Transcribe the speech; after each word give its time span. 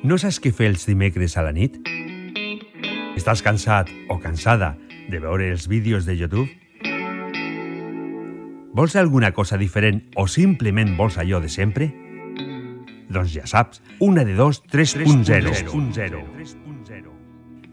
No 0.00 0.16
saps 0.16 0.38
què 0.40 0.48
fer 0.56 0.70
els 0.70 0.86
dimecres 0.88 1.34
a 1.36 1.42
la 1.44 1.50
nit? 1.52 1.74
Estàs 3.20 3.42
cansat 3.44 3.90
o 4.08 4.16
cansada 4.22 4.70
de 5.12 5.18
veure 5.20 5.50
els 5.52 5.66
vídeos 5.68 6.06
de 6.08 6.14
YouTube? 6.16 6.48
Vols 8.72 8.96
alguna 8.96 9.32
cosa 9.36 9.58
diferent 9.60 10.00
o 10.16 10.24
simplement 10.24 10.96
vols 10.96 11.18
allò 11.20 11.42
de 11.44 11.52
sempre? 11.52 11.90
Doncs 13.12 13.34
ja 13.34 13.44
saps, 13.44 13.82
una 14.00 14.24
de 14.24 14.38
dos 14.38 14.62
3.0. 14.72 16.24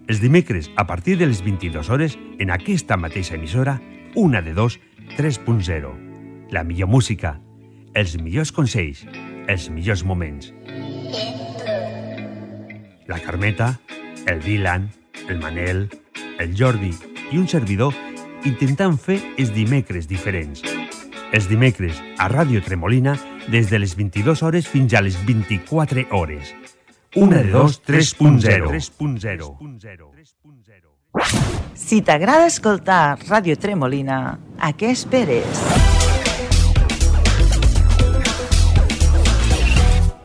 Els 0.07 0.19
dimecres, 0.19 0.71
a 0.75 0.83
partir 0.87 1.15
de 1.15 1.31
les 1.31 1.39
22 1.45 1.89
hores, 1.89 2.19
en 2.39 2.51
aquesta 2.51 2.97
mateixa 2.99 3.39
emissora, 3.39 3.79
una 4.15 4.41
de 4.41 4.51
dos 4.57 4.81
3.0. 5.15 5.95
La 6.51 6.67
millor 6.67 6.91
música, 6.91 7.37
els 7.95 8.19
millors 8.19 8.51
consells, 8.51 9.07
els 9.47 9.69
millors 9.71 10.03
moments. 10.03 10.51
La 13.07 13.19
Carmeta, 13.19 13.79
el 14.25 14.41
Dylan, 14.43 14.91
el 15.29 15.39
Manel, 15.39 15.89
el 16.39 16.55
Jordi 16.57 16.91
i 17.31 17.37
un 17.39 17.47
servidor 17.47 17.95
intentant 18.45 18.97
fer 18.99 19.15
els 19.39 19.53
dimecres 19.55 20.09
diferents. 20.11 20.61
Els 21.31 21.47
dimecres 21.47 21.95
a 22.19 22.27
Ràdio 22.27 22.59
Tremolina 22.63 23.15
des 23.47 23.71
de 23.71 23.79
les 23.79 23.95
22 23.95 24.43
hores 24.43 24.67
fins 24.67 24.93
a 24.93 25.01
les 25.01 25.15
24 25.25 26.03
hores. 26.11 26.53
Una 27.15 27.37
de 27.43 27.51
dos 27.51 27.81
3.0. 27.87 28.75
Si 31.73 32.01
t'agrada 32.03 32.47
escoltar 32.51 33.17
Ràdio 33.23 33.55
Tremolina, 33.55 34.39
a 34.59 34.73
què 34.75 34.91
esperes? 34.91 35.63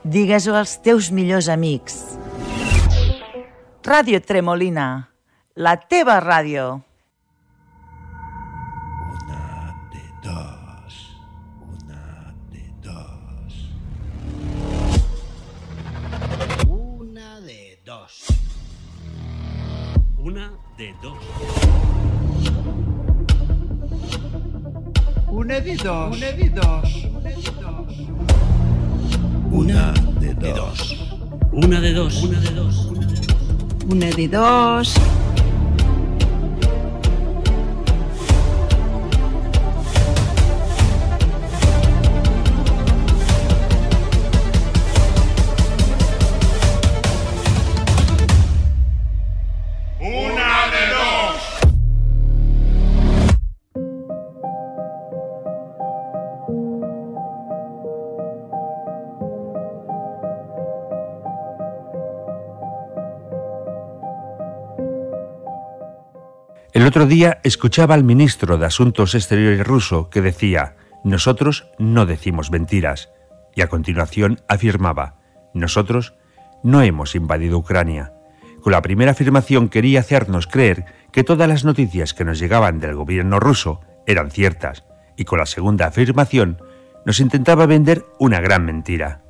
Digues-ho 0.02 0.58
als 0.58 0.82
teus 0.82 1.12
millors 1.14 1.48
amics. 1.48 2.11
Ràdio 3.82 4.20
Tremolina, 4.22 5.10
la 5.58 5.72
teva 5.74 6.20
ràdio. 6.22 6.66
Una 9.10 9.74
de 9.90 10.04
dos, 10.22 10.94
una 11.66 12.30
de 12.52 12.62
dos. 12.84 13.54
Una 16.68 17.40
de 17.40 17.78
dos. 17.84 18.26
Una 20.16 20.52
de 20.78 20.94
dos. 21.02 21.18
Una 25.26 25.58
de 25.60 25.74
dos. 25.74 26.06
Una 26.06 26.30
de 26.30 26.48
dos. 26.50 26.88
Una 29.50 29.92
de 30.20 30.34
dos. 30.34 30.40
Una 30.40 30.40
de 30.40 30.52
dos. 30.52 31.02
Una 31.52 31.80
de 31.80 31.92
dos. 31.92 32.22
Una 32.22 32.40
de 32.40 32.50
dos. 32.54 33.01
una 33.88 34.10
de 34.10 34.28
dos, 34.28 34.94
otro 66.92 67.06
día 67.06 67.40
escuchaba 67.42 67.94
al 67.94 68.04
ministro 68.04 68.58
de 68.58 68.66
Asuntos 68.66 69.14
Exteriores 69.14 69.66
ruso 69.66 70.10
que 70.10 70.20
decía, 70.20 70.76
nosotros 71.04 71.70
no 71.78 72.04
decimos 72.04 72.50
mentiras, 72.50 73.08
y 73.54 73.62
a 73.62 73.68
continuación 73.68 74.42
afirmaba, 74.46 75.16
nosotros 75.54 76.12
no 76.62 76.82
hemos 76.82 77.14
invadido 77.14 77.56
Ucrania. 77.56 78.12
Con 78.60 78.72
la 78.72 78.82
primera 78.82 79.12
afirmación 79.12 79.70
quería 79.70 80.00
hacernos 80.00 80.46
creer 80.46 80.84
que 81.12 81.24
todas 81.24 81.48
las 81.48 81.64
noticias 81.64 82.12
que 82.12 82.26
nos 82.26 82.38
llegaban 82.38 82.78
del 82.78 82.94
gobierno 82.94 83.40
ruso 83.40 83.80
eran 84.06 84.30
ciertas, 84.30 84.84
y 85.16 85.24
con 85.24 85.38
la 85.38 85.46
segunda 85.46 85.86
afirmación 85.86 86.58
nos 87.06 87.20
intentaba 87.20 87.64
vender 87.64 88.04
una 88.18 88.42
gran 88.42 88.66
mentira. 88.66 89.22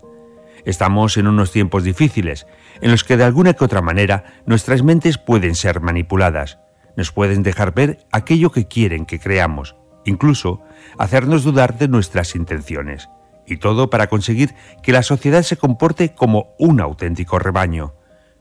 Estamos 0.65 1.17
en 1.17 1.29
unos 1.29 1.53
tiempos 1.53 1.85
difíciles, 1.85 2.45
en 2.81 2.91
los 2.91 3.05
que 3.05 3.17
de 3.17 3.23
alguna 3.23 3.55
que 3.55 3.65
otra 3.65 3.83
manera 3.83 4.25
nuestras 4.47 4.83
mentes 4.83 5.17
pueden 5.17 5.55
ser 5.55 5.81
manipuladas, 5.81 6.59
nos 6.97 7.13
pueden 7.13 7.43
dejar 7.43 7.75
ver 7.75 8.07
aquello 8.13 8.51
que 8.51 8.67
quieren 8.67 9.07
que 9.07 9.19
creamos, 9.19 9.77
incluso 10.05 10.61
hacernos 10.99 11.45
dudar 11.45 11.79
de 11.79 11.89
nuestras 11.89 12.35
intenciones, 12.35 13.09
y 13.47 13.57
todo 13.57 13.91
para 13.91 14.09
conseguir 14.09 14.55
que 14.83 14.93
la 14.93 15.03
sociedad 15.03 15.43
se 15.43 15.57
comporte 15.57 16.15
como 16.15 16.55
un 16.59 16.81
auténtico 16.81 17.39
rebaño. 17.39 17.95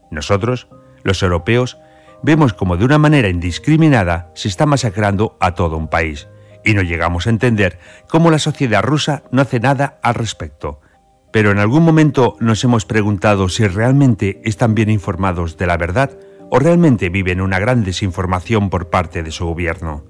Nosotros, 0.10 0.68
los 1.04 1.24
europeos, 1.24 1.78
vemos 2.24 2.54
como 2.54 2.78
de 2.78 2.86
una 2.86 2.98
manera 2.98 3.30
indiscriminada 3.30 4.32
se 4.36 4.48
está 4.48 4.66
masacrando 4.66 5.38
a 5.40 5.56
todo 5.56 5.78
un 5.78 5.88
país, 5.88 6.28
y 6.64 6.74
no 6.74 6.82
llegamos 6.82 7.28
a 7.28 7.32
entender 7.32 7.80
cómo 8.08 8.30
la 8.30 8.40
sociedad 8.40 8.84
rusa 8.84 9.24
no 9.32 9.42
hace 9.42 9.60
nada 9.60 10.00
al 10.04 10.16
respecto. 10.16 10.80
Pero 11.32 11.52
en 11.52 11.60
algún 11.60 11.84
momento 11.84 12.36
nos 12.40 12.64
hemos 12.64 12.86
preguntado 12.86 13.50
si 13.50 13.66
realmente 13.66 14.42
están 14.44 14.76
bien 14.76 14.90
informados 14.90 15.58
de 15.58 15.66
la 15.66 15.78
verdad 15.78 16.12
o 16.52 16.60
realmente 16.60 17.10
viven 17.10 17.40
una 17.40 17.60
gran 17.60 17.84
desinformación 17.84 18.70
por 18.70 18.90
parte 18.90 19.24
de 19.24 19.32
su 19.32 19.46
gobierno. 19.46 20.04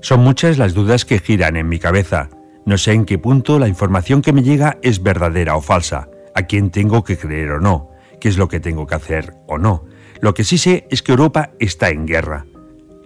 Son 0.00 0.20
muchas 0.20 0.58
las 0.58 0.74
dudas 0.74 1.04
que 1.04 1.20
giran 1.20 1.56
en 1.56 1.68
mi 1.68 1.78
cabeza. 1.78 2.30
No 2.66 2.76
sé 2.76 2.92
en 2.92 3.04
qué 3.04 3.16
punto 3.16 3.60
la 3.60 3.68
información 3.68 4.22
que 4.22 4.32
me 4.32 4.42
llega 4.42 4.78
es 4.82 5.04
verdadera 5.04 5.56
o 5.56 5.60
falsa, 5.60 6.08
a 6.34 6.42
quién 6.42 6.70
tengo 6.70 7.04
que 7.04 7.16
creer 7.16 7.52
o 7.52 7.60
no, 7.60 7.90
qué 8.20 8.28
es 8.28 8.38
lo 8.38 8.48
que 8.48 8.58
tengo 8.58 8.88
que 8.88 8.96
hacer 8.96 9.34
o 9.46 9.56
no. 9.56 9.84
Lo 10.20 10.34
que 10.34 10.42
sí 10.42 10.58
sé 10.58 10.88
es 10.90 11.00
que 11.00 11.12
Europa 11.12 11.52
está 11.60 11.90
en 11.90 12.06
guerra. 12.06 12.44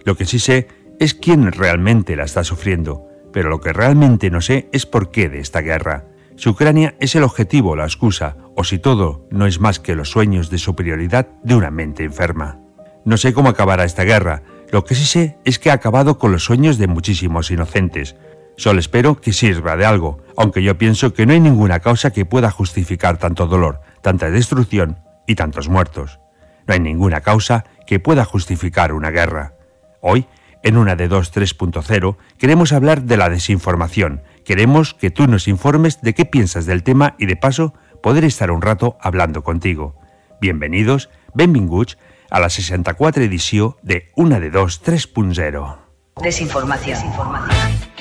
Lo 0.04 0.16
que 0.16 0.24
sí 0.24 0.38
sé 0.38 0.68
es 0.98 1.12
quién 1.12 1.52
realmente 1.52 2.16
la 2.16 2.24
está 2.24 2.42
sufriendo, 2.42 3.06
pero 3.34 3.50
lo 3.50 3.60
que 3.60 3.74
realmente 3.74 4.30
no 4.30 4.40
sé 4.40 4.70
es 4.72 4.86
por 4.86 5.10
qué 5.10 5.28
de 5.28 5.40
esta 5.40 5.60
guerra. 5.60 6.06
Si 6.36 6.50
Ucrania 6.50 6.94
es 7.00 7.14
el 7.14 7.22
objetivo 7.22 7.76
la 7.76 7.84
excusa, 7.84 8.36
o 8.54 8.62
si 8.62 8.78
todo 8.78 9.26
no 9.30 9.46
es 9.46 9.58
más 9.58 9.80
que 9.80 9.94
los 9.94 10.10
sueños 10.10 10.50
de 10.50 10.58
superioridad 10.58 11.28
de 11.42 11.54
una 11.54 11.70
mente 11.70 12.04
enferma. 12.04 12.60
No 13.04 13.16
sé 13.16 13.32
cómo 13.32 13.48
acabará 13.48 13.84
esta 13.84 14.04
guerra, 14.04 14.42
lo 14.70 14.84
que 14.84 14.94
sí 14.94 15.04
sé 15.04 15.38
es 15.44 15.58
que 15.58 15.70
ha 15.70 15.74
acabado 15.74 16.18
con 16.18 16.32
los 16.32 16.44
sueños 16.44 16.76
de 16.76 16.88
muchísimos 16.88 17.50
inocentes. 17.50 18.16
Solo 18.56 18.80
espero 18.80 19.20
que 19.20 19.32
sirva 19.32 19.76
de 19.76 19.86
algo, 19.86 20.18
aunque 20.36 20.62
yo 20.62 20.76
pienso 20.76 21.14
que 21.14 21.24
no 21.24 21.32
hay 21.32 21.40
ninguna 21.40 21.80
causa 21.80 22.10
que 22.10 22.26
pueda 22.26 22.50
justificar 22.50 23.16
tanto 23.18 23.46
dolor, 23.46 23.80
tanta 24.02 24.30
destrucción 24.30 24.98
y 25.26 25.36
tantos 25.36 25.68
muertos. 25.68 26.20
No 26.66 26.74
hay 26.74 26.80
ninguna 26.80 27.20
causa 27.20 27.64
que 27.86 28.00
pueda 28.00 28.24
justificar 28.24 28.92
una 28.92 29.10
guerra. 29.10 29.54
Hoy, 30.00 30.26
en 30.62 30.76
una 30.76 30.96
de 30.96 31.08
2 31.08 31.32
3.0, 31.32 32.16
queremos 32.38 32.72
hablar 32.72 33.02
de 33.02 33.16
la 33.16 33.28
desinformación. 33.30 34.22
Queremos 34.46 34.94
que 34.94 35.10
tú 35.10 35.26
nos 35.26 35.48
informes 35.48 36.00
de 36.02 36.14
qué 36.14 36.24
piensas 36.24 36.66
del 36.66 36.84
tema 36.84 37.16
y 37.18 37.26
de 37.26 37.34
paso 37.34 37.74
poder 38.00 38.24
estar 38.24 38.52
un 38.52 38.62
rato 38.62 38.96
hablando 39.00 39.42
contigo. 39.42 39.96
Bienvenidos, 40.40 41.10
benvinguts, 41.34 41.98
a 42.30 42.38
la 42.38 42.48
64 42.48 43.24
edició 43.24 43.76
de 43.82 44.12
Una 44.14 44.38
de 44.38 44.50
2 44.50 44.84
3.0. 44.84 45.78
Desinformación. 46.22 46.94
Desinformación. 46.94 47.95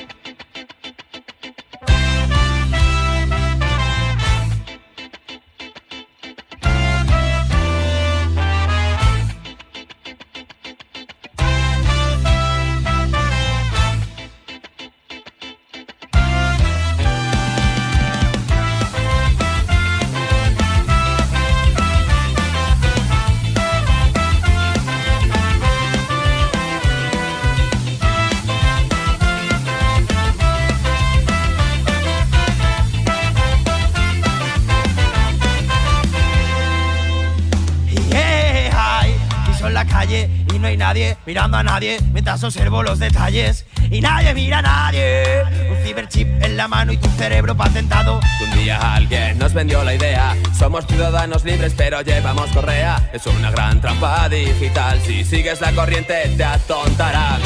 Mientras 42.13 42.41
observo 42.41 42.83
los 42.83 42.99
detalles 42.99 43.65
y 43.91 43.99
nadie 43.99 44.33
mira 44.33 44.59
a 44.59 44.61
nadie. 44.61 45.43
Un 45.69 45.85
ciberchip 45.85 46.25
en 46.41 46.55
la 46.55 46.69
mano 46.69 46.93
y 46.93 46.97
tu 46.97 47.09
cerebro 47.09 47.55
patentado. 47.55 48.21
Un 48.41 48.57
día 48.57 48.95
alguien 48.95 49.37
nos 49.37 49.53
vendió 49.53 49.83
la 49.83 49.93
idea. 49.93 50.37
Somos 50.57 50.87
ciudadanos 50.87 51.43
libres, 51.43 51.73
pero 51.75 52.01
llevamos 52.01 52.49
correa. 52.51 53.09
Es 53.11 53.27
una 53.27 53.51
gran 53.51 53.81
trampa 53.81 54.29
digital. 54.29 55.01
Si 55.05 55.25
sigues 55.25 55.59
la 55.59 55.73
corriente, 55.73 56.29
te 56.37 56.45
atontará. 56.45 57.39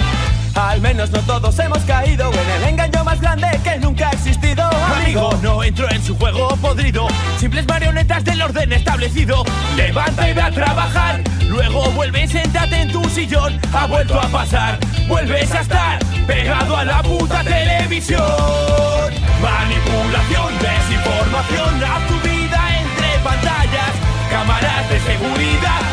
Al 0.53 0.79
menos 0.79 1.09
no 1.09 1.21
todos 1.21 1.57
hemos 1.57 1.79
caído 1.79 2.31
en 2.31 2.61
el 2.61 2.69
engaño 2.69 3.03
más 3.03 3.19
grande 3.19 3.47
que 3.63 3.77
nunca 3.77 4.09
ha 4.09 4.11
existido. 4.11 4.69
Amigo, 4.95 5.31
no 5.41 5.63
entro 5.63 5.89
en 5.89 6.03
su 6.03 6.15
juego 6.15 6.49
podrido. 6.57 7.07
Simples 7.39 7.65
marionetas 7.67 8.23
del 8.25 8.41
orden 8.43 8.73
establecido. 8.73 9.43
Levanta 9.75 10.29
y 10.29 10.33
ve 10.33 10.41
a 10.41 10.51
trabajar. 10.51 11.21
Luego 11.59 11.91
vuelve 11.91 12.23
y 12.23 12.27
siéntate 12.29 12.83
en 12.83 12.89
tu 12.89 13.03
sillón. 13.09 13.59
Ha 13.73 13.85
vuelto 13.85 14.17
a 14.17 14.29
pasar. 14.29 14.79
Vuelves 15.09 15.51
a 15.51 15.59
estar 15.59 15.99
pegado 16.25 16.77
a 16.77 16.85
la 16.85 17.03
puta 17.03 17.43
televisión. 17.43 18.23
Manipulación, 19.41 20.53
desinformación. 20.57 21.83
A 21.83 22.07
tu 22.07 22.15
vida 22.21 22.61
entre 22.79 23.09
pantallas. 23.25 23.91
Cámaras 24.31 24.89
de 24.89 24.99
seguridad. 25.01 25.83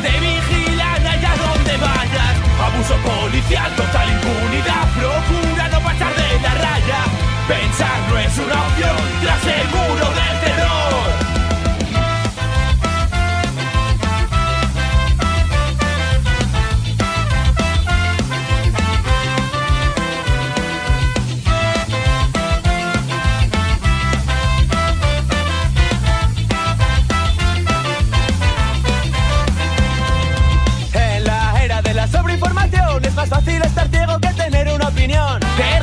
Te 0.00 0.12
vigilan 0.20 1.04
allá 1.04 1.32
donde 1.44 1.76
vayas. 1.76 2.34
Abuso 2.62 2.94
policial, 3.02 3.74
total 3.74 4.08
impunidad. 4.08 4.86
Procura 4.94 5.68
no 5.72 5.80
pasar 5.80 6.14
de 6.14 6.40
la 6.40 6.54
raya. 6.54 7.00
Pensar 7.48 7.98
no 8.08 8.16
es 8.16 8.38
una 8.38 8.62
opción 8.62 8.96
tras 9.22 9.44
el 9.44 9.68
muro 9.74 10.06
del 10.06 10.40
terror. 10.44 11.25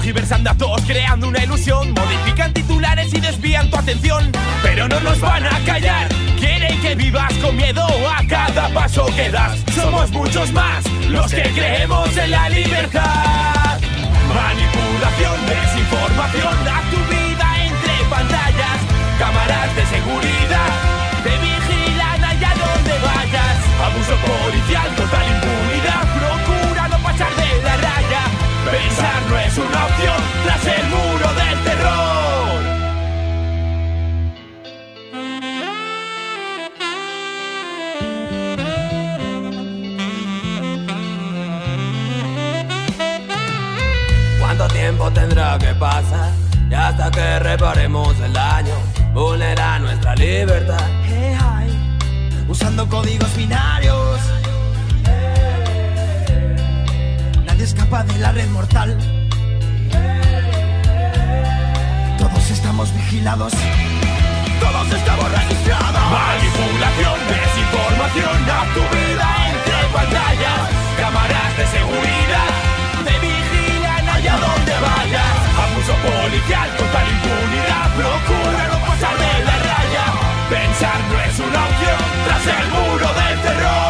Opinión. 0.04 0.14
Tergiversan 0.14 0.44
datos, 0.44 0.82
creando 0.86 1.28
una 1.28 1.44
ilusión. 1.44 1.94
Modifican 1.94 2.54
titulares 2.54 3.14
y 3.14 3.20
desvían 3.22 3.70
tu 3.70 3.78
atención. 3.78 4.32
Pero 4.62 4.88
no 4.88 5.00
nos 5.00 5.20
van 5.20 5.46
a 5.46 5.60
callar. 5.66 6.08
Quieren 6.40 6.80
que 6.82 6.96
vivas 6.96 7.34
con 7.42 7.56
miedo 7.56 7.86
a 8.10 8.26
cada 8.28 8.70
paso 8.74 9.06
que 9.16 9.30
das. 9.30 9.60
Somos 9.74 10.12
muchos 10.12 10.52
más 10.52 10.84
los 11.10 11.32
que 11.32 11.44
creemos 11.44 12.18
en 12.18 12.32
la 12.32 12.50
libertad. 12.50 13.80
Manipulación, 14.34 15.38
desinformación, 15.48 16.68
a 16.68 16.82
tu 16.92 17.00
vida 17.10 17.48
entre 17.66 18.10
pantallas. 18.10 18.80
Cámaras 19.20 19.76
de 19.76 19.86
seguridad 19.86 20.72
te 21.24 21.32
vigilan 21.38 22.24
allá 22.24 22.54
donde 22.60 22.94
vayas. 23.00 23.58
Abuso 23.80 24.16
policial, 24.18 24.96
total 24.96 25.26
impunidad. 25.30 26.33
Pensar 28.74 29.22
no 29.30 29.38
es 29.38 29.56
una 29.56 29.86
opción 29.86 30.18
tras 30.44 30.66
el 30.66 30.86
muro 30.88 31.28
del 31.36 31.64
terror. 31.64 32.64
¿Cuánto 44.40 44.68
tiempo 44.70 45.12
tendrá 45.12 45.60
que 45.60 45.75
pasar? 45.75 46.31
Y 46.72 46.74
hasta 46.74 47.12
que 47.12 47.38
reparemos 47.38 48.20
el 48.22 48.34
daño, 48.34 48.74
vulnera 49.14 49.78
nuestra 49.78 50.16
libertad. 50.16 50.90
Hey, 51.06 51.38
hi, 51.40 52.50
usando 52.50 52.90
códigos 52.90 53.38
binarios. 53.38 54.33
Escapa 57.63 58.04
de 58.04 58.18
la 58.19 58.31
red 58.33 58.50
mortal. 58.50 58.98
Todos 62.18 62.51
estamos 62.51 62.94
vigilados. 62.94 63.54
Todos 64.60 64.88
estamos 64.92 65.31
registrados. 65.31 66.04
Manipulación, 66.12 67.18
desinformación, 67.31 68.38
a 68.51 68.63
tu 68.75 68.83
vida 68.95 69.27
entre 69.51 69.80
pantallas. 69.95 70.62
Cámaras 71.00 71.57
de 71.57 71.65
seguridad 71.77 72.51
te 73.06 73.15
vigilan 73.24 74.10
allá 74.10 74.36
donde 74.45 74.75
vayas. 74.88 75.36
Abuso 75.63 75.95
policial, 76.04 76.69
total 76.77 77.07
impunidad. 77.15 77.88
Procura 77.95 78.63
no 78.71 78.77
pasar 78.88 79.15
de 79.24 79.33
la 79.48 79.56
raya. 79.69 80.06
Pensar 80.50 81.00
no 81.10 81.18
es 81.27 81.39
una 81.39 81.60
opción 81.69 82.01
tras 82.25 82.44
el 82.57 82.68
muro 82.75 83.07
del 83.07 83.42
terror. 83.42 83.83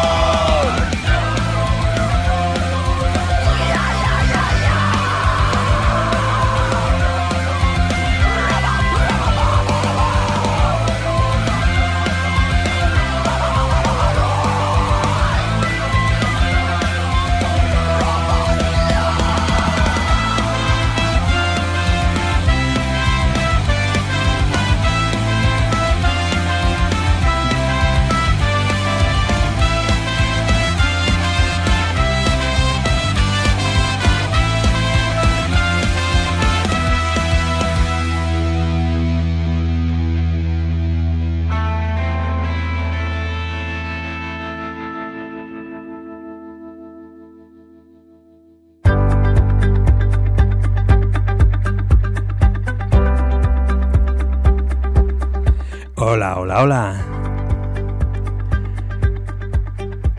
Hola, 56.56 56.62
hola. 56.62 56.94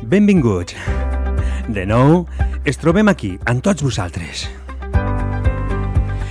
Benvinguts. 0.04 0.76
De 1.72 1.86
nou, 1.88 2.26
es 2.68 2.76
trobem 2.76 3.08
aquí, 3.08 3.40
amb 3.48 3.64
tots 3.64 3.80
vosaltres. 3.86 4.44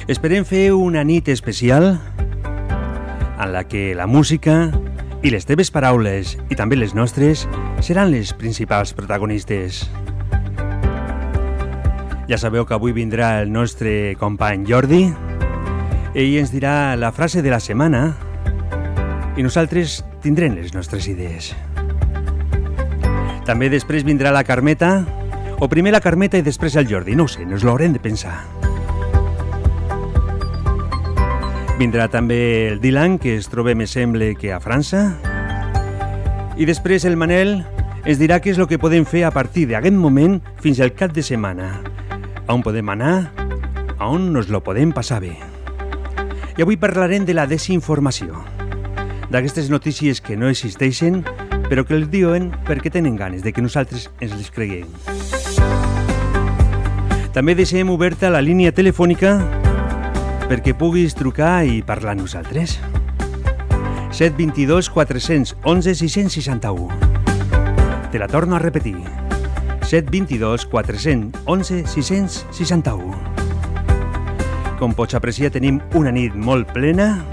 Esperem 0.04 0.44
fer 0.44 0.74
una 0.76 1.00
nit 1.08 1.30
especial 1.32 1.96
en 1.96 3.48
la 3.54 3.64
que 3.64 3.94
la 3.96 4.04
música 4.04 4.68
i 5.24 5.32
les 5.32 5.48
teves 5.48 5.72
paraules 5.72 6.36
i 6.52 6.54
també 6.60 6.76
les 6.76 6.92
nostres 6.92 7.48
seran 7.80 8.12
les 8.12 8.34
principals 8.36 8.92
protagonistes. 8.92 9.88
Ja 12.28 12.36
sabeu 12.36 12.68
que 12.68 12.76
avui 12.76 12.92
vindrà 12.92 13.40
el 13.40 13.48
nostre 13.56 14.20
company 14.20 14.68
Jordi 14.68 15.06
ell 16.12 16.36
ens 16.44 16.52
dirà 16.52 16.92
la 17.00 17.08
frase 17.10 17.40
de 17.40 17.48
la 17.56 17.58
setmana 17.64 18.12
i 19.36 19.42
nosaltres 19.42 20.02
tindrem 20.22 20.54
les 20.54 20.74
nostres 20.74 21.08
idees. 21.10 21.52
També 23.44 23.68
després 23.68 24.06
vindrà 24.06 24.32
la 24.32 24.44
Carmeta, 24.46 25.02
o 25.60 25.68
primer 25.68 25.92
la 25.92 26.00
Carmeta 26.00 26.38
i 26.38 26.44
després 26.46 26.76
el 26.80 26.88
Jordi, 26.88 27.16
no 27.18 27.26
ho 27.26 27.30
sé, 27.30 27.44
nos 27.46 27.64
l'haurem 27.66 27.92
de 27.92 28.02
pensar. 28.02 28.38
Vindrà 31.78 32.06
també 32.08 32.70
el 32.70 32.80
Dylan, 32.80 33.18
que 33.18 33.34
es 33.36 33.50
troba, 33.50 33.74
me 33.74 33.88
sembla, 33.90 34.30
que 34.38 34.52
a 34.54 34.60
França. 34.62 35.18
I 36.56 36.66
després 36.70 37.04
el 37.04 37.18
Manel 37.18 37.58
ens 38.04 38.20
dirà 38.20 38.38
què 38.38 38.54
és 38.54 38.62
el 38.62 38.70
que 38.70 38.78
podem 38.78 39.04
fer 39.04 39.24
a 39.26 39.34
partir 39.34 39.66
d'aquest 39.68 39.98
moment 39.98 40.38
fins 40.62 40.78
al 40.80 40.94
cap 40.94 41.12
de 41.12 41.26
setmana. 41.26 41.80
A 42.46 42.54
on 42.54 42.62
podem 42.62 42.94
anar, 42.94 43.32
a 43.98 44.06
on 44.06 44.30
nos 44.32 44.48
lo 44.48 44.62
podem 44.62 44.94
passar 44.94 45.20
bé. 45.24 45.34
I 46.54 46.62
avui 46.62 46.78
parlarem 46.78 47.26
de 47.26 47.34
la 47.34 47.48
desinformació 47.50 48.53
d'aquestes 49.30 49.70
notícies 49.70 50.20
que 50.20 50.36
no 50.36 50.48
existeixen, 50.48 51.22
però 51.68 51.84
que 51.86 51.96
les 51.98 52.10
diuen 52.10 52.50
perquè 52.68 52.92
tenen 52.92 53.16
ganes 53.16 53.42
de 53.42 53.52
que 53.52 53.62
nosaltres 53.64 54.10
ens 54.20 54.34
les 54.36 54.50
creguem. 54.52 54.88
També 57.34 57.56
deixem 57.58 57.90
oberta 57.90 58.30
la 58.30 58.42
línia 58.44 58.70
telefònica 58.70 59.36
perquè 60.46 60.74
puguis 60.78 61.16
trucar 61.18 61.64
i 61.66 61.80
parlar 61.82 62.14
amb 62.14 62.26
nosaltres. 62.26 62.78
722 64.14 64.90
411 64.94 65.94
661. 65.98 66.88
Te 68.12 68.18
la 68.22 68.28
torno 68.28 68.54
a 68.54 68.60
repetir. 68.62 69.00
722 69.82 70.66
411 70.70 71.86
661. 71.86 73.34
Com 74.78 74.94
pots 74.94 75.14
apreciar, 75.18 75.50
tenim 75.50 75.80
una 75.98 76.12
nit 76.14 76.34
molt 76.38 76.70
plena 76.74 77.24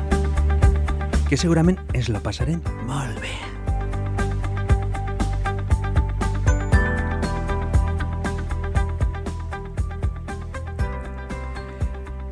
que 1.31 1.38
segurament 1.39 1.77
ens 1.95 2.09
la 2.11 2.19
passarem 2.19 2.59
molt 2.83 3.21
bé. 3.23 3.31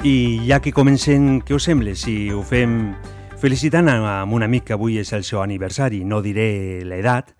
I 0.04 0.44
ja 0.50 0.60
que 0.60 0.74
comencem, 0.76 1.38
què 1.48 1.56
us 1.56 1.70
sembla 1.70 1.94
si 1.96 2.28
ho 2.36 2.44
fem 2.44 2.74
felicitant 3.40 3.88
amb 3.88 4.36
un 4.36 4.44
amic 4.44 4.68
que 4.68 4.76
avui 4.76 5.00
és 5.00 5.14
el 5.16 5.24
seu 5.24 5.40
aniversari? 5.40 6.02
No 6.04 6.20
diré 6.20 6.84
l'edat, 6.84 7.32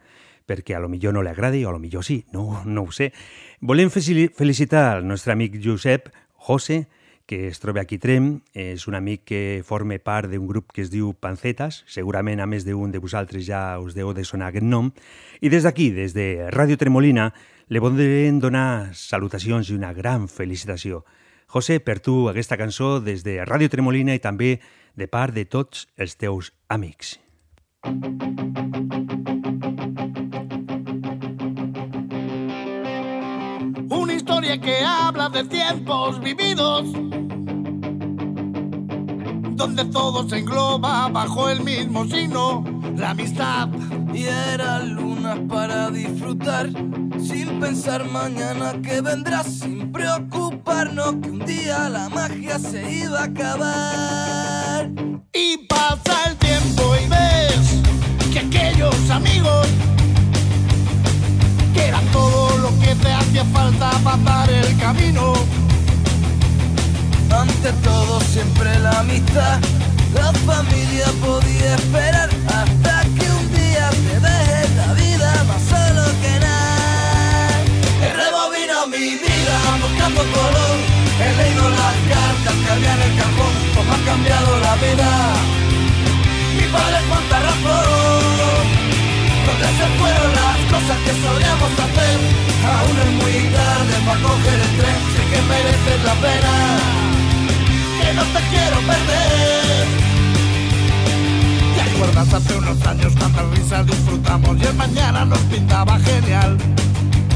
perquè 0.48 0.78
a 0.78 0.80
lo 0.80 0.88
millor 0.88 1.18
no 1.18 1.26
li 1.28 1.34
agradi 1.34 1.66
o 1.66 1.74
a 1.74 1.76
lo 1.76 1.84
millor 1.84 2.08
sí, 2.08 2.22
no, 2.32 2.64
no 2.64 2.88
ho 2.88 2.96
sé. 2.96 3.12
Volem 3.60 3.92
felicitar 3.92 4.86
el 5.02 5.08
nostre 5.12 5.36
amic 5.36 5.60
Josep 5.60 6.08
José, 6.48 6.86
que 7.30 7.48
es 7.48 7.60
troba 7.62 7.84
aquí 7.84 8.00
Trem, 8.02 8.40
és 8.58 8.88
un 8.90 8.96
amic 8.98 9.22
que 9.30 9.62
forma 9.62 10.00
part 10.02 10.26
d'un 10.32 10.48
grup 10.50 10.72
que 10.74 10.82
es 10.82 10.90
diu 10.90 11.12
Pancetas, 11.14 11.84
segurament 11.86 12.42
a 12.42 12.48
més 12.50 12.66
d'un 12.66 12.90
de 12.90 12.98
vosaltres 12.98 13.46
ja 13.46 13.78
us 13.78 13.94
deu 13.94 14.10
de 14.18 14.26
sonar 14.26 14.50
aquest 14.50 14.66
nom, 14.66 14.90
i 15.38 15.54
des 15.54 15.62
d'aquí, 15.62 15.94
des 15.94 16.18
de 16.18 16.50
Ràdio 16.50 16.74
Tremolina, 16.82 17.30
li 17.70 17.78
voldrem 17.78 18.42
donar 18.42 18.98
salutacions 18.98 19.70
i 19.70 19.78
una 19.78 19.94
gran 19.94 20.26
felicitació. 20.26 21.06
José, 21.54 21.78
per 21.80 22.00
tu 22.02 22.34
aquesta 22.34 22.58
cançó 22.58 22.98
des 22.98 23.22
de 23.22 23.46
Ràdio 23.46 23.70
Tremolina 23.70 24.18
i 24.18 24.26
també 24.26 24.58
de 24.98 25.06
part 25.06 25.38
de 25.38 25.46
tots 25.46 25.86
els 26.02 26.18
teus 26.18 26.50
amics. 26.68 27.20
Una 27.86 28.50
historia 34.30 34.62
que 34.62 34.86
habla 34.86 35.28
de 35.30 35.44
tiempos 35.46 36.20
vividos, 36.20 36.84
donde 39.56 39.86
todo 39.86 40.30
se 40.30 40.38
engloba 40.38 41.08
bajo 41.08 41.50
el 41.50 41.62
mismo 41.62 42.06
signo, 42.06 42.64
la 42.96 43.10
amistad. 43.10 43.70
Y 44.14 44.26
era 44.26 44.84
lunas 44.84 45.40
para 45.50 45.90
disfrutar 45.90 46.70
sin 47.20 47.60
pensar 47.60 48.06
mañana 48.06 48.80
que 48.84 49.02
vendrá, 49.02 49.44
sin 49.44 49.92
preocuparnos 49.92 51.16
que 51.24 51.32
un 51.32 51.40
día 51.40 51.90
la 51.90 52.08
magia 52.10 52.60
se 52.60 52.88
iba 53.00 53.22
a 53.22 53.24
acabar. 53.24 54.92
Y 55.34 55.58
pasa 55.66 56.30
el 56.30 56.36
tiempo 56.36 56.84
y 57.04 57.08
ves 57.10 57.82
que 58.32 58.40
aquellos 58.42 59.10
amigos 59.10 59.68
que 61.74 61.88
eran 61.88 62.06
todo 62.12 62.30
lo 62.30 62.39
te 62.96 63.12
hacía 63.12 63.46
falta 63.46 63.92
para 64.04 64.52
el 64.52 64.78
camino. 64.78 65.34
Ante 67.32 67.72
todo 67.84 68.20
siempre 68.22 68.80
la 68.80 69.00
amistad, 69.00 69.60
la 70.14 70.32
familia 70.34 71.06
podía 71.24 71.76
esperar 71.76 72.30
hasta 72.48 73.02
que 73.16 73.26
un 73.32 73.46
día 73.54 73.90
te 73.90 74.20
deje 74.20 74.76
la 74.76 74.94
vida 74.94 75.44
más 75.48 75.62
solo 75.70 76.04
que 76.22 76.40
nada. 76.40 77.62
He 78.04 78.14
rebobinado 78.14 78.88
mi 78.88 78.98
vida 78.98 79.56
buscando 79.82 80.22
color. 80.22 80.78
He 81.22 81.36
leído 81.38 81.70
las 81.70 81.96
cartas 82.12 82.56
que 82.66 82.72
había 82.72 82.94
en 82.96 83.02
el 83.02 83.16
cajón, 83.18 83.54
cómo 83.76 83.94
ha 83.94 84.06
cambiado 84.06 84.60
la 84.62 84.76
vida. 84.76 85.10
Mi 86.56 86.66
padre 86.74 86.98
cuánta 87.08 87.40
razón. 87.40 88.49
Donde 89.60 89.78
se 89.78 89.88
fueron 90.00 90.32
las 90.36 90.58
cosas 90.72 90.98
que 91.04 91.12
solíamos 91.12 91.72
hacer. 91.86 92.18
Aún 92.64 92.96
es 92.98 93.12
muy 93.20 93.36
tarde 93.52 93.96
para 94.06 94.22
coger 94.22 94.54
el 94.54 94.78
tren, 94.78 95.00
sé 95.12 95.22
que 95.32 95.42
mereces 95.42 96.04
la 96.06 96.14
pena. 96.14 96.54
Que 98.00 98.14
no 98.14 98.24
te 98.24 98.40
quiero 98.52 98.78
perder. 98.88 99.88
¿Te 101.76 101.82
acuerdas 101.82 102.34
hace 102.34 102.56
unos 102.58 102.88
años 102.88 103.14
cuántas 103.20 103.46
risas 103.50 103.86
disfrutamos 103.86 104.58
y 104.62 104.66
el 104.66 104.74
mañana 104.76 105.26
nos 105.26 105.40
pintaba 105.40 106.00
genial? 106.00 106.58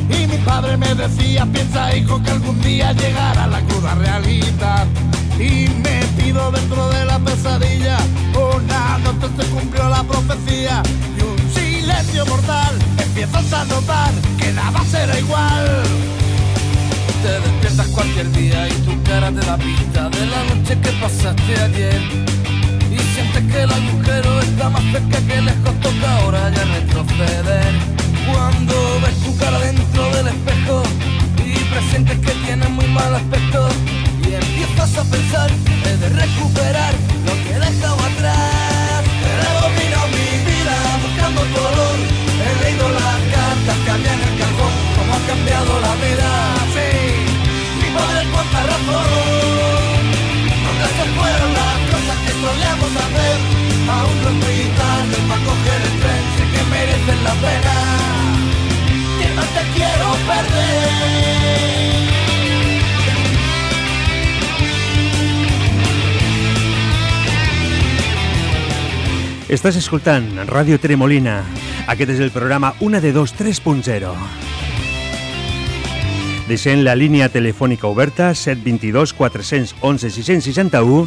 Y 0.10 0.28
mi 0.28 0.38
padre 0.38 0.78
me 0.78 0.96
decía, 0.96 1.46
piensa 1.46 1.94
hijo 1.94 2.24
que 2.24 2.32
algún 2.32 2.62
día 2.62 2.94
llegará 2.94 3.48
la 3.48 3.60
cruda 3.64 3.96
realidad. 3.96 4.88
Y 5.38 5.68
metido 5.84 6.52
dentro 6.52 6.88
de 6.90 7.06
la 7.06 7.20
pesadilla, 7.20 7.98
una 8.34 8.98
noche 9.00 9.28
se 9.38 9.46
cumplió 9.48 9.90
la 9.90 10.04
profecía 10.04 10.82
y 11.18 11.33
silencio 11.84 12.26
mortal. 12.26 12.74
Empiezas 12.98 13.54
a 13.54 13.66
notar 13.66 14.12
que 14.40 14.52
nada 14.54 14.80
será 14.90 15.20
igual. 15.20 15.84
Te 17.22 17.34
despiertas 17.46 17.88
cualquier 17.88 18.32
día 18.32 18.70
y 18.70 18.74
tu 18.86 19.04
cara 19.04 19.32
te 19.32 19.46
da 19.46 19.58
pista 19.58 20.10
de 20.10 20.26
la 20.34 20.42
noche 20.50 20.80
que 20.84 20.92
pasaste 21.02 21.54
ayer. 21.68 22.02
Y 22.96 23.00
sientes 23.14 23.44
que 23.52 23.64
el 23.64 23.72
agujero 23.72 24.42
está 24.42 24.70
más 24.70 24.84
cerca 24.94 25.20
que 25.28 25.42
lejos 25.42 25.76
toca 25.82 26.08
ahora 26.20 26.50
ya 26.56 26.64
retroceder. 26.76 27.74
Cuando 28.32 28.76
ves 29.02 29.18
tu 29.26 29.38
cara 29.38 29.60
dentro 29.60 30.04
del 30.16 30.28
espejo 30.28 30.84
y 31.46 31.54
presientes 31.74 32.18
que 32.20 32.34
tienes 32.46 32.70
muy 32.70 32.88
mal 32.88 33.16
aspecto 33.16 33.68
y 34.26 34.36
empiezas 34.36 34.98
a 34.98 35.04
pensar 35.04 35.52
he 35.86 36.10
recuperar 36.10 36.94
lo 37.26 37.34
que 37.44 37.56
he 37.56 37.60
dejado 37.60 37.98
atrás. 38.12 38.73
Color. 41.32 42.00
He 42.44 42.64
leído 42.64 42.90
las 42.90 43.20
cartas 43.32 43.78
en 44.12 44.20
el 44.28 44.34
cajón, 44.40 44.74
cómo 44.98 45.14
ha 45.16 45.22
cambiado 45.26 45.80
la 45.80 45.94
vida. 46.04 46.30
Sí, 46.76 46.90
mi 47.80 47.90
padre 47.96 48.28
cuánta 48.34 48.60
razón. 48.64 49.08
Donde 50.66 50.88
se 50.98 51.06
fueron 51.16 51.54
las 51.54 51.78
cosas 51.92 52.18
que 52.26 52.34
solíamos 52.44 52.92
hacer. 53.04 53.38
Aún 53.88 54.16
no 54.22 54.30
es 54.30 54.38
muy 54.44 54.60
tarde 54.76 55.18
para 55.30 55.44
coger 55.48 55.80
el 55.88 55.96
tren, 56.02 56.24
sé 56.36 56.44
que 56.52 56.62
mereces 56.74 57.20
la 57.24 57.34
pena. 57.44 57.76
Que 59.20 59.28
no 59.38 59.44
te 59.56 59.62
quiero 59.76 60.08
perder. 60.28 61.93
Estàs 69.54 69.76
escoltant 69.78 70.26
Ràdio 70.50 70.80
Tremolina. 70.82 71.36
Aquest 71.86 72.16
és 72.16 72.22
el 72.26 72.32
programa 72.34 72.72
Una 72.82 72.98
de 73.04 73.12
dos 73.14 73.36
3.0. 73.38 74.10
Deixem 76.48 76.82
la 76.82 76.96
línia 76.98 77.28
telefònica 77.30 77.86
oberta 77.86 78.32
722 78.34 79.14
411 79.14 80.10
661 80.10 81.06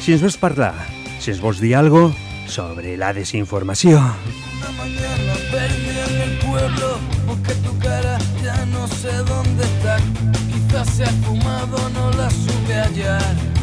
si 0.00 0.16
ens 0.16 0.24
vols 0.24 0.40
parlar, 0.40 0.72
si 1.20 1.34
ens 1.34 1.44
vols 1.44 1.60
dir 1.60 1.74
algo 1.76 2.06
sobre 2.48 2.96
la 2.96 3.12
desinformació. 3.12 4.00
Una 4.00 4.72
mañana 4.80 5.36
perdí 5.52 6.00
en 6.00 6.20
el 6.30 6.38
pueblo, 6.40 6.96
busqué 7.28 7.60
tu 7.60 7.76
cara, 7.78 8.16
ya 8.42 8.56
no 8.72 8.88
sé 8.88 9.12
dónde 9.28 9.68
está. 9.68 9.98
Quizás 10.48 10.96
se 10.96 11.04
ha 11.04 11.12
fumado, 11.28 11.90
no 11.90 12.10
la 12.16 12.30
sube 12.30 12.74
hallar. 12.74 13.59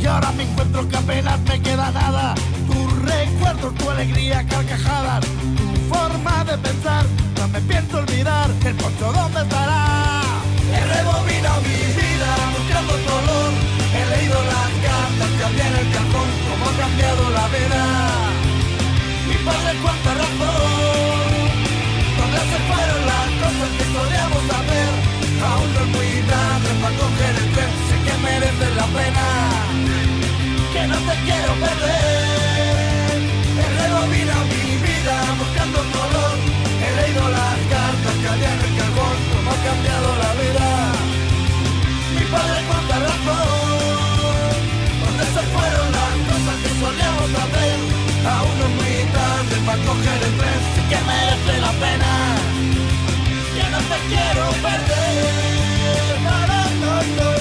Y 0.00 0.06
ahora 0.06 0.32
me 0.32 0.44
encuentro 0.44 0.88
que 0.88 0.96
apenas 0.96 1.40
me 1.40 1.60
queda 1.60 1.90
nada. 1.90 2.34
Tus 2.66 3.02
recuerdos, 3.02 3.74
tu 3.74 3.90
alegría, 3.90 4.46
carcajadas, 4.46 5.24
tu 5.56 5.94
forma 5.94 6.44
de 6.44 6.58
pensar. 6.58 7.04
No 7.38 7.48
me 7.48 7.60
pienso 7.62 7.98
olvidar 7.98 8.50
el 8.64 8.74
poncho 8.76 9.12
dónde 9.12 9.40
estará. 9.42 10.22
He 10.72 10.80
rebobinado 10.94 11.60
mi 11.62 11.80
vida 12.00 12.30
buscando 12.56 12.92
color. 13.08 13.50
He 13.96 14.02
leído 14.16 14.38
las 14.44 14.70
cartas 14.86 15.38
había 15.48 15.66
en 15.66 15.76
el 15.76 15.92
cajón, 15.92 16.28
cómo 16.48 16.64
ha 16.68 16.74
cambiado 16.78 17.30
la 17.30 17.46
vida. 17.48 17.82
Mi 19.28 19.36
padre 19.46 19.78
cuánta 19.82 20.14
razón. 20.14 21.30
Donde 22.18 22.40
se 22.50 22.58
fueron 22.68 23.00
las 23.12 23.28
cosas 23.42 23.70
que 23.76 23.84
solíamos 23.96 24.44
hacer. 24.58 24.90
Aún 25.48 25.68
no 25.74 25.80
es 25.80 25.90
muy 25.96 26.22
tarde 26.28 26.70
para 26.82 26.96
coger 26.96 27.37
mereces 28.18 28.76
la 28.76 28.86
pena 28.86 29.26
que 30.72 30.86
no 30.86 30.96
te 30.96 31.14
quiero 31.26 31.52
perder. 31.64 33.18
He 33.58 33.66
rebobinado 33.80 34.44
mi 34.54 34.76
vida 34.86 35.14
buscando 35.38 35.78
color. 35.96 36.36
He 36.82 36.90
leído 36.98 37.22
las 37.28 37.58
cartas 37.74 38.14
que 38.20 38.28
había 38.28 38.52
en 38.54 38.60
el 38.60 38.90
cómo 38.96 39.50
ha 39.50 39.58
cambiado 39.68 40.08
la 40.22 40.30
vida. 40.42 40.66
Mi 42.14 42.24
padre 42.34 42.58
cuánta 42.68 42.96
razón. 43.06 43.48
¿Dónde 45.02 45.24
se 45.34 45.42
fueron 45.54 45.88
las 45.98 46.14
cosas 46.28 46.56
que 46.62 46.70
solíamos 46.82 47.30
hacer? 47.42 47.78
Aún 48.34 48.54
no 48.58 48.64
es 48.68 48.74
muy 48.78 48.96
tarde 49.16 49.56
para 49.66 49.82
coger 49.88 50.20
el 50.28 50.34
tren, 50.38 50.60
sí 50.74 50.82
que 50.90 50.98
merece 51.10 51.54
la 51.66 51.72
pena. 51.84 52.12
Que 53.56 53.64
no 53.72 53.80
te 53.90 53.98
quiero 54.10 54.44
perder. 54.66 55.48
No. 57.16 57.37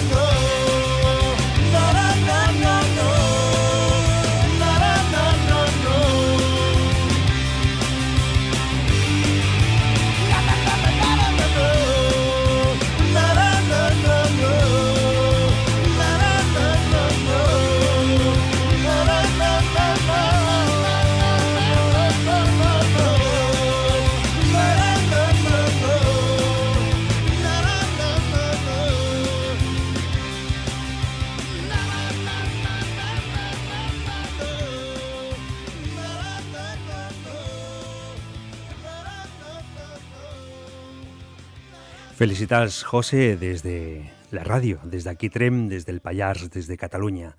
Felicitats, 42.18 42.84
José, 42.84 43.38
des 43.38 43.62
de 43.62 44.02
la 44.34 44.42
ràdio, 44.42 44.80
des 44.90 45.04
d'aquí 45.06 45.30
Trem, 45.30 45.68
des 45.70 45.86
del 45.86 46.00
Pallars, 46.02 46.50
des 46.50 46.66
de 46.66 46.74
Catalunya. 46.76 47.36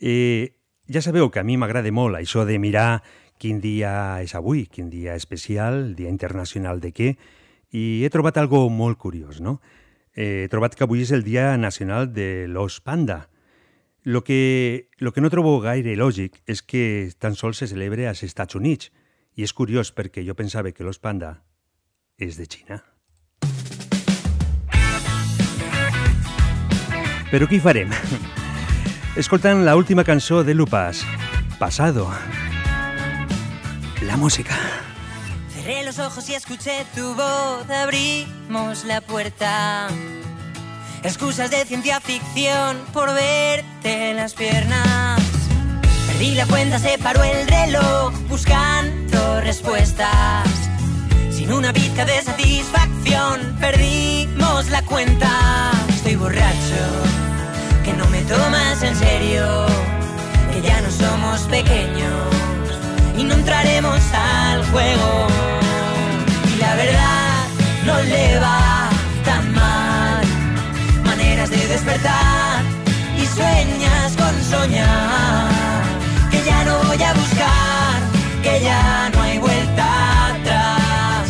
Eh, 0.00 0.56
ja 0.88 1.02
sabeu 1.04 1.28
que 1.28 1.42
a 1.42 1.44
mi 1.44 1.58
m'agrada 1.60 1.92
molt 1.92 2.16
això 2.16 2.46
de 2.48 2.56
mirar 2.56 3.02
quin 3.36 3.60
dia 3.60 4.22
és 4.24 4.32
avui, 4.32 4.64
quin 4.64 4.88
dia 4.88 5.12
especial, 5.12 5.92
Dia 5.92 6.08
Internacional 6.08 6.80
de 6.80 6.94
què, 6.96 7.10
i 7.68 8.00
he 8.00 8.08
trobat 8.08 8.40
algo 8.40 8.64
molt 8.72 8.96
curiós, 8.96 9.42
no? 9.44 9.60
He 10.16 10.48
trobat 10.48 10.72
que 10.72 10.88
avui 10.88 11.04
és 11.04 11.12
el 11.12 11.20
Dia 11.22 11.58
Nacional 11.60 12.08
de 12.08 12.48
l'os 12.48 12.80
panda. 12.80 13.28
Lo 14.04 14.24
que, 14.24 14.88
lo 14.96 15.12
que 15.12 15.20
no 15.20 15.28
trobo 15.28 15.60
gaire 15.60 16.00
lògic 16.00 16.40
és 16.48 16.64
que 16.64 17.12
tan 17.20 17.36
sols 17.36 17.60
se 17.60 17.68
celebra 17.68 18.08
als 18.08 18.24
Estats 18.24 18.56
Units, 18.56 18.88
i 19.36 19.44
és 19.44 19.52
curiós 19.52 19.92
perquè 19.92 20.24
jo 20.24 20.32
pensava 20.32 20.72
que 20.72 20.80
l'os 20.80 20.96
panda 20.96 21.42
és 22.16 22.40
de 22.40 22.48
Xina. 22.48 22.86
Però 27.30 27.44
què 27.44 27.58
hi 27.58 27.60
farem? 27.60 27.90
La 29.64 29.76
última 29.76 30.04
cançó 30.04 30.44
de 30.44 30.54
Lupas, 30.54 31.04
Pasado. 31.58 32.08
La 34.00 34.16
música. 34.16 34.54
Cerré 35.52 35.84
los 35.84 35.98
ojos 35.98 36.28
y 36.30 36.34
escuché 36.34 36.86
tu 36.94 37.14
voz, 37.14 37.68
abrimos 37.68 38.84
la 38.84 39.02
puerta. 39.02 39.88
Excusas 41.02 41.50
de 41.50 41.66
ciencia 41.66 42.00
ficción 42.00 42.78
por 42.92 43.12
verte 43.12 44.10
en 44.10 44.16
las 44.16 44.32
piernas. 44.34 45.20
Perdí 46.06 46.34
la 46.34 46.46
cuenta, 46.46 46.78
se 46.78 46.96
paró 46.96 47.22
el 47.24 47.46
reloj 47.46 48.12
buscando 48.28 49.40
respuestas. 49.42 50.48
Sin 51.30 51.52
una 51.52 51.72
pizca 51.72 52.06
de 52.06 52.22
satisfacción, 52.22 53.56
perdimos 53.60 54.70
la 54.70 54.82
cuenta. 54.82 55.72
Estoy 56.08 56.24
borracho, 56.24 56.84
que 57.84 57.92
no 57.92 58.06
me 58.06 58.22
tomas 58.22 58.82
en 58.82 58.96
serio, 58.96 59.66
que 60.50 60.62
ya 60.62 60.80
no 60.80 60.90
somos 60.90 61.40
pequeños 61.50 62.24
y 63.14 63.24
no 63.24 63.34
entraremos 63.34 64.00
al 64.14 64.64
juego. 64.70 65.26
Y 66.50 66.60
la 66.60 66.74
verdad 66.76 67.44
no 67.84 68.00
le 68.00 68.40
va 68.40 68.88
tan 69.26 69.52
mal. 69.52 70.24
Maneras 71.04 71.50
de 71.50 71.68
despertar 71.68 72.62
y 73.14 73.26
sueñas 73.26 74.16
con 74.16 74.34
soñar. 74.44 75.50
Que 76.30 76.42
ya 76.42 76.64
no 76.64 76.84
voy 76.84 77.02
a 77.02 77.12
buscar, 77.12 77.96
que 78.42 78.62
ya 78.62 79.10
no 79.12 79.20
hay 79.20 79.36
vuelta 79.36 80.28
atrás. 80.28 81.28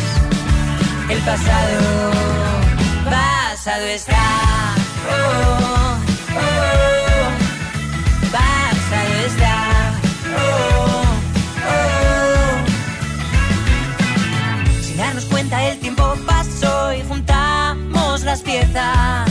El 1.09 1.19
pasado, 1.19 2.48
pasado 3.69 3.85
está. 3.85 4.75
Oh, 5.11 5.97
oh, 6.35 7.29
pasado 8.31 9.15
está. 9.27 9.55
Oh, 10.35 11.03
oh. 11.69 12.57
Sin 14.81 14.97
darnos 14.97 15.25
cuenta 15.25 15.63
el 15.69 15.77
tiempo 15.79 16.15
pasó 16.25 16.93
y 16.93 17.03
juntamos 17.03 18.23
las 18.23 18.41
piezas. 18.41 19.29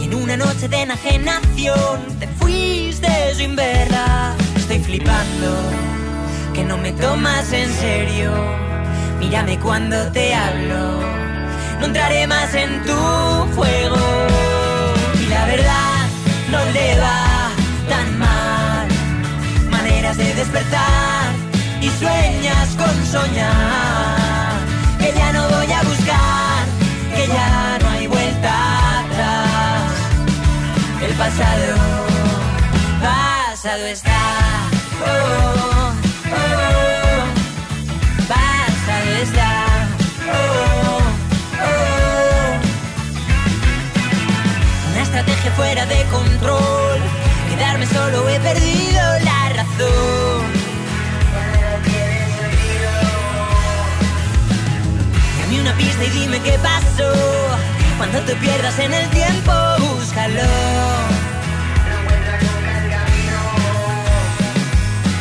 Y 0.00 0.04
en 0.04 0.14
una 0.14 0.36
noche 0.36 0.66
de 0.68 0.82
enajenación 0.82 2.00
te 2.18 2.26
fuiste 2.26 3.36
sin 3.36 3.54
verla. 3.54 4.34
Estoy 4.56 4.80
flipando, 4.80 5.54
que 6.54 6.64
no 6.64 6.76
me 6.76 6.90
tomas 6.90 7.52
en 7.52 7.72
serio. 7.72 8.32
Mírame 9.20 9.60
cuando 9.60 10.10
te 10.10 10.34
hablo, 10.34 10.98
no 11.78 11.86
entraré 11.86 12.26
más 12.26 12.54
en 12.54 12.82
tu 12.84 12.96
juego. 13.54 13.96
Y 15.20 15.26
la 15.26 15.44
verdad 15.46 16.06
no 16.50 16.64
le 16.72 17.00
va 17.00 17.50
tan 17.88 18.18
mal. 18.18 18.88
Maneras 19.70 20.16
de 20.16 20.34
despertar 20.34 21.32
y 21.80 21.88
sueñas 21.88 22.68
con 22.76 23.06
soñar. 23.06 24.58
Que 24.98 25.12
ya 25.12 25.32
no 25.32 25.48
voy 25.48 25.70
a 25.72 25.82
buscar, 25.82 26.64
que 27.14 27.26
ya 27.26 27.78
no 27.80 27.88
hay 27.90 28.06
vuelta 28.06 29.00
atrás. 29.00 29.92
El 31.02 31.12
pasado, 31.14 31.76
pasado 33.02 33.86
está. 33.86 34.20
Oh, 35.04 35.92
oh, 36.30 37.24
pasado 38.28 39.10
está. 39.22 39.53
Estrategia 45.16 45.52
fuera 45.52 45.86
de 45.86 46.02
control. 46.06 46.98
Quedarme 47.48 47.86
solo 47.86 48.28
he 48.28 48.40
perdido 48.40 49.02
la 49.20 49.48
razón. 49.50 50.42
Dame 55.38 55.60
una 55.60 55.72
pista 55.76 56.04
y 56.04 56.10
dime 56.10 56.40
qué 56.40 56.58
pasó. 56.58 57.12
Cuando 57.96 58.18
te 58.22 58.34
pierdas 58.34 58.76
en 58.80 58.92
el 58.92 59.08
tiempo, 59.10 59.52
búscalo. 59.78 60.42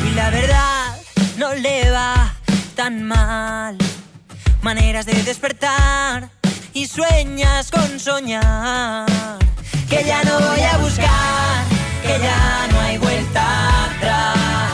Y 0.07 0.15
la 0.15 0.29
verdad 0.31 0.97
no 1.37 1.53
le 1.53 1.91
va 1.91 2.33
tan 2.75 3.03
mal. 3.03 3.77
Maneras 4.63 5.05
de 5.05 5.21
despertar 5.21 6.31
y 6.73 6.87
sueñas 6.87 7.69
con 7.69 7.99
soñar. 7.99 9.52
Que 9.93 10.03
ya 10.03 10.23
no 10.23 10.39
voy 10.39 10.59
a 10.59 10.75
buscar, 10.79 11.65
que 12.01 12.19
ya 12.19 12.67
no 12.71 12.79
hay 12.81 12.97
vuelta 12.97 13.43
atrás. 13.85 14.71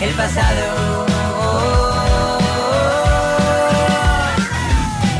El 0.00 0.10
pasado. 0.14 1.06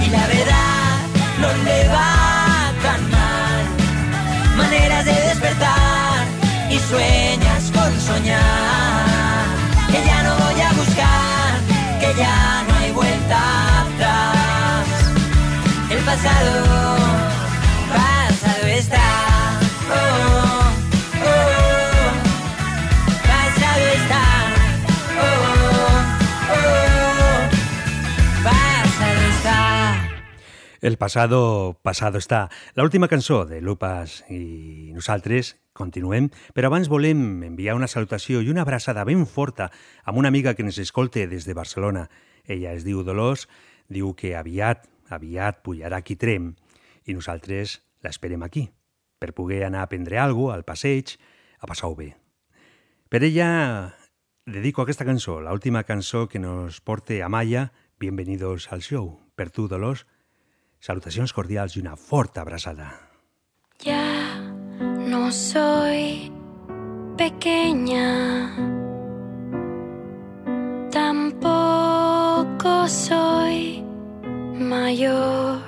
Y 0.05 0.11
la 0.11 0.27
verdad 0.27 0.99
no 1.43 1.49
le 1.63 1.89
va 1.95 2.73
tan 2.83 3.01
mal. 3.13 3.63
Maneras 4.57 5.05
de 5.05 5.15
despertar 5.29 6.27
y 6.69 6.79
sueñas 6.81 7.71
con 7.73 8.01
soñar. 8.01 9.47
Que 9.93 10.05
ya 10.05 10.23
no 10.25 10.35
voy 10.45 10.61
a 10.61 10.73
buscar, 10.73 11.51
que 12.01 12.15
ya 12.21 12.65
no 12.67 12.75
hay 12.81 12.91
vuelta 12.91 13.39
atrás. 13.83 14.87
El 15.89 15.99
pasado, 15.99 17.32
El 30.83 30.97
passado, 30.99 31.79
passado 31.87 32.19
està. 32.19 32.49
L'última 32.75 33.07
cançó 33.07 33.45
de 33.47 33.61
Lupas 33.63 34.17
i 34.35 34.91
nosaltres 34.91 35.53
continuem, 35.79 36.27
però 36.59 36.73
abans 36.73 36.89
volem 36.91 37.45
enviar 37.47 37.77
una 37.79 37.87
salutació 37.87 38.41
i 38.43 38.51
una 38.51 38.65
abraçada 38.67 39.05
ben 39.07 39.23
forta 39.31 39.69
amb 40.03 40.19
una 40.19 40.33
amiga 40.35 40.57
que 40.59 40.65
ens 40.67 40.81
escolte 40.83 41.29
des 41.31 41.47
de 41.47 41.55
Barcelona. 41.55 42.09
Ella 42.51 42.73
es 42.75 42.83
diu 42.83 43.05
Dolors, 43.07 43.47
diu 43.87 44.11
que 44.19 44.35
aviat, 44.35 44.89
aviat 45.07 45.61
pujarà 45.63 46.01
aquí 46.03 46.17
Trem 46.19 46.57
i 47.07 47.15
nosaltres 47.15 47.77
l'esperem 48.03 48.43
aquí, 48.43 48.65
per 49.23 49.37
poder 49.39 49.63
anar 49.63 49.85
a 49.87 49.91
prendre 49.93 50.19
alguna 50.19 50.57
al 50.59 50.67
passeig, 50.67 51.15
a 51.63 51.71
passar-ho 51.71 51.95
bé. 51.95 52.17
Per 53.07 53.23
ella 53.23 53.95
dedico 54.51 54.83
aquesta 54.83 55.07
cançó, 55.07 55.39
l'última 55.47 55.85
cançó 55.87 56.27
que 56.27 56.43
nos 56.43 56.81
porte 56.81 57.23
Amaya, 57.23 57.71
Bienvenidos 58.03 58.73
al 58.73 58.83
show. 58.83 59.21
Per 59.37 59.53
tu, 59.55 59.69
Dolors, 59.71 60.09
salutacions 60.83 61.33
cordials 61.33 61.77
i 61.77 61.81
una 61.81 61.95
forta 61.97 62.43
abraçada. 62.43 62.89
Ya 63.85 64.41
no 64.83 65.31
soy 65.31 66.33
pequeña, 67.17 68.51
tampoco 70.91 72.89
soy 72.89 73.85
mayor. 74.59 75.63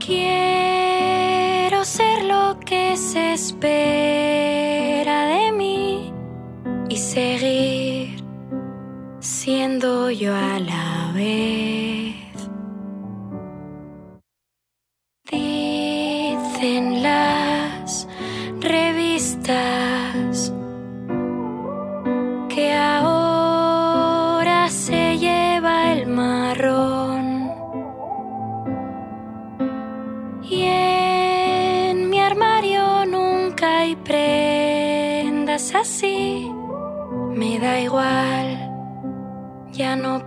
Quiero 0.00 1.84
ser 1.84 2.24
lo 2.24 2.58
que 2.60 2.96
se 2.96 3.34
espera 3.34 5.26
de 5.26 5.52
mí 5.52 6.12
y 6.88 6.96
seguir 6.96 8.22
siendo 9.20 10.10
yo 10.10 10.34
a 10.34 10.58
la 10.58 11.12
vez. 11.14 11.83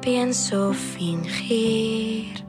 Pienso 0.08 0.72
fingir. 0.72 2.46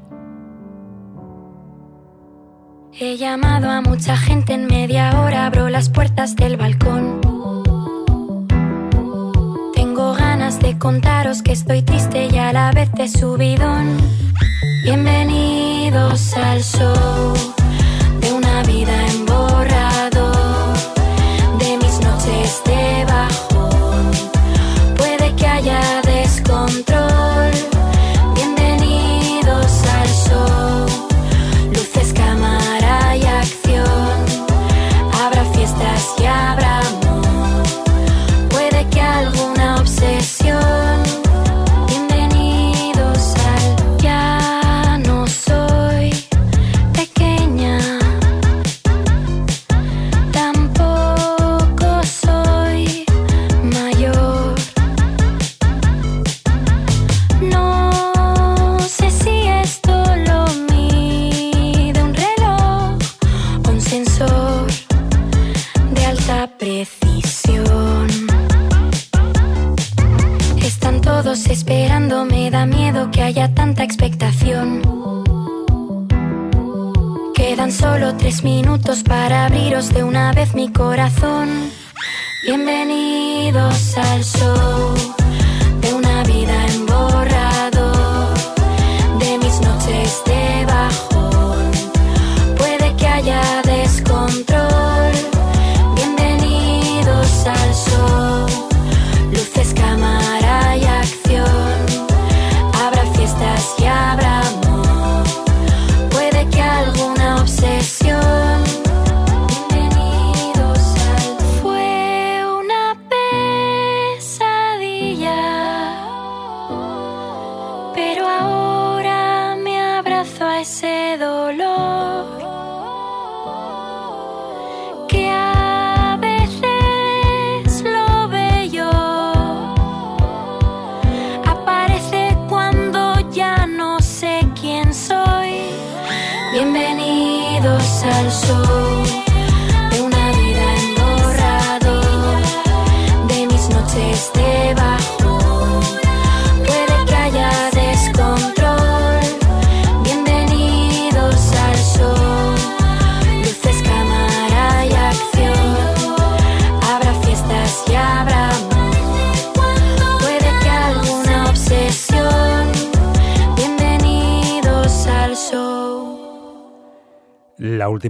He 2.92 3.16
llamado 3.16 3.68
a 3.68 3.80
mucha 3.80 4.16
gente 4.16 4.52
en 4.52 4.66
media 4.66 5.20
hora, 5.20 5.46
abro 5.46 5.68
las 5.68 5.88
puertas 5.90 6.36
del 6.36 6.56
balcón. 6.56 7.20
Tengo 9.74 10.14
ganas 10.14 10.60
de 10.60 10.78
contaros 10.78 11.42
que 11.42 11.50
estoy 11.50 11.82
triste 11.82 12.28
y 12.32 12.38
a 12.38 12.52
la 12.52 12.70
vez 12.70 12.92
de 12.92 13.08
subidón. 13.08 13.96
Bienvenidos 14.84 16.34
al 16.36 16.62
show 16.62 17.57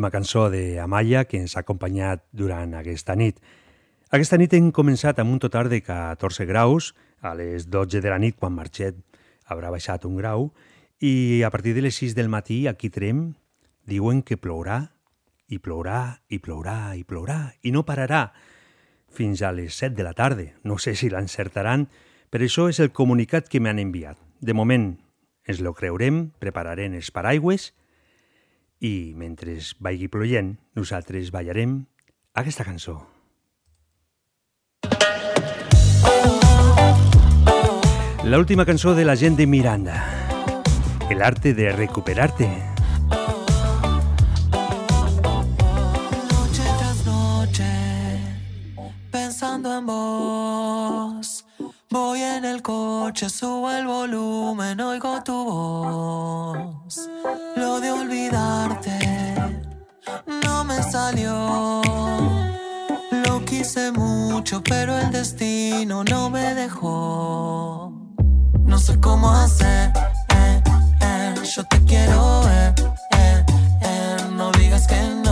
La 0.08 0.10
última 0.10 0.20
cançó 0.24 0.48
de 0.48 0.80
Amaya 0.80 1.26
que 1.26 1.36
ens 1.36 1.52
ha 1.54 1.60
acompanyat 1.60 2.22
durant 2.32 2.72
aquesta 2.72 3.12
nit. 3.12 3.42
Aquesta 4.08 4.38
nit 4.40 4.54
hem 4.56 4.70
començat 4.72 5.18
amb 5.20 5.34
un 5.34 5.38
total 5.38 5.68
de 5.68 5.82
14 5.84 6.46
graus, 6.48 6.94
a 7.20 7.34
les 7.36 7.66
12 7.68 8.00
de 8.00 8.08
la 8.08 8.16
nit, 8.16 8.38
quan 8.40 8.54
marxet, 8.56 8.96
haurà 9.52 9.68
baixat 9.68 10.06
un 10.08 10.16
grau, 10.16 10.46
i 11.04 11.42
a 11.44 11.50
partir 11.52 11.74
de 11.76 11.82
les 11.84 11.98
6 12.00 12.14
del 12.16 12.32
matí, 12.32 12.64
aquí 12.66 12.88
Trem, 12.88 13.34
diuen 13.84 14.22
que 14.22 14.38
plourà, 14.40 14.78
i 15.52 15.58
plourà, 15.60 16.22
i 16.32 16.38
plourà, 16.40 16.96
i 16.96 17.04
plourà, 17.04 17.52
i 17.60 17.70
no 17.70 17.84
pararà 17.84 18.30
fins 19.12 19.42
a 19.42 19.52
les 19.52 19.76
7 19.76 19.92
de 19.92 20.08
la 20.08 20.14
tarda. 20.16 20.54
No 20.64 20.78
sé 20.78 20.94
si 20.96 21.12
l'encertaran, 21.12 21.84
però 22.32 22.48
això 22.48 22.70
és 22.72 22.80
el 22.80 22.94
comunicat 22.96 23.52
que 23.52 23.60
m'han 23.60 23.84
enviat. 23.84 24.16
De 24.40 24.56
moment 24.56 24.94
ens 25.44 25.60
lo 25.60 25.76
creurem, 25.76 26.30
prepararem 26.40 26.96
els 26.96 27.12
paraigües 27.12 27.74
i 28.80 29.12
mentre 29.16 29.58
vagi 29.80 30.08
ploient, 30.08 30.56
nosaltres 30.78 31.32
ballarem 31.34 31.80
aquesta 32.34 32.64
cançó. 32.64 33.00
La 38.24 38.38
última 38.38 38.66
cançó 38.66 38.94
de 38.94 39.04
la 39.04 39.16
gent 39.16 39.36
de 39.36 39.46
Miranda. 39.46 39.96
El 41.08 41.22
arte 41.22 41.54
de 41.54 41.72
recuperarte. 41.72 42.77
El 53.08 53.14
coche, 53.14 53.30
subo 53.30 53.70
el 53.70 53.86
volumen, 53.86 54.78
oigo 54.80 55.22
tu 55.24 55.32
voz. 55.32 57.08
Lo 57.56 57.80
de 57.80 57.90
olvidarte 57.90 58.98
no 60.44 60.64
me 60.64 60.82
salió. 60.82 61.80
Lo 63.10 63.44
quise 63.46 63.92
mucho, 63.92 64.62
pero 64.62 64.98
el 64.98 65.10
destino 65.10 66.04
no 66.04 66.28
me 66.28 66.54
dejó. 66.54 67.92
No 68.64 68.78
sé 68.78 69.00
cómo 69.00 69.30
hacer, 69.30 69.90
eh, 70.34 70.62
eh, 71.00 71.34
yo 71.56 71.64
te 71.64 71.82
quiero 71.84 72.42
ver, 72.42 72.74
eh, 73.12 73.44
eh, 73.80 74.16
no 74.32 74.52
digas 74.52 74.86
que 74.86 75.00
no, 75.24 75.27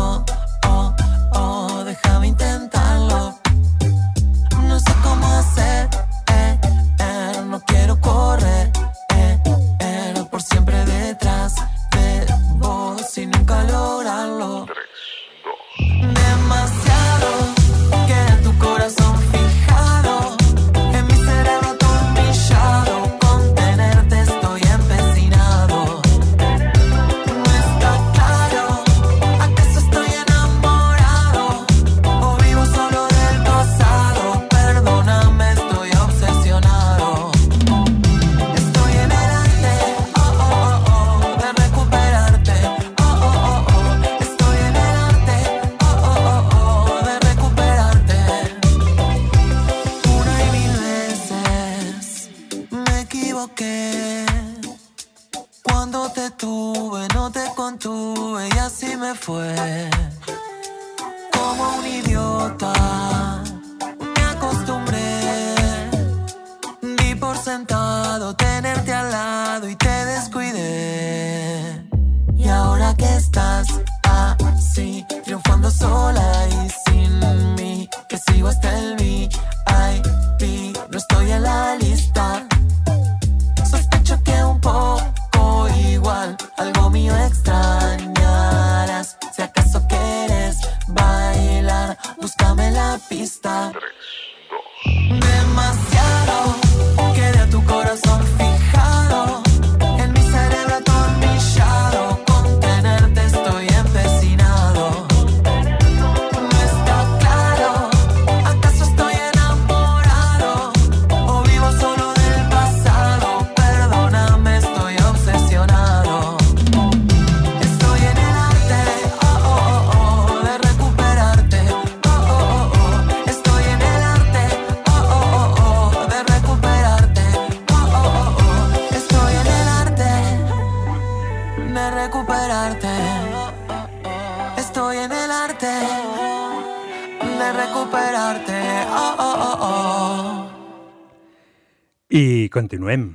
continuem. 142.57 143.11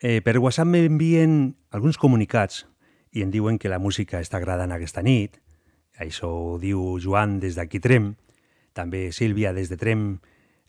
Eh, 0.00 0.22
per 0.24 0.38
WhatsApp 0.40 0.70
m'envien 0.72 1.52
alguns 1.76 1.98
comunicats 2.00 2.62
i 3.12 3.20
em 3.20 3.28
diuen 3.28 3.58
que 3.60 3.68
la 3.68 3.78
música 3.78 4.22
està 4.24 4.38
agradant 4.40 4.72
aquesta 4.72 5.02
nit. 5.04 5.36
Això 6.00 6.30
ho 6.32 6.54
diu 6.62 6.96
Joan 6.96 7.36
des 7.42 7.58
d'aquí 7.58 7.82
Trem. 7.84 8.14
També 8.72 9.10
Sílvia 9.12 9.52
des 9.52 9.68
de 9.68 9.76
Trem 9.76 10.06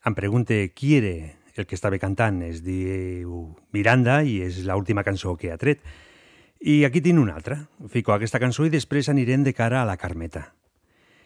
em 0.03 0.17
pregunta 0.17 0.57
qui 0.75 0.97
era 0.97 1.13
el 1.55 1.65
que 1.65 1.79
estava 1.79 2.01
cantant. 2.01 2.41
Es 2.43 2.59
diu 2.65 3.53
Miranda 3.71 4.19
i 4.27 4.41
és 4.43 4.59
l'última 4.67 5.07
cançó 5.07 5.37
que 5.39 5.53
ha 5.53 5.57
tret. 5.61 5.79
I 6.59 6.83
aquí 6.83 6.99
tinc 6.99 7.23
una 7.23 7.37
altra. 7.39 7.61
Fico 7.87 8.11
aquesta 8.11 8.41
cançó 8.43 8.67
i 8.67 8.73
després 8.73 9.07
anirem 9.07 9.47
de 9.47 9.55
cara 9.55 9.79
a 9.81 9.87
la 9.87 9.95
Carmeta. 9.95 10.49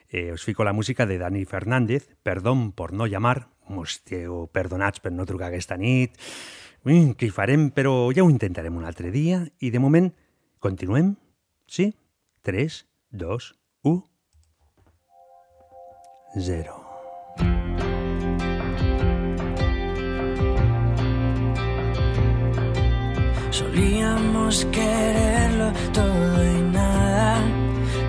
Eh, 0.09 0.31
us 0.31 0.45
fico 0.45 0.63
la 0.63 0.77
música 0.77 1.09
de 1.09 1.17
Dani 1.17 1.43
Fernández, 1.45 2.13
Perdón 2.21 2.71
por 2.71 2.93
no 2.93 3.07
llamar, 3.07 3.49
m'esteu 3.67 4.45
perdonats 4.53 5.01
per 5.03 5.11
no 5.11 5.25
trucar 5.27 5.49
aquesta 5.49 5.77
nit, 5.77 6.15
Ui, 6.87 7.15
que 7.19 7.27
hi 7.27 7.33
farem, 7.35 7.65
però 7.75 8.13
ja 8.15 8.23
ho 8.23 8.29
intentarem 8.31 8.75
un 8.79 8.85
altre 8.87 9.09
dia, 9.11 9.41
i 9.59 9.73
de 9.73 9.79
moment, 9.83 10.05
continuem? 10.63 11.09
Sí? 11.67 11.89
3, 12.47 12.77
2, 13.11 13.47
1... 13.83 14.05
0. 16.37 16.77
Solíamos 23.51 24.63
quererlo 24.71 25.73
todo 25.91 26.45
y 26.45 26.61
nada, 26.71 27.41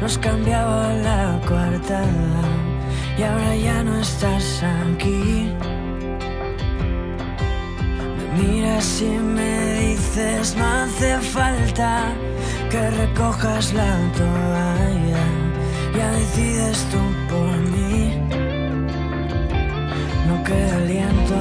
nos 0.00 0.18
cambiaba 0.18 0.94
la 1.02 1.40
coartada 1.48 2.42
y 3.18 3.22
ahora 3.24 3.56
ya 3.56 3.82
no 3.82 3.98
estás 3.98 4.62
aquí. 4.62 5.47
Miras 8.48 9.02
y 9.02 9.18
me 9.36 9.74
dices 9.80 10.56
no 10.56 10.64
hace 10.64 11.18
falta 11.20 12.12
que 12.70 12.90
recojas 12.90 13.72
la 13.72 13.92
toalla, 14.16 15.24
ya 15.96 16.10
decides 16.12 16.78
tú 16.92 17.00
por 17.30 17.56
mí. 17.72 18.14
No 20.28 20.44
queda 20.44 20.76
aliento 20.76 21.38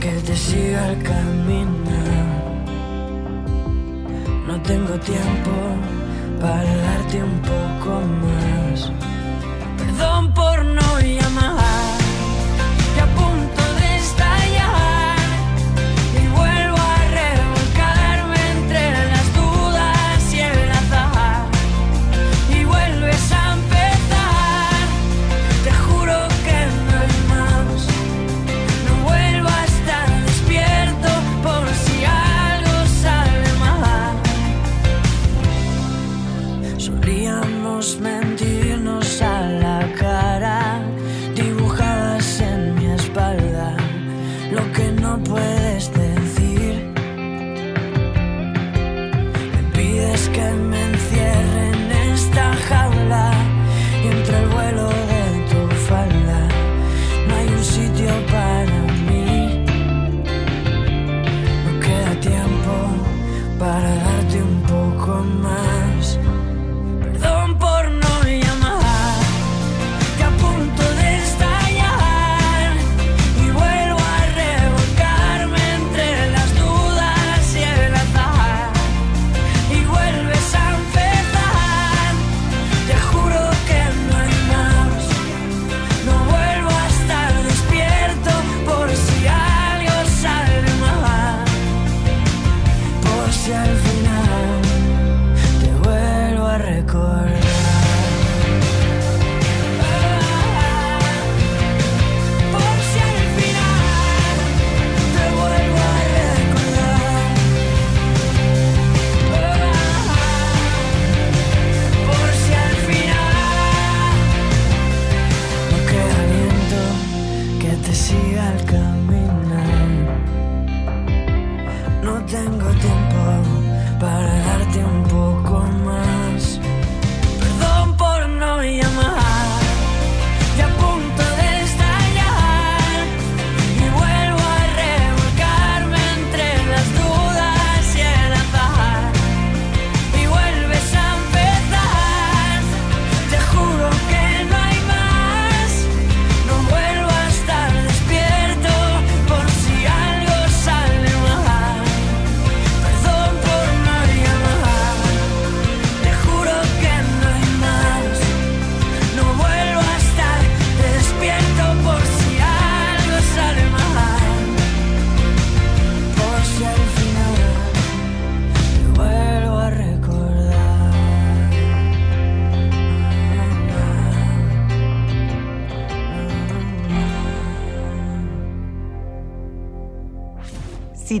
que 0.00 0.12
te 0.26 0.36
siga 0.36 0.88
el 0.90 1.02
camino. 1.02 1.96
No 4.46 4.54
tengo 4.62 4.94
tiempo 5.00 5.52
para 6.40 6.76
darte 6.76 7.22
un 7.22 7.38
poco 7.52 7.92
más. 8.24 8.92
Perdón 9.78 10.32
por 10.32 10.64
no 10.64 11.00
llamar, 11.00 11.45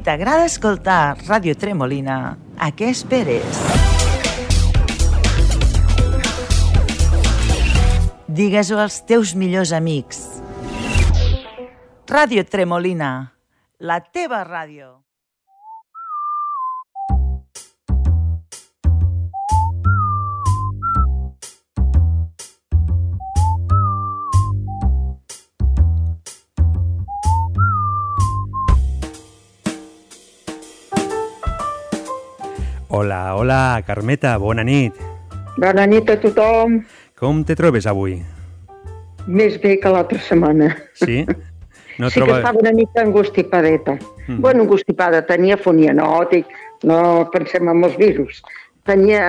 t'agrada 0.06 0.44
escoltar 0.46 1.18
Ràdio 1.26 1.56
Tremolina, 1.58 2.36
a 2.62 2.68
què 2.70 2.92
esperes? 2.94 3.58
Digues-ho 8.30 8.78
als 8.78 9.00
teus 9.08 9.34
millors 9.34 9.72
amics. 9.74 10.20
Ràdio 12.06 12.46
Tremolina, 12.46 13.10
la 13.82 13.98
teva 13.98 14.44
ràdio. 14.46 15.05
Hola, 32.96 33.34
hola, 33.36 33.82
Carmeta, 33.86 34.38
bona 34.40 34.62
nit. 34.64 34.94
Bona 35.60 35.84
nit 35.84 36.08
a 36.08 36.14
tothom. 36.16 36.78
Com 37.20 37.42
te 37.44 37.52
trobes 37.58 37.84
avui? 37.90 38.14
Més 39.26 39.58
bé 39.60 39.74
que 39.82 39.90
l'altra 39.92 40.20
setmana. 40.24 40.70
Sí? 41.02 41.24
No 41.96 42.10
sí 42.12 42.18
troba- 42.20 42.34
que 42.34 42.40
estava 42.42 42.60
una 42.60 42.72
mica 42.76 43.00
angustipadeta. 43.00 43.94
Mhm. 44.28 44.40
Bueno, 44.44 44.62
angustipada, 44.66 45.22
tenia 45.24 45.56
fonia, 45.56 45.94
no, 45.96 46.06
dic, 46.28 46.44
no 46.84 46.98
pensem 47.32 47.68
en 47.72 47.84
els 47.86 47.94
virus. 47.96 48.42
Tenia 48.84 49.22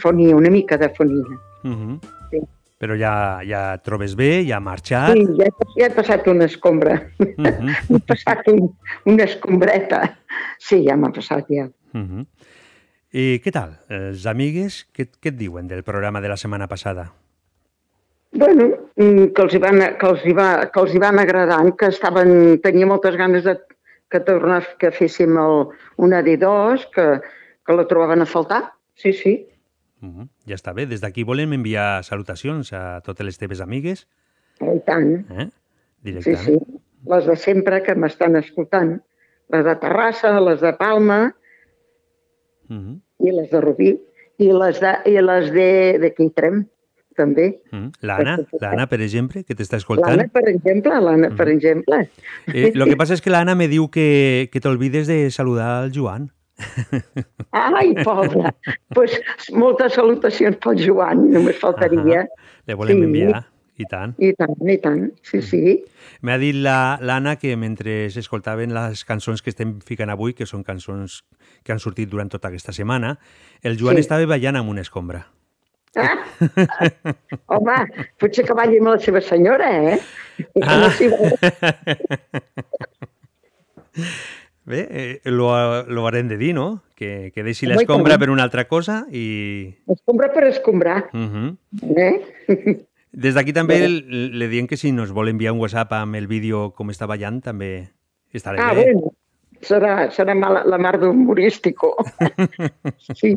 fonia, 0.00 0.36
una 0.36 0.48
mica 0.52 0.78
de 0.80 0.88
fonia. 0.96 1.36
Mhm. 1.64 1.98
Sí. 2.30 2.40
Però 2.80 2.96
ja, 2.96 3.12
ja 3.44 3.60
et 3.76 3.84
trobes 3.84 4.14
bé, 4.16 4.30
ja 4.48 4.56
ha 4.56 4.64
marxat. 4.64 5.12
Sí, 5.12 5.26
ja, 5.36 5.50
ja 5.76 5.86
he 5.86 5.92
passat 5.96 6.24
una 6.32 6.48
escombra. 6.48 6.96
Mhm. 7.20 7.68
he 7.92 8.00
passat 8.08 8.48
un, 8.52 8.70
una 9.04 9.24
escombreta. 9.28 10.00
Sí, 10.58 10.80
ja 10.88 10.96
m'ha 10.96 11.12
passat, 11.12 11.44
ja. 11.52 11.68
Mhm. 11.92 12.24
I 13.14 13.38
què 13.44 13.52
tal? 13.54 13.76
Els 13.94 14.24
amigues, 14.26 14.80
què, 14.94 15.06
què 15.22 15.30
et 15.30 15.36
diuen 15.38 15.68
del 15.70 15.84
programa 15.86 16.20
de 16.24 16.28
la 16.32 16.36
setmana 16.40 16.66
passada? 16.70 17.12
Bueno, 18.34 18.66
mm, 18.98 19.28
que 19.36 19.42
els 19.44 19.54
hi 19.54 19.60
van, 19.62 19.78
que 20.00 20.08
els 20.10 20.24
hi 20.26 20.32
va, 20.34 20.48
que 20.74 20.80
els 20.82 20.94
hi 20.96 20.98
van 21.02 21.20
agradant, 21.22 21.70
que 21.78 21.92
estaven, 21.94 22.58
tenia 22.64 22.88
moltes 22.90 23.14
ganes 23.16 23.44
de 23.46 23.54
que 24.10 24.20
tornés, 24.26 24.66
que 24.78 24.90
féssim 24.94 25.38
el, 25.38 25.68
una 26.02 26.20
D2, 26.26 26.88
que, 26.94 27.06
que 27.66 27.76
la 27.78 27.86
trobaven 27.90 28.22
a 28.22 28.26
faltar. 28.26 28.64
Sí, 28.98 29.12
sí. 29.14 29.36
Mhm. 30.02 30.26
Ja 30.50 30.58
està 30.58 30.74
bé. 30.74 30.84
Des 30.90 31.00
d'aquí 31.00 31.22
volem 31.24 31.54
enviar 31.56 32.02
salutacions 32.04 32.72
a 32.74 33.00
totes 33.06 33.24
les 33.26 33.38
teves 33.38 33.62
amigues. 33.64 34.04
I 34.60 34.80
tant. 34.86 35.22
Eh? 35.30 35.46
Sí, 35.48 36.10
Directament. 36.10 36.44
sí. 36.44 36.80
Les 37.10 37.26
de 37.30 37.36
sempre 37.36 37.80
que 37.86 37.94
m'estan 37.94 38.36
escoltant. 38.42 38.96
Les 39.54 39.64
de 39.64 39.74
Terrassa, 39.78 40.34
les 40.40 40.60
de 40.60 40.74
Palma 40.74 41.22
Mhm. 42.68 43.00
I 43.20 43.30
les 43.32 43.50
de 43.50 43.60
Rubí. 43.60 43.92
I 44.38 44.48
les 44.52 44.80
de, 44.82 44.94
i 45.06 45.18
les 45.22 45.50
de, 45.54 45.68
de 46.02 46.10
Quitrem, 46.14 46.64
també. 47.14 47.60
Mhm. 47.70 47.92
L'Anna, 48.02 48.38
l'Anna, 48.60 48.86
per 48.90 49.00
exemple, 49.00 49.44
que 49.44 49.54
t'està 49.54 49.76
escoltant. 49.78 50.16
L'Anna, 50.16 50.26
per 50.34 50.48
exemple, 50.50 50.96
l'Anna, 51.00 51.30
per 51.38 51.48
exemple. 51.52 52.08
Eh, 52.50 52.72
lo 52.74 52.86
que 52.90 52.96
passa 52.98 53.14
és 53.14 53.22
que 53.22 53.30
l'Anna 53.30 53.54
me 53.54 53.68
diu 53.70 53.86
que, 53.94 54.48
que 54.50 54.60
t'olvides 54.60 55.06
de 55.06 55.30
saludar 55.30 55.84
al 55.84 55.92
Joan. 55.94 56.32
Ai, 57.54 57.94
pobra. 58.04 58.54
pues, 58.94 59.14
moltes 59.54 59.94
salutacions 59.94 60.56
pel 60.62 60.78
Joan, 60.82 61.28
només 61.32 61.58
faltaria. 61.62 62.26
Le 62.66 62.74
volem 62.74 62.98
Sí. 62.98 63.04
enviar. 63.04 63.44
I 63.76 63.84
tant. 63.90 64.12
I 64.22 64.28
tant, 64.38 64.52
i 64.70 64.76
tant, 64.78 65.08
sí, 65.26 65.40
sí. 65.42 65.84
M'ha 66.22 66.36
dit 66.38 66.54
la- 66.54 66.96
l'Anna 67.02 67.34
que 67.36 67.56
mentre 67.56 68.04
escoltaven 68.06 68.72
les 68.72 69.04
cançons 69.04 69.42
que 69.42 69.50
estem 69.50 69.80
ficant 69.82 70.10
avui, 70.10 70.32
que 70.32 70.46
són 70.46 70.62
cançons 70.62 71.24
que 71.64 71.72
han 71.72 71.80
sortit 71.80 72.10
durant 72.12 72.28
tota 72.30 72.48
aquesta 72.52 72.72
setmana, 72.76 73.16
el 73.62 73.78
Joan 73.80 73.96
Sí. 73.96 74.00
estava 74.04 74.26
ballant 74.28 74.56
amb 74.60 74.68
una 74.70 74.82
escombra. 74.84 75.24
Ah, 75.96 76.18
home, 77.54 77.76
potser 78.18 78.42
que 78.44 78.52
balli 78.58 78.78
amb 78.82 78.88
la 78.92 78.98
seva 78.98 79.20
senyora, 79.22 79.70
eh? 79.94 79.98
Vol. 80.54 80.64
Bé, 84.64 84.88
eh, 84.90 85.20
lo, 85.24 85.84
lo 85.84 86.00
haurem 86.06 86.28
de 86.28 86.38
dir, 86.38 86.54
no? 86.54 86.82
Que, 86.96 87.30
que 87.34 87.42
deixi 87.44 87.66
l'escombra 87.68 88.16
per 88.18 88.30
una 88.32 88.42
altra 88.46 88.64
cosa 88.66 89.02
i... 89.12 89.74
Escombra 89.92 90.30
per 90.32 90.46
escombrar, 90.48 91.10
Mhm. 91.12 91.56
eh? 91.96 92.86
Des 93.14 93.34
d'aquí 93.36 93.52
també 93.54 93.76
le 93.86 94.48
diem 94.50 94.66
que 94.66 94.76
si 94.76 94.90
nos 94.90 95.12
vol 95.14 95.28
enviar 95.30 95.52
un 95.52 95.60
WhatsApp 95.60 95.92
amb 96.00 96.16
el 96.18 96.26
vídeo 96.26 96.72
com 96.74 96.88
està 96.90 97.06
ballant, 97.06 97.38
també 97.44 97.90
estarà 98.32 98.58
Ah, 98.58 98.72
bé. 98.74 98.88
bueno, 98.90 99.12
serà, 99.62 100.10
serà 100.14 100.34
mala, 100.34 100.64
la 100.66 100.78
mar 100.78 100.98
d'humorístico. 101.00 101.94
Sí. 103.14 103.36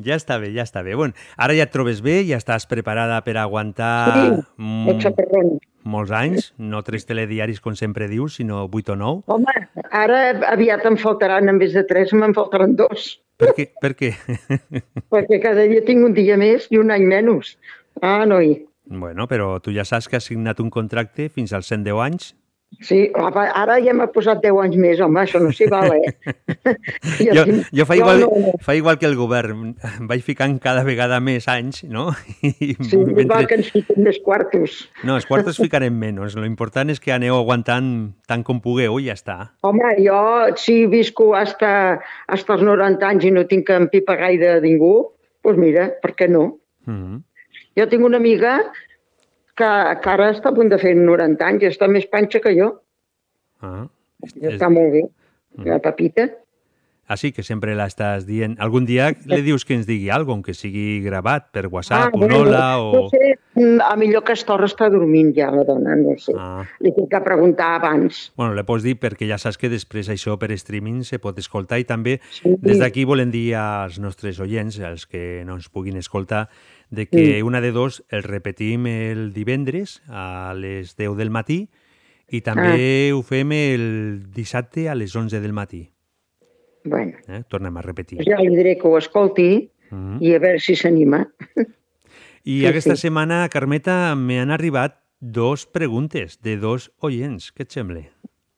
Ja 0.00 0.16
està 0.16 0.36
bé, 0.40 0.50
ja 0.52 0.64
està 0.66 0.82
bé. 0.84 0.94
Bueno, 0.96 1.16
ara 1.40 1.54
ja 1.56 1.64
et 1.64 1.72
trobes 1.72 2.00
bé, 2.04 2.18
ja 2.28 2.36
estàs 2.40 2.66
preparada 2.68 3.20
per 3.24 3.38
aguantar 3.40 3.92
Sí, 4.12 4.42
mm, 4.60 5.56
molts 5.84 6.12
anys, 6.12 6.50
no 6.58 6.82
tres 6.84 7.08
telediaris 7.08 7.60
com 7.64 7.76
sempre 7.76 8.08
dius, 8.08 8.36
sinó 8.36 8.66
vuit 8.68 8.88
o 8.92 8.96
nou. 9.00 9.22
Home, 9.32 9.56
ara 9.90 10.20
aviat 10.52 10.84
em 10.88 10.96
faltaran, 11.00 11.48
en 11.48 11.60
vez 11.60 11.76
de 11.76 11.84
tres, 11.88 12.12
me'n 12.16 12.36
faltaran 12.36 12.76
dos, 12.76 13.14
Per 13.40 13.54
què? 13.56 13.70
Per 13.80 13.94
què? 13.96 14.10
perquè 15.12 15.38
cada 15.40 15.64
dia 15.68 15.84
tinc 15.86 16.04
un 16.04 16.16
dia 16.16 16.36
més 16.40 16.66
i 16.70 16.80
un 16.80 16.92
any 16.92 17.06
menys. 17.08 17.54
Ah, 18.04 18.26
noi. 18.28 18.58
bueno, 18.84 19.26
però 19.30 19.54
tu 19.64 19.72
ja 19.72 19.84
saps 19.88 20.08
que 20.08 20.18
has 20.18 20.28
signat 20.28 20.60
un 20.60 20.70
contracte 20.70 21.28
fins 21.32 21.54
als 21.56 21.70
110 21.72 22.04
anys. 22.04 22.34
Sí, 22.78 23.10
ara 23.12 23.76
ja 23.82 23.92
m'ha 23.92 24.06
posat 24.14 24.38
10 24.44 24.58
anys 24.62 24.76
més, 24.78 25.00
home, 25.02 25.18
això 25.20 25.40
no 25.42 25.50
s'hi 25.52 25.66
val, 25.68 25.90
eh? 25.90 26.12
Jo, 27.36 27.42
jo 27.76 27.86
fa, 27.88 27.96
igual, 27.98 28.22
no, 28.22 28.28
no. 28.30 28.52
fa 28.62 28.76
igual 28.78 28.96
que 29.00 29.08
el 29.08 29.16
govern. 29.18 29.74
Vaig 30.08 30.22
ficant 30.24 30.54
cada 30.62 30.84
vegada 30.86 31.18
més 31.20 31.48
anys, 31.50 31.82
no? 31.90 32.08
I 32.46 32.72
Sí, 32.78 32.96
igual 32.96 33.48
que 33.50 33.58
ens 33.58 33.72
fiquem 33.74 34.00
més 34.06 34.20
quartos. 34.24 34.84
No, 35.02 35.18
els 35.18 35.26
quartos 35.28 35.58
ficarem 35.64 35.98
menys. 35.98 36.38
Lo 36.38 36.46
important 36.48 36.94
és 36.94 37.02
que 37.02 37.12
aneu 37.12 37.36
aguantant 37.40 37.90
tant 38.30 38.46
com 38.46 38.62
pugueu 38.64 39.00
i 39.02 39.08
ja 39.10 39.18
està. 39.18 39.38
Home, 39.66 39.96
jo, 40.00 40.20
si 40.60 40.84
visco 40.90 41.32
hasta, 41.36 41.72
hasta 42.30 42.56
els 42.56 42.62
90 42.64 43.10
anys 43.10 43.26
i 43.26 43.34
no 43.34 43.44
tinc 43.50 43.66
que 43.68 43.80
empipar 43.82 44.20
gaire 44.22 44.54
a 44.54 44.60
ningú, 44.62 44.94
doncs 45.44 45.60
mira, 45.60 45.90
per 46.00 46.14
què 46.14 46.30
no? 46.30 46.54
Mm 46.86 47.26
Jo 47.78 47.84
tinc 47.86 48.02
una 48.04 48.18
amiga 48.18 48.56
que, 49.60 49.70
que 50.02 50.12
ara 50.16 50.30
està 50.34 50.50
a 50.50 50.56
punt 50.56 50.72
de 50.72 50.80
fer 50.82 50.96
90 50.98 51.48
anys 51.52 51.66
i 51.66 51.70
està 51.70 51.88
més 51.88 52.08
panxa 52.10 52.42
que 52.42 52.56
jo. 52.58 52.74
ah. 53.60 53.86
I 54.36 54.52
està 54.52 54.68
molt 54.72 54.92
bé. 54.92 55.06
Mm. 55.56 55.66
La 55.68 55.80
Pepita. 55.82 56.28
Així 57.10 57.32
que 57.34 57.42
sempre 57.42 57.72
la 57.74 57.88
estàs 57.90 58.22
dient. 58.22 58.52
Algun 58.62 58.84
dia 58.86 59.08
li 59.26 59.40
dius 59.42 59.64
que 59.66 59.74
ens 59.74 59.86
digui 59.88 60.12
alguna 60.14 60.44
cosa, 60.44 60.52
que 60.52 60.54
sigui 60.54 61.00
gravat 61.02 61.48
per 61.50 61.64
WhatsApp, 61.66 62.14
un 62.14 62.22
bueno, 62.22 62.44
hola 62.44 62.66
o... 62.78 62.92
No 62.94 63.00
sé, 63.10 63.32
mm, 63.56 63.80
a 63.82 63.96
millor 63.98 64.22
que 64.28 64.36
estorra 64.38 64.68
està 64.70 64.86
dormint 64.94 65.32
ja, 65.34 65.48
la 65.50 65.64
dona, 65.66 65.96
no 65.98 66.14
sé. 66.22 66.36
Ah. 66.38 66.62
Li 66.78 66.94
tinc 66.94 67.10
que 67.10 67.22
preguntar 67.26 67.72
abans. 67.80 68.28
Bueno, 68.38 68.54
le 68.54 68.62
pots 68.68 68.86
dir 68.86 68.94
perquè 69.02 69.26
ja 69.26 69.40
saps 69.42 69.58
que 69.58 69.72
després 69.72 70.12
això 70.14 70.38
per 70.38 70.52
streaming 70.54 71.02
se 71.08 71.18
pot 71.18 71.40
escoltar 71.42 71.80
i 71.82 71.88
també 71.88 72.20
des 72.44 72.78
d'aquí 72.78 73.02
volem 73.10 73.34
dir 73.34 73.48
als 73.58 73.98
nostres 73.98 74.38
oients, 74.38 74.78
als 74.78 75.08
que 75.10 75.42
no 75.48 75.58
ens 75.58 75.66
puguin 75.66 75.98
escoltar, 75.98 76.46
de 76.90 77.06
que 77.06 77.42
Mm. 77.42 77.46
una 77.46 77.60
de 77.60 77.72
dos 77.72 78.04
el 78.08 78.22
repetim 78.22 78.86
el 78.86 79.32
divendres 79.32 80.02
a 80.08 80.52
les 80.56 80.96
10 80.96 81.16
del 81.16 81.30
matí 81.30 81.68
i 82.28 82.40
també 82.42 83.12
ho 83.12 83.22
fem 83.22 83.52
el 83.52 84.30
dissabte 84.32 84.88
a 84.88 84.94
les 84.94 85.14
11 85.16 85.40
del 85.40 85.52
matí. 85.52 85.90
Bueno, 86.84 87.18
Eh? 87.28 87.42
Tornem 87.48 87.76
a 87.76 87.82
repetir. 87.82 88.18
ja 88.24 88.38
li 88.40 88.54
diré 88.56 88.76
que 88.78 88.88
ho 88.88 88.96
escolti 88.98 89.70
Mhm. 89.90 90.18
i 90.22 90.34
a 90.34 90.38
veure 90.38 90.58
si 90.60 90.74
s'anima. 90.76 91.28
I 92.44 92.60
Sí, 92.60 92.66
aquesta 92.66 92.96
sí. 92.96 93.02
setmana, 93.02 93.48
Carmeta, 93.50 94.14
me 94.16 94.40
han 94.40 94.50
arribat 94.50 95.00
dos 95.20 95.66
preguntes 95.66 96.40
de 96.40 96.56
dos 96.56 96.90
oients. 97.00 97.52
Què 97.54 97.62
et 97.62 97.70
sembla? 97.70 98.08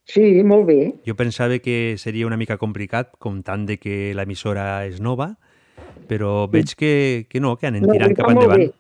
Sí, 0.05 0.43
molt 0.45 0.67
bé. 0.67 0.95
Jo 1.07 1.15
pensava 1.17 1.59
que 1.59 1.97
seria 1.99 2.27
una 2.27 2.37
mica 2.37 2.59
complicat, 2.59 3.11
comptant 3.19 3.67
de 3.67 3.79
que 3.79 4.13
l'emissora 4.15 4.85
és 4.87 5.01
nova, 5.01 5.39
però 6.13 6.35
veig 6.53 6.77
que, 6.77 6.93
que 7.33 7.41
no, 7.41 7.57
que 7.57 7.67
anem 7.73 7.87
No, 7.89 7.93
tirant 7.97 8.15
cap 8.19 8.29
endavant. 8.37 8.67
bé. 8.69 8.71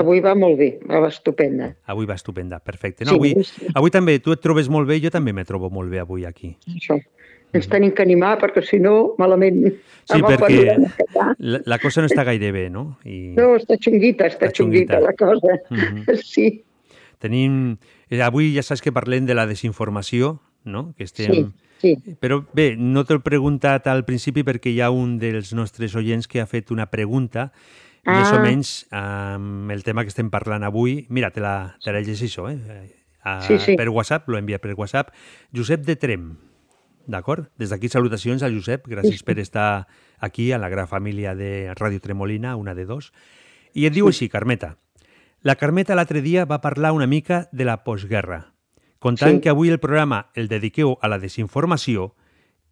Avui 0.00 0.18
va 0.24 0.32
molt 0.34 0.56
bé, 0.58 0.70
va 0.88 1.06
estupenda. 1.06 1.68
Avui 1.86 2.06
va 2.08 2.14
estupenda, 2.18 2.58
perfecte. 2.58 3.04
No, 3.06 3.12
Sí, 3.12 3.16
avui, 3.20 3.44
sí. 3.46 3.66
avui 3.76 3.92
també 3.94 4.18
tu 4.18 4.32
et 4.34 4.40
trobes 4.42 4.68
molt 4.72 4.88
bé, 4.88 4.96
jo 5.04 5.12
també 5.14 5.32
me 5.36 5.44
trobo 5.46 5.70
molt 5.70 5.92
bé 5.92 6.00
avui 6.02 6.24
aquí. 6.26 6.56
Això. 6.72 6.96
Ens 7.54 7.68
tenim 7.70 7.92
que 7.94 8.02
animar 8.02 8.32
perquè 8.40 8.64
si 8.66 8.80
no, 8.82 9.14
malament. 9.20 9.60
Sí, 10.10 10.18
perquè 10.18 10.74
la, 11.38 11.60
la 11.64 11.78
cosa 11.78 12.02
no 12.02 12.08
està 12.10 12.24
gaire 12.26 12.50
bé, 12.52 12.64
no? 12.72 12.96
I 13.06 13.34
No, 13.36 13.52
està 13.60 13.76
xunguita, 13.78 14.26
està, 14.26 14.48
Està 14.50 14.56
xunguita. 14.58 14.98
xunguita 14.98 15.00
la 15.00 15.14
cosa. 15.14 15.60
Mhm. 15.70 16.02
Sí, 16.34 16.64
tenim... 17.22 17.76
eh, 18.10 18.20
Avui 18.26 18.50
ja 18.56 18.64
saps 18.66 18.82
que 18.82 18.92
parlem 18.92 19.24
de 19.28 19.34
la 19.38 19.46
desinformació, 19.46 20.40
no? 20.64 20.94
Que 20.98 21.04
estem... 21.06 21.30
sí. 21.32 21.46
Però 22.20 22.40
bé, 22.54 22.74
no 22.76 23.04
t'ho 23.04 23.18
he 23.18 23.24
preguntat 23.24 23.86
al 23.86 24.04
principi 24.04 24.42
perquè 24.46 24.72
hi 24.72 24.80
ha 24.80 24.90
un 24.90 25.18
dels 25.18 25.52
nostres 25.54 25.94
oients 25.94 26.26
que 26.28 26.40
ha 26.40 26.46
fet 26.46 26.70
una 26.70 26.86
pregunta 26.90 27.50
més 28.06 28.30
o 28.32 28.36
Ah. 28.36 28.42
menys 28.42 28.86
amb 28.94 29.70
el 29.74 29.82
tema 29.82 30.02
que 30.04 30.08
estem 30.14 30.30
parlant 30.30 30.62
avui. 30.62 31.06
Mira, 31.10 31.30
te 31.30 31.40
la, 31.40 31.76
te 31.82 31.92
la 31.92 32.00
llegeixo, 32.00 32.48
eh? 32.48 32.58
A, 33.24 33.40
Sí, 33.42 33.58
sí. 33.58 33.74
Per 33.76 33.88
WhatsApp, 33.88 34.28
l'ho 34.28 34.38
envia 34.38 34.60
per 34.62 34.74
WhatsApp. 34.78 35.10
Josep 35.52 35.82
de 35.84 35.96
Trem 35.96 36.36
D'acord? 37.06 37.48
Des 37.56 37.70
d'aquí 37.70 37.88
salutacions 37.88 38.42
al 38.42 38.54
Josep, 38.54 38.88
gràcies 38.90 39.22
per 39.22 39.38
estar 39.38 39.86
aquí 40.18 40.50
a 40.50 40.58
la 40.58 40.68
gran 40.68 40.88
família 40.88 41.36
de 41.36 41.70
Ràdio 41.78 42.00
Tremolina, 42.02 42.56
una 42.56 42.74
de 42.74 42.84
dos. 42.84 43.12
I 43.74 43.86
et 43.86 43.92
diu 43.94 44.08
així, 44.08 44.28
Carmeta. 44.28 44.76
La 45.42 45.54
Carmeta 45.54 45.94
l'altre 45.94 46.20
dia 46.20 46.44
va 46.44 46.60
parlar 46.60 46.90
una 46.92 47.06
mica 47.06 47.48
de 47.52 47.64
la 47.64 47.84
postguerra. 47.84 48.52
Contant 48.98 49.36
Sí. 49.36 49.40
que 49.42 49.50
avui 49.50 49.68
el 49.70 49.78
programa 49.78 50.30
el 50.34 50.48
dediqueu 50.48 50.96
a 51.00 51.08
la 51.08 51.18
desinformació, 51.18 52.14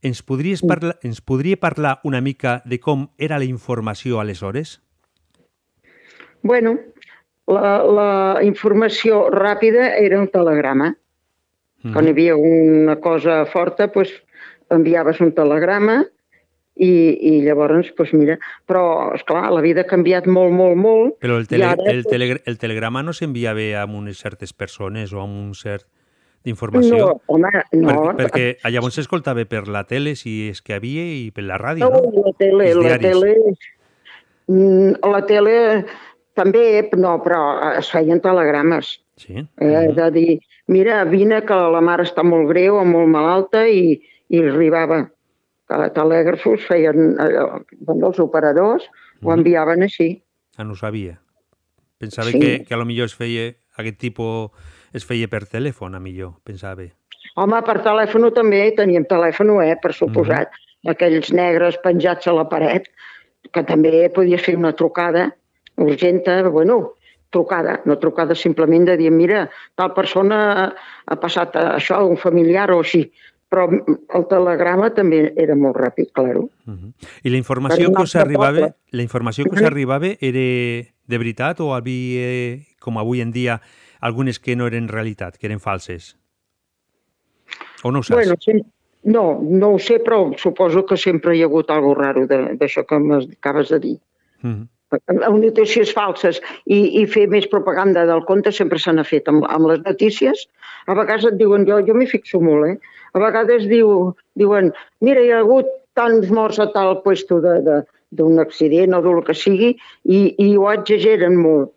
ens, 0.02 0.22
podries 0.22 0.62
parla, 0.62 0.96
ens 1.02 1.20
podria 1.20 1.56
parlar 1.60 2.00
una 2.04 2.20
mica 2.20 2.62
de 2.64 2.78
com 2.80 3.08
era 3.18 3.38
la 3.38 3.44
informació 3.48 4.20
aleshores? 4.20 4.80
Bueno, 6.42 6.78
la, 7.48 7.78
la 7.84 8.10
informació 8.44 9.28
ràpida 9.32 9.94
era 10.00 10.20
un 10.20 10.28
telegrama. 10.28 10.94
Mm. 11.84 11.92
Quan 11.92 12.06
hi 12.06 12.12
havia 12.16 12.36
una 12.36 12.98
cosa 13.00 13.44
forta, 13.48 13.88
doncs, 13.92 14.12
enviaves 14.72 15.20
un 15.20 15.32
telegrama 15.36 16.02
i, 16.74 16.90
i 16.90 17.32
llavors, 17.44 17.92
doncs 17.96 18.14
mira, 18.16 18.38
però, 18.66 19.12
esclar, 19.14 19.50
la 19.52 19.60
vida 19.64 19.84
ha 19.84 19.88
canviat 19.88 20.26
molt, 20.26 20.52
molt, 20.56 20.76
molt. 20.80 21.18
Però 21.22 21.36
el, 21.38 21.48
tele, 21.48 21.68
ara, 21.68 21.84
el, 21.92 22.04
tele, 22.08 22.40
el 22.44 22.58
telegrama 22.58 23.04
no 23.04 23.12
s'enviava 23.12 23.68
a 23.80 23.84
unes 23.84 24.24
certes 24.24 24.52
persones 24.52 25.12
o 25.12 25.20
a 25.20 25.28
un 25.28 25.52
cert 25.54 25.86
d'informació? 26.44 26.96
No, 26.98 27.20
home, 27.26 27.50
no. 27.80 27.94
Per, 28.16 28.28
perquè 28.28 28.70
llavors 28.72 28.94
s'escoltava 28.98 29.44
per 29.48 29.64
la 29.68 29.84
tele, 29.88 30.14
si 30.16 30.50
és 30.50 30.60
que 30.62 30.74
havia, 30.76 31.04
i 31.04 31.30
per 31.34 31.44
la 31.48 31.56
ràdio, 31.60 31.88
No, 31.88 32.02
no? 32.04 32.24
la 32.28 32.34
tele, 32.38 32.72
la 32.74 32.98
tele... 32.98 33.34
Mm, 34.46 34.98
La 35.08 35.22
tele 35.24 35.54
també, 36.36 36.90
no, 37.00 37.14
però 37.24 37.38
es 37.78 37.88
feien 37.90 38.20
telegrames. 38.20 38.98
Sí. 39.16 39.38
Eh, 39.62 39.86
de 39.96 40.08
dir, 40.12 40.34
mira, 40.68 41.04
vine 41.08 41.38
que 41.46 41.54
la 41.54 41.80
mare 41.80 42.04
està 42.04 42.24
molt 42.26 42.48
greu 42.50 42.76
o 42.76 42.84
molt 42.84 43.08
malalta 43.08 43.62
i, 43.70 43.94
i 44.28 44.42
arribava. 44.42 45.04
Telègrafos 45.94 46.66
feien, 46.68 47.14
eh, 47.18 47.94
els 47.94 48.18
operadors 48.20 48.84
ho 49.24 49.32
enviaven 49.32 49.86
així. 49.86 50.10
Ah, 50.58 50.64
no 50.64 50.74
ho 50.74 50.76
sabia. 50.76 51.16
Pensava 51.98 52.28
Sí. 52.28 52.38
que, 52.38 52.64
que 52.68 52.74
a 52.74 52.76
lo 52.76 52.84
millor 52.84 53.06
es 53.08 53.14
feia, 53.16 53.54
aquest 53.78 53.96
tipus 53.98 54.50
es 54.94 55.04
feia 55.06 55.28
per 55.30 55.44
telèfon, 55.50 55.96
a 55.98 56.00
millor, 56.00 56.36
pensava. 56.46 56.86
Home, 57.40 57.60
per 57.66 57.80
telèfon 57.82 58.28
també 58.36 58.62
teníem 58.76 59.06
telèfon, 59.10 59.50
eh, 59.64 59.74
per 59.82 59.92
suposat. 59.92 60.54
Aquells 60.86 61.32
negres 61.32 61.78
penjats 61.82 62.28
a 62.28 62.34
la 62.36 62.44
paret, 62.48 62.86
que 63.52 63.62
també 63.64 64.08
podies 64.14 64.42
fer 64.44 64.56
una 64.56 64.72
trucada 64.72 65.32
urgenta, 65.76 66.42
bueno, 66.48 66.94
trucada, 67.34 67.80
no 67.84 67.98
trucada 67.98 68.34
simplement 68.34 68.86
de 68.86 68.96
dir, 68.96 69.10
mira, 69.10 69.48
tal 69.74 69.92
persona 69.96 70.38
ha 71.06 71.16
passat 71.20 71.56
això, 71.58 71.98
un 72.06 72.16
familiar 72.20 72.70
o 72.70 72.80
així. 72.84 73.08
Però 73.50 73.68
el 73.70 74.24
telegrama 74.30 74.88
també 74.94 75.28
era 75.38 75.54
molt 75.58 75.76
ràpid, 75.78 76.10
claro. 76.16 76.48
I 77.22 77.30
la 77.30 77.38
informació 77.38 77.92
que 77.94 78.02
us 78.02 78.14
arribava, 78.18 78.70
poble. 78.70 78.98
la 78.98 79.04
informació 79.04 79.46
que 79.46 79.58
us 79.58 79.66
arribava 79.66 80.14
era 80.18 80.46
de 81.06 81.20
veritat 81.20 81.60
o 81.62 81.72
havia, 81.74 82.58
com 82.82 82.98
avui 82.98 83.22
en 83.22 83.30
dia, 83.34 83.60
algunes 84.04 84.38
que 84.38 84.54
no 84.56 84.66
eren 84.68 84.88
realitat, 84.92 85.38
que 85.40 85.48
eren 85.48 85.60
falses? 85.64 86.12
O 87.82 87.90
no 87.92 88.00
ho 88.00 88.04
saps? 88.04 88.16
Bueno, 88.18 88.36
sí, 88.40 88.52
no, 89.04 89.24
no 89.42 89.74
ho 89.74 89.78
sé, 89.78 89.98
però 90.04 90.18
suposo 90.40 90.84
que 90.88 90.96
sempre 91.00 91.36
hi 91.36 91.42
ha 91.44 91.48
hagut 91.48 91.70
alguna 91.72 92.06
raro 92.12 92.26
de- 92.28 92.54
d'això 92.60 92.84
que 92.88 92.98
m'acabes 93.00 93.72
de 93.74 93.80
dir. 93.88 93.98
Mhm. 94.42 94.68
amb 95.08 95.40
notícies 95.42 95.90
falses 95.90 96.36
i, 96.70 97.00
i 97.00 97.06
fer 97.10 97.24
més 97.26 97.48
propaganda 97.50 98.04
del 98.06 98.20
conte 98.28 98.52
sempre 98.54 98.78
se 98.78 98.92
n'ha 98.92 99.02
fet 99.02 99.26
amb, 99.26 99.42
amb 99.50 99.66
les 99.66 99.80
notícies. 99.82 100.44
A 100.86 100.94
vegades 100.94 101.24
et 101.32 101.34
diuen, 101.40 101.64
jo, 101.66 101.80
jo 101.82 101.94
m'hi 101.98 102.06
fixo 102.06 102.38
molt, 102.40 102.68
eh? 102.68 102.76
A 103.16 103.18
vegades 103.18 103.64
diu, 103.66 104.12
diuen, 104.38 104.70
mira, 105.02 105.20
hi 105.24 105.32
ha 105.32 105.40
hagut 105.42 105.66
tants 105.98 106.30
morts 106.30 106.60
a 106.62 106.68
tal 106.76 107.00
puesto 107.02 107.40
de- 107.42 107.82
d'un 108.14 108.38
accident 108.38 108.94
o 108.94 109.00
del 109.02 109.24
que 109.26 109.34
sigui 109.34 109.72
i, 110.04 110.20
i 110.38 110.54
ho 110.56 110.70
exageren 110.70 111.34
molt. 111.42 111.72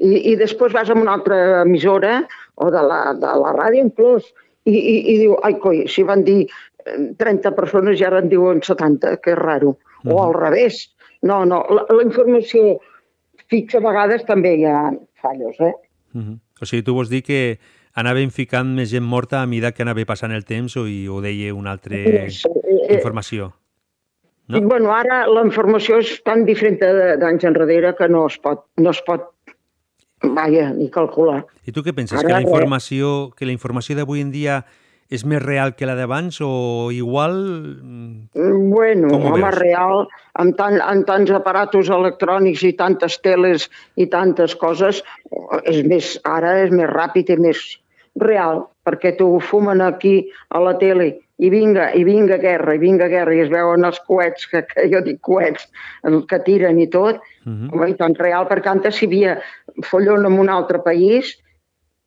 I, 0.00 0.32
I 0.32 0.36
després 0.40 0.72
vas 0.72 0.90
a 0.90 0.96
una 0.96 1.14
altra 1.18 1.62
emissora 1.62 2.22
o 2.56 2.70
de 2.72 2.82
la, 2.84 3.00
de 3.20 3.32
la 3.42 3.52
ràdio 3.56 3.84
inclús 3.84 4.30
i, 4.64 4.74
i, 4.76 4.94
i 5.12 5.16
diu, 5.22 5.36
ai 5.44 5.58
coi, 5.60 5.84
si 5.92 6.04
van 6.08 6.24
dir 6.24 6.42
eh, 6.46 7.10
30 7.20 7.52
persones 7.56 8.00
i 8.00 8.06
ara 8.08 8.22
en 8.24 8.30
diuen 8.32 8.62
70, 8.64 9.18
que 9.24 9.34
és 9.34 9.40
raro. 9.40 9.76
O 10.08 10.16
al 10.22 10.32
revés. 10.32 10.86
No, 11.28 11.42
no, 11.44 11.60
la, 11.68 11.84
la 11.92 12.04
informació 12.06 12.78
fixa 13.52 13.80
a 13.80 13.84
vegades 13.84 14.24
també 14.28 14.54
hi 14.56 14.64
ha 14.64 14.88
fallos, 15.20 15.60
eh? 15.60 15.74
Mhm. 16.16 16.40
O 16.60 16.68
sigui, 16.68 16.84
tu 16.84 16.94
vols 16.96 17.12
dir 17.12 17.22
que 17.24 17.58
anaven 18.00 18.32
ficant 18.32 18.74
més 18.76 18.90
gent 18.92 19.04
morta 19.04 19.40
a 19.42 19.48
mida 19.48 19.72
que 19.72 19.84
anava 19.84 20.04
passant 20.08 20.32
el 20.32 20.44
temps 20.48 20.76
o, 20.80 20.86
i 20.88 21.06
ho 21.08 21.20
deia 21.24 21.54
una 21.56 21.72
altra 21.74 21.96
Sí, 21.96 22.48
eh, 22.48 22.94
informació? 22.96 23.52
No? 24.50 24.60
Bueno, 24.66 24.90
ara 24.90 25.22
la 25.30 25.44
informació 25.46 26.00
és 26.02 26.16
tan 26.26 26.42
diferent 26.46 26.80
d'anys 27.20 27.46
enrere 27.46 27.92
que 27.98 28.08
no 28.10 28.24
es 28.26 28.38
pot, 28.42 28.64
no 28.82 28.90
es 28.90 29.00
pot 29.06 29.28
vaja, 30.22 30.70
ni 30.76 30.90
calcular. 30.90 31.44
I 31.64 31.72
tu 31.72 31.84
què 31.86 31.94
penses? 31.96 32.18
Ara 32.18 32.28
que 32.28 32.36
la 32.38 32.44
informació, 32.44 33.32
que 33.36 33.48
la 33.48 33.56
informació 33.56 33.96
d'avui 33.96 34.22
en 34.24 34.30
dia 34.34 34.62
és 35.10 35.24
més 35.26 35.42
real 35.42 35.74
que 35.74 35.88
la 35.88 35.96
d'abans 35.98 36.38
o 36.46 36.90
igual? 36.94 37.34
Mm, 37.82 38.70
Bueno, 38.70 39.08
home, 39.16 39.42
veus? 39.42 39.58
real, 39.58 40.06
amb, 40.38 40.54
tant, 40.56 40.78
amb 40.80 41.06
tants 41.06 41.32
aparatos 41.34 41.90
electrònics 41.90 42.62
i 42.62 42.72
tantes 42.78 43.18
teles 43.18 43.66
i 43.96 44.06
tantes 44.06 44.54
coses, 44.54 45.02
és 45.64 45.82
més, 45.82 46.14
ara 46.24 46.60
és 46.62 46.70
més 46.70 46.86
ràpid 46.90 47.34
i 47.34 47.40
més 47.42 47.64
real, 48.20 48.68
perquè 48.86 49.16
t'ho 49.18 49.40
fumen 49.42 49.82
aquí 49.82 50.30
a 50.50 50.62
la 50.62 50.76
tele 50.78 51.10
i 51.40 51.48
vinga, 51.50 51.90
i 51.96 52.04
vinga 52.04 52.36
guerra, 52.38 52.74
i 52.76 52.78
vinga 52.78 53.08
guerra, 53.08 53.34
i 53.34 53.40
es 53.40 53.50
veuen 53.50 53.84
els 53.88 53.98
coets, 54.06 54.46
que, 54.46 54.62
que 54.68 54.86
jo 54.92 55.00
dic 55.04 55.20
coets, 55.24 55.66
que 56.28 56.38
tiren 56.44 56.78
i 56.78 56.86
tot, 56.92 57.22
Mhm. 57.50 57.70
home, 57.74 57.90
i 57.90 57.96
tant 57.98 58.16
real, 58.18 58.46
perquè 58.48 58.70
antes 58.70 58.98
si 58.98 59.06
hi 59.06 59.10
havia 59.10 59.38
follon 59.90 60.26
en 60.28 60.38
un 60.38 60.48
altre 60.48 60.80
país, 60.86 61.36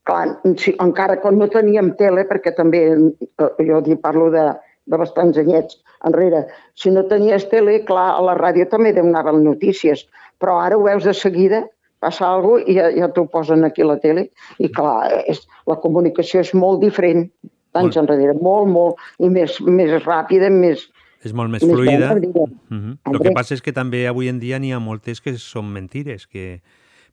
clar, 0.07 0.39
si, 0.57 0.75
encara 0.79 1.19
quan 1.23 1.39
no 1.39 1.47
teníem 1.51 1.93
tele, 1.99 2.25
perquè 2.29 2.55
també, 2.55 2.83
eh, 2.93 3.51
jo 3.67 3.81
dic, 3.81 4.01
parlo 4.01 4.29
de, 4.31 4.49
de 4.85 4.99
bastants 4.99 5.37
anyets 5.37 5.79
enrere, 6.07 6.45
si 6.75 6.91
no 6.91 7.05
tenies 7.07 7.47
tele, 7.51 7.79
clar, 7.87 8.09
a 8.17 8.21
la 8.23 8.35
ràdio 8.39 8.67
també 8.69 8.93
donaven 8.95 9.43
notícies, 9.43 10.05
però 10.39 10.59
ara 10.59 10.77
ho 10.77 10.83
veus 10.83 11.07
de 11.07 11.13
seguida, 11.13 11.63
passa 12.03 12.27
alguna 12.27 12.59
cosa 12.59 12.71
i 12.71 12.75
ja, 12.75 12.89
ja 12.91 13.07
t'ho 13.15 13.25
posen 13.31 13.63
aquí 13.63 13.83
a 13.83 13.93
la 13.93 13.99
tele, 14.03 14.27
i 14.59 14.67
clar, 14.67 15.23
és, 15.27 15.45
la 15.71 15.79
comunicació 15.79 16.43
és 16.43 16.51
molt 16.53 16.83
diferent 16.83 17.29
d'anys 17.73 17.97
enrere, 18.01 18.35
molt, 18.43 18.69
molt, 18.69 19.07
i 19.19 19.31
més, 19.31 19.59
més 19.61 19.95
ràpida, 20.03 20.51
més... 20.51 20.89
és 21.23 21.33
molt 21.33 21.49
més 21.51 21.63
fluida. 21.63 22.13
diguem. 22.19 22.51
Mhm. 22.69 22.97
El 23.13 23.19
que 23.19 23.31
passa 23.31 23.53
és 23.53 23.61
que 23.61 23.71
també 23.73 24.07
avui 24.07 24.27
en 24.29 24.39
dia 24.39 24.59
n'hi 24.59 24.71
ha 24.73 24.79
moltes 24.79 25.21
que 25.21 25.33
són 25.37 25.71
mentires, 25.71 26.27
que 26.27 26.61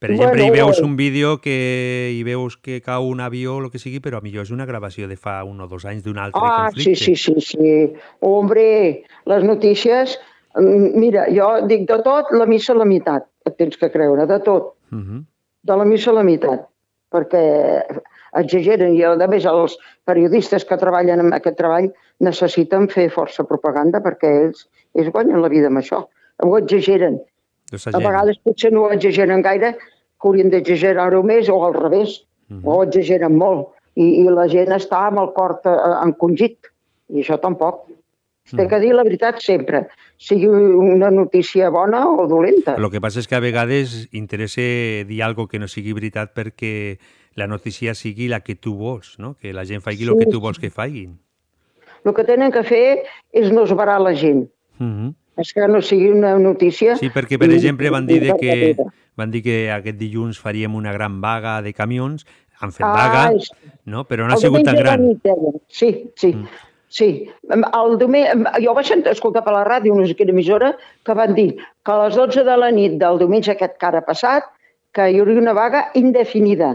per 0.00 0.10
exemple, 0.10 0.38
Bueno, 0.40 0.54
hi 0.54 0.58
veus 0.58 0.80
un 0.80 0.96
vídeo 0.96 1.40
que 1.42 2.10
hi 2.16 2.22
veus 2.24 2.56
que 2.56 2.80
cau 2.80 3.06
un 3.06 3.20
avió 3.20 3.56
o 3.56 3.60
el 3.64 3.70
que 3.70 3.78
sigui, 3.78 4.00
però 4.00 4.16
a 4.18 4.20
millor 4.24 4.42
és 4.46 4.50
una 4.50 4.64
gravació 4.64 5.06
de 5.08 5.16
fa 5.16 5.44
un 5.44 5.60
o 5.60 5.66
dos 5.68 5.84
anys 5.84 6.02
d'un 6.02 6.16
altre 6.18 6.40
Ah, 6.42 6.70
sí, 6.74 6.94
conflicte. 6.94 7.04
sí, 7.04 7.16
sí, 7.16 7.40
sí. 7.40 7.92
Hombre, 8.20 9.04
les 9.26 9.44
notícies... 9.44 10.18
mm, 10.56 10.98
Mira, 10.98 11.26
jo 11.28 11.66
dic 11.68 11.86
de 11.86 12.00
tot, 12.02 12.32
la 12.32 12.46
missa 12.46 12.72
a 12.72 12.76
la 12.76 12.84
meitat. 12.86 13.26
Et 13.46 13.54
tens 13.56 13.76
que 13.76 13.90
creure, 13.90 14.26
de 14.26 14.40
tot. 14.40 14.74
Mhm. 14.90 15.24
De 15.62 15.76
la 15.76 15.84
missa 15.84 16.10
a 16.10 16.14
la 16.14 16.22
meitat. 16.24 16.66
Perquè 17.12 17.84
exageren 18.38 18.94
i, 18.94 19.02
a 19.04 19.28
més, 19.30 19.46
els 19.48 19.76
periodistes 20.06 20.64
que 20.68 20.78
treballen 20.80 21.22
en 21.24 21.34
aquest 21.36 21.58
treball 21.58 21.90
necessiten 22.20 22.88
fer 22.92 23.08
força 23.14 23.44
propaganda 23.48 24.02
perquè 24.04 24.30
ells, 24.44 24.66
ells 24.94 25.10
guanyen 25.14 25.42
la 25.42 25.50
vida 25.52 25.70
amb 25.72 25.82
això. 25.82 26.04
Ho 26.44 26.56
exageren. 26.58 27.18
A 27.70 27.98
vegades 27.98 28.40
potser 28.44 28.72
no 28.74 28.86
ho 28.86 28.94
exageren 28.94 29.42
gaire, 29.46 29.74
que 30.20 30.28
haurien 30.28 30.50
d'exagerar-ho 30.52 31.22
més, 31.22 31.48
o 31.48 31.60
al 31.64 31.76
revés, 31.76 32.20
o 32.64 32.82
exageren 32.82 33.36
molt. 33.38 33.70
I, 33.96 34.24
I 34.24 34.26
la 34.32 34.46
gent 34.50 34.72
està 34.74 35.06
amb 35.08 35.22
el 35.22 35.32
cor 35.36 35.58
eh, 35.64 35.78
encongit. 36.04 36.70
I 37.10 37.24
això 37.24 37.38
tampoc. 37.42 37.88
Es 38.46 38.56
té 38.56 38.66
que 38.66 38.80
dir 38.82 38.90
la 38.96 39.04
veritat 39.06 39.38
sempre, 39.44 39.84
sigui 40.18 40.48
una 40.48 41.10
notícia 41.14 41.68
bona 41.70 42.00
o 42.08 42.26
dolenta. 42.26 42.74
El 42.80 42.88
que 42.90 43.02
passa 43.02 43.20
és 43.22 43.28
que 43.30 43.36
a 43.38 43.42
vegades 43.42 44.08
interessa 44.16 44.64
dir 45.06 45.20
algo 45.22 45.46
que 45.46 45.60
no 45.62 45.68
sigui 45.70 45.94
veritat 45.94 46.32
perquè 46.34 46.72
la 47.40 47.48
notícia 47.48 47.94
sigui 47.96 48.28
la 48.28 48.40
que 48.44 48.54
tu 48.54 48.74
vols, 48.76 49.16
no? 49.18 49.34
que 49.40 49.52
la 49.56 49.64
gent 49.66 49.82
faci 49.82 50.04
el 50.04 50.12
Sí, 50.14 50.18
que 50.20 50.26
tu 50.30 50.40
vols 50.40 50.58
que 50.60 50.70
facin. 50.70 51.18
El 52.04 52.14
que 52.16 52.24
tenen 52.24 52.52
que 52.52 52.62
fer 52.64 53.02
és 53.32 53.50
no 53.52 53.64
esbarar 53.64 53.98
la 54.00 54.14
gent. 54.14 54.46
Mhm. 54.78 55.14
És 55.40 55.52
que 55.56 55.66
no 55.68 55.80
sigui 55.80 56.10
una 56.12 56.34
notícia... 56.38 56.96
Sí, 57.00 57.08
perquè, 57.08 57.38
per 57.40 57.48
i- 57.50 57.54
exemple, 57.56 57.88
van 57.90 58.06
dir, 58.06 58.20
de 58.22 58.34
que, 58.36 58.76
van 59.16 59.30
dir 59.32 59.42
que 59.42 59.70
aquest 59.72 59.96
dilluns 59.96 60.38
faríem 60.38 60.74
una 60.76 60.92
gran 60.92 61.20
vaga 61.22 61.60
de 61.64 61.72
camions, 61.72 62.26
han 62.60 62.72
fet 62.76 62.84
Ah, 62.84 62.92
vaga, 62.92 63.22
és- 63.38 63.48
no? 63.88 64.04
però 64.04 64.26
no 64.26 64.34
ha 64.34 64.36
El 64.36 64.40
sigut 64.42 64.64
tan 64.64 64.76
gran. 64.76 65.06
nit. 65.06 65.24
Sí, 65.68 66.10
sí. 66.14 66.34
Mm. 66.34 66.48
Sí, 66.92 67.06
el 67.48 67.92
diumenge, 68.00 68.34
jo 68.64 68.72
vaig 68.74 68.88
escoltar 69.12 69.44
per 69.46 69.52
la 69.54 69.62
ràdio 69.64 69.94
una 69.94 70.08
quina 70.12 70.32
emissora 70.34 70.72
que 71.06 71.14
van 71.14 71.32
dir 71.36 71.54
que 71.56 71.92
a 71.92 72.00
les 72.04 72.16
12 72.18 72.42
de 72.44 72.56
la 72.58 72.70
nit 72.74 72.98
del 72.98 73.16
diumenge 73.20 73.52
aquest 73.52 73.76
que 73.78 73.86
ara 73.86 74.00
passat 74.04 74.44
que 74.92 75.06
hi 75.08 75.20
hauria 75.20 75.38
una 75.38 75.52
vaga 75.54 75.84
indefinida. 75.94 76.72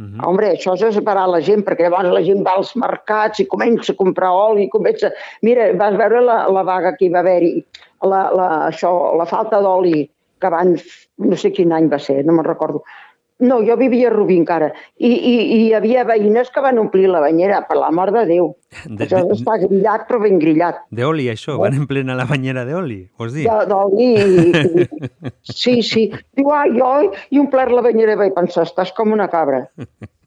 Mhm. 0.00 0.22
Hombre, 0.24 0.54
això 0.54 0.72
és 0.78 0.82
esperar 0.96 1.26
la 1.28 1.42
gent, 1.44 1.60
perquè 1.66 1.84
llavors 1.84 2.08
la 2.14 2.22
gent 2.24 2.40
va 2.46 2.54
als 2.56 2.72
mercats 2.80 3.42
i 3.42 3.48
comença 3.50 3.92
a 3.92 3.98
comprar 3.98 4.30
oli, 4.32 4.70
comença... 4.72 5.10
Mira, 5.44 5.66
vas 5.76 5.98
veure 6.00 6.22
la, 6.24 6.38
la 6.48 6.62
vaga 6.64 6.94
que 6.96 7.04
hi 7.06 7.12
va 7.12 7.20
haver-hi, 7.20 7.52
la, 8.08 8.22
la, 8.32 8.48
això, 8.70 8.94
la 9.20 9.28
falta 9.28 9.60
d'oli 9.60 10.06
que 10.40 10.48
abans, 10.48 10.86
no 11.20 11.36
sé 11.36 11.52
quin 11.52 11.74
any 11.76 11.90
va 11.92 11.98
ser, 12.00 12.22
no 12.24 12.32
me'n 12.32 12.48
recordo. 12.48 12.80
No, 13.40 13.58
jo 13.64 13.76
vivia 13.80 14.08
a 14.08 14.12
Rubí 14.12 14.36
encara, 14.36 14.70
i, 14.98 15.08
i, 15.10 15.34
i 15.54 15.58
hi 15.64 15.72
havia 15.74 16.04
veïnes 16.04 16.50
que 16.52 16.60
van 16.64 16.78
omplir 16.78 17.08
la 17.08 17.22
banyera, 17.24 17.62
per 17.68 17.78
la 17.80 17.90
mort 17.90 18.12
de 18.12 18.26
Déu. 18.28 18.50
De- 18.84 19.06
Això 19.06 19.22
de- 19.26 19.34
està 19.38 19.56
grillat, 19.62 20.04
però 20.08 20.20
ben 20.22 20.38
grillat. 20.38 20.82
D'oli, 20.92 21.26
això, 21.32 21.56
van 21.58 21.74
en 21.80 21.86
plena 21.90 22.14
la 22.18 22.26
banyera 22.28 22.66
d'oli, 22.68 23.00
vols 23.18 23.32
dir? 23.34 23.48
De- 23.48 23.66
D'oli, 23.70 24.10
sí, 25.42 25.80
sí. 25.82 26.06
Diu, 26.36 26.52
ai, 26.54 26.70
jo, 26.76 26.92
i 27.30 27.40
omplir 27.42 27.68
la 27.72 27.82
banyera, 27.88 28.16
vaig 28.20 28.34
pensar, 28.36 28.66
estàs 28.68 28.92
com 28.96 29.12
una 29.16 29.28
cabra. 29.32 29.64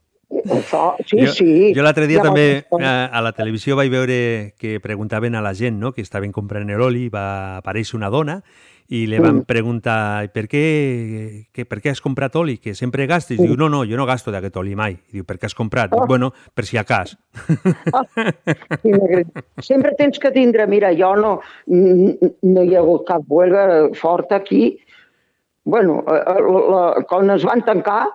Això, 0.44 0.96
sí, 1.06 1.22
jo, 1.22 1.32
sí. 1.32 1.74
Jo 1.76 1.86
l'altre 1.86 2.08
dia 2.10 2.24
Llavors, 2.24 2.66
també 2.68 2.84
a, 2.86 3.06
a 3.08 3.22
la 3.24 3.32
televisió 3.38 3.78
vaig 3.80 3.92
veure 3.94 4.18
que 4.60 4.80
preguntaven 4.84 5.36
a 5.36 5.42
la 5.42 5.54
gent 5.54 5.80
no? 5.80 5.94
que 5.94 6.02
estaven 6.02 6.32
comprant 6.36 6.68
l'oli, 6.68 7.10
va 7.14 7.58
aparèixer 7.62 7.96
una 8.00 8.10
dona 8.10 8.42
i 8.94 9.06
li 9.08 9.18
van 9.18 9.40
Mm. 9.40 9.46
preguntar 9.48 10.28
per 10.36 10.44
què, 10.52 11.48
que, 11.56 11.64
per 11.66 11.80
què 11.82 11.94
has 11.94 12.02
comprat 12.04 12.36
oli, 12.36 12.58
que 12.60 12.74
sempre 12.76 13.08
gastes. 13.08 13.40
Diu, 13.40 13.56
no, 13.58 13.70
no, 13.72 13.86
jo 13.88 13.96
no 13.98 14.06
gasto 14.06 14.30
d'aquest 14.30 14.58
oli 14.60 14.76
mai. 14.76 14.98
Diu, 15.10 15.24
per 15.26 15.38
què 15.40 15.48
has 15.48 15.56
comprat? 15.56 15.94
Oh. 15.94 16.02
Diu, 16.04 16.10
bueno, 16.12 16.34
per 16.54 16.66
si 16.68 16.78
a 16.78 16.84
cas. 16.84 17.16
M'agrada. 18.84 19.44
Sempre 19.64 19.94
tens 19.98 20.20
que 20.20 20.32
tindre, 20.36 20.68
mira, 20.68 20.92
jo 20.94 21.14
no, 21.16 21.32
no 21.68 22.64
hi 22.64 22.76
ha 22.76 22.82
hagut 22.84 23.08
cap 23.08 23.24
huelga 23.28 23.90
forta 23.98 24.36
aquí. 24.44 24.78
Bueno, 25.64 26.04
eh, 26.12 26.20
eh, 26.20 26.42
la, 26.76 26.84
quan 27.08 27.32
es 27.32 27.48
van 27.48 27.64
tancar, 27.66 28.10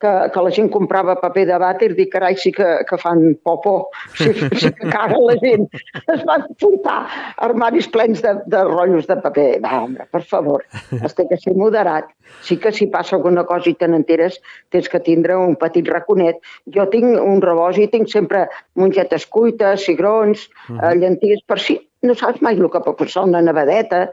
que, 0.00 0.10
que 0.32 0.42
la 0.46 0.50
gent 0.54 0.68
comprava 0.70 1.16
paper 1.18 1.44
de 1.48 1.56
vàter, 1.58 1.88
dic, 1.98 2.10
carai, 2.12 2.36
sí 2.38 2.52
que, 2.54 2.66
que 2.86 2.98
fan 3.02 3.34
popó, 3.42 3.88
sí, 4.14 4.30
sí 4.60 4.70
que 4.76 4.90
caga 4.92 5.18
la 5.18 5.34
gent. 5.42 5.66
Es 6.14 6.22
van 6.28 6.44
portar 6.60 7.00
armaris 7.48 7.88
plens 7.90 8.22
de, 8.22 8.36
de 8.46 8.62
rotllos 8.68 9.08
de 9.10 9.16
paper. 9.24 9.48
Va, 9.64 9.80
home, 9.84 10.06
per 10.14 10.22
favor, 10.22 10.64
has 11.02 11.16
de 11.18 11.26
que 11.28 11.40
ser 11.42 11.56
moderat. 11.58 12.12
Sí 12.46 12.58
que 12.62 12.70
si 12.72 12.86
passa 12.92 13.16
alguna 13.16 13.42
cosa 13.48 13.70
i 13.72 13.74
te 13.74 13.88
n'enteres, 13.88 14.38
tens 14.70 14.88
que 14.92 15.00
tindre 15.00 15.36
un 15.36 15.56
petit 15.58 15.86
raconet. 15.88 16.38
Jo 16.74 16.86
tinc 16.92 17.18
un 17.18 17.42
rebost 17.42 17.78
i 17.82 17.88
tinc 17.90 18.08
sempre 18.12 18.46
mongetes 18.78 19.26
cuites, 19.26 19.84
cigrons, 19.88 20.48
Mhm. 20.68 20.80
eh, 20.84 20.94
llenties, 21.00 21.40
per 21.46 21.58
si 21.58 21.78
no 22.02 22.14
saps 22.14 22.42
mai 22.44 22.54
el 22.58 22.68
que 22.70 22.80
pot 22.84 22.96
passar 22.98 23.24
una 23.24 23.40
nevadeta. 23.42 24.10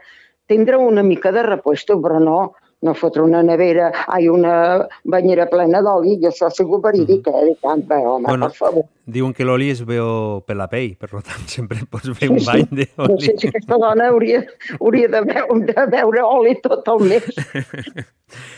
Tindre 0.48 0.76
una 0.78 1.02
mica 1.02 1.30
de 1.32 1.42
repuesto, 1.42 1.96
però 2.00 2.18
no, 2.22 2.54
no 2.82 2.92
fotre 2.94 3.22
una 3.22 3.42
nevera, 3.42 3.90
ai, 4.06 4.28
una 4.28 4.86
banyera 5.04 5.46
plena 5.50 5.80
d'oli, 5.82 6.18
i 6.20 6.26
això 6.28 6.46
ha 6.46 6.50
sigut 6.54 6.82
verídic, 6.84 7.26
eh? 7.32 7.44
I 7.50 7.54
tant, 7.62 7.82
bé, 7.88 7.96
home, 8.04 8.26
Bueno, 8.28 8.48
per 8.50 8.56
favor. 8.56 8.84
Diuen 9.06 9.32
que 9.32 9.44
l'oli 9.44 9.70
es 9.70 9.80
veu 9.86 10.42
per 10.46 10.56
la 10.56 10.66
pell, 10.68 10.96
per 11.00 11.08
tant 11.10 11.46
sempre 11.56 11.78
pots 11.90 12.10
fer 12.18 12.28
Sí, 12.28 12.32
un 12.34 12.40
sí. 12.40 12.46
bany 12.46 12.66
No 12.98 13.06
d'oli. 13.08 13.24
sé 13.24 13.34
si 13.38 13.48
aquesta 13.48 13.78
dona 13.80 14.08
hauria, 14.12 14.44
hauria 14.80 15.08
de, 15.08 15.20
veure, 15.22 15.64
de 15.72 15.86
veure 15.96 16.22
oli 16.26 16.54
tot 16.62 16.86
el 16.94 17.04
mes. 17.08 17.24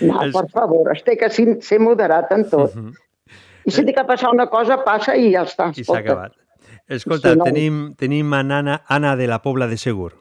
No, 0.01 0.23
És- 0.25 0.33
per 0.33 0.47
favor, 0.49 0.89
es 0.95 1.03
té 1.05 1.17
que 1.21 1.29
ser 1.31 1.79
moderat 1.81 2.31
en 2.33 2.47
tot. 2.49 2.75
Mhm. 2.75 2.93
I 3.69 3.71
si 3.71 3.83
té 3.85 3.93
que 3.93 4.05
passar 4.09 4.31
una 4.33 4.47
cosa, 4.49 4.79
passa 4.85 5.15
i 5.15 5.31
ja 5.35 5.43
està. 5.45 5.67
I 5.77 5.85
s'ha 5.85 5.99
acabat. 5.99 6.33
Escolta, 6.89 7.35
Sí, 7.35 7.37
no. 7.37 7.45
tenim, 7.45 7.95
tenim 8.01 8.33
a 8.33 8.43
Nana, 8.43 8.79
Anna 8.89 9.15
de 9.17 9.27
la 9.29 9.43
Pobla 9.43 9.67
de 9.69 9.77
Segur. 9.77 10.15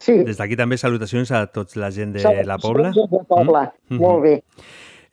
Sí. 0.00 0.14
Des 0.24 0.38
d'aquí 0.40 0.56
també 0.56 0.78
salutacions 0.80 1.30
a 1.36 1.44
tots 1.52 1.76
la 1.76 1.90
gent 1.92 2.14
de 2.16 2.22
la 2.48 2.56
Pobla. 2.58 2.90
de 2.90 3.24
Pobla, 3.28 3.66
Mm? 3.90 3.98
molt 4.00 4.22
bé. 4.24 4.42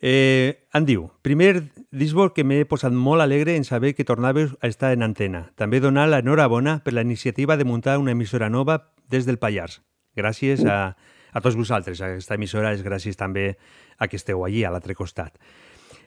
Eh, 0.00 0.64
em 0.72 0.84
diu, 0.86 1.08
primer, 1.22 1.64
dis-vos 1.90 2.30
que 2.32 2.44
m'he 2.46 2.62
posat 2.70 2.92
molt 2.94 3.20
alegre 3.20 3.56
en 3.58 3.64
saber 3.66 3.94
que 3.96 4.04
tornaves 4.06 4.52
a 4.62 4.68
estar 4.70 4.92
en 4.94 5.02
antena. 5.02 5.50
També 5.58 5.80
donar 5.80 6.06
l'enhorabona 6.08 6.78
per 6.84 6.94
la 6.94 7.02
iniciativa 7.02 7.56
de 7.56 7.64
muntar 7.66 7.98
una 7.98 8.12
emissora 8.12 8.48
nova 8.48 8.92
des 9.10 9.26
del 9.26 9.38
Pallars. 9.38 9.82
Gràcies 10.16 10.64
a, 10.64 10.96
a 11.32 11.40
tots 11.40 11.56
vosaltres. 11.58 12.00
Aquesta 12.00 12.34
emissora 12.38 12.72
és 12.72 12.84
gràcies 12.86 13.16
també 13.18 13.56
a 13.98 14.06
que 14.08 14.16
esteu 14.16 14.44
allí, 14.46 14.62
a 14.64 14.70
l'altre 14.70 14.94
costat. 14.94 15.34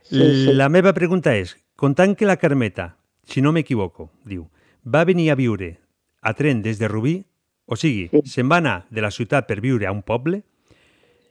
Sí, 0.04 0.18
sí. 0.20 0.54
La 0.56 0.70
meva 0.70 0.94
pregunta 0.94 1.36
és, 1.36 1.58
comptant 1.76 2.16
que 2.16 2.26
la 2.26 2.38
Carmeta, 2.38 2.96
si 3.28 3.42
no 3.42 3.52
m'equivoco, 3.52 4.10
diu, 4.26 4.48
va 4.88 5.04
venir 5.06 5.30
a 5.32 5.36
viure 5.36 5.78
a 6.22 6.34
tren 6.34 6.62
des 6.62 6.80
de 6.80 6.88
Rubí, 6.88 7.26
o 7.66 7.78
sigui, 7.80 8.24
se'n 8.28 8.50
va 8.52 8.62
anar 8.62 8.78
de 8.90 9.04
la 9.04 9.12
ciutat 9.12 9.48
per 9.50 9.60
viure 9.64 9.88
a 9.88 9.94
un 9.96 10.02
poble, 10.06 10.42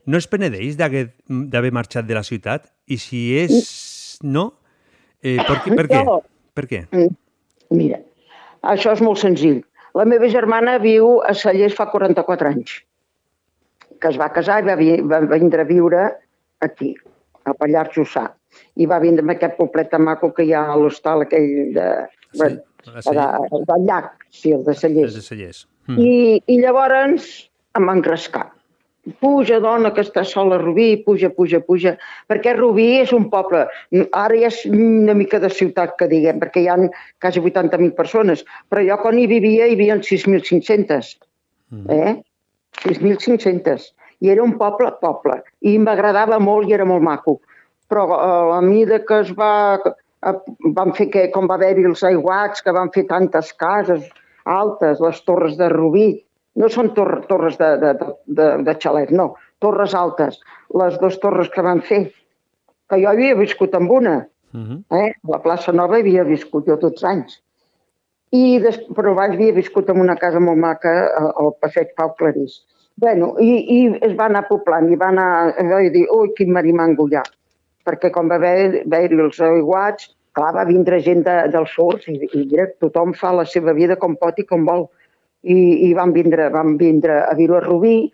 no 0.06 0.18
es 0.18 0.26
penedeix 0.30 0.78
d'haver 0.78 1.72
marxat 1.72 2.06
de 2.08 2.16
la 2.16 2.24
ciutat? 2.26 2.70
I 2.90 2.96
si 2.98 3.24
és 3.38 4.18
no, 4.22 4.50
eh, 5.22 5.38
per, 5.38 5.60
què, 5.64 5.76
per 5.76 5.86
què? 5.90 6.04
No. 6.06 6.20
Per 6.56 6.66
què? 6.70 6.80
Mm, 6.90 7.18
Mira, 7.70 8.00
això 8.74 8.94
és 8.96 9.02
molt 9.04 9.20
senzill. 9.22 9.60
La 9.94 10.06
meva 10.08 10.28
germana 10.30 10.78
viu 10.82 11.18
a 11.26 11.34
Cellers 11.34 11.76
fa 11.76 11.86
44 11.90 12.50
anys, 12.50 12.80
que 14.02 14.10
es 14.10 14.18
va 14.18 14.30
casar 14.34 14.60
i 14.62 14.66
va, 14.66 14.76
vi 14.78 14.90
va 15.12 15.20
vindre 15.30 15.64
a 15.64 15.68
viure 15.68 16.04
aquí, 16.66 16.92
a 17.46 17.54
Pallars 17.54 17.94
Jussà. 17.96 18.26
I 18.82 18.86
va 18.90 18.98
vindre 19.02 19.22
amb 19.22 19.34
aquest 19.36 19.56
poblet 19.58 19.90
tan 19.92 20.02
maco 20.06 20.32
que 20.34 20.46
hi 20.46 20.54
ha 20.54 20.64
a 20.72 20.78
l'hostal 20.78 21.22
aquell 21.26 21.70
de, 21.76 21.86
sí, 22.34 22.42
a 22.42 22.50
de, 22.50 23.12
de, 23.20 23.62
del 23.70 23.86
llac, 23.86 24.26
sí, 24.30 24.54
el 24.56 24.64
de 24.66 24.74
Cellers. 24.74 25.14
de 25.14 25.26
Cellers. 25.96 26.06
I, 26.06 26.42
I 26.54 26.58
llavors 26.62 27.28
em 27.78 27.86
van 27.86 28.02
crescar. 28.02 28.48
Puja, 29.18 29.56
dona, 29.64 29.90
que 29.96 30.02
està 30.04 30.22
sola 30.28 30.58
a 30.58 30.60
Rubí, 30.60 30.90
puja, 31.06 31.30
puja, 31.32 31.62
puja, 31.64 31.94
perquè 32.28 32.52
Rubí 32.54 32.98
és 33.00 33.14
un 33.16 33.30
poble, 33.32 33.62
ara 34.12 34.40
ja 34.42 34.50
és 34.50 34.58
una 34.68 35.14
mica 35.16 35.40
de 35.40 35.48
ciutat 35.50 35.94
que 35.98 36.08
diguem, 36.10 36.38
perquè 36.42 36.62
hi 36.62 36.68
ha 36.68 36.76
quasi 37.22 37.40
80.000 37.40 37.94
persones, 37.96 38.44
però 38.68 38.84
jo 38.84 38.98
quan 39.00 39.18
hi 39.18 39.24
vivia 39.30 39.66
hi 39.66 39.78
havia 39.78 39.96
6.500, 40.04 41.14
eh? 41.96 42.12
6.500. 42.84 43.88
I 44.20 44.34
era 44.34 44.44
un 44.44 44.58
poble, 44.60 44.92
poble, 45.00 45.40
i 45.64 45.78
m'agradava 45.80 46.38
molt 46.38 46.68
i 46.68 46.76
era 46.76 46.84
molt 46.84 47.02
maco. 47.02 47.38
Però 47.88 48.04
eh, 48.12 48.56
a 48.58 48.60
mida 48.60 49.00
que 49.08 49.22
es 49.24 49.32
va... 49.32 49.80
eh, 49.80 50.36
van 50.76 50.92
fer 50.92 51.08
que, 51.08 51.28
com 51.32 51.48
va 51.48 51.56
haver-hi 51.56 51.88
els 51.88 52.04
aiguats, 52.04 52.60
que 52.60 52.76
van 52.76 52.92
fer 52.92 53.08
tantes 53.08 53.54
cases 53.56 54.04
altes, 54.44 55.00
les 55.00 55.20
torres 55.24 55.56
de 55.58 55.68
Rubí, 55.68 56.08
no 56.56 56.68
són 56.68 56.92
tor 56.94 57.24
torres 57.28 57.56
de, 57.58 57.68
de, 57.82 57.92
de, 58.26 58.48
de, 58.66 58.74
xalet, 58.82 59.10
no, 59.14 59.34
torres 59.62 59.94
altes. 59.94 60.40
Les 60.74 60.98
dues 61.00 61.18
torres 61.22 61.48
que 61.54 61.62
van 61.62 61.80
fer, 61.82 62.12
que 62.90 62.98
jo 63.02 63.08
havia 63.10 63.34
viscut 63.38 63.74
amb 63.78 63.90
una, 63.90 64.16
eh? 64.90 65.12
a 65.14 65.30
la 65.30 65.38
plaça 65.44 65.72
Nova 65.72 65.98
havia 66.00 66.24
viscut 66.26 66.66
jo 66.66 66.76
tots 66.82 67.04
anys. 67.06 67.36
I 68.34 68.58
des, 68.62 68.76
però 68.94 69.12
abans 69.14 69.34
havia 69.34 69.52
viscut 69.54 69.88
en 69.90 70.00
una 70.00 70.16
casa 70.16 70.40
molt 70.42 70.58
maca 70.58 70.90
a- 71.18 71.32
al 71.38 71.52
passeig 71.60 71.94
Pau 71.96 72.12
Clarís. 72.18 72.60
Bueno, 73.00 73.32
i, 73.40 73.50
i 73.74 73.78
es 74.06 74.12
va 74.18 74.26
anar 74.26 74.44
poblant, 74.48 74.90
i 74.92 74.96
va 74.96 75.08
anar, 75.08 75.54
va 75.70 75.78
dir, 75.90 76.04
ui, 76.14 76.32
quin 76.36 76.52
marimango 76.52 77.06
hi 77.08 77.16
ha. 77.16 77.22
Perquè 77.86 78.10
quan 78.12 78.28
va 78.28 78.36
haver- 78.36 78.82
haver-hi 78.84 79.18
els 79.24 79.40
aiguats, 79.40 80.10
clar, 80.36 80.52
va 80.56 80.64
vindre 80.68 81.00
gent 81.04 81.24
de, 81.26 81.36
del 81.52 81.66
sur 81.70 81.98
i, 82.06 82.16
i 82.30 82.44
mira, 82.46 82.68
tothom 82.82 83.14
fa 83.18 83.32
la 83.36 83.46
seva 83.48 83.74
vida 83.76 83.98
com 84.00 84.16
pot 84.20 84.38
i 84.38 84.46
com 84.46 84.66
vol. 84.68 84.88
I, 85.40 85.88
i 85.88 85.92
van, 85.96 86.12
vindre, 86.12 86.50
van 86.52 86.74
vindre 86.80 87.22
a 87.24 87.32
viure 87.36 87.60
a 87.60 87.64
Rubí 87.64 88.10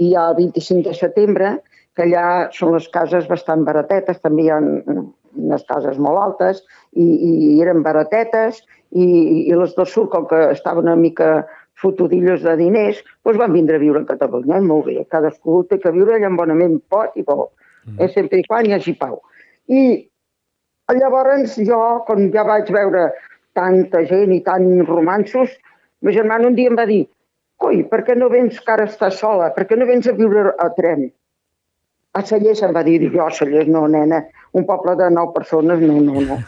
i 0.00 0.14
el 0.16 0.36
25 0.38 0.88
de 0.88 0.96
setembre, 0.96 1.50
que 1.96 2.06
allà 2.06 2.26
són 2.56 2.72
les 2.72 2.86
cases 2.94 3.26
bastant 3.28 3.66
baratetes, 3.66 4.20
també 4.24 4.46
hi 4.46 4.52
ha 4.54 4.60
unes 4.60 5.64
cases 5.68 5.98
molt 6.00 6.20
altes 6.22 6.62
i, 6.96 7.04
i 7.04 7.60
eren 7.62 7.84
baratetes 7.84 8.62
i, 8.90 9.04
i 9.50 9.54
les 9.54 9.74
del 9.76 9.86
sud, 9.86 10.08
com 10.14 10.26
que 10.30 10.40
estaven 10.54 10.88
una 10.88 10.96
mica 10.98 11.30
fotudillos 11.80 12.42
de 12.44 12.56
diners, 12.60 13.00
doncs 13.24 13.40
van 13.40 13.54
vindre 13.54 13.78
a 13.78 13.82
viure 13.82 14.02
a 14.02 14.08
Catalunya, 14.08 14.58
i 14.60 14.66
molt 14.66 14.88
bé, 14.88 14.98
cadascú 15.12 15.62
té 15.68 15.78
que 15.80 15.92
viure 15.94 16.16
allà 16.16 16.28
on 16.28 16.38
bonament 16.40 16.78
pot 16.92 17.16
i 17.16 17.24
vol, 17.26 17.48
mm. 17.86 17.98
eh, 17.98 18.08
sempre 18.12 18.40
i 18.40 18.46
quan 18.48 18.68
hi 18.68 18.76
hagi 18.76 18.96
pau. 19.00 19.20
I 19.70 20.09
llavors 20.98 21.56
jo, 21.66 21.80
quan 22.06 22.30
ja 22.34 22.44
vaig 22.44 22.70
veure 22.72 23.10
tanta 23.54 24.04
gent 24.08 24.32
i 24.32 24.40
tant 24.46 24.66
romansos, 24.88 25.50
ma 26.02 26.12
germana 26.14 26.48
un 26.48 26.54
dia 26.58 26.70
em 26.70 26.76
va 26.78 26.86
dir 26.86 27.04
coi, 27.60 27.82
per 27.84 28.04
què 28.06 28.14
no 28.16 28.30
vens 28.32 28.60
que 28.60 28.72
ara 28.72 28.86
estàs 28.88 29.18
sola? 29.20 29.50
Per 29.52 29.66
què 29.68 29.76
no 29.76 29.84
vens 29.86 30.06
a 30.08 30.12
viure 30.16 30.54
a 30.58 30.68
tren? 30.76 31.10
A 32.16 32.22
Cellers 32.26 32.58
em 32.66 32.72
va 32.74 32.80
dir, 32.82 32.96
jo 33.12 33.20
a 33.22 33.30
Cellers 33.30 33.68
no, 33.70 33.84
nena, 33.86 34.22
un 34.58 34.64
poble 34.66 34.96
de 34.98 35.06
nou 35.14 35.28
persones, 35.34 35.78
no, 35.78 36.00
no, 36.02 36.22
no, 36.24 36.38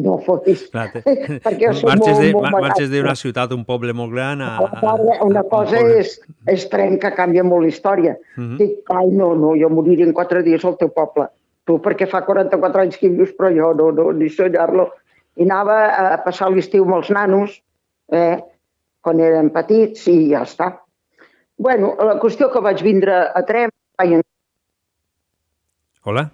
no 0.00 0.14
fotis. 0.24 0.62
Clar, 0.72 0.86
Perquè 1.44 1.68
marxes 1.84 2.14
molt, 2.16 2.22
de- 2.22 2.30
molt 2.32 2.46
mar- 2.54 2.62
marxes 2.68 2.88
d'una 2.94 3.12
ciutat, 3.18 3.52
un 3.52 3.64
poble 3.68 3.92
molt 3.92 4.14
gran 4.14 4.40
a... 4.40 4.54
a, 4.64 4.80
Ara, 4.94 5.18
Una 5.26 5.42
cosa 5.50 5.82
és, 5.98 6.14
és 6.48 6.64
tren 6.72 6.96
que 7.02 7.10
canvia 7.18 7.44
molt 7.44 7.66
la 7.66 7.72
història. 7.74 8.14
Mhm. 8.38 8.56
Dic, 8.62 8.78
ai, 8.96 9.10
no, 9.12 9.34
no, 9.36 9.52
jo 9.60 9.68
moriré 9.68 10.06
en 10.08 10.14
quatre 10.16 10.40
dies 10.46 10.64
al 10.64 10.78
teu 10.80 10.88
poble. 10.88 11.26
Tu, 11.66 11.76
perquè 11.82 12.06
fa 12.10 12.22
44 12.26 12.84
anys 12.84 12.98
que 13.00 13.08
hi 13.08 13.14
vius, 13.16 13.32
però 13.36 13.50
jo 13.54 13.72
no, 13.74 13.90
no, 13.94 14.10
ni 14.14 14.30
soñar-lo. 14.30 14.90
I 15.36 15.44
anava 15.48 15.78
a 16.14 16.18
passar 16.24 16.48
l'estiu 16.52 16.86
amb 16.86 17.00
els 17.00 17.10
nanos, 17.12 17.58
eh, 18.14 18.38
quan 19.02 19.20
eren 19.20 19.50
petits, 19.54 20.06
i 20.08 20.30
ja 20.30 20.44
està. 20.46 20.70
Bueno, 21.58 21.94
la 21.98 22.16
qüestió 22.22 22.48
que 22.52 22.62
vaig 22.62 22.82
vindre 22.84 23.18
a 23.34 23.42
Trem, 23.48 23.72
vaig 23.98 24.20
Hola? 26.06 26.28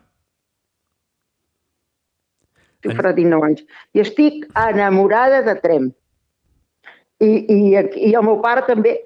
estic 2.83 2.99
farà 2.99 3.13
19 3.15 3.47
anys. 3.47 3.63
I 3.95 4.03
estic 4.03 4.47
enamorada 4.59 5.43
de 5.47 5.55
Trem. 5.63 5.91
I, 7.23 7.31
i, 7.31 7.59
i 8.09 8.11
el 8.13 8.25
meu 8.27 8.41
pare 8.43 8.65
també. 8.67 8.97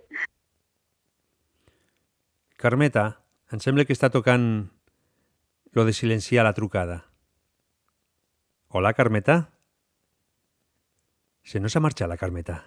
Carmeta, 2.57 3.11
em 3.53 3.61
sembla 3.61 3.85
que 3.85 3.93
està 3.93 4.09
tocant 4.09 4.65
lo 5.77 5.85
de 5.85 5.93
silenciar 5.93 6.47
la 6.47 6.55
trucada. 6.55 7.05
Hola, 8.69 8.95
Carmeta? 8.95 9.51
Se 11.43 11.61
nos 11.61 11.77
ha 11.77 11.81
marchado 11.81 12.09
la 12.09 12.17
Carmeta. 12.17 12.65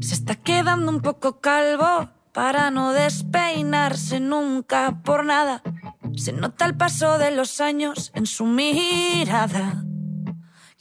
Se 0.00 0.12
está 0.12 0.34
quedando 0.34 0.92
un 0.92 1.00
poco 1.00 1.40
calvo 1.40 2.10
para 2.34 2.70
no 2.70 2.92
despeinarse 2.92 4.20
nunca 4.20 5.00
por 5.02 5.24
nada. 5.24 5.62
Se 6.18 6.34
nota 6.34 6.66
el 6.66 6.76
paso 6.76 7.16
de 7.16 7.30
los 7.30 7.62
años 7.62 8.12
en 8.14 8.26
su 8.26 8.44
mirada. 8.44 9.86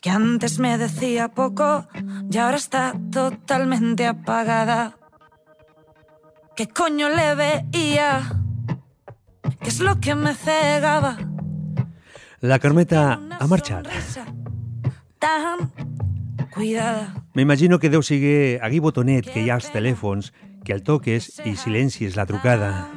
Que 0.02 0.10
antes 0.10 0.60
me 0.60 0.78
decía 0.78 1.30
poco 1.30 1.88
y 2.30 2.38
ahora 2.38 2.58
está 2.58 2.94
totalmente 3.10 4.06
apagada. 4.06 4.98
¿Qué 6.56 6.68
coño 6.68 7.10
le 7.10 7.36
veía? 7.36 8.22
¿Qué 9.62 9.70
es 9.70 9.80
lo 9.80 10.00
que 10.00 10.14
me 10.14 10.36
cegaba? 10.36 11.18
La 12.42 12.60
Carmeta 12.60 13.20
ha 13.40 13.48
marxat. 13.48 13.88
Tan 15.18 15.72
cuidada. 16.54 17.16
M'imagino 17.34 17.80
que 17.80 17.90
deu 17.90 18.04
seguir 18.06 18.60
a 18.62 18.70
Gui 18.70 18.78
Botonet, 18.78 19.26
que 19.26 19.42
hi 19.42 19.50
ha 19.50 19.58
als 19.58 19.72
telèfons, 19.74 20.30
que 20.64 20.76
el 20.76 20.84
toques 20.86 21.42
i 21.42 21.56
silencis 21.58 22.14
la 22.20 22.28
trucada. 22.30 22.92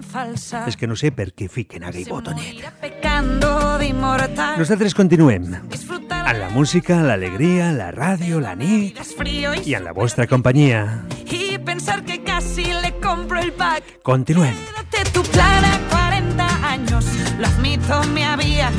És 0.66 0.76
que 0.76 0.84
no 0.90 0.98
sé 0.98 1.14
per 1.16 1.30
què 1.32 1.48
fiquen 1.48 1.86
a 1.86 1.94
Gui 1.94 2.04
Botonet. 2.04 2.60
Nosaltres 4.60 4.92
continuem. 4.92 5.48
En 6.26 6.40
la 6.40 6.48
música, 6.50 6.96
l'alegria, 7.06 7.70
la 7.70 7.92
ràdio, 7.94 8.40
la 8.42 8.56
nit 8.58 8.98
Frío 9.16 9.54
y, 9.54 9.60
i 9.70 9.74
en 9.78 9.84
la 9.84 9.92
vostra 9.92 10.26
companyia. 10.26 11.04
y 11.30 11.56
pensar 11.58 12.04
que 12.04 12.22
casi 12.24 12.64
le 12.64 12.92
compro 13.00 13.38
el 13.38 13.52
pack. 13.52 14.02
Continuem. 14.02 14.54
de 14.90 15.10
tu 15.10 15.22
plan 15.22 15.64
a 15.64 15.78
40 15.88 16.68
años. 16.68 17.04
Lo 17.38 17.46
admito, 17.46 18.02
me 18.12 18.24
había 18.24 18.70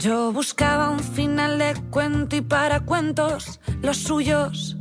Yo 0.00 0.32
buscaba 0.32 0.88
un 0.88 1.00
final 1.00 1.58
de 1.58 1.74
cuento 1.90 2.34
y 2.34 2.40
para 2.40 2.80
cuentos 2.80 3.60
los 3.82 3.98
suyos. 3.98 4.78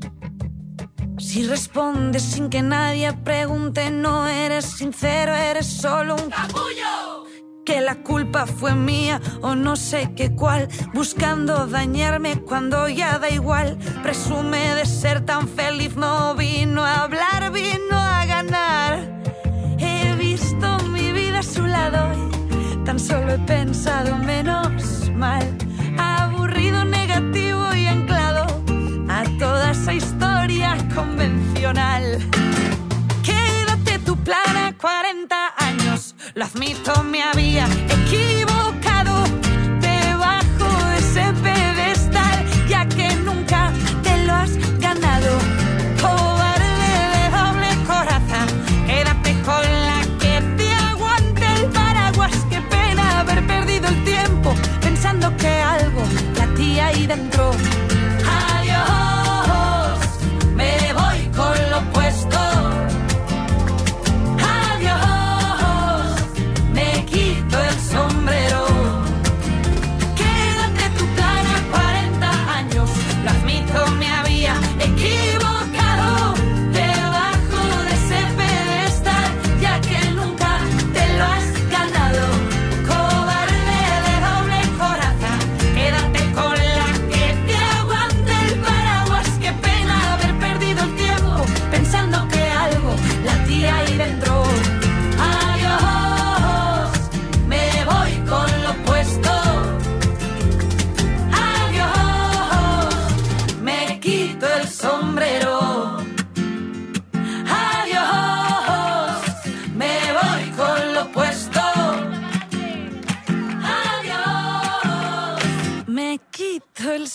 Si 1.18 1.46
respondes 1.46 2.24
sin 2.24 2.50
que 2.50 2.62
nadie 2.62 3.12
pregunte, 3.12 3.92
no 3.92 4.28
eres 4.30 4.64
sincero, 4.64 5.36
eres 5.36 5.68
solo 5.68 6.16
un 6.16 6.30
capullo. 6.30 7.26
Que 7.66 7.82
la 7.82 7.96
culpa 7.96 8.46
fue 8.46 8.76
mía 8.76 9.20
o 9.42 9.56
no 9.56 9.76
sé 9.76 10.14
qué 10.16 10.34
cuál, 10.34 10.70
buscando 10.94 11.68
dañarme 11.68 12.42
cuando 12.42 12.88
ya 12.88 13.20
da 13.20 13.30
igual. 13.30 13.78
Presume 14.02 14.74
de 14.76 14.86
ser 14.86 15.26
tan 15.26 15.50
feliz, 15.50 15.98
no 15.98 16.34
vino 16.36 16.86
a 16.86 17.04
hablar, 17.04 17.52
vino 17.52 17.98
a 17.98 18.26
ganar. 18.26 19.22
He 19.80 20.16
visto 20.16 20.78
mi 20.94 21.12
vida 21.12 21.40
a 21.40 21.44
su 21.44 21.66
lado 21.66 22.08
y 22.50 22.86
tan 22.86 22.98
solo 22.98 23.34
he 23.34 23.40
pensado 23.40 24.16
menos 24.16 25.09
Aburrido, 25.22 26.86
negativo 26.86 27.76
y 27.76 27.88
anclado 27.88 28.46
a 29.10 29.24
toda 29.38 29.72
esa 29.72 29.94
historia 29.94 30.78
convencional. 30.96 32.20
Quédate 33.22 34.00
tu 34.06 34.16
plan 34.16 34.56
a 34.56 34.74
40 34.78 35.36
años. 35.58 36.16
Lo 36.36 36.46
admito, 36.46 37.04
me 37.04 37.22
había 37.22 37.68
equivocado 37.90 39.26
debajo 39.82 40.88
de 40.88 40.98
ese 41.00 41.34
pedestal, 41.44 42.46
ya 42.70 42.88
que 42.88 43.14
nunca 43.18 43.74
te 44.02 44.26
lo 44.26 44.34
has 44.34 44.56
ganado. 44.80 45.38
Que 55.40 55.48
algo 55.48 56.04
latía 56.38 56.88
ahí 56.88 57.08
dentro. 57.08 57.52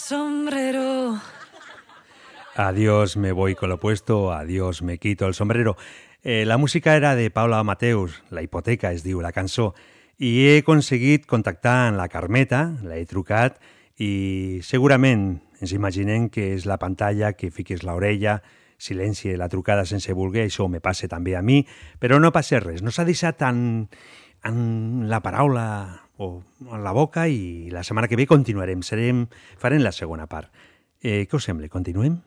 Sombrero. 0.04 1.18
Adiós, 2.56 3.16
me 3.16 3.32
voy 3.32 3.54
con 3.54 3.70
lo 3.70 3.76
opuesto, 3.76 4.32
adiós, 4.32 4.82
me 4.82 4.98
quito 4.98 5.26
el 5.26 5.34
sombrero. 5.34 5.76
Eh, 6.22 6.44
la 6.44 6.58
música 6.58 6.94
era 6.94 7.14
de 7.14 7.30
Paula 7.30 7.62
Mateus, 7.64 8.22
La 8.30 8.42
hipoteca 8.42 8.92
es 8.92 9.02
diu 9.02 9.22
la 9.24 9.32
cançó, 9.32 9.72
i 10.20 10.44
he 10.44 10.58
aconseguit 10.60 11.24
contactar 11.26 11.88
amb 11.88 11.98
la 11.98 12.10
Carmeta, 12.12 12.76
l'he 12.84 13.00
trucat, 13.08 13.56
i 13.96 14.60
segurament 14.62 15.40
ens 15.60 15.72
imaginem 15.72 16.28
que 16.28 16.52
és 16.52 16.68
la 16.68 16.78
pantalla, 16.78 17.32
que 17.32 17.50
fiques 17.50 17.82
l'orella, 17.82 18.42
silenci 18.76 19.32
la 19.40 19.48
trucada 19.48 19.88
sense 19.88 20.12
voler, 20.12 20.44
això 20.50 20.68
me 20.68 20.84
passa 20.84 21.08
també 21.08 21.34
a 21.34 21.42
mi, 21.42 21.62
però 21.98 22.20
no 22.20 22.32
passa 22.32 22.60
res, 22.60 22.84
no 22.84 22.92
s'ha 22.92 23.08
deixat 23.08 23.40
en, 23.48 23.88
en 24.44 24.58
la 25.08 25.24
paraula 25.24 26.03
o 26.16 26.42
en 26.70 26.84
la 26.84 26.92
boca 26.92 27.26
i 27.28 27.70
la 27.70 27.82
setmana 27.84 28.08
que 28.08 28.16
ve 28.16 28.26
continuarem, 28.26 28.82
serem, 28.82 29.26
farem 29.58 29.82
la 29.82 29.92
segona 29.92 30.28
part. 30.30 30.52
Eh, 31.02 31.26
què 31.28 31.36
us 31.36 31.48
sembla? 31.48 31.68
Continuem? 31.68 32.20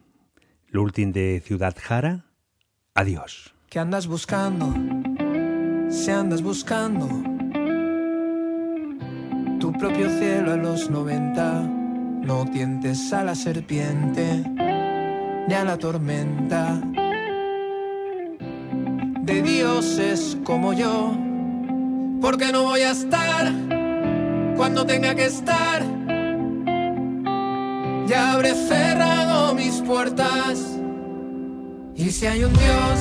L'últim 0.75 1.13
de 1.15 1.41
Ciudad 1.45 1.75
Jara? 1.79 2.25
Adiós. 2.93 3.53
¿Qué 3.69 3.79
andas 3.79 4.07
buscando? 4.07 4.73
Si 5.89 6.11
andas 6.11 6.41
buscando 6.41 7.07
tu 9.59 9.71
propio 9.73 10.09
cielo 10.19 10.53
a 10.53 10.57
los 10.57 10.89
90, 10.89 11.61
no 12.27 12.45
tientes 12.45 13.11
a 13.13 13.23
la 13.23 13.35
serpiente 13.35 14.43
ni 15.47 15.53
a 15.53 15.63
la 15.63 15.77
tormenta. 15.77 16.81
De 19.21 19.41
dioses 19.41 20.37
como 20.43 20.73
yo, 20.73 21.13
porque 22.21 22.51
no 22.51 22.63
voy 22.63 22.81
a 22.81 22.91
estar 22.91 23.76
cuando 24.57 24.85
tenga 24.85 25.13
que 25.15 25.25
estar. 25.25 25.83
Ya 28.07 28.33
habré 28.33 28.53
cerrado 28.55 29.53
mis 29.53 29.75
puertas. 29.81 30.59
Y 31.95 32.11
si 32.11 32.25
hay 32.25 32.43
un 32.43 32.53
Dios, 32.53 32.99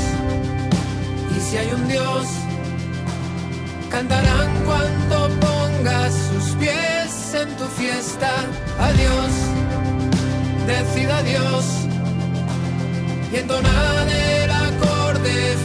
y 1.37 1.41
si 1.41 1.57
hay 1.57 1.73
un 1.73 1.89
Dios, 1.89 2.27
cantarán 3.91 4.49
cuando 4.65 5.29
pongas 5.41 6.15
sus 6.15 6.55
pies 6.57 7.35
en 7.35 7.49
tu 7.57 7.65
fiesta. 7.81 8.31
Adiós, 8.79 9.33
decida 10.67 11.19
adiós 11.19 11.87
y 13.33 13.37
entonad 13.37 14.09
el 14.09 14.51
acorde 14.51 15.57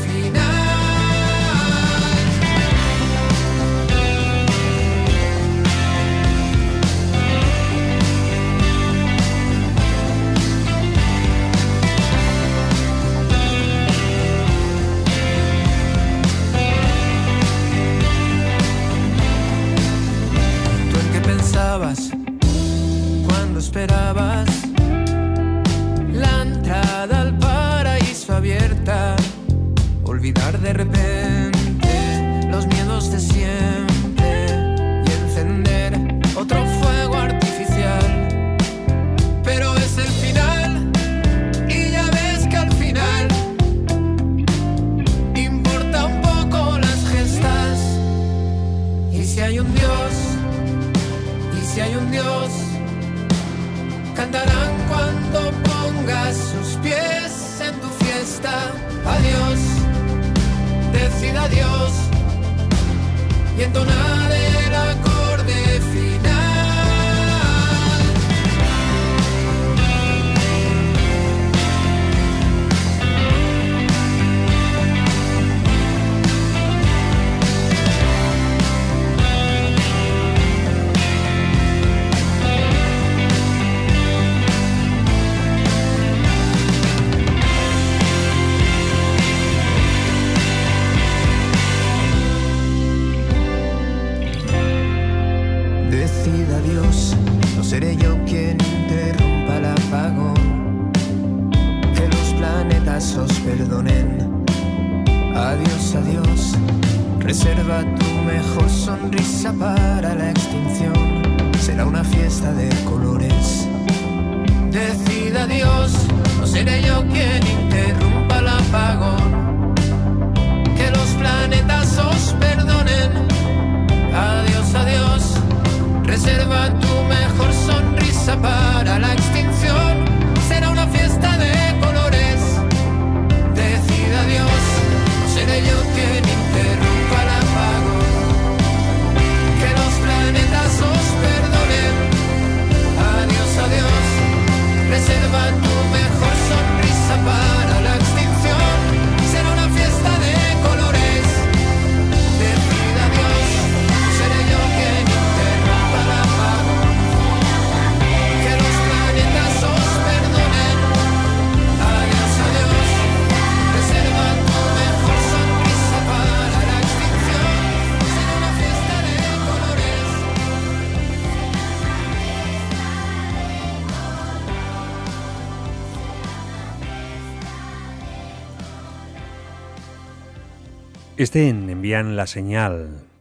Estén 181.21 181.69
enviant 181.69 182.15
la 182.17 182.23
senyal 182.25 182.79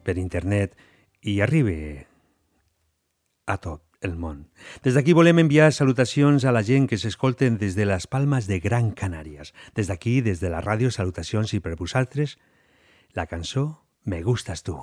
per 0.09 0.15
internet 0.17 0.73
i 1.21 1.35
arribi 1.45 2.01
a 3.45 3.57
tot 3.61 3.83
el 4.01 4.15
món. 4.17 4.47
Des 4.81 4.97
d'aquí 4.97 5.13
volem 5.13 5.43
enviar 5.43 5.67
salutacions 5.77 6.47
a 6.49 6.55
la 6.57 6.63
gent 6.65 6.87
que 6.89 6.97
s'escolten 6.97 7.59
des 7.61 7.77
de 7.77 7.85
les 7.85 8.07
Palmes 8.09 8.49
de 8.49 8.57
Gran 8.57 8.95
Canàries. 8.97 9.53
Des 9.77 9.93
d'aquí, 9.93 10.23
des 10.25 10.41
de 10.41 10.49
la 10.49 10.63
ràdio, 10.65 10.89
salutacions 10.89 11.53
i 11.53 11.61
per 11.61 11.77
vosaltres, 11.77 12.39
la 13.13 13.27
cançó 13.27 13.85
Me 14.09 14.23
gustas 14.25 14.63
tu. 14.65 14.79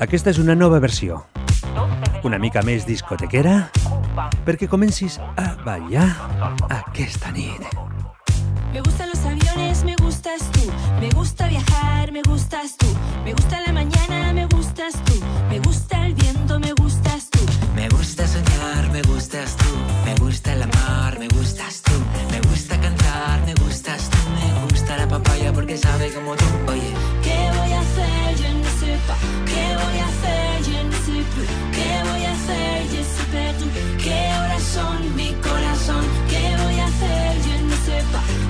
Aquesta 0.00 0.34
és 0.34 0.42
una 0.42 0.58
nova 0.58 0.80
versió, 0.82 1.22
una 2.24 2.42
mica 2.42 2.66
més 2.66 2.82
discotequera, 2.82 3.70
perquè 4.42 4.66
comencis 4.66 5.20
a 5.38 5.54
ballar 5.62 6.10
aquesta 6.66 7.30
nit. 7.30 7.89
Me 8.72 8.80
gustan 8.80 9.08
los 9.10 9.18
aviones, 9.24 9.84
me 9.84 9.96
gustas 9.96 10.40
tú. 10.52 10.60
Me 11.00 11.08
gusta 11.10 11.48
viajar, 11.48 12.12
me 12.12 12.22
gustas 12.22 12.76
tú. 12.76 12.86
Me 13.24 13.32
gusta 13.32 13.60
la 13.66 13.72
mañana, 13.72 14.32
me 14.32 14.46
gustas 14.46 14.94
tú. 15.04 15.14
Me 15.48 15.58
gusta 15.58 16.06
el 16.06 16.14
viento, 16.14 16.58
me 16.60 16.72
gustas 16.74 17.28
tú. 17.30 17.40
Me 17.74 17.88
gusta 17.88 18.26
soñar, 18.26 18.90
me 18.92 19.02
gustas 19.02 19.56
tú. 19.56 19.64
Me 20.04 20.14
gusta 20.16 20.52
el 20.52 20.62
amar, 20.62 21.18
me 21.18 21.28
gustas 21.28 21.82
tú. 21.82 21.92
Me 22.30 22.40
gusta 22.48 22.80
cantar, 22.80 23.40
me 23.44 23.54
gustas 23.54 24.08
tú. 24.10 24.18
Me 24.38 24.68
gusta 24.70 24.96
la 24.96 25.08
papaya 25.08 25.52
porque 25.52 25.76
sabe 25.76 26.12
como 26.12 26.36
tú. 26.36 26.44
Oye, 26.68 26.92
¿Qué 27.22 27.38
voy 27.56 27.72
a 27.72 27.80
hacer? 27.80 28.36
Je 28.40 28.54
ne 28.54 28.70
sais 28.80 29.00
pas. 29.06 29.18
¿Qué 29.50 29.64
voy 29.80 29.98
a 29.98 30.06
hacer? 30.12 30.62
Je 30.66 30.84
ne 30.84 30.96
sais 31.04 31.24
plus. 31.32 31.48
¿Qué 31.76 31.90
voy 32.08 32.24
a 32.24 32.32
hacer? 32.32 32.86
Je 32.92 33.02
suis 33.12 33.28
perdu. 33.32 33.66
¿Qué 34.04 34.20
horas 34.38 34.62
son? 34.62 35.16
Mi 35.16 35.32
corazón. 35.42 36.04
¿Qué 36.28 36.44
voy 36.62 36.78
a 36.78 36.86
hacer? 36.86 37.32
Je 37.46 37.62
ne 37.64 37.76
sais 37.86 38.04
pas. 38.12 38.49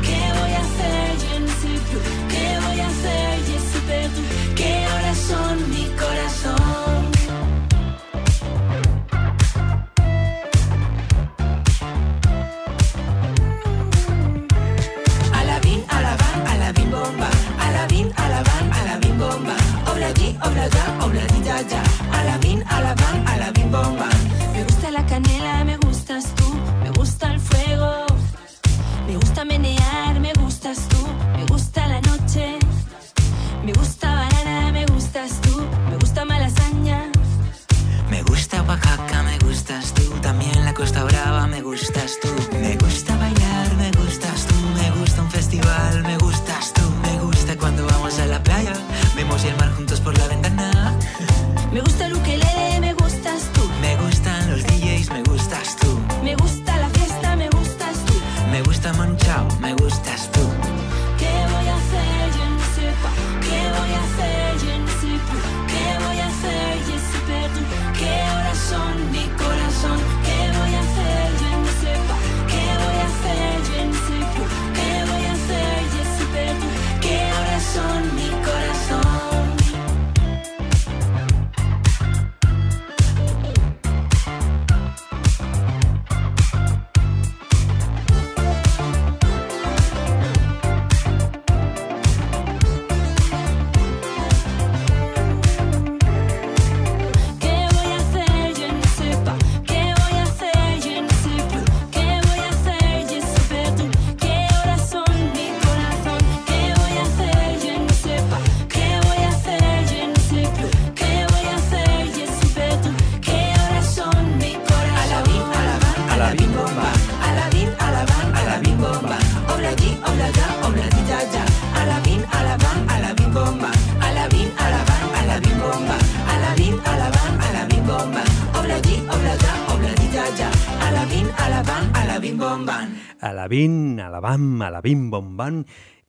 Alabín, 133.51 133.99
alabam, 133.99 134.63
alabim, 134.63 135.11
bombam, 135.11 135.65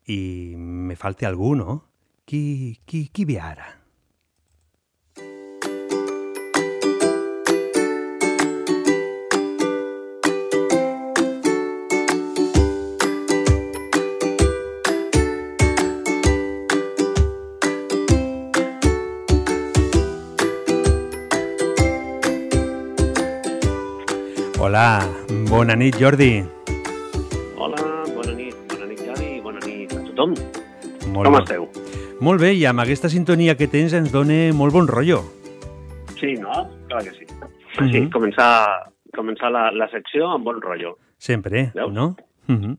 i 0.05 0.53
me 0.55 0.95
falta 0.95 1.25
algú, 1.25 1.55
no? 1.55 1.81
Qui, 2.23 2.77
qui, 2.85 3.09
qui 3.09 3.25
ve 3.25 3.39
ara? 3.41 3.65
Hola, 24.61 25.01
bona 25.49 25.73
nit, 25.73 25.97
Jordi. 25.97 26.60
Molt 31.21 31.29
Com 31.29 31.37
bé. 31.37 31.43
esteu? 31.43 32.17
Molt 32.21 32.41
bé, 32.41 32.53
i 32.57 32.65
amb 32.65 32.81
aquesta 32.81 33.09
sintonia 33.09 33.53
que 33.57 33.67
tens 33.69 33.93
ens 33.93 34.11
dona 34.13 34.51
molt 34.57 34.73
bon 34.73 34.87
rotllo. 34.89 35.21
Sí, 36.19 36.33
no? 36.39 36.63
Clar 36.89 37.03
que 37.03 37.11
sí. 37.13 37.25
Mhm. 37.79 37.91
Sí, 37.91 38.01
començar, 38.13 38.91
començar 39.15 39.51
la, 39.53 39.71
la 39.71 39.87
secció 39.91 40.27
amb 40.33 40.45
bon 40.45 40.59
rotllo. 40.61 40.97
Sempre, 41.17 41.71
Veus? 41.75 41.91
no? 41.93 42.15
Mhm. 42.47 42.77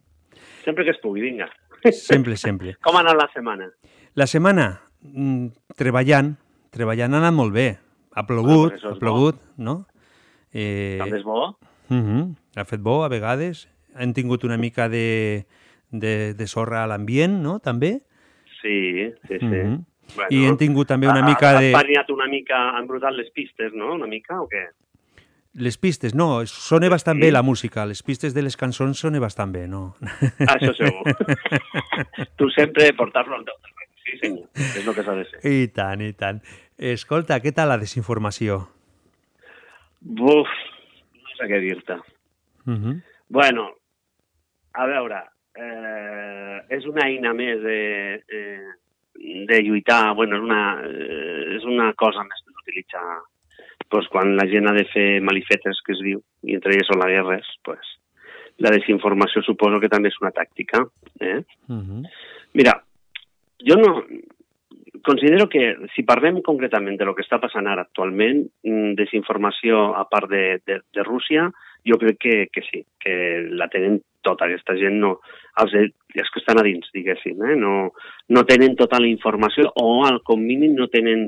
Sempre 0.64 0.84
que 0.84 0.90
es 0.90 0.99
pugui, 1.03 1.20
vinga. 1.20 1.49
Sempre, 1.93 2.36
sempre. 2.36 2.76
Com 2.82 2.97
ha 2.97 3.01
anat 3.01 3.16
la 3.16 3.28
setmana? 3.32 3.70
La 4.14 4.26
setmana, 4.26 4.80
mm, 5.03 5.47
treballant, 5.76 6.34
treballant 6.70 7.14
ha 7.14 7.18
anat 7.22 7.34
molt 7.34 7.53
bé. 7.55 7.78
Ha 8.14 8.26
plogut, 8.26 8.74
és 8.74 8.84
ha 8.84 8.95
plogut, 9.01 9.38
no? 9.57 9.86
Eh, 10.53 10.99
També 11.01 11.16
és 11.18 11.24
bo? 11.24 11.57
mhm, 11.88 12.34
Ha 12.57 12.64
fet 12.68 12.80
bo, 12.80 13.03
a 13.05 13.09
vegades. 13.09 13.68
Hem 13.97 14.12
tingut 14.12 14.45
una 14.45 14.59
mica 14.59 14.88
de, 14.88 15.47
de, 15.90 16.34
de 16.34 16.47
sorra 16.47 16.82
a 16.82 16.86
l'ambient, 16.86 17.38
no?, 17.43 17.59
també. 17.61 18.03
Sí, 18.63 19.11
sí, 19.29 19.39
sí. 19.39 19.45
Mhm. 19.47 19.81
I 20.31 20.45
hem 20.47 20.57
tingut 20.59 20.89
també 20.89 21.07
una 21.09 21.21
ha- 21.23 21.27
mica 21.29 21.53
de... 21.61 21.71
variat 21.73 22.11
una 22.11 22.27
mica, 22.29 22.71
han 22.77 22.87
brutat 22.87 23.13
les 23.15 23.31
pistes, 23.31 23.73
no? 23.73 23.95
Una 23.95 24.07
mica, 24.07 24.41
o 24.43 24.49
què? 24.49 24.67
Les 25.55 25.77
pistes, 25.79 26.15
no, 26.15 26.47
sona 26.47 26.89
bastant 26.89 27.19
Sí. 27.19 27.27
bé 27.27 27.31
la 27.33 27.43
música. 27.43 27.85
Les 27.87 28.03
pistes 28.03 28.33
de 28.35 28.43
les 28.43 28.57
cançons 28.57 28.99
sona 28.99 29.21
bastant 29.21 29.53
bé, 29.53 29.67
no? 29.69 29.95
Això 30.01 30.73
segur. 30.75 31.03
tu 32.39 32.49
sempre 32.51 32.93
portar-lo 32.97 33.37
al 33.37 33.45
teu 33.45 33.55
terreny. 33.61 33.91
Sí, 34.05 34.19
senyor. 34.19 34.49
És 34.55 34.87
el 34.87 34.95
que 34.95 35.03
s'ha 35.05 35.15
de 35.15 35.25
ser. 35.29 35.41
I 35.53 35.69
tant, 35.69 36.01
i 36.03 36.13
tant. 36.13 36.41
Escolta, 36.79 37.39
què 37.41 37.53
tal 37.55 37.69
la 37.69 37.77
desinformació? 37.79 38.63
Buf, 40.01 40.49
no 41.15 41.37
sé 41.37 41.47
què 41.51 41.61
dir-te. 41.63 41.95
Uh 42.67 42.73
-huh. 42.79 43.03
Bueno, 43.29 43.69
a 44.75 44.87
veure, 44.87 45.23
eh, 45.57 46.59
és 46.78 46.86
una 46.88 47.07
eina 47.09 47.32
més 47.36 47.61
de, 47.62 47.80
eh, 48.28 48.72
de 49.48 49.61
lluitar, 49.62 50.14
bueno, 50.14 50.36
és 50.36 50.42
una, 50.42 50.62
eh, 50.86 51.57
és 51.59 51.64
una 51.68 51.92
cosa 51.94 52.24
més 52.24 52.44
per 52.46 52.57
utilitzar 52.62 53.07
pues, 53.92 54.09
quan 54.09 54.36
la 54.38 54.46
gent 54.48 54.70
ha 54.70 54.72
de 54.72 54.86
fer 54.88 55.20
malifetes, 55.20 55.82
que 55.84 55.92
es 55.92 56.00
diu, 56.00 56.22
i 56.48 56.57
entre 56.57 56.72
elles 56.72 56.88
són 56.88 57.03
les 57.03 57.12
guerres, 57.12 57.48
pues, 57.66 57.90
la 58.64 58.72
desinformació 58.72 59.42
suposo 59.44 59.80
que 59.82 59.90
també 59.92 60.09
és 60.09 60.16
una 60.22 60.32
tàctica. 60.32 60.80
Eh? 61.20 61.42
Uh 61.68 61.82
-huh. 61.82 62.03
Mira, 62.55 62.82
jo 63.61 63.76
no... 63.76 64.05
Considero 65.03 65.48
que 65.48 65.76
si 65.96 66.05
parlem 66.05 66.42
concretament 66.42 66.96
de 66.96 67.05
lo 67.05 67.12
que 67.14 67.24
està 67.24 67.40
passant 67.40 67.66
ara 67.66 67.82
actualment, 67.82 68.46
mm, 68.62 68.94
desinformació 68.94 69.96
a 69.96 70.05
part 70.09 70.30
de, 70.30 70.61
de, 70.64 70.80
de 70.94 71.03
Rússia, 71.03 71.50
jo 71.89 71.99
crec 71.99 72.18
que, 72.18 72.35
que 72.53 72.62
sí, 72.68 72.83
que 73.01 73.14
la 73.51 73.68
tenen 73.72 74.01
tota 74.22 74.47
aquesta 74.47 74.76
gent, 74.78 74.99
no, 75.03 75.16
els, 75.62 75.74
els 75.74 76.30
que 76.30 76.41
estan 76.41 76.61
a 76.61 76.64
dins, 76.66 76.89
diguéssim, 76.95 77.43
eh? 77.43 77.57
no, 77.59 77.91
no 78.30 78.45
tenen 78.49 78.76
tota 78.78 79.01
la 79.03 79.11
informació 79.11 79.72
o 79.83 80.05
al 80.07 80.20
com 80.26 80.41
mínim 80.41 80.76
no 80.78 80.89
tenen, 80.93 81.26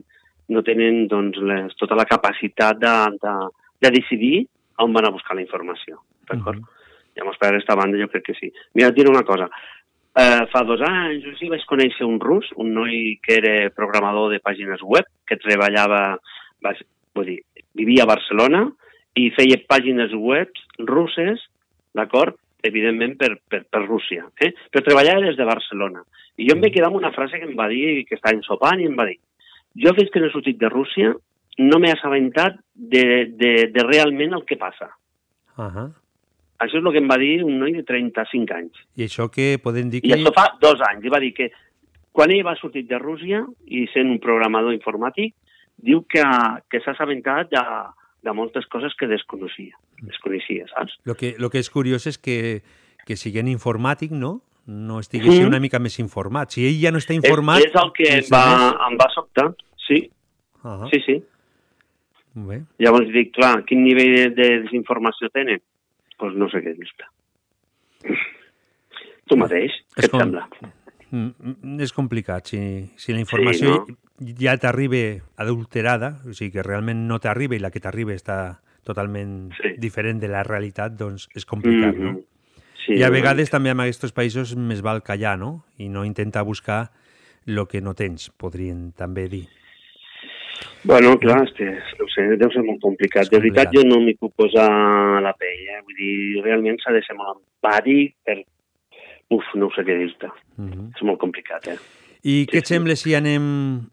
no 0.55 0.63
tenen 0.67 1.05
doncs, 1.11 1.41
les, 1.43 1.75
tota 1.81 1.99
la 1.99 2.07
capacitat 2.09 2.79
de, 2.81 2.95
de, 3.23 3.35
de 3.83 3.93
decidir 3.99 4.37
on 4.83 4.95
van 4.95 5.09
a 5.09 5.15
buscar 5.15 5.37
la 5.37 5.45
informació. 5.45 6.01
D'acord? 6.31 6.63
Llavors, 7.15 7.39
per 7.39 7.51
aquesta 7.53 7.77
banda, 7.79 7.99
jo 8.01 8.09
crec 8.11 8.25
que 8.27 8.35
sí. 8.39 8.51
Mira, 8.75 8.91
et 8.91 8.97
diré 8.97 9.11
una 9.11 9.27
cosa. 9.27 9.47
Eh, 10.15 10.47
fa 10.51 10.63
dos 10.67 10.83
anys 10.87 11.27
així 11.31 11.51
vaig 11.51 11.63
conèixer 11.67 12.07
un 12.07 12.21
rus, 12.23 12.47
un 12.63 12.73
noi 12.75 13.17
que 13.23 13.39
era 13.39 13.71
programador 13.75 14.31
de 14.33 14.41
pàgines 14.43 14.83
web, 14.83 15.07
que 15.27 15.39
treballava, 15.43 16.01
va, 16.63 16.73
vull 17.15 17.31
dir, 17.31 17.39
vivia 17.75 18.05
a 18.05 18.11
Barcelona 18.11 18.65
i 19.17 19.29
feia 19.37 19.61
pàgines 19.69 20.15
web 20.17 20.51
russes, 20.79 21.43
d'acord? 21.95 22.39
Evidentment 22.65 23.19
per, 23.21 23.35
per, 23.49 23.61
per 23.69 23.83
Rússia, 23.85 24.25
eh? 24.41 24.55
però 24.73 24.81
treballava 24.87 25.27
des 25.27 25.37
de 25.37 25.45
Barcelona. 25.45 26.01
I 26.41 26.49
jo 26.49 26.57
em 26.57 26.63
vaig 26.65 26.73
quedar 26.73 26.89
amb 26.89 26.97
una 26.97 27.13
frase 27.13 27.39
que 27.39 27.45
em 27.45 27.57
va 27.59 27.69
dir, 27.69 28.07
que 28.09 28.17
estava 28.17 28.35
ensopant, 28.35 28.81
i 28.81 28.89
em 28.89 28.97
va 28.97 29.05
dir 29.11 29.19
jo 29.75 29.95
fins 29.95 30.11
que 30.11 30.21
no 30.23 30.29
he 30.29 30.35
sortit 30.35 30.59
de 30.59 30.71
Rússia 30.71 31.13
no 31.59 31.79
m'he 31.79 31.93
assabentat 31.95 32.57
de, 32.75 33.05
de, 33.39 33.53
de 33.75 33.85
realment 33.87 34.35
el 34.39 34.45
que 34.47 34.57
passa. 34.57 34.91
Uh 35.57 35.71
-huh. 35.71 35.93
Això 36.59 36.79
és 36.79 36.85
el 36.85 36.93
que 36.93 36.99
em 36.99 37.11
va 37.11 37.19
dir 37.19 37.45
un 37.45 37.59
noi 37.59 37.73
de 37.73 37.83
35 37.83 38.55
anys. 38.55 38.73
I 38.97 39.05
això 39.05 39.29
que 39.31 39.59
podem 39.63 39.91
dir 39.91 39.99
I 39.99 40.09
que... 40.09 40.15
això 40.15 40.33
fa 40.35 40.57
dos 40.61 40.81
anys. 40.81 41.05
I 41.05 41.09
va 41.09 41.21
dir 41.21 41.33
que 41.35 41.51
quan 42.13 42.31
ell 42.31 42.47
va 42.47 42.57
sortir 42.57 42.87
de 42.87 42.99
Rússia, 42.99 43.45
i 43.67 43.87
sent 43.93 44.11
un 44.11 44.19
programador 44.19 44.73
informàtic, 44.73 45.35
diu 45.77 46.03
que, 46.03 46.23
que 46.71 46.81
s'ha 46.81 46.93
assabentat 46.93 47.51
de, 47.51 47.63
de 48.25 48.33
moltes 48.33 48.65
coses 48.73 48.95
que 48.99 49.07
desconeixia, 49.11 49.77
desconeixia, 50.03 50.67
saps? 50.73 50.97
Lo 51.05 51.15
que, 51.15 51.35
lo 51.39 51.51
que 51.53 51.61
és 51.61 51.69
curiós 51.71 52.07
és 52.09 52.17
que, 52.19 52.63
que 53.05 53.17
siguent 53.21 53.49
informàtic, 53.53 54.11
no? 54.17 54.41
No 54.67 54.99
estiguessin 55.03 55.43
Mhm. 55.45 55.51
una 55.53 55.61
mica 55.61 55.79
més 55.79 55.99
informat. 56.01 56.49
Si 56.51 56.65
ell 56.67 56.81
ja 56.81 56.91
no 56.91 56.99
està 56.99 57.13
informat... 57.13 57.61
És, 57.61 57.67
és 57.69 57.77
el 57.83 57.93
que 57.93 58.09
em 58.09 58.25
va, 58.33 58.43
altres- 58.49 58.89
em 58.89 58.97
va 59.03 59.09
sobtar, 59.13 59.49
sí. 59.87 59.99
Ah. 60.65 60.87
Sí, 60.91 61.01
sí. 61.05 61.19
Molt 62.35 62.49
bé. 62.49 62.63
Llavors 62.83 63.13
dic, 63.13 63.35
clar, 63.37 63.59
quin 63.69 63.85
nivell 63.85 64.15
de, 64.17 64.25
de 64.35 64.49
desinformació 64.65 65.29
tenen? 65.31 65.61
Doncs 65.61 66.17
pues 66.19 66.35
no 66.41 66.49
sé 66.49 66.63
què 66.65 66.73
dir-te. 66.79 67.05
Tu 69.29 69.37
mateix, 69.41 69.73
què 69.97 70.05
et 70.07 70.11
com- 70.13 70.21
sembla? 70.21 70.47
Mm, 71.11 71.29
mm, 71.39 71.81
És 71.85 71.93
complicat. 71.93 72.47
Si, 72.51 72.59
si 72.97 73.13
la 73.13 73.21
informació 73.21 73.85
Sí, 73.87 73.95
ja 74.21 74.57
t'arriba 74.59 75.25
adulterada, 75.37 76.19
o 76.29 76.35
sigui 76.35 76.53
que 76.55 76.63
realment 76.63 77.07
no 77.09 77.19
t'arriba 77.19 77.57
i 77.57 77.63
la 77.63 77.73
que 77.75 77.83
t'arriba 77.83 78.15
està 78.15 78.61
totalment 78.85 79.51
sí. 79.57 79.75
diferent 79.81 80.21
de 80.21 80.29
la 80.31 80.45
realitat, 80.47 80.95
doncs 80.99 81.29
és 81.35 81.47
complicat, 81.49 81.97
no? 81.97 82.13
Mhm. 82.13 82.23
Sí, 82.85 82.99
I 83.01 83.03
a 83.03 83.09
vegades 83.09 83.49
també 83.49 83.71
en 83.73 83.81
aquests 83.81 84.13
països 84.13 84.53
més 84.61 84.83
val 84.85 85.01
callar, 85.03 85.39
no? 85.41 85.65
I 85.81 85.89
no 85.89 86.05
intentar 86.05 86.43
buscar 86.45 86.91
el 87.47 87.67
que 87.67 87.81
no 87.81 87.95
tens, 87.95 88.29
podrien 88.29 88.93
també 88.93 89.25
dir. 89.29 89.47
Bueno, 90.85 91.17
clar, 91.19 91.41
és 91.47 91.53
que, 91.57 91.71
no 91.99 92.07
sé, 92.13 92.27
deu 92.37 92.51
ser 92.53 92.63
molt 92.63 92.83
complicat. 92.85 93.31
De 93.33 93.41
veritat, 93.41 93.73
jo 93.73 93.87
no 93.89 94.03
m'hi 94.05 94.15
puc 94.21 94.35
posar 94.37 94.69
a 94.69 95.23
la 95.25 95.33
pell, 95.33 95.65
eh? 95.73 95.81
Vull 95.81 95.97
dir, 95.97 96.43
realment 96.45 96.77
s'ha 96.83 96.93
de 96.93 97.01
ser 97.07 97.17
molt 97.17 97.39
empàtic 97.39 98.15
per... 98.23 98.43
Uf, 99.33 99.49
no 99.57 99.71
sé 99.73 99.83
què 99.89 99.97
dir-te. 99.97 100.29
Mhm. 100.61 100.91
És 100.93 101.03
molt 101.09 101.19
complicat, 101.25 101.73
eh? 101.73 101.79
I 102.25 102.47
què 102.49 102.63
et 102.63 102.67
sembla 102.71 102.95
si 102.97 103.13
anem 103.15 103.45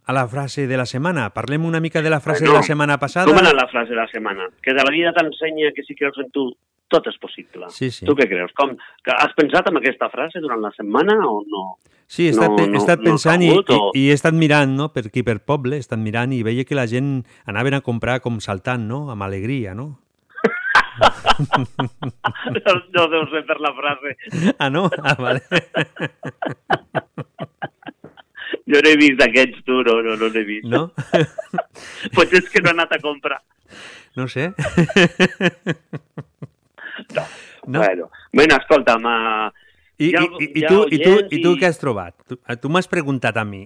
a 0.08 0.14
la 0.16 0.24
frase 0.32 0.64
de 0.68 0.78
la 0.80 0.86
setmana? 0.88 1.30
Parlem 1.36 1.66
una 1.68 1.82
mica 1.84 2.02
de 2.02 2.10
la 2.10 2.22
frase 2.24 2.46
Bueno, 2.46 2.54
de 2.54 2.60
la 2.62 2.68
setmana 2.68 2.96
passada? 2.98 3.28
Com 3.28 3.38
era 3.42 3.52
la 3.54 3.68
frase 3.68 3.92
de 3.92 3.98
la 4.00 4.08
setmana? 4.08 4.48
Que 4.64 4.72
de 4.74 4.84
la 4.88 4.92
vida 4.94 5.12
t'ensenya 5.18 5.74
que 5.76 5.84
si 5.84 5.96
creus 6.00 6.16
en 6.24 6.30
tu, 6.32 6.46
tot 6.92 7.08
és 7.12 7.18
possible. 7.20 7.68
Sí, 7.76 7.90
sí. 7.92 8.06
Tu 8.08 8.16
què 8.16 8.30
creus? 8.32 8.54
Com, 8.56 8.78
que 9.04 9.12
has 9.18 9.34
pensat 9.36 9.68
en 9.68 9.82
aquesta 9.82 10.08
frase 10.14 10.40
durant 10.44 10.64
la 10.64 10.72
setmana 10.78 11.18
o 11.28 11.42
no? 11.44 11.66
Sí, 12.12 12.28
he 12.28 12.32
estat, 12.32 12.52
no, 12.56 12.64
he 12.64 12.78
estat 12.80 13.00
no, 13.00 13.06
no 13.06 13.10
pensant 13.14 13.44
i, 13.44 13.50
hagut, 13.52 13.70
i, 13.72 13.76
o- 13.80 13.92
i 13.96 14.08
he 14.12 14.16
estat 14.16 14.36
mirant, 14.36 14.74
no?, 14.80 14.90
per 14.96 15.04
aquí 15.08 15.24
per 15.28 15.38
poble, 15.48 15.76
he 15.80 15.84
estat 15.84 16.00
mirant 16.00 16.32
i 16.36 16.42
veia 16.44 16.64
que 16.68 16.76
la 16.76 16.88
gent 16.88 17.22
anaven 17.48 17.76
a 17.78 17.82
comprar 17.84 18.20
com 18.24 18.40
saltant, 18.44 18.88
no?, 18.88 19.10
amb 19.12 19.24
alegria, 19.28 19.76
no? 19.76 19.98
no, 22.52 22.74
no 22.96 23.06
deu 23.12 23.24
ser 23.32 23.44
per 23.48 23.60
la 23.64 23.72
frase. 23.76 24.16
Ah, 24.60 24.70
no? 24.70 24.90
Ah, 25.04 25.16
vale. 25.20 25.42
Jo 28.70 28.82
no 28.84 28.90
he 28.92 28.98
vist 29.00 29.22
aquests, 29.26 29.64
tu, 29.66 29.80
no, 29.88 30.02
no, 30.06 30.16
no 30.22 30.30
n'he 30.30 30.44
vist. 30.46 30.68
No? 30.70 30.92
Potser 32.16 32.44
és 32.44 32.50
que 32.54 32.62
no 32.62 32.70
he 32.70 32.76
anat 32.78 32.94
a 32.94 33.00
comprar. 33.02 33.40
No 34.16 34.28
sé. 34.28 34.52
No. 37.16 37.24
No? 37.68 37.80
Bueno, 37.80 38.10
bueno 38.34 38.56
escolta'm, 38.58 39.06
uh, 39.06 39.50
I, 40.02 40.08
ha- 40.18 40.24
i, 40.24 40.44
i, 40.46 40.48
i, 40.60 40.64
ha 40.66 40.70
tu, 40.72 40.78
i, 40.90 40.98
tu, 40.98 41.10
oients 41.12 41.34
I 41.38 41.42
tu 41.44 41.52
i- 41.54 41.60
què 41.62 41.68
has 41.70 41.78
trobat? 41.82 42.16
Tu, 42.28 42.38
eh, 42.50 42.56
tu 42.58 42.72
m'has 42.74 42.88
preguntat 42.90 43.38
a 43.38 43.44
mi 43.46 43.60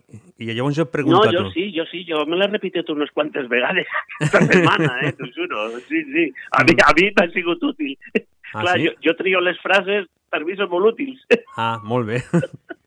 i 0.44 0.50
llavors 0.52 0.76
jo 0.76 0.84
et 0.84 0.90
No, 0.90 0.92
pregunto 0.98 1.32
jo 1.32 1.40
a 1.40 1.46
tu. 1.46 1.52
sí, 1.54 1.70
jo 1.78 1.86
sí, 1.92 2.02
jo 2.10 2.26
me 2.28 2.36
l'he 2.40 2.50
repetit 2.52 2.90
unes 2.92 3.12
quantes 3.16 3.48
vegades 3.52 3.88
aquesta 4.20 4.42
setmana, 4.50 4.90
eh, 5.08 5.14
t'ho 5.16 5.30
juro. 5.38 5.70
Sí, 5.88 6.04
sí, 6.12 6.26
a 6.52 6.64
mi, 6.68 6.76
a 6.84 6.92
mi 7.00 7.08
m'ha 7.16 7.28
sigut 7.32 7.64
útil. 7.64 7.96
Ah, 8.54 8.62
Clar, 8.66 8.76
sí? 8.80 8.86
jo, 8.90 8.92
jo 9.08 9.16
trio 9.22 9.40
les 9.44 9.58
frases, 9.64 10.10
per 10.30 10.44
mi 10.44 10.56
són 10.60 10.70
molt 10.76 10.92
útils. 10.94 11.24
Ah, 11.56 11.78
molt 11.84 12.08
bé. 12.12 12.20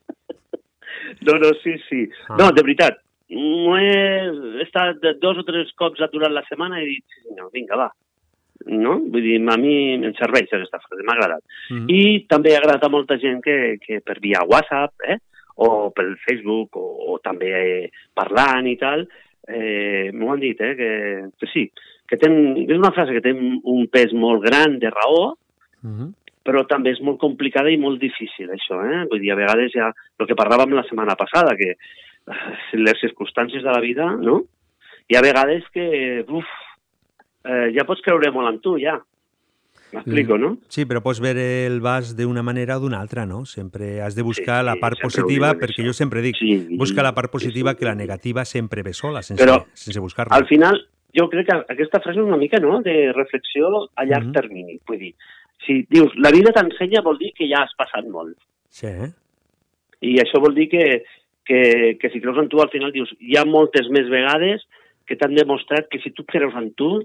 No, 1.26 1.38
no, 1.42 1.52
sí, 1.62 1.76
sí. 1.88 2.04
Ah. 2.28 2.36
No, 2.40 2.50
de 2.54 2.64
veritat, 2.64 3.00
no 3.30 3.76
he 3.76 4.62
estat 4.64 5.02
dos 5.20 5.40
o 5.40 5.46
tres 5.46 5.72
cops 5.76 6.04
durant 6.12 6.32
la 6.32 6.44
setmana 6.48 6.80
i 6.80 6.84
he 6.84 6.92
dit, 6.96 7.18
senyor, 7.26 7.50
vinga, 7.54 7.76
va. 7.76 7.88
No? 8.68 8.98
Vull 9.12 9.24
dir, 9.24 9.38
a 9.48 9.56
mi 9.60 9.74
em 9.94 10.12
serveix 10.18 10.50
aquesta 10.52 10.80
frase, 10.82 11.04
m'ha 11.06 11.16
agradat. 11.16 11.42
Mm. 11.70 11.86
I 11.94 12.00
també 12.28 12.54
ha 12.54 12.60
agradat 12.62 12.84
a 12.84 12.92
molta 12.92 13.18
gent 13.22 13.40
que, 13.44 13.78
que 13.82 14.00
per 14.04 14.18
via 14.24 14.44
WhatsApp, 14.48 14.94
eh? 15.08 15.18
o 15.58 15.90
pel 15.90 16.14
Facebook, 16.22 16.76
o, 16.78 17.14
o 17.14 17.18
també 17.22 17.50
eh, 17.50 17.90
parlant 18.14 18.66
i 18.70 18.76
tal, 18.78 19.06
eh, 19.48 20.10
m'ho 20.14 20.32
han 20.32 20.42
dit, 20.42 20.60
eh? 20.60 20.74
que, 20.78 20.90
que 21.38 21.50
sí, 21.50 21.64
que 22.08 22.16
ten, 22.20 22.36
és 22.62 22.76
una 22.78 22.92
frase 22.94 23.16
que 23.16 23.24
té 23.24 23.32
un 23.34 23.86
pes 23.92 24.14
molt 24.14 24.44
gran 24.46 24.78
de 24.78 24.94
raó, 24.94 25.34
Mhm. 25.78 26.08
Però 26.49 26.62
també 26.64 26.94
és 26.96 27.03
molt 27.05 27.18
complicada 27.20 27.68
i 27.68 27.76
molt 27.76 28.01
difícil, 28.01 28.49
això, 28.55 28.78
eh? 28.88 29.03
Vull 29.11 29.20
dir, 29.20 29.34
a 29.34 29.36
vegades 29.36 29.74
ja, 29.76 29.90
el 30.18 30.26
que 30.30 30.36
parlàvem 30.38 30.72
la 30.72 30.86
setmana 30.88 31.12
passada, 31.20 31.53
que 31.61 31.74
eh, 31.74 32.78
les 32.80 32.96
circumstàncies 33.05 33.61
de 33.66 33.68
la 33.74 33.82
vida, 33.84 34.09
no? 34.16 34.40
Hi 35.12 35.16
ha 35.18 35.24
vegades 35.24 35.68
que, 35.74 36.24
uf, 36.24 36.49
eh, 37.44 37.68
ja 37.76 37.84
pots 37.88 38.01
creure 38.05 38.32
molt 38.32 38.49
en 38.55 38.61
tu, 38.64 38.78
ja. 38.80 38.96
M'explico, 39.92 40.36
no? 40.36 40.51
Sí, 40.68 40.84
però 40.84 41.01
pots 41.01 41.20
veure 41.24 41.44
el 41.66 41.78
vas 41.80 42.11
d'una 42.16 42.42
manera 42.44 42.76
o 42.76 42.82
d'una 42.82 42.99
altra, 43.01 43.22
no? 43.24 43.44
Sempre 43.49 44.03
has 44.05 44.14
de 44.16 44.24
buscar 44.26 44.59
Sí, 44.61 44.66
la 44.66 44.74
sí, 44.76 44.80
part 44.82 44.99
sempre 44.99 45.09
ho 45.09 45.24
positiva, 45.24 45.53
perquè 45.57 45.80
això. 45.80 45.86
jo 45.86 45.94
sempre 45.96 46.20
dic, 46.24 46.36
Sí, 46.36 46.76
busca 46.76 47.03
la 47.03 47.14
part 47.16 47.30
sí, 47.30 47.36
positiva 47.38 47.72
sí, 47.72 47.78
que 47.78 47.86
la 47.88 47.94
sí. 47.96 47.99
negativa 48.03 48.44
sempre 48.44 48.82
ve 48.82 48.92
sola, 48.92 49.22
sense, 49.22 49.40
Però, 49.44 49.62
sense 49.72 50.01
buscar-la. 50.01 50.36
Al 50.36 50.44
final, 50.46 50.82
jo 51.16 51.28
crec 51.32 51.49
que 51.49 51.57
aquesta 51.72 52.01
frase 52.05 52.20
és 52.20 52.26
una 52.26 52.36
mica 52.36 52.61
no, 52.61 52.82
de 52.84 53.12
reflexió 53.16 53.88
a 53.96 54.05
llarg 54.05 54.26
Mhm. 54.28 54.32
termini. 54.32 54.78
Vull 54.86 54.99
dir, 54.99 55.14
si 55.66 55.82
dius, 55.90 56.12
la 56.16 56.30
vida 56.34 56.52
t'ensenya, 56.54 57.02
vol 57.04 57.18
dir 57.18 57.32
que 57.36 57.48
ja 57.50 57.64
has 57.64 57.74
passat 57.78 58.06
molt. 58.09 58.36
Sí? 58.70 58.90
I 60.06 60.16
això 60.22 60.40
vol 60.40 60.54
dir 60.54 60.68
que, 60.70 60.84
que, 61.44 61.61
que 62.00 62.11
si 62.12 62.20
creus 62.22 62.38
en 62.38 62.48
tu, 62.48 62.61
al 62.62 62.70
final 62.70 62.92
dius, 62.94 63.11
hi 63.20 63.36
ha 63.36 63.44
moltes 63.48 63.88
més 63.90 64.09
vegades 64.12 64.62
que 65.09 65.16
t'han 65.16 65.34
demostrat 65.34 65.88
que 65.90 65.98
si 66.04 66.11
tu 66.12 66.24
creus 66.28 66.54
en 66.56 66.72
tu, 66.74 66.98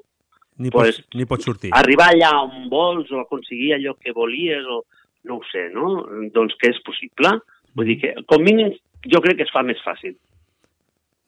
Ni, 0.61 0.69
Pues, 0.69 0.99
pots, 0.99 1.15
ni 1.17 1.25
pots 1.25 1.45
sortir. 1.47 1.71
arribar 1.73 2.11
allà 2.11 2.29
on 2.43 2.67
vols 2.69 3.09
o 3.09 3.17
aconseguir 3.23 3.71
allò 3.73 3.95
que 3.97 4.11
volies 4.13 4.61
o 4.69 4.83
no 5.25 5.39
ho 5.39 5.41
sé, 5.49 5.63
no? 5.73 6.03
Doncs 6.35 6.53
que 6.61 6.69
és 6.69 6.77
possible. 6.85 7.31
Vull 7.73 7.87
dir 7.89 7.95
que, 8.03 8.11
com 8.29 8.43
mínim, 8.45 8.69
jo 9.09 9.21
crec 9.23 9.39
que 9.39 9.47
es 9.47 9.51
fa 9.55 9.63
més 9.65 9.81
fàcil. 9.81 10.13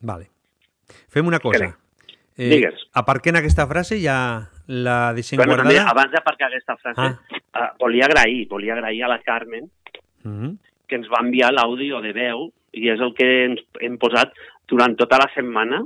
Vale. 0.05 0.27
Fem 1.09 1.25
una 1.25 1.39
cosa. 1.41 1.71
Eh, 2.37 2.51
Digues. 2.51 2.85
aparquem 2.93 3.39
aquesta 3.39 3.65
frase, 3.65 3.97
ja 4.03 4.17
la 4.67 5.13
deixem 5.13 5.37
Bueno, 5.37 5.55
també, 5.57 5.75
guardada. 5.75 5.91
abans 5.91 6.11
d'aparcar 6.11 6.47
aquesta 6.47 6.75
frase, 6.77 7.01
Ah. 7.01 7.19
ah. 7.53 7.73
volia 7.79 8.05
agrair, 8.05 8.47
volia 8.49 8.73
agrair 8.73 9.03
a 9.03 9.07
la 9.07 9.19
Carmen 9.21 9.69
Mhm. 10.23 10.57
que 10.87 10.95
ens 10.95 11.07
va 11.09 11.21
enviar 11.21 11.51
l'àudio 11.53 12.01
de 12.01 12.13
veu 12.13 12.51
i 12.73 12.89
és 12.89 12.99
el 12.99 13.13
que 13.13 13.45
ens 13.45 13.61
hem 13.79 13.97
posat 13.97 14.31
durant 14.67 14.95
tota 14.97 15.17
la 15.17 15.29
setmana, 15.33 15.83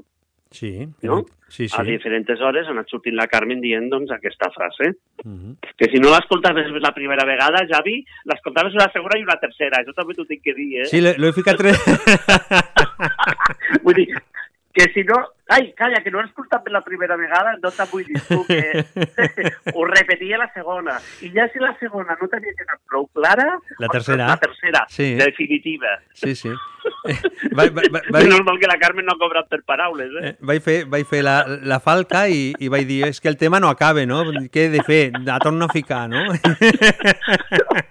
Sí, 0.51 0.87
no? 1.03 1.25
sí, 1.47 1.67
sí. 1.67 1.75
A 1.77 1.83
diferents 1.83 2.41
hores 2.41 2.65
ha 2.67 2.71
anat 2.71 2.87
sortint 2.89 3.15
la 3.15 3.27
Carmen 3.27 3.61
dient 3.61 3.87
doncs, 3.89 4.09
aquesta 4.11 4.49
frase. 4.49 4.95
Mhm. 5.23 5.57
Que 5.77 5.85
si 5.91 5.99
no 5.99 6.09
l'escoltaves 6.09 6.71
la 6.81 6.91
primera 6.91 7.23
vegada, 7.25 7.67
Javi, 7.69 8.03
l'escoltaves 8.25 8.73
una 8.73 8.89
segona 8.91 9.19
i 9.19 9.23
una 9.23 9.37
tercera. 9.39 9.77
Això 9.83 9.93
també 9.93 10.15
t'ho 10.15 10.25
tinc 10.25 10.41
que 10.41 10.53
dir, 10.55 10.81
eh? 10.81 10.85
Sí, 10.85 11.01
l'he 11.01 11.33
ficat... 11.33 11.57
Tre... 11.59 11.71
Vull 13.83 13.93
dir, 13.95 14.07
que 14.73 14.89
si 14.93 15.03
no... 15.03 15.17
Ai, 15.49 15.71
calla, 15.73 15.97
que 16.05 16.11
no 16.13 16.19
l'he 16.21 16.27
escoltat 16.29 16.61
per 16.61 16.69
la 16.71 16.83
primera 16.85 17.15
vegada, 17.17 17.55
no 17.57 17.71
te'n 17.73 17.87
vull 17.89 18.03
dir 18.05 18.19
tu, 18.27 18.43
que 18.45 18.83
ho 19.73 19.85
repetia 19.89 20.37
la 20.37 20.45
segona. 20.53 20.99
I 21.25 21.31
ja 21.33 21.47
si 21.49 21.57
la 21.57 21.71
segona 21.79 22.13
no 22.19 22.27
t'havia 22.29 22.53
quedat 22.53 22.77
prou 22.85 23.07
clara, 23.17 23.47
La 23.79 23.87
ostres, 23.87 23.89
tercera. 23.95 24.27
La 24.29 24.37
tercera, 24.37 24.83
Sí. 24.93 25.15
definitiva. 25.17 25.95
Sí, 26.13 26.35
sí. 26.37 26.53
Va, 27.57 27.65
va, 27.73 27.81
va, 27.91 27.99
va, 28.13 28.19
És 28.21 28.29
normal 28.29 28.59
que 28.61 28.67
la 28.69 28.77
Carmen 28.79 29.05
no 29.09 29.15
ha 29.15 29.19
cobrat 29.19 29.49
per 29.49 29.59
paraules, 29.67 30.13
eh? 30.21 30.29
Eh, 30.29 30.35
vaig 30.45 30.61
fer, 30.63 30.77
vaig 30.89 31.05
fer 31.09 31.23
la, 31.25 31.35
la 31.65 31.79
falca 31.83 32.27
i, 32.29 32.53
i 32.61 32.69
vaig 32.71 32.85
dir, 32.87 33.01
és 33.09 33.19
que 33.19 33.27
el 33.31 33.37
tema 33.41 33.59
no 33.59 33.69
acaba, 33.73 34.05
no? 34.05 34.21
Què 34.53 34.67
he 34.67 34.71
de 34.73 34.83
fer? 34.85 35.01
La 35.25 35.39
torno 35.41 35.65
a 35.65 35.73
ficar, 35.73 36.05
no? 36.13 36.21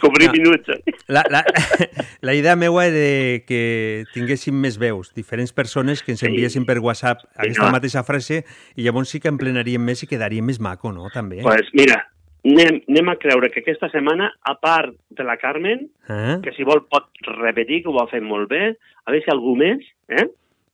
Cobrir 0.00 0.28
No. 0.28 0.32
minuts. 0.32 0.68
La, 1.08 1.24
la, 1.30 1.44
la 2.20 2.34
idea 2.34 2.56
meua 2.56 2.86
era 2.86 3.40
que 3.46 4.04
tinguéssim 4.14 4.54
més 4.54 4.78
veus, 4.78 5.12
diferents 5.14 5.52
persones 5.52 6.02
que 6.02 6.12
ens 6.12 6.20
Sí. 6.20 6.26
enviessin 6.26 6.64
per 6.64 6.78
WhatsApp 6.78 7.20
Sí, 7.20 7.28
aquesta 7.38 7.62
clar. 7.62 7.72
mateixa 7.72 8.02
frase 8.04 8.44
i 8.76 8.82
llavors 8.82 9.08
sí 9.10 9.20
que 9.20 9.28
emplenaríem 9.28 9.82
més 9.82 10.02
i 10.02 10.06
quedaria 10.06 10.42
més 10.42 10.60
maco, 10.60 10.92
no? 10.92 11.08
També. 11.10 11.40
pues 11.42 11.68
mira, 11.74 12.08
anem, 12.44 12.80
anem 12.88 13.08
a 13.08 13.16
creure 13.16 13.50
que 13.50 13.60
aquesta 13.60 13.88
setmana, 13.90 14.32
a 14.42 14.54
part 14.60 14.94
de 15.10 15.24
la 15.24 15.36
Carmen, 15.36 15.88
Eh? 16.08 16.38
que 16.42 16.52
si 16.52 16.64
vol 16.64 16.86
pot 16.88 17.06
repetir, 17.38 17.82
que 17.82 17.88
ho 17.88 18.00
ha 18.02 18.08
fet 18.10 18.22
molt 18.22 18.48
bé, 18.50 18.76
a 19.04 19.10
veure 19.10 19.24
si 19.24 19.30
algú 19.30 19.56
més, 19.56 19.78
eh? 20.08 20.26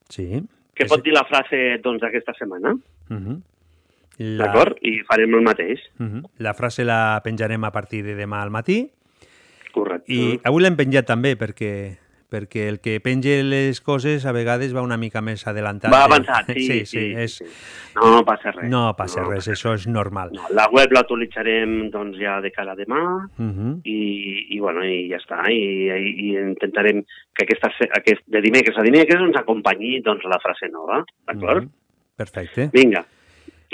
Sí. 0.09 0.43
que 0.75 0.87
pot 0.87 1.03
dir 1.03 1.13
la 1.13 1.25
frase 1.27 1.79
doncs 1.83 2.03
aquesta 2.05 2.33
setmana, 2.39 2.73
Uh 3.11 3.17
-huh. 3.17 3.41
La... 4.19 4.47
d'acord? 4.47 4.79
I 4.83 5.01
farem 5.09 5.35
el 5.35 5.43
mateix. 5.43 5.81
Uh 5.99 6.07
-huh. 6.07 6.23
La 6.39 6.55
frase 6.55 6.85
la 6.85 7.21
penjarem 7.25 7.65
a 7.65 7.73
partir 7.73 8.05
de 8.05 8.15
demà 8.15 8.43
al 8.43 8.51
matí. 8.51 8.91
Correcte. 9.73 10.13
I 10.13 10.41
avui 10.45 10.63
l'hem 10.63 10.77
penjat 10.77 11.07
també 11.07 11.37
perquè 11.37 11.99
perquè 12.29 12.69
el 12.69 12.79
que 12.81 13.01
penge 13.01 13.43
les 13.43 13.81
coses 13.81 14.27
a 14.29 14.33
vegades 14.37 14.75
va 14.77 14.85
una 14.85 14.99
mica 15.01 15.23
més 15.25 15.47
adelantat. 15.49 15.91
Va 15.93 16.05
avançat, 16.05 16.51
sí, 16.53 16.67
sí, 16.67 16.85
sí, 16.87 17.05
és... 17.17 17.39
sí. 17.41 17.47
No 17.97 18.23
passa 18.29 18.53
res. 18.53 18.69
No 18.71 18.83
passa 18.99 19.25
res, 19.25 19.49
això 19.49 19.73
és 19.75 19.87
normal. 19.89 20.31
No, 20.37 20.45
la 20.55 20.69
web 20.71 20.93
l'autoritzarem 20.93 21.91
doncs, 21.91 22.19
ja 22.21 22.39
de 22.45 22.53
cara 22.53 22.73
a 22.73 22.77
demà 22.77 23.01
Uh 23.39 23.45
-huh. 23.45 23.81
i, 23.85 24.55
i, 24.55 24.59
bueno, 24.61 24.85
i 24.85 25.09
ja 25.09 25.17
està. 25.17 25.51
I, 25.51 25.89
i, 25.89 26.11
i 26.29 26.37
intentarem 26.37 27.03
que 27.35 27.45
aquesta, 27.45 27.71
aquest, 27.97 28.23
de 28.27 28.41
dimecres 28.41 28.77
a 28.77 28.83
dimecres 28.83 29.21
ens 29.21 29.37
acompanyi 29.37 30.01
doncs, 30.03 30.25
la 30.25 30.39
frase 30.39 30.69
nova, 30.69 31.05
d'acord? 31.27 31.63
Mhm. 31.63 31.71
Perfecte. 32.17 32.71
Vinga. 32.73 33.07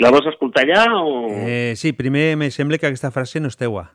La 0.03 0.09
vols 0.11 0.27
escoltar 0.27 0.65
allà 0.65 0.85
o...? 0.99 1.29
Eh, 1.31 1.73
sí, 1.79 1.93
primer 1.95 2.35
me 2.37 2.49
sembla 2.51 2.77
que 2.77 2.87
aquesta 2.89 3.11
frase 3.15 3.39
no 3.39 3.47
és 3.47 3.55
teua. 3.55 3.85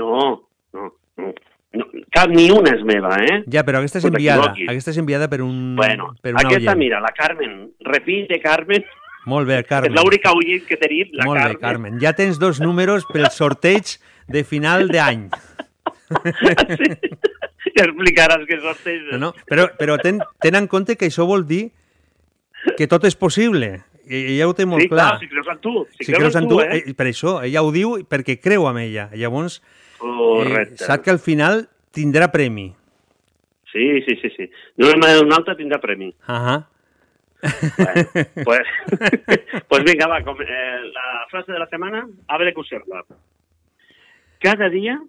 No, 0.00 0.48
no, 0.74 0.88
no. 1.20 1.28
no. 1.76 1.86
Cap 2.12 2.32
ni 2.32 2.48
una 2.50 2.72
és 2.74 2.82
meva, 2.88 3.12
eh? 3.22 3.42
Ja, 3.52 3.62
però 3.64 3.78
aquesta 3.78 4.00
és 4.00 4.06
No 4.08 4.10
enviada. 4.14 4.50
Aquesta 4.72 4.90
és 4.90 4.98
enviada 4.98 5.28
per 5.30 5.38
un, 5.44 5.76
Bueno, 5.78 6.10
per 6.20 6.32
un 6.34 6.40
aquesta, 6.42 6.72
oient. 6.72 6.80
mira, 6.80 6.98
la 7.04 7.12
Carmen. 7.14 7.70
Repite, 7.86 8.40
Carmen. 8.42 8.82
Molt 9.30 9.46
bé, 9.46 9.60
Carmen. 9.70 9.92
És 9.92 9.96
l'única 10.02 10.32
oient 10.34 10.66
que 10.66 10.76
tenim, 10.80 11.14
la 11.14 11.28
Molt 11.30 11.38
Carmen. 11.38 11.54
bé, 11.54 11.60
Carmen. 11.62 12.00
Ja 12.02 12.12
tens 12.18 12.40
dos 12.42 12.58
números 12.60 13.06
pel 13.12 13.30
sorteig 13.30 13.96
de 14.26 14.42
final 14.44 14.88
d'any. 14.90 15.28
Ja 17.72 17.84
explicaràs 17.86 18.42
què 18.48 18.58
sorteig. 18.60 19.04
No, 19.14 19.18
no, 19.22 19.28
però, 19.48 19.68
però 19.78 19.94
ten, 20.02 20.18
ten 20.42 20.56
en 20.58 20.66
compte 20.68 20.96
que 20.98 21.06
això 21.08 21.24
vol 21.28 21.44
dir 21.48 21.68
que 22.76 22.88
tot 22.90 23.06
és 23.08 23.14
possible. 23.16 23.78
Ella 24.12 24.48
ho 24.48 24.54
té 24.56 24.66
molt 24.68 24.84
sí, 24.84 24.90
clar. 24.92 25.14
clar, 25.14 25.20
si 25.22 25.28
creus 25.30 25.48
en 25.48 25.60
tu. 25.64 25.74
Si, 25.96 26.04
si 26.04 26.12
creus 26.12 26.36
en 26.36 26.48
tu, 26.50 26.60
eh? 26.60 26.82
eh, 26.82 26.94
per 26.98 27.06
això, 27.08 27.38
ella 27.46 27.62
ho 27.64 27.70
diu 27.72 27.94
perquè 28.08 28.38
creu 28.42 28.66
en 28.68 28.82
ella. 28.82 29.08
Llavors, 29.16 29.60
Correcte. 30.02 30.76
eh, 30.80 30.84
sap 30.84 31.04
que 31.06 31.14
al 31.14 31.22
final 31.22 31.66
tindrà 31.96 32.28
premi. 32.34 32.72
Sí, 33.72 33.86
sí, 34.04 34.18
sí, 34.20 34.28
sí. 34.36 34.50
D'una 34.76 34.98
manera 35.00 35.22
o 35.22 35.24
d'una 35.24 35.38
altra 35.40 35.56
tindrà 35.56 35.80
premi. 35.80 36.12
Uh 36.28 36.34
-huh. 36.34 36.60
Bueno, 37.42 38.08
pues, 38.44 38.66
pues 39.68 39.84
vinga, 39.84 40.06
va, 40.06 40.22
com, 40.22 40.36
eh, 40.40 40.80
la 40.92 41.26
frase 41.30 41.52
de 41.52 41.58
la 41.58 41.66
setmana, 41.66 42.06
a 42.28 42.38
veure 42.38 42.54
que 42.54 42.60
us 42.60 42.68
sembla. 42.68 43.04
Cada 44.38 44.68
dia 44.68 45.00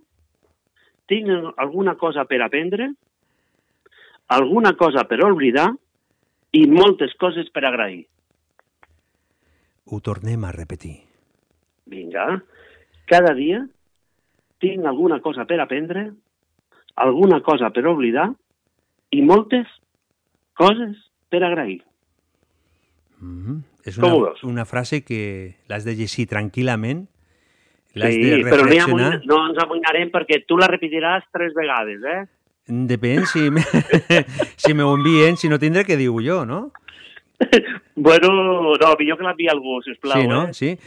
tinc 1.05 1.29
alguna 1.57 1.95
cosa 1.95 2.25
per 2.25 2.41
aprendre, 2.41 2.93
alguna 4.27 4.73
cosa 4.73 5.03
per 5.03 5.23
oblidar 5.25 5.73
i 6.53 6.65
moltes 6.69 7.13
coses 7.19 7.49
per 7.53 7.65
agrair. 7.65 8.05
Ho 9.85 9.99
tornem 9.99 10.43
a 10.45 10.51
repetir. 10.51 11.01
Vinga. 11.85 12.43
Cada 13.05 13.33
dia 13.35 13.65
tinc 14.63 14.85
alguna 14.87 15.19
cosa 15.21 15.45
per 15.45 15.59
aprendre, 15.59 16.13
alguna 16.95 17.41
cosa 17.41 17.69
per 17.75 17.85
oblidar 17.87 18.29
i 19.11 19.21
moltes 19.21 19.67
coses 20.55 20.95
per 21.29 21.43
agrair. 21.43 21.81
Mm 23.19 23.39
-hmm. 23.43 23.61
És 23.83 23.97
una, 23.97 24.33
una 24.43 24.65
frase 24.65 25.03
que 25.03 25.55
l'has 25.67 25.83
de 25.83 25.95
llegir 25.95 26.27
tranquil·lament, 26.27 27.07
l'has 27.93 28.13
Sí, 28.13 28.21
de 28.21 28.43
però 28.43 28.63
no, 28.63 28.69
reflexionar. 28.69 29.21
no 29.25 29.47
ens 29.49 29.57
amoïnarem 29.59 30.09
perquè 30.11 30.45
tu 30.47 30.57
la 30.57 30.67
repetiràs 30.67 31.23
tres 31.31 31.53
vegades, 31.53 31.99
eh? 32.03 32.27
Depèn 32.67 33.25
si, 33.25 33.49
me, 33.51 33.61
si 34.63 34.73
me 34.73 34.83
ho 34.83 34.95
envien, 34.95 35.35
si 35.35 35.49
no 35.49 35.59
tindré 35.59 35.83
que 35.83 35.97
dir-ho 35.97 36.21
jo, 36.23 36.45
no? 36.45 36.71
Bueno, 37.95 38.29
no, 38.81 38.95
millor 38.99 39.17
que 39.19 39.23
l'enviï 39.27 39.49
algú, 39.51 39.79
sisplau. 39.85 40.21
sí, 40.21 40.27
no? 40.27 40.43
Eh? 40.49 40.53
Sí. 40.53 40.77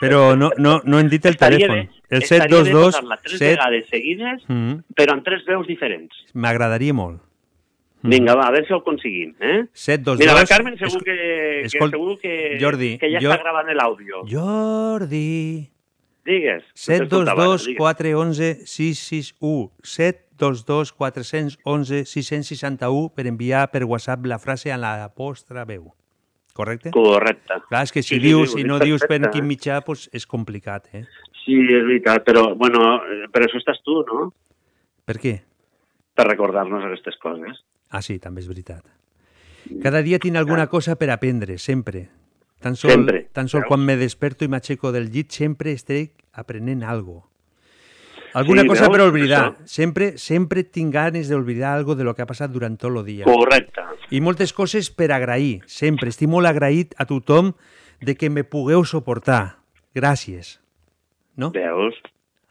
Però 0.00 0.36
no, 0.38 0.50
no, 0.56 0.80
no 0.84 0.98
hem 1.00 1.08
dit 1.10 1.24
el 1.26 1.34
Estaria 1.34 1.58
telèfon. 1.66 1.88
bé- 1.88 2.02
El 2.16 2.22
estaria 2.22 2.46
bé 2.46 2.54
722 2.54 2.84
posar-la 2.94 3.16
tres 3.22 3.38
7... 3.38 3.50
vegades 3.56 3.88
seguides, 3.90 4.44
Mm, 4.48 4.74
però 4.94 5.12
amb 5.16 5.24
tres 5.26 5.42
veus 5.48 5.66
diferents. 5.66 6.14
M'agradaria 6.34 6.94
molt. 6.94 7.20
Vinga, 8.02 8.36
va, 8.38 8.44
a 8.46 8.52
veure 8.54 8.64
si 8.68 8.72
ho 8.72 8.76
aconseguim, 8.78 9.32
eh? 9.40 9.64
722... 9.74 10.20
Mira, 10.22 10.34
la 10.38 10.46
Carmen 10.46 10.76
segur 10.78 11.02
que, 11.02 11.16
que, 11.16 11.66
escol- 11.66 11.90
segur 11.90 12.14
que, 12.22 12.36
Jordi, 12.62 12.92
que 13.02 13.10
ja 13.10 13.18
jo- 13.24 13.32
està 13.32 13.42
gravant 13.42 13.72
l'àudio. 13.74 14.22
Jordi... 14.30 15.68
Digues. 16.28 16.62
no 16.62 16.96
t'escoltava, 17.08 17.44
722 17.58 17.66
digues. 17.66 17.78
411 17.78 18.66
661 18.66 19.72
722 20.38 20.92
411 20.96 22.04
661 22.06 23.10
per 23.14 23.26
enviar 23.26 23.68
per 23.70 23.84
WhatsApp 23.84 24.26
la 24.26 24.38
frase 24.38 24.70
en 24.70 24.80
la 24.80 25.10
vostra 25.14 25.64
veu. 25.64 25.90
Correcte? 26.54 26.90
Correcte. 26.90 27.60
Clar, 27.68 27.84
és 27.86 27.92
que 27.92 28.02
si 28.02 28.16
Sí, 28.16 28.20
sí, 28.20 28.26
dius, 28.26 28.50
sí, 28.50 28.58
si 28.58 28.64
ho 28.64 28.66
no 28.66 28.78
dius 28.78 29.04
per 29.06 29.20
quin 29.30 29.44
eh? 29.44 29.46
mitjà, 29.46 29.78
doncs 29.86 30.08
és 30.12 30.26
complicat, 30.26 30.88
eh? 30.92 31.04
Sí, 31.44 31.54
és 31.54 31.84
veritat, 31.86 32.24
però, 32.26 32.54
bueno, 32.58 32.98
per 33.30 33.44
això 33.44 33.60
estàs 33.60 33.78
tu, 33.86 34.00
no? 34.08 34.32
Per 35.06 35.16
què? 35.22 35.36
Per 36.18 36.26
recordar-nos 36.26 36.82
aquestes 36.84 37.16
coses. 37.22 37.62
Ah, 37.90 38.02
sí, 38.02 38.18
també 38.18 38.42
és 38.42 38.48
veritat. 38.50 38.82
Cada 39.82 40.02
dia 40.02 40.18
tinc 40.18 40.36
alguna 40.36 40.66
cosa 40.66 40.96
per 40.96 41.10
aprendre, 41.10 41.58
sempre. 41.58 42.08
Tan 42.58 42.74
sol, 42.74 42.90
Sempre, 42.90 43.28
tan 43.32 43.46
sol 43.48 43.62
quan 43.68 43.84
me 43.86 43.94
desperto 43.96 44.44
i 44.44 44.50
m'aixeco 44.50 44.90
del 44.90 45.12
llit, 45.14 45.30
sempre 45.30 45.70
estic 45.70 46.24
aprenent 46.32 46.82
algo. 46.82 47.27
Alguna 48.34 48.62
Sí, 48.62 48.68
cosa 48.68 48.88
veus? 48.88 48.96
per 48.96 49.06
oblidar. 49.08 49.42
Això. 49.52 49.66
Sempre, 49.66 50.18
sempre 50.18 50.64
tinc 50.64 50.92
ganes 50.94 51.28
d'oblidar 51.28 51.74
algo 51.74 51.94
de 51.94 52.04
lo 52.04 52.14
que 52.14 52.22
ha 52.22 52.26
passat 52.26 52.50
durant 52.50 52.76
tot 52.78 52.94
el 52.96 53.04
dia. 53.04 53.24
Correcte. 53.24 53.82
I 54.10 54.20
moltes 54.20 54.52
coses 54.52 54.90
per 54.90 55.10
agrair. 55.12 55.60
Sempre 55.66 56.08
estic 56.08 56.28
molt 56.28 56.46
agraït 56.46 56.94
a 56.98 57.04
tothom 57.06 57.52
de 58.00 58.14
que 58.14 58.30
me 58.30 58.44
pugueu 58.44 58.84
suportar. 58.84 59.56
Gràcies. 59.94 60.58
No? 61.36 61.50
Veus? 61.50 61.94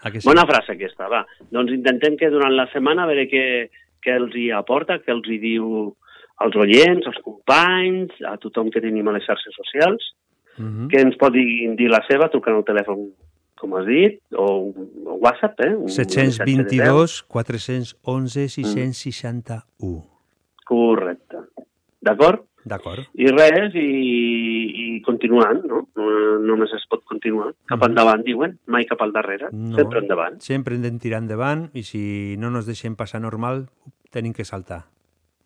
A 0.02 0.12
que 0.12 0.22
sí? 0.22 0.28
Bona 0.28 0.46
frase 0.46 0.74
aquesta, 0.74 1.08
va. 1.08 1.26
Doncs 1.52 1.72
intentem 1.74 2.18
que 2.18 2.30
durant 2.30 2.54
la 2.56 2.68
setmana 2.72 3.04
a 3.04 3.08
veure 3.10 3.28
què, 3.30 3.70
què 4.04 4.16
els 4.16 4.36
hi 4.36 4.52
aporta, 4.52 5.00
què 5.02 5.12
els 5.12 5.28
hi 5.28 5.38
diu 5.42 5.96
als 6.38 6.56
oients, 6.56 7.08
als 7.08 7.18
companys, 7.26 8.14
a 8.30 8.38
tothom 8.38 8.70
que 8.70 8.80
tenim 8.82 9.08
a 9.08 9.12
les 9.16 9.26
xarxes 9.26 9.56
socials, 9.58 10.14
Mhm. 10.60 10.88
que 10.90 11.02
ens 11.02 11.16
pot 11.18 11.34
dir, 11.34 11.76
dir 11.76 11.90
la 11.90 12.04
seva 12.08 12.30
trucant 12.30 12.56
al 12.56 12.64
telèfon, 12.66 13.10
com 13.60 13.74
has 13.78 13.88
dit, 13.90 14.20
o, 14.38 14.74
WhatsApp, 15.18 15.60
eh? 15.66 15.74
Un 15.76 15.88
missatge 15.88 16.28
de 16.28 16.28
veu. 16.30 16.38
722 16.38 17.24
411 17.28 18.48
661. 18.54 20.04
Correcte. 20.68 21.44
D'acord? 22.04 22.46
D'acord. 22.68 23.06
I 23.16 23.30
res, 23.32 23.76
i, 23.80 23.88
i 24.84 24.86
continuant, 25.06 25.62
no? 25.70 25.86
no? 25.96 26.08
Només 26.44 26.74
es 26.76 26.84
pot 26.92 27.04
continuar. 27.08 27.54
Cap 27.72 27.86
endavant, 27.88 28.24
diuen, 28.26 28.58
mai 28.68 28.88
cap 28.90 29.02
al 29.06 29.14
darrere. 29.16 29.50
No. 29.54 29.76
Sempre 29.80 30.04
endavant. 30.04 30.40
Sempre 30.44 30.76
hem 30.76 30.84
de 30.84 30.92
tirar 31.02 31.22
endavant 31.24 31.68
i 31.78 31.86
si 31.88 32.36
no 32.42 32.52
nos 32.54 32.68
deixem 32.68 32.98
passar 33.00 33.24
normal, 33.24 33.66
tenim 34.12 34.36
que 34.36 34.46
saltar. 34.48 34.84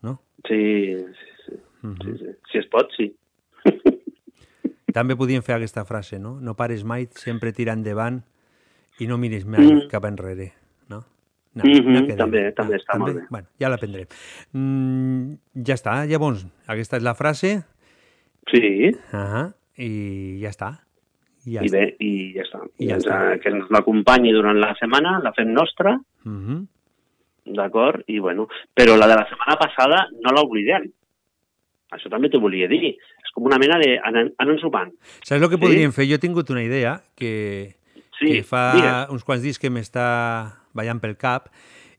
No? 0.01 0.17
Sí, 0.47 0.61
sí, 0.97 1.33
sí. 1.45 1.59
Mhm. 1.81 1.97
sí, 2.01 2.17
sí. 2.23 2.37
Si 2.51 2.63
es 2.63 2.69
pot, 2.73 2.89
sí. 2.97 3.11
També 4.93 5.15
podíem 5.15 5.41
fer 5.43 5.55
aquesta 5.55 5.85
frase, 5.85 6.19
no? 6.19 6.39
No 6.41 6.55
pares 6.55 6.83
mai, 6.83 7.07
sempre 7.15 7.51
tira 7.53 7.73
endavant 7.73 8.21
i 8.99 9.07
no 9.07 9.17
miris 9.17 9.45
mai 9.45 9.65
Mm. 9.65 9.87
cap 9.89 10.05
enrere, 10.05 10.51
no? 10.89 11.03
No, 11.55 11.63
no 11.63 12.05
queda 12.05 12.17
també, 12.17 12.43
bé. 12.43 12.51
també 12.53 12.77
està 12.77 12.97
molt 12.97 13.15
bé. 13.15 13.23
Bueno, 13.29 13.47
ja 13.59 13.69
l'aprendrem. 13.69 14.07
Mm, 14.53 15.33
ja 15.65 15.75
està, 15.75 16.05
llavors, 16.07 16.45
aquesta 16.67 16.97
és 16.97 17.03
la 17.03 17.15
frase. 17.15 17.63
Sí. 18.51 18.91
Ah 19.13 19.49
I 19.77 20.39
ja 20.41 20.49
està. 20.49 20.71
Ja 21.45 21.63
I 21.63 21.65
està. 21.67 21.77
bé, 21.77 21.95
i 21.99 22.33
ja 22.35 22.43
està. 22.43 22.59
I 22.77 22.85
I 22.85 22.87
ja 22.89 22.95
ens, 22.95 23.05
està. 23.05 23.33
eh, 23.33 23.39
que 23.39 23.49
ens 23.49 23.65
l'acompanyi 23.71 24.31
durant 24.31 24.59
la 24.59 24.75
setmana, 24.79 25.19
la 25.23 25.31
fem 25.33 25.51
nostra, 25.51 25.99
Mhm. 26.25 26.67
d'acord? 27.55 28.03
I 28.07 28.19
bueno, 28.19 28.47
però 28.75 28.95
la 28.97 29.07
de 29.07 29.15
la 29.15 29.27
setmana 29.27 29.55
passada 29.57 30.07
no 30.21 30.31
l'oblidem. 30.31 30.91
Això 31.91 32.09
també 32.09 32.29
t'ho 32.31 32.39
volia 32.39 32.67
dir. 32.71 32.95
És 32.95 33.31
com 33.35 33.43
una 33.49 33.57
mena 33.59 33.77
de... 33.81 33.97
Anem, 34.03 34.29
anem 34.39 34.57
sopant. 34.61 34.93
Saps 35.23 35.41
el 35.41 35.49
que 35.49 35.57
Sí? 35.59 35.61
podríem 35.61 35.91
fer? 35.91 36.07
Jo 36.07 36.15
he 36.15 36.23
tingut 36.23 36.49
una 36.49 36.63
idea 36.63 37.01
que, 37.15 37.75
Sí, 38.19 38.27
que 38.37 38.43
fa 38.43 38.73
digues. 38.75 39.09
uns 39.11 39.23
quants 39.23 39.43
dies 39.43 39.59
que 39.59 39.69
m'està 39.69 40.07
ballant 40.73 40.99
pel 41.01 41.17
cap 41.17 41.49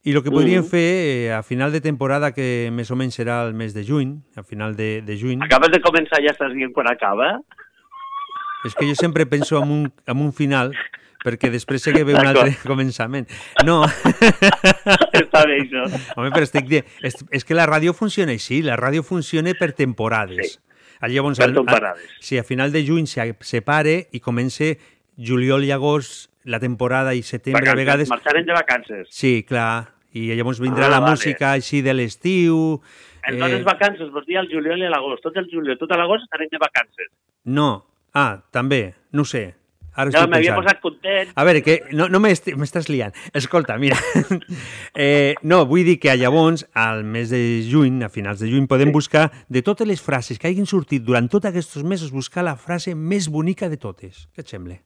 i 0.03 0.11
el 0.11 0.23
que 0.23 0.31
podríem 0.31 0.63
Mm. 0.63 0.67
fer 0.67 1.29
eh, 1.29 1.31
a 1.33 1.43
final 1.43 1.71
de 1.71 1.79
temporada, 1.79 2.33
que 2.33 2.69
més 2.73 2.89
o 2.91 2.95
menys 2.95 3.15
serà 3.19 3.45
el 3.47 3.53
mes 3.53 3.73
de 3.73 3.83
juny, 3.85 4.17
a 4.35 4.43
final 4.43 4.75
de, 4.75 5.01
de 5.01 5.15
juny, 5.17 5.39
Acabes 5.43 5.71
de 5.71 5.79
començar 5.79 6.19
i 6.21 6.27
ja 6.27 6.33
estàs 6.33 6.53
dient 6.53 6.73
quan 6.73 6.87
acaba? 6.91 7.39
és 8.65 8.73
que 8.75 8.87
jo 8.87 8.95
sempre 8.95 9.25
penso 9.25 9.61
en 9.61 9.69
un, 9.71 9.93
en 10.07 10.17
un 10.17 10.31
final 10.33 10.73
perquè 11.23 11.49
després 11.53 11.81
sé 11.83 11.93
que 11.95 12.03
ve 12.03 12.13
un 12.15 12.25
altre 12.27 12.55
començament. 12.71 13.27
No. 13.65 13.81
Està 15.13 15.43
bé, 15.47 15.59
això. 15.63 15.85
Home, 16.17 16.31
però 16.33 16.45
estic 16.47 16.67
dient... 16.69 16.87
És, 17.05 17.17
és 17.31 17.45
que 17.47 17.55
la 17.57 17.65
ràdio 17.69 17.93
funciona 17.97 18.33
així, 18.35 18.61
la 18.65 18.75
ràdio 18.79 19.03
funciona 19.07 19.53
per 19.59 19.71
temporades. 19.77 20.55
Sí. 20.57 20.59
Llavors, 21.11 21.39
Per 21.41 21.49
al- 21.49 21.55
temporades. 21.57 22.03
A, 22.03 22.21
si 22.23 22.37
a 22.39 22.43
final 22.47 22.71
de 22.71 22.83
juny 22.87 23.07
se 23.11 23.25
separe 23.43 23.95
i 24.15 24.21
comença 24.23 24.69
juliol 25.19 25.65
i 25.67 25.71
agost 25.75 26.29
la 26.47 26.59
temporada 26.63 27.13
i 27.15 27.23
setembre 27.23 27.69
a 27.71 27.75
vegades... 27.75 28.09
Marxarem 28.11 28.45
de 28.47 28.55
vacances. 28.55 29.07
Sí, 29.11 29.41
clar. 29.47 29.89
I 30.13 30.27
llavors 30.37 30.59
vindrà 30.61 30.85
Ah, 30.87 30.93
la 30.93 30.99
vale. 31.01 31.15
música 31.17 31.51
així 31.57 31.81
de 31.81 31.93
l'estiu... 31.97 32.79
En 33.23 33.37
dones 33.39 33.63
vacances, 33.63 34.09
vols 34.11 34.25
dir 34.27 34.35
el 34.41 34.49
juliol 34.51 34.81
i 34.83 34.89
l'agost. 34.91 35.23
Tot 35.23 35.37
el 35.39 35.45
juliol, 35.51 35.77
tot 35.79 35.91
l'agost 35.95 36.25
estarem 36.27 36.49
de 36.51 36.59
vacances. 36.59 37.07
No. 37.47 37.69
Ah, 38.13 38.41
també. 38.51 38.93
No 39.15 39.23
sé. 39.25 39.53
Ara 39.95 40.09
estic 40.09 40.29
m'havia 40.31 40.55
posat 40.57 40.79
content. 40.81 41.29
A 41.35 41.43
veure, 41.45 41.61
que 41.61 41.75
no, 41.93 42.07
no 42.09 42.19
m'est- 42.23 42.49
m'estàs 42.57 42.87
liant. 42.89 43.13
Escolta, 43.33 43.75
mira, 43.77 43.97
eh, 44.95 45.35
no, 45.43 45.65
vull 45.69 45.83
dir 45.85 45.99
que 46.01 46.15
llavors, 46.17 46.65
al 46.73 47.03
mes 47.03 47.29
de 47.29 47.61
juny, 47.69 48.01
a 48.03 48.09
finals 48.09 48.39
de 48.41 48.49
juny, 48.49 48.65
podem 48.67 48.91
buscar 48.91 49.29
de 49.49 49.61
totes 49.61 49.87
les 49.87 50.01
frases 50.01 50.39
que 50.39 50.47
hagin 50.49 50.65
sortit 50.69 51.03
durant 51.05 51.29
tots 51.29 51.45
aquests 51.49 51.83
mesos, 51.83 52.11
buscar 52.11 52.43
la 52.43 52.55
frase 52.57 52.95
més 52.95 53.29
bonica 53.29 53.69
de 53.69 53.77
totes. 53.77 54.27
Què 54.33 54.41
et 54.45 54.49
sembla? 54.49 54.79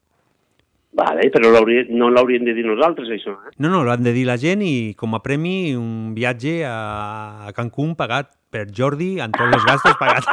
Vale, 0.98 1.28
però 1.30 1.52
no 1.94 2.08
l'hauríem 2.10 2.46
de 2.48 2.54
dir 2.58 2.64
nosaltres, 2.66 3.10
això. 3.14 3.36
Eh? 3.46 3.52
No, 3.62 3.70
no, 3.70 3.84
l'han 3.86 4.02
de 4.02 4.14
dir 4.16 4.24
la 4.26 4.38
gent 4.42 4.64
i 4.66 4.96
com 4.98 5.14
a 5.14 5.20
premi 5.22 5.76
un 5.78 6.16
viatge 6.18 6.64
a, 6.66 7.46
a 7.46 7.54
Cancún 7.54 7.94
pagat 8.00 8.32
per 8.54 8.66
Jordi 8.72 9.18
amb 9.24 9.36
tots 9.36 9.56
els 9.58 9.66
gastos 9.68 9.96
pagats. 10.00 10.28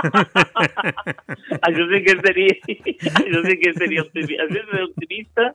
això 1.68 1.86
sí 1.90 2.00
que 2.06 2.14
seria... 2.22 2.56
això 2.64 3.40
sí 3.46 3.56
que 3.62 3.72
seria 3.78 4.04
optimista. 4.04 4.44
Això 4.46 4.60
és 4.64 4.84
optimista 4.88 5.48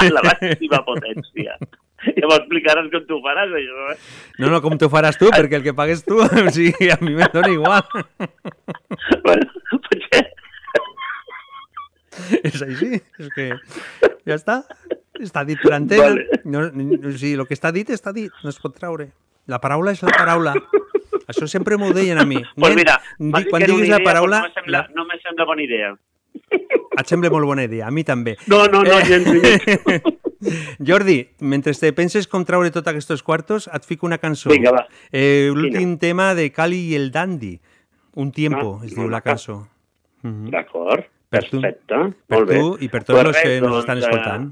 a 0.00 0.10
la 0.14 0.22
màxima 0.26 0.82
potència. 0.86 1.56
Ja 2.16 2.28
m'explicaràs 2.30 2.86
com 2.92 3.02
tu 3.08 3.18
ho 3.18 3.22
faràs, 3.24 3.50
això, 3.52 3.88
eh? 3.92 3.96
No, 4.40 4.48
no, 4.52 4.60
com 4.64 4.76
t'ho 4.80 4.88
faràs 4.92 5.18
tu, 5.20 5.28
perquè 5.34 5.58
el 5.58 5.64
que 5.66 5.74
pagues 5.76 6.00
tu, 6.06 6.16
o 6.24 6.52
sigui, 6.54 6.88
a 6.92 6.96
mi 7.04 7.12
me 7.18 7.26
dona 7.32 7.50
igual. 7.52 7.82
Bueno, 9.26 9.50
potser... 9.74 10.22
És 12.44 12.60
així, 12.64 12.98
és 13.20 13.28
que 13.36 13.50
ja 14.28 14.36
està. 14.36 14.60
Està 15.20 15.42
dit 15.44 15.60
per 15.60 15.74
antena. 15.76 16.06
Vale. 16.14 16.40
No, 16.48 16.64
ni- 16.72 16.96
o 16.96 17.12
sigui, 17.12 17.34
el 17.36 17.44
que 17.48 17.56
està 17.56 17.72
dit 17.76 17.88
està 17.92 18.14
dit, 18.16 18.32
no 18.44 18.52
es 18.52 18.60
pot 18.60 18.72
treure. 18.76 19.10
La 19.50 19.60
paraula 19.60 19.92
és 19.92 20.00
la 20.04 20.14
paraula. 20.16 20.54
Això 21.30 21.46
sempre 21.48 21.76
m'ho 21.80 21.92
deien 21.96 22.18
a 22.18 22.26
mi. 22.26 22.38
Pues 22.60 22.74
mira, 22.76 22.98
Nen, 23.18 23.46
quan 23.50 23.62
diguis 23.64 23.88
la 23.88 23.96
idea, 24.00 24.04
paraula, 24.04 24.40
pues 24.44 24.52
no 24.54 24.54
me 24.54 24.60
sembla, 24.60 24.86
no 24.94 25.04
me 25.06 25.18
sembla 25.22 25.44
bona 25.48 25.62
idea. 25.64 25.94
et 27.00 27.06
sembla 27.08 27.30
molt 27.30 27.46
bona 27.46 27.64
idea. 27.64 27.86
A 27.88 27.90
mi 27.94 28.04
també. 28.04 28.36
No, 28.46 28.64
no, 28.68 28.82
no, 28.84 28.98
Eh, 28.98 29.04
gens, 29.06 29.26
gens. 29.86 30.02
Jordi, 30.80 31.18
mentre 31.40 31.72
te 31.76 31.90
penses 31.92 32.26
com 32.30 32.44
traure 32.48 32.70
tots 32.72 32.88
aquests 32.88 33.22
quartos, 33.22 33.68
et 33.72 33.84
fico 33.84 34.06
una 34.08 34.18
cançó. 34.18 34.50
Vinga, 34.50 34.72
va. 34.72 34.86
Eh, 35.12 35.50
L'últim 35.54 35.98
tema 36.00 36.34
de 36.34 36.50
Cali 36.52 36.80
i 36.90 36.94
el 36.96 37.10
Dandy. 37.12 37.58
Un 38.16 38.32
tiempo, 38.32 38.78
Ah, 38.80 38.86
es 38.86 38.94
diu 38.96 39.08
la 39.08 39.20
cançó. 39.20 39.68
Mhm. 40.22 40.50
D'acord, 40.50 41.04
perfecte. 41.28 41.96
Per 42.26 42.38
molt 42.38 42.48
bé. 42.48 42.58
tu 42.58 42.76
i 42.80 42.88
per 42.88 43.04
tots 43.04 43.16
Pues 43.20 43.28
els 43.36 43.42
que 43.42 43.60
doncs, 43.60 43.78
estan 43.84 43.98
eh, 43.98 44.00
escoltant. 44.00 44.48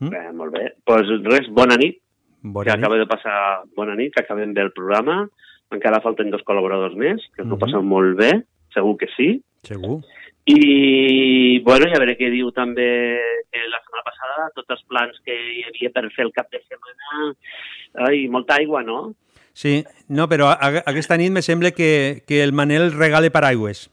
Bé, 0.00 0.32
molt 0.32 0.52
bé. 0.52 0.64
Doncs 0.86 1.06
pues 1.10 1.22
res, 1.28 1.48
bona 1.52 1.76
nit. 1.76 2.00
Bona 2.42 2.70
que 2.70 2.76
nit. 2.76 2.84
acaba 2.84 2.96
de 2.98 3.06
passar 3.06 3.62
bona 3.76 3.94
nit, 3.94 4.14
que 4.14 4.22
acabem 4.24 4.54
bé 4.54 4.62
el 4.62 4.72
programa. 4.72 5.28
Encara 5.70 6.00
falten 6.02 6.30
dos 6.30 6.42
col·laboradors 6.42 6.96
més, 6.98 7.22
que 7.36 7.42
s'ho 7.44 7.54
Mhm. 7.54 7.58
passen 7.58 7.84
molt 7.86 8.16
bé, 8.18 8.42
segur 8.74 8.96
que 8.98 9.06
sí. 9.16 9.40
Segur. 9.62 10.00
I, 10.46 11.60
bueno, 11.62 11.86
ja 11.92 11.98
veuré 12.00 12.16
què 12.18 12.30
diu 12.32 12.50
també 12.50 12.86
que 13.52 13.60
la 13.68 13.78
setmana 13.84 14.04
passada, 14.06 14.50
tots 14.54 14.70
els 14.70 14.82
plans 14.88 15.20
que 15.24 15.32
hi 15.34 15.62
havia 15.68 15.90
per 15.94 16.10
fer 16.12 16.24
el 16.24 16.32
cap 16.32 16.50
de 16.50 16.60
setmana... 16.66 17.34
Ai, 18.08 18.26
molta 18.28 18.54
aigua, 18.56 18.82
no? 18.82 19.14
Sí, 19.52 19.84
no, 20.08 20.28
però 20.28 20.46
a- 20.50 20.58
a- 20.68 20.82
aquesta 20.86 21.16
nit 21.18 21.32
me 21.32 21.42
sembla 21.42 21.72
que, 21.72 22.22
que 22.26 22.42
el 22.42 22.52
Manel 22.52 22.92
regale 22.92 23.30
paraigües. 23.30 23.90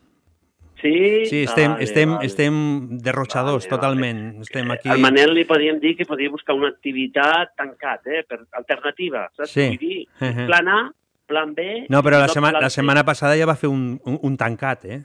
Sí? 0.80 1.26
Sí, 1.26 1.44
estem, 1.44 1.72
Vale, 1.72 1.84
estem, 1.84 2.12
vale. 2.14 2.26
estem 2.28 2.54
derrotxadors 3.02 3.66
Vale, 3.66 3.70
totalment. 3.76 4.42
Estem 4.42 4.70
aquí... 4.72 4.90
Al 4.94 5.00
Manel 5.02 5.34
li 5.34 5.44
podíem 5.50 5.80
dir 5.82 5.96
que 5.98 6.06
podia 6.06 6.30
buscar 6.30 6.54
una 6.56 6.70
activitat 6.70 7.56
tancat, 7.58 8.06
eh? 8.06 8.24
Per 8.30 8.44
alternativa, 8.54 9.28
saps? 9.36 9.50
Sí. 9.52 9.68
Vull 9.72 9.78
dir, 9.82 10.08
Mhm. 10.22 10.46
plan 10.50 10.68
A, 10.70 10.92
plan 11.28 11.54
B... 11.54 11.86
No, 11.94 12.02
però 12.06 12.22
la, 12.22 12.30
i 12.30 12.34
sema, 12.34 12.52
la 12.56 12.72
setmana 12.74 13.04
passada 13.08 13.38
ja 13.40 13.48
va 13.50 13.58
fer 13.60 13.70
un, 13.70 13.98
un, 14.08 14.20
un 14.24 14.38
tancat, 14.40 14.86
eh? 14.88 15.02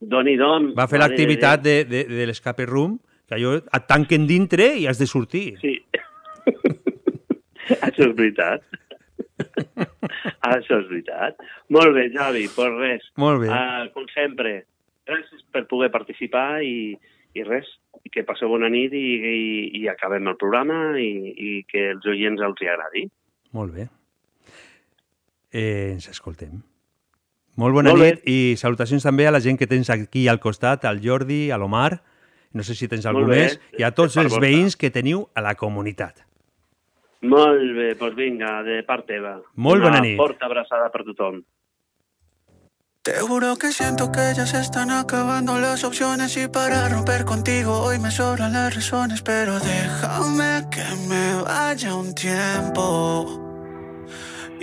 Doni-don. 0.00 0.72
Va 0.76 0.88
fer 0.90 1.00
l'activitat 1.00 1.62
de 1.64 1.76
de, 1.88 2.02
de, 2.10 2.26
l'escape 2.28 2.66
room, 2.68 2.98
que 3.28 3.36
allò 3.38 3.56
et 3.60 3.86
tanquen 3.88 4.26
dintre 4.28 4.72
i 4.80 4.86
has 4.86 5.00
de 5.00 5.08
sortir. 5.10 5.46
Sí. 5.62 5.78
Això 7.86 8.06
és 8.10 8.14
veritat. 8.14 8.66
Això 10.52 10.80
és 10.82 10.88
veritat. 10.90 11.40
Molt 11.74 11.96
bé, 11.96 12.08
Javi, 12.14 12.46
pues 12.54 12.76
res. 12.76 13.10
Molt 13.20 13.42
bé. 13.44 13.50
Uh, 13.50 13.88
com 13.96 14.06
sempre, 14.12 14.60
gràcies 15.08 15.44
per 15.52 15.66
poder 15.70 15.90
participar 15.94 16.62
i, 16.64 16.94
i 17.36 17.46
res, 17.46 17.68
i 18.04 18.12
que 18.12 18.26
passeu 18.28 18.52
bona 18.52 18.70
nit 18.72 18.94
i, 18.94 19.06
i, 19.16 19.36
i 19.80 19.86
acabem 19.92 20.28
el 20.30 20.38
programa 20.40 20.96
i, 21.00 21.10
i 21.32 21.52
que 21.70 21.90
els 21.96 22.06
oients 22.12 22.44
els 22.46 22.62
hi 22.62 22.70
agradi. 22.72 23.06
Molt 23.56 23.74
bé. 23.74 23.88
Eh, 25.56 25.92
ens 25.94 26.08
escoltem. 26.12 26.58
Molt 27.56 27.72
bona 27.72 27.94
Molt 27.94 28.02
bé. 28.02 28.10
nit 28.12 28.28
i 28.28 28.56
salutacions 28.60 29.02
també 29.06 29.24
a 29.26 29.32
la 29.32 29.40
gent 29.40 29.56
que 29.56 29.66
tens 29.66 29.88
aquí 29.88 30.26
al 30.28 30.38
costat, 30.38 30.84
al 30.84 31.00
Jordi, 31.00 31.50
a 31.50 31.56
l'Omar, 31.56 32.02
no 32.52 32.62
sé 32.62 32.74
si 32.74 32.88
tens 32.88 33.06
bé. 33.06 33.24
més, 33.24 33.58
i 33.78 33.82
a 33.82 33.90
tots 33.92 34.16
els 34.20 34.36
veïns 34.38 34.76
que 34.76 34.90
teniu 34.90 35.28
a 35.34 35.40
la 35.40 35.54
comunitat. 35.54 36.20
Molt 37.22 37.72
bé, 37.74 37.94
doncs 37.94 38.14
vinga, 38.16 38.62
de 38.62 38.82
part 38.84 39.06
teva. 39.06 39.40
Molt 39.54 39.82
bona 39.82 39.96
Una 39.98 40.04
nit. 40.04 40.18
forta 40.18 40.44
abraçada 40.44 40.90
per 40.92 41.04
tothom. 41.04 41.42
Te 43.02 43.14
juro 43.20 43.56
que 43.56 43.70
siento 43.72 44.10
que 44.10 44.34
ya 44.36 44.44
se 44.46 44.60
están 44.60 44.90
acabando 44.90 45.58
las 45.58 45.84
opciones 45.84 46.36
y 46.36 46.48
para 46.48 46.88
romper 46.88 47.24
contigo 47.24 47.72
hoy 47.86 47.98
me 47.98 48.10
sobran 48.10 48.52
las 48.52 48.74
razones, 48.74 49.22
pero 49.22 49.58
déjame 49.60 50.68
que 50.70 50.84
me 51.08 51.42
vaya 51.42 51.94
un 51.94 52.12
tiempo. 52.14 53.55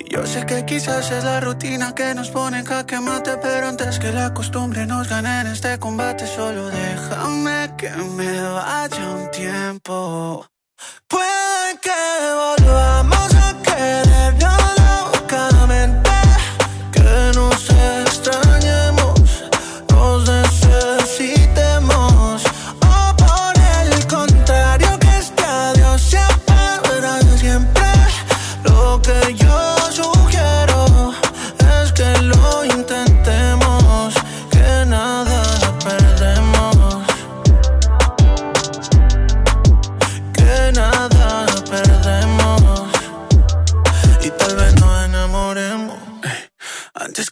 Yo 0.09 0.25
sé 0.25 0.45
que 0.45 0.65
quizás 0.65 1.11
es 1.11 1.23
la 1.23 1.39
rutina 1.39 1.93
que 1.95 2.13
nos 2.13 2.29
pone 2.29 2.59
en 2.59 2.65
jaque 2.65 2.99
mate, 2.99 3.37
pero 3.41 3.67
antes 3.67 3.99
que 3.99 4.11
la 4.11 4.33
costumbre 4.33 4.85
nos 4.85 5.07
gane 5.09 5.41
en 5.41 5.47
este 5.47 5.79
combate, 5.79 6.27
solo 6.27 6.69
déjame 6.69 7.73
que 7.77 7.89
me 7.89 8.41
vaya 8.41 9.09
un 9.09 9.31
tiempo. 9.31 10.45
Puede 11.07 11.79
que 11.81 11.91
volvamos 12.35 13.35
a 13.35 13.55
querernos 13.63 14.82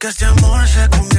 que 0.01 0.07
este 0.07 0.25
amor 0.25 0.67
se 0.67 0.89
convierta 0.89 1.10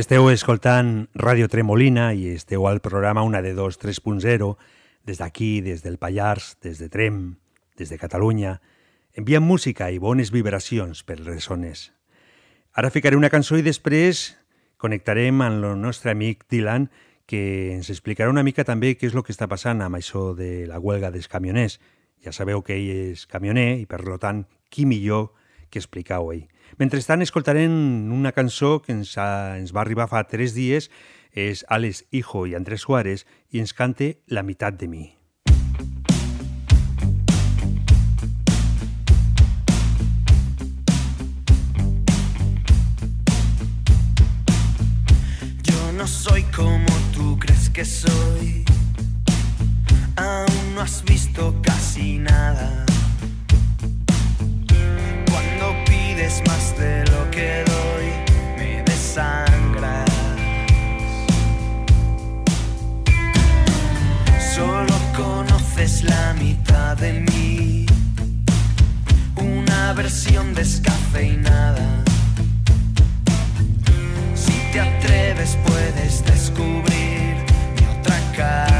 Esteu 0.00 0.30
escoltant 0.32 1.10
Ràdio 1.12 1.44
Tremolina 1.52 2.06
i 2.16 2.30
esteu 2.32 2.62
al 2.64 2.78
programa 2.80 3.20
Una 3.20 3.42
de 3.44 3.50
Dos 3.52 3.76
3.0 3.76 4.46
des 5.04 5.18
d'aquí, 5.20 5.60
des 5.60 5.82
del 5.84 5.98
Pallars, 6.00 6.54
des 6.64 6.78
de 6.80 6.88
Trem, 6.88 7.36
des 7.76 7.90
de 7.92 7.98
Catalunya. 8.00 8.62
Enviem 9.12 9.44
música 9.44 9.90
i 9.92 9.98
bones 10.00 10.30
vibracions 10.32 11.02
per 11.04 11.18
les 11.20 11.44
zones. 11.44 11.90
Ara 12.72 12.88
ficaré 12.88 13.18
una 13.18 13.28
cançó 13.28 13.58
i 13.60 13.66
després 13.66 14.38
connectarem 14.80 15.42
amb 15.44 15.68
el 15.68 15.76
nostre 15.82 16.14
amic 16.16 16.46
Dylan 16.48 16.88
que 17.28 17.74
ens 17.74 17.92
explicarà 17.92 18.32
una 18.32 18.46
mica 18.46 18.64
també 18.64 18.94
què 18.96 19.10
és 19.10 19.12
el 19.12 19.26
que 19.26 19.36
està 19.36 19.50
passant 19.52 19.84
amb 19.84 20.00
això 20.00 20.30
de 20.32 20.64
la 20.70 20.80
huelga 20.80 21.12
dels 21.12 21.28
camioners. 21.28 21.76
Ja 22.24 22.32
sabeu 22.32 22.64
que 22.64 22.78
ell 22.78 22.88
és 23.12 23.28
camioner 23.28 23.74
i, 23.82 23.84
per 23.84 24.00
tant, 24.16 24.46
qui 24.72 24.88
millor 24.88 25.34
que 25.68 25.76
explicar-ho 25.78 26.32
ell. 26.32 26.48
Mentrestant, 26.78 27.22
escoltarem 27.22 27.72
una 28.14 28.32
cançó 28.32 28.78
que 28.82 28.92
ens, 28.94 29.16
ha, 29.18 29.58
ens 29.58 29.74
va 29.74 29.82
arribar 29.82 30.06
fa 30.10 30.22
tres 30.28 30.54
dies, 30.54 30.90
és 31.32 31.64
Alex 31.68 32.04
Hijo 32.10 32.46
i 32.46 32.54
Andrés 32.54 32.86
Suárez, 32.86 33.26
i 33.50 33.60
ens 33.62 33.74
cante 33.74 34.20
La 34.26 34.42
meitat 34.42 34.78
de 34.78 34.88
mi. 34.88 35.06
Yo 45.62 45.92
no 45.96 46.06
soy 46.06 46.42
como 46.54 46.86
tú 47.14 47.38
crees 47.38 47.70
que 47.70 47.84
soy. 47.84 48.64
Aún 50.16 50.74
no 50.74 50.82
has 50.82 51.02
visto 51.04 51.54
casi 51.62 52.18
nada. 52.18 52.89
más 56.46 56.76
de 56.78 57.04
lo 57.06 57.28
que 57.30 57.64
doy, 57.66 58.06
me 58.56 58.82
desangras. 58.84 60.08
Solo 64.54 64.94
conoces 65.16 66.04
la 66.04 66.34
mitad 66.34 66.96
de 66.96 67.12
mí, 67.28 67.86
una 69.36 69.92
versión 69.92 70.54
descafeinada. 70.54 72.04
Si 74.34 74.52
te 74.72 74.80
atreves 74.80 75.58
puedes 75.66 76.24
descubrir 76.24 77.34
mi 77.76 77.98
otra 77.98 78.18
cara. 78.36 78.79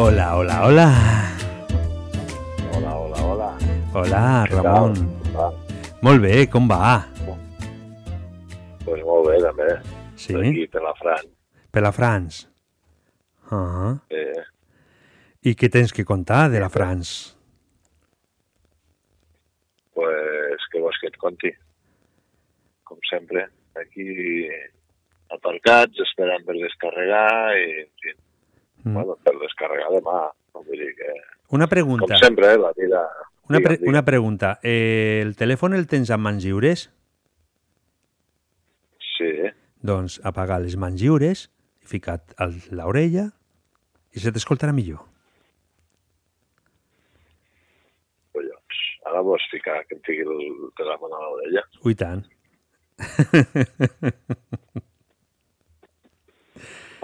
Hola, 0.00 0.36
hola, 0.38 0.56
hola. 0.66 0.88
Hola, 2.72 2.92
hola, 2.96 3.18
hola. 3.30 3.48
Hola, 3.92 4.20
Què? 4.48 4.54
Ramon. 4.54 4.94
Va? 5.34 5.48
Molt 6.06 6.22
bé, 6.24 6.46
com 6.48 6.68
va? 6.70 7.02
Pues 8.86 9.02
molt 9.04 9.28
bé, 9.28 9.34
també. 9.44 9.66
Sí? 10.16 10.36
Aquí, 10.40 10.64
per 10.72 10.80
la 10.86 10.94
Fran. 10.96 11.28
Per 11.70 11.82
la 11.84 11.92
France. 11.92 12.46
Ah. 13.52 13.92
Eh, 14.08 14.40
I 15.50 15.54
què 15.58 15.68
tens 15.68 15.92
que 15.92 16.06
contar 16.08 16.46
de 16.54 16.64
la 16.64 16.70
France? 16.72 17.36
pues, 20.00 20.64
què 20.72 20.80
vols 20.80 20.96
que 21.02 21.10
et 21.12 21.16
conti? 21.20 21.50
Com 22.88 22.96
sempre, 23.10 23.42
aquí 23.76 24.48
aparcats, 25.36 26.00
esperant 26.06 26.46
per 26.46 26.56
descarregar 26.56 27.52
i, 27.58 27.66
en 27.84 27.90
fi, 28.00 28.14
Mm. 28.84 28.94
bueno, 28.94 29.16
per 29.24 29.34
descarregar 29.40 29.90
demà. 29.96 30.20
No 30.54 30.64
vull 30.66 30.80
dir 30.84 30.94
que... 30.98 31.16
Una 31.56 31.66
pregunta. 31.68 32.14
Com 32.14 32.24
sempre, 32.24 32.54
eh, 32.54 32.60
la 32.60 32.72
vida... 32.76 33.04
Una, 33.50 33.58
pre 33.58 33.74
Digue'm, 33.76 33.90
una 33.90 34.04
pregunta. 34.06 34.54
Eh, 34.62 35.20
el 35.24 35.34
telèfon 35.38 35.74
el 35.74 35.88
tens 35.90 36.12
amb 36.14 36.28
mans 36.28 36.44
lliures? 36.46 36.86
Sí, 39.16 39.30
Doncs 39.80 40.20
apagar 40.28 40.60
les 40.62 40.76
mans 40.76 41.00
lliures, 41.00 41.48
ficat 41.88 42.34
a 42.36 42.46
l'orella 42.76 43.30
i 44.14 44.20
se 44.20 44.32
t'escoltarà 44.32 44.72
millor. 44.76 45.00
collons. 48.32 48.80
Ara 49.10 49.22
vols 49.26 49.46
ficar 49.50 49.78
que 49.88 49.96
em 49.96 50.02
fiqui 50.06 50.22
el 50.26 50.70
telèfon 50.78 51.12
a 51.16 51.20
l'orella? 51.24 51.62
Ui, 51.84 51.94
tant. 51.94 52.22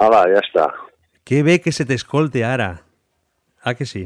Ala, 0.05 0.21
ja 0.29 0.41
està. 0.45 0.67
Que 1.27 1.43
bé 1.43 1.59
que 1.61 1.73
se 1.75 1.85
t'escolte 1.85 2.45
ara. 2.47 2.85
Ah, 3.67 3.75
que 3.75 3.85
sí? 3.87 4.05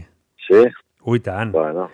Sí? 0.48 0.62
Ui, 1.04 1.20
tant. 1.20 1.52
Bueno. 1.52 1.90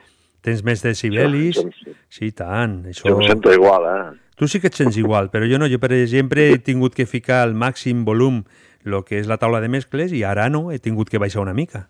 Tens 0.46 0.62
més 0.62 0.82
decibelis? 0.84 1.58
Jo- 1.58 1.70
jo- 1.82 1.94
Sí, 2.08 2.30
tant. 2.32 2.84
Això... 2.86 3.10
Jo 3.10 3.16
em 3.18 3.26
sento 3.26 3.50
igual, 3.52 3.88
eh? 3.90 4.20
Tu 4.38 4.46
sí 4.46 4.60
que 4.62 4.68
et 4.70 4.76
sents 4.78 4.96
igual, 5.00 5.30
però 5.32 5.48
jo 5.50 5.58
no. 5.58 5.66
Jo, 5.68 5.80
per 5.82 5.90
exemple, 5.96 6.44
he 6.52 6.58
tingut 6.62 6.94
que 6.94 7.06
ficar 7.10 7.40
al 7.42 7.54
màxim 7.58 8.04
volum 8.06 8.44
el 8.86 8.94
que 9.02 9.18
és 9.18 9.26
la 9.26 9.38
taula 9.42 9.58
de 9.60 9.68
mescles 9.72 10.12
i 10.14 10.22
ara 10.22 10.46
no, 10.52 10.70
he 10.70 10.78
tingut 10.78 11.10
que 11.10 11.18
baixar 11.18 11.42
una 11.42 11.54
mica. 11.56 11.88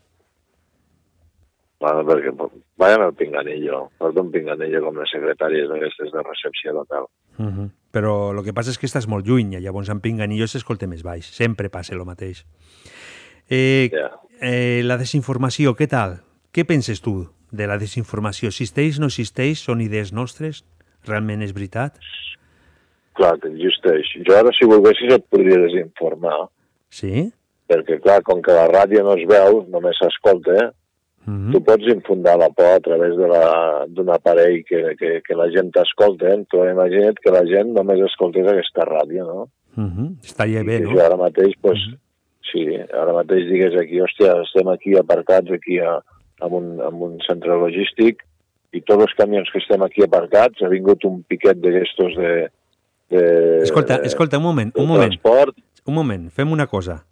Bueno, 1.78 2.06
perquè 2.08 2.32
vayan 2.80 3.02
al 3.04 3.12
pinganillo. 3.14 3.90
Porta 3.98 4.22
un 4.22 4.30
pinganillo 4.32 4.80
com 4.86 4.96
les 4.96 5.10
secretàries 5.12 5.68
d'aquestes 5.68 6.08
de 6.14 6.22
recepció 6.24 6.72
d'hotel. 6.72 7.04
Uh 7.36 7.44
-huh. 7.52 7.68
Però 7.92 8.32
el 8.32 8.42
que 8.44 8.54
passa 8.54 8.70
és 8.70 8.78
que 8.78 8.86
estàs 8.86 9.06
molt 9.06 9.26
lluny, 9.26 9.58
llavors 9.60 9.90
amb 9.90 10.00
pinganillo 10.02 10.46
s'escolta 10.46 10.86
més 10.86 11.02
baix. 11.02 11.26
Sempre 11.26 11.68
passa 11.68 11.92
el 11.94 12.04
mateix. 12.04 12.46
Eh, 13.48 13.90
eh, 14.40 14.82
la 14.84 14.96
desinformació, 14.98 15.74
què 15.78 15.86
tal? 15.88 16.20
Què 16.52 16.64
penses 16.66 17.00
tu 17.00 17.26
de 17.52 17.66
la 17.66 17.78
desinformació? 17.78 18.48
Existeix, 18.48 18.98
no 18.98 19.06
existeix? 19.06 19.60
Són 19.62 19.80
idees 19.80 20.12
nostres? 20.12 20.64
Realment 21.06 21.42
és 21.42 21.52
veritat? 21.54 21.98
Clar, 23.16 23.36
que 23.40 23.48
existeix. 23.48 24.10
Jo 24.26 24.34
ara, 24.36 24.50
si 24.52 24.66
volguessis, 24.68 25.12
et 25.14 25.24
podria 25.30 25.60
desinformar, 25.62 26.48
Sí? 26.90 27.30
perquè, 27.68 28.00
clar, 28.02 28.22
com 28.22 28.42
que 28.42 28.52
la 28.52 28.66
ràdio 28.68 29.02
no 29.02 29.14
es 29.16 29.24
veu, 29.28 29.64
només 29.68 29.96
s'escolta, 30.00 30.52
eh? 30.64 30.68
Mm 31.26 31.50
tu 31.50 31.58
pots 31.64 31.82
infundar 31.90 32.36
la 32.38 32.46
por 32.54 32.66
a 32.76 32.78
través 32.80 33.16
de 33.18 33.26
la- 33.26 33.84
d'un 33.88 34.08
aparell 34.14 34.62
que, 34.64 34.94
que, 34.98 35.22
que 35.26 35.34
la 35.34 35.48
gent 35.50 35.72
t'escolta. 35.74 36.28
Eh? 36.34 36.44
Tu 36.48 36.56
imagina't 36.70 37.18
que 37.18 37.32
la 37.34 37.42
gent 37.44 37.72
només 37.74 37.98
escoltés 38.00 38.46
aquesta 38.46 38.84
ràdio, 38.86 39.24
no? 39.26 39.48
Uh 39.76 39.88
-huh. 39.90 40.16
Estaria 40.22 40.62
bé, 40.62 40.76
I 40.76 40.80
no? 40.82 40.92
jo 40.92 41.00
ara 41.04 41.16
mateix, 41.16 41.54
pues, 41.60 41.78
sí, 42.50 42.64
ara 42.76 43.14
mateix 43.16 43.48
digues 43.50 43.76
aquí, 43.80 44.00
hòstia, 44.02 44.34
estem 44.44 44.70
aquí 44.72 44.96
aparcats 44.98 45.52
aquí 45.54 45.78
a, 45.80 45.98
en, 46.42 46.52
un, 46.52 46.72
en 46.84 47.02
un 47.08 47.18
centre 47.26 47.56
logístic 47.58 48.24
i 48.76 48.82
tots 48.82 49.06
els 49.06 49.16
camions 49.18 49.50
que 49.52 49.60
estem 49.62 49.82
aquí 49.86 50.04
aparcats 50.04 50.62
ha 50.62 50.70
vingut 50.72 51.04
un 51.08 51.22
piquet 51.28 51.60
d'aquestos 51.62 52.16
de, 52.18 52.32
de... 53.12 53.22
Escolta, 53.64 54.00
escolta, 54.04 54.40
un 54.40 54.48
moment, 54.48 54.72
un 54.76 54.88
moment. 54.90 55.12
transport. 55.12 55.56
Un 55.86 55.94
moment, 55.94 56.26
fem 56.34 56.50
una 56.52 56.66
cosa. 56.66 57.04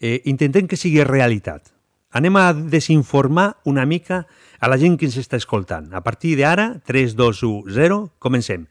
Eh, 0.00 0.22
intentem 0.32 0.66
que 0.66 0.80
sigui 0.80 1.04
realitat. 1.04 1.68
Anem 2.16 2.36
a 2.40 2.50
desinformar 2.52 3.60
una 3.70 3.84
mica 3.86 4.24
a 4.58 4.70
la 4.72 4.78
gent 4.80 4.96
que 4.98 5.06
ens 5.06 5.18
està 5.20 5.38
escoltant. 5.38 5.92
A 5.94 6.00
partir 6.02 6.34
d'ara, 6.40 6.80
3, 6.88 7.14
2, 7.18 7.42
1, 7.46 7.74
0, 7.76 8.00
comencem. 8.18 8.64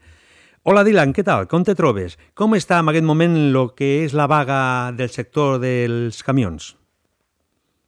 Hola, 0.68 0.82
Dylan, 0.84 1.14
què 1.16 1.22
tal? 1.24 1.46
Com 1.48 1.62
te 1.64 1.72
trobes? 1.72 2.18
Com 2.36 2.52
està 2.52 2.82
en 2.82 2.90
aquest 2.90 3.06
moment 3.08 3.32
el 3.32 3.70
que 3.72 3.86
és 4.02 4.12
la 4.12 4.26
vaga 4.28 4.58
del 4.92 5.08
sector 5.08 5.56
dels 5.62 6.18
camions? 6.26 6.74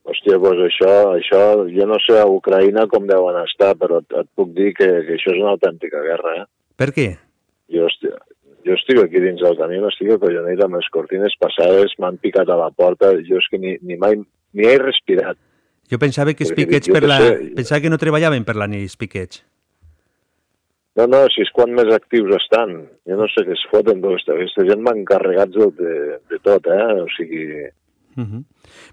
Hòstia, 0.08 0.38
doncs 0.40 0.62
això, 0.70 0.94
això, 1.18 1.42
jo 1.68 1.88
no 1.90 1.98
sé 2.00 2.16
a 2.16 2.24
Ucraïna 2.24 2.86
com 2.88 3.04
deuen 3.10 3.36
estar, 3.42 3.74
però 3.76 4.00
et, 4.00 4.08
et 4.22 4.30
puc 4.32 4.56
dir 4.56 4.72
que, 4.78 4.88
que 5.04 5.18
això 5.18 5.34
és 5.34 5.42
una 5.42 5.52
autèntica 5.52 6.00
guerra, 6.00 6.34
eh? 6.40 6.48
Per 6.80 6.88
què? 6.96 7.06
Jo 7.76 7.92
estic, 7.92 8.16
jo 8.64 8.80
estic 8.80 9.04
aquí 9.04 9.20
dins 9.20 9.44
del 9.44 9.60
camió, 9.60 9.84
estic 9.92 10.16
acollonit 10.16 10.64
amb 10.64 10.80
les 10.80 10.88
cortines 10.96 11.36
passades, 11.44 11.92
m'han 12.00 12.16
picat 12.24 12.48
a 12.48 12.56
la 12.56 12.72
porta, 12.72 13.12
jo 13.28 13.36
és 13.36 13.52
que 13.52 13.60
ni, 13.60 13.76
ni 13.84 14.00
mai, 14.00 14.16
ni 14.56 14.70
he 14.72 14.78
respirat. 14.80 15.36
Jo 15.92 16.00
pensava 16.00 16.32
que 16.32 16.48
els 16.48 16.56
piquets 16.56 16.88
per 16.88 17.04
la... 17.04 17.20
sé. 17.20 17.32
Pensava 17.60 17.84
que 17.84 17.92
no 17.92 18.00
treballaven 18.00 18.48
per 18.48 18.56
la 18.56 18.72
nit, 18.72 18.88
els 18.88 18.96
piquets. 18.96 19.44
No, 20.96 21.06
no, 21.08 21.22
si 21.32 21.40
és 21.40 21.50
quan 21.56 21.70
més 21.72 21.88
actius 21.94 22.34
estan. 22.36 22.74
Jo 23.08 23.16
no 23.16 23.24
sé 23.32 23.46
què 23.46 23.54
es 23.56 23.62
foten, 23.70 24.02
però 24.02 24.12
aquesta, 24.12 24.34
aquesta 24.36 24.64
gent 24.68 24.82
m'han 24.84 25.04
carregat 25.08 25.48
de, 25.54 25.70
de, 25.78 25.92
de 26.30 26.38
tot, 26.44 26.66
eh? 26.68 27.00
O 27.00 27.06
sigui... 27.16 27.46
Uh 28.12 28.24
-huh. 28.28 28.42
no 28.44 28.44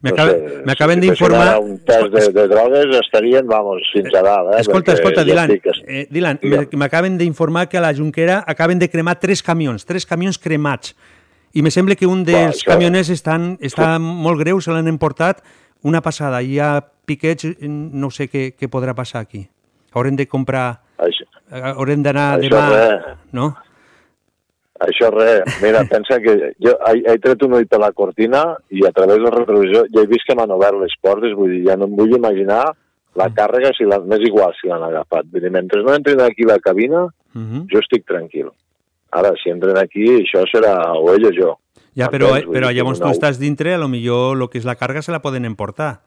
M'acaben 0.02 0.36
sé, 0.48 0.62
m'acaben 0.66 0.96
si 1.02 1.02
d'informar... 1.02 1.60
un 1.60 1.78
test 1.84 2.08
de, 2.08 2.32
de 2.32 2.48
drogues 2.48 2.86
estarien, 3.04 3.46
vamos, 3.48 3.82
fins 3.92 4.14
a 4.16 4.22
dalt, 4.22 4.54
eh? 4.56 4.62
Escolta, 4.62 4.94
escolta, 4.94 5.22
ja 5.22 5.26
Dylan, 5.26 5.50
estic- 5.52 5.84
eh, 5.88 6.08
Dylan 6.10 6.40
me- 6.42 6.68
m'acaben 6.78 7.18
d'informar 7.18 7.68
que 7.68 7.78
a 7.78 7.82
la 7.82 7.94
Junquera 7.94 8.46
acaben 8.48 8.80
de 8.80 8.88
cremar 8.90 9.20
tres 9.20 9.44
camions, 9.44 9.86
tres 9.86 10.06
camions 10.06 10.38
cremats. 10.40 10.96
I 11.54 11.62
me 11.62 11.70
sembla 11.72 11.96
que 11.96 12.06
un 12.08 12.24
dels 12.24 12.64
això- 12.64 12.72
camioners 12.72 13.10
estan, 13.10 13.58
està 13.60 14.00
molt 14.00 14.40
greu, 14.40 14.62
se 14.62 14.72
l'han 14.72 14.88
emportat 14.88 15.44
una 15.84 16.00
passada. 16.00 16.42
Hi 16.42 16.58
ha 16.60 16.80
piquets, 17.06 17.46
no 17.60 18.10
sé 18.12 18.30
què, 18.30 18.56
què 18.56 18.70
podrà 18.70 18.94
passar 18.96 19.20
aquí. 19.20 19.50
Haurem 19.92 20.16
de 20.16 20.28
comprar... 20.28 20.80
Això, 20.98 21.26
Haurem 21.50 22.04
d'anar 22.06 22.28
demà... 22.42 22.64
res. 22.74 23.10
No? 23.34 23.52
Això 24.80 25.10
res. 25.12 25.60
Mira, 25.64 25.84
pensa 25.94 26.20
que 26.24 26.54
jo 26.62 26.76
he, 26.92 27.04
he 27.12 27.18
tret 27.20 27.42
un 27.44 27.58
ull 27.60 27.68
per 27.68 27.82
la 27.82 27.92
cortina 27.92 28.44
i 28.70 28.86
a 28.88 28.92
través 28.96 29.20
del 29.20 29.34
retrovisor 29.36 29.90
ja 29.94 30.04
he 30.04 30.12
vist 30.12 30.28
que 30.28 30.38
m'han 30.38 30.54
obert 30.56 30.80
les 30.80 30.96
portes, 31.02 31.36
vull 31.36 31.52
dir, 31.58 31.66
ja 31.68 31.76
no 31.80 31.90
em 31.90 31.96
vull 31.98 32.16
imaginar 32.16 32.64
la 33.20 33.28
càrrega, 33.36 33.74
si 33.76 33.88
la, 33.90 33.98
m'és 34.00 34.22
igual 34.28 34.54
si 34.56 34.70
l'han 34.70 34.86
agafat. 34.86 35.28
Vull 35.34 35.44
dir, 35.44 35.52
mentre 35.52 35.82
no 35.84 35.96
entrin 35.98 36.22
aquí 36.22 36.46
a 36.48 36.54
la 36.54 36.60
cabina, 36.64 37.08
Uh 37.36 37.42
-huh. 37.42 37.66
jo 37.70 37.80
estic 37.80 38.06
tranquil. 38.06 38.50
Ara, 39.12 39.34
si 39.42 39.50
entren 39.50 39.78
aquí, 39.78 40.06
això 40.06 40.44
serà 40.50 40.94
o 40.98 41.14
ell 41.14 41.26
o 41.26 41.32
jo. 41.32 41.60
Ja, 41.96 42.10
però, 42.10 42.38
Entens? 42.38 42.56
Però 42.56 42.68
dir, 42.68 42.76
llavors 42.78 43.00
tu 43.00 43.08
estàs 43.08 43.38
dintre, 43.40 43.74
a 43.74 43.78
lo 43.78 43.88
millor 43.88 44.38
el 44.38 44.50
que 44.50 44.58
és 44.58 44.66
la 44.66 44.76
càrrega 44.76 45.02
se 45.02 45.12
la 45.12 45.22
poden 45.22 45.46
emportar. 45.46 46.02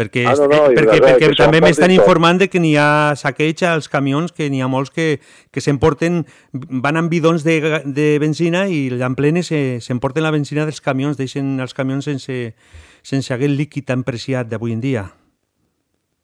Perquè, 0.00 0.22
Ah, 0.24 0.32
no, 0.38 0.46
no, 0.48 0.58
eh, 0.70 0.76
perquè, 0.78 0.96
res, 0.96 1.00
perquè 1.04 1.28
que 1.28 1.36
també 1.36 1.60
m'estan 1.60 1.92
informant 1.92 2.38
de 2.40 2.48
que 2.48 2.60
n'hi 2.62 2.72
ha 2.80 3.12
saqueig 3.20 3.60
als 3.68 3.90
camions, 3.92 4.32
que 4.32 4.48
n'hi 4.48 4.62
ha 4.64 4.68
molts 4.72 4.88
que, 4.94 5.18
que 5.52 5.60
s'emporten, 5.60 6.22
van 6.54 6.96
amb 6.96 7.12
bidons 7.12 7.44
de, 7.44 7.58
de 7.84 8.06
benzina 8.22 8.64
i 8.72 8.86
en 8.96 9.14
plene 9.18 9.42
se- 9.44 9.78
s'emporten 9.84 10.24
la 10.24 10.32
benzina 10.32 10.64
dels 10.64 10.80
camions, 10.80 11.18
deixen 11.20 11.58
els 11.60 11.74
camions 11.76 12.08
sense, 12.08 12.54
sense 13.02 13.34
aquest 13.36 13.52
líquid 13.58 13.84
tan 13.92 14.02
preciat 14.08 14.48
d'avui 14.48 14.72
en 14.72 14.80
dia. 14.80 15.04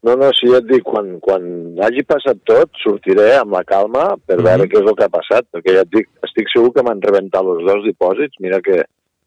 No, 0.07 0.15
no, 0.15 0.29
si 0.39 0.47
ja 0.53 0.61
et 0.63 0.67
dic, 0.71 0.85
quan, 0.87 1.17
quan 1.21 1.43
hagi 1.83 2.05
passat 2.07 2.39
tot, 2.47 2.71
sortiré 2.83 3.33
amb 3.41 3.53
la 3.57 3.65
calma 3.67 4.15
per 4.25 4.37
veure 4.39 4.65
Mhm. 4.65 4.71
què 4.71 4.79
és 4.81 4.89
el 4.89 4.95
que 4.97 5.05
ha 5.05 5.13
passat, 5.13 5.47
perquè 5.53 5.75
ja 5.75 5.83
et 5.83 5.91
dic, 5.91 6.09
estic 6.23 6.47
segur 6.53 6.73
que 6.73 6.83
m'han 6.87 7.01
rebentat 7.03 7.43
els 7.43 7.65
dos 7.67 7.83
dipòsits. 7.85 8.39
Mira 8.41 8.61
que, 8.63 8.85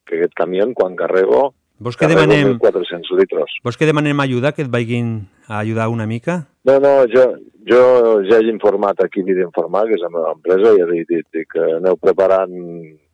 que 0.07 0.15
aquest 0.15 0.34
camió, 0.39 0.65
quan 0.73 0.95
carrego, 0.95 1.53
Vols 1.80 1.95
que 1.95 2.10
demanem, 2.11 2.57
1.400 2.60 3.15
litres. 3.15 3.53
vols 3.64 3.77
que 3.80 3.88
demanem 3.88 4.19
ajuda, 4.19 4.51
que 4.51 4.65
et 4.65 4.72
vagin 4.72 5.30
a 5.47 5.61
ajudar 5.61 5.88
una 5.88 6.06
mica? 6.06 6.41
No, 6.68 6.76
no, 6.84 6.91
jo, 7.07 7.23
jo 7.69 7.84
ja 8.27 8.39
he 8.39 8.49
informat 8.51 8.99
aquí 9.03 9.23
Vida 9.23 9.45
Informal, 9.45 9.88
que 9.88 9.95
és 9.95 10.03
la 10.03 10.11
meva 10.11 10.34
empresa, 10.35 10.73
i 10.76 10.84
he 10.84 10.88
dit, 11.07 11.27
dit 11.31 11.47
que 11.47 11.64
aneu 11.77 11.95
preparant, 11.95 12.51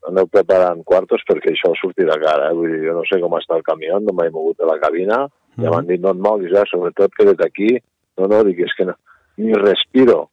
aneu 0.10 0.30
preparant 0.34 0.82
quartos 0.84 1.22
perquè 1.30 1.54
això 1.54 1.76
sortirà 1.78 2.18
cara. 2.22 2.50
Eh? 2.50 2.58
Vull 2.58 2.74
dir, 2.74 2.84
jo 2.88 2.98
no 2.98 3.06
sé 3.06 3.22
com 3.22 3.38
està 3.38 3.60
el 3.60 3.66
camió, 3.68 4.00
no 4.02 4.18
m'he 4.18 4.32
mogut 4.34 4.58
de 4.58 4.70
la 4.70 4.80
cabina, 4.82 5.26
ja 5.62 5.72
m'han 5.72 5.90
dit 5.90 6.02
no 6.02 6.16
et 6.16 6.24
moguis, 6.26 6.54
eh? 6.58 6.66
sobretot 6.72 7.14
que 7.14 7.30
des 7.30 7.38
d'aquí, 7.38 7.72
no, 8.18 8.30
no, 8.32 8.44
dic, 8.48 8.66
és 8.66 8.74
que 8.78 8.90
no, 8.90 8.98
ni 9.38 9.54
respiro. 9.62 10.24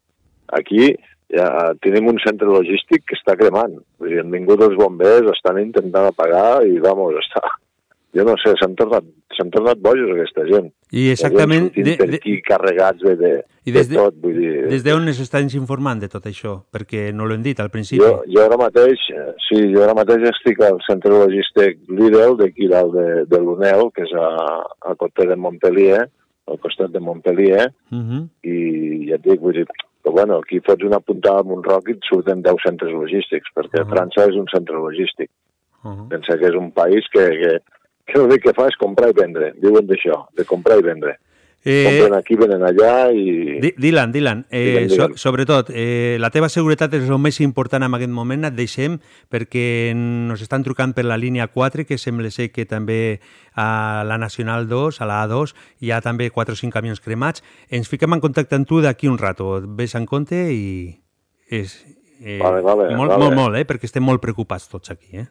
Aquí 0.57 0.95
ja 1.33 1.73
tenim 1.85 2.09
un 2.13 2.21
centre 2.25 2.49
logístic 2.49 3.05
que 3.09 3.19
està 3.19 3.37
cremant. 3.37 3.77
Vull 4.01 4.13
dir, 4.13 4.23
han 4.25 4.33
vingut 4.33 4.65
els 4.65 4.79
bombers, 4.81 5.29
estan 5.37 5.61
intentant 5.61 6.09
apagar 6.09 6.63
i, 6.65 6.81
vamos, 6.81 7.21
està... 7.21 7.45
Jo 8.15 8.25
no 8.25 8.35
sé, 8.37 8.53
s'han 8.61 8.75
tornat, 8.77 9.05
tornat 9.51 9.79
bojos 9.81 10.11
aquesta 10.13 10.45
gent. 10.45 10.67
I 10.93 11.11
exactament 11.15 11.71
de- 11.75 11.97
de- 11.97 12.19
aquí 12.19 12.35
carregats 12.43 13.01
de, 13.01 13.15
de, 13.17 13.31
I 13.65 13.73
des 13.73 13.89
de 13.89 13.95
de- 13.97 14.01
tot, 14.03 14.15
vull 14.21 14.35
dir... 14.37 14.69
Des 14.69 14.83
d'on 14.85 15.07
ens 15.09 15.21
estan 15.21 15.49
informant 15.57 15.99
de 16.03 16.09
tot 16.13 16.27
això? 16.29 16.59
Perquè 16.71 17.13
no 17.15 17.25
l'hem 17.27 17.43
dit 17.43 17.59
al 17.61 17.71
principi. 17.71 18.03
Jo, 18.05 18.23
jo 18.29 18.43
ara 18.45 18.59
mateix, 18.61 19.01
eh, 19.17 19.33
sí, 19.49 19.73
jo 19.73 19.83
ara 19.83 19.95
mateix 19.95 20.29
estic 20.29 20.61
al 20.61 20.79
centre 20.87 21.11
logístic 21.11 21.79
Lidl, 21.89 22.37
d'aquí 22.37 22.69
dalt 22.69 22.93
de, 22.93 23.25
de 23.33 23.39
l'UNEL, 23.41 23.89
que 23.95 24.03
és 24.03 24.13
a, 24.13 24.29
a 24.91 24.95
costat 24.95 25.29
de 25.33 25.37
Montpellier, 25.37 26.05
al 26.49 26.59
costat 26.59 26.91
de 26.93 27.01
Montpellier, 27.01 27.71
Uh 27.93 27.99
-huh. 27.99 28.29
i 28.43 29.09
ja 29.09 29.15
et 29.15 29.23
dic, 29.25 29.41
vull 29.41 29.53
dir, 29.55 29.67
però 30.03 30.13
bueno, 30.13 30.39
aquí 30.39 30.61
fots 30.61 30.85
una 30.85 31.01
puntada 31.01 31.41
amb 31.41 31.53
un 31.53 31.63
roc 31.63 31.89
i 31.89 31.93
et 31.93 32.01
surten 32.09 32.43
10 32.43 32.57
centres 32.67 32.93
logístics, 32.93 33.49
perquè 33.55 33.81
uh 33.81 33.87
-huh. 33.87 33.91
França 33.95 34.29
és 34.29 34.37
un 34.37 34.47
centre 34.53 34.75
logístic. 34.77 35.31
Uh 35.85 35.91
-huh. 35.93 36.09
Pensa 36.09 36.37
que 36.39 36.47
és 36.47 36.55
un 36.55 36.71
país 36.73 37.05
que, 37.13 37.25
que, 37.41 37.59
que 38.07 38.19
l'únic 38.19 38.43
que 38.47 38.55
fa 38.57 38.69
és 38.71 38.79
comprar 38.81 39.13
i 39.13 39.19
vendre. 39.19 39.53
Diuen 39.63 39.87
d'això, 39.87 40.25
de 40.37 40.47
comprar 40.49 40.81
i 40.81 40.87
vendre. 40.87 41.19
Eh, 41.65 41.85
Compren 41.87 42.17
aquí, 42.19 42.35
venen 42.35 42.65
allà 42.67 43.13
i... 43.15 43.61
Dylan, 43.79 44.11
Dylan, 44.11 44.41
eh. 44.51 44.89
So, 44.91 45.13
sobretot, 45.15 45.69
eh, 45.71 46.17
la 46.19 46.33
teva 46.35 46.49
seguretat 46.51 46.97
és 46.99 47.07
el 47.07 47.21
més 47.23 47.39
important 47.45 47.85
en 47.87 47.95
aquest 47.95 48.11
moment, 48.11 48.49
et 48.49 48.57
deixem 48.57 48.97
perquè 49.31 49.93
nos 49.95 50.43
estan 50.43 50.67
trucant 50.67 50.91
per 50.97 51.05
la 51.07 51.21
línia 51.23 51.47
4, 51.47 51.85
que 51.87 52.01
sembla 52.03 52.33
ser 52.35 52.49
que 52.51 52.67
també 52.67 53.21
a 53.55 54.03
la 54.09 54.19
Nacional 54.19 54.67
2, 54.67 54.99
a 54.99 55.07
la 55.07 55.21
A2, 55.23 55.55
hi 55.87 55.93
ha 55.95 56.01
també 56.03 56.33
4 56.35 56.59
o 56.59 56.59
5 56.59 56.75
camions 56.75 56.99
cremats. 57.05 57.47
Ens 57.71 57.87
fiquem 57.87 58.19
en 58.19 58.25
contacte 58.25 58.59
amb 58.59 58.67
tu 58.67 58.81
d'aquí 58.83 59.07
un 59.07 59.21
rato, 59.23 59.61
ves 59.63 59.95
en 59.95 60.11
compte 60.11 60.49
i... 60.51 60.99
És, 61.47 61.79
eh, 62.19 62.41
Vale, 62.43 62.59
vale, 62.67 62.91
molt, 62.97 63.15
vale. 63.15 63.23
molt, 63.23 63.39
molt, 63.39 63.61
eh, 63.61 63.67
perquè 63.69 63.87
estem 63.87 64.03
molt 64.03 64.25
preocupats 64.25 64.67
tots 64.73 64.91
aquí, 64.91 65.15
eh? 65.23 65.29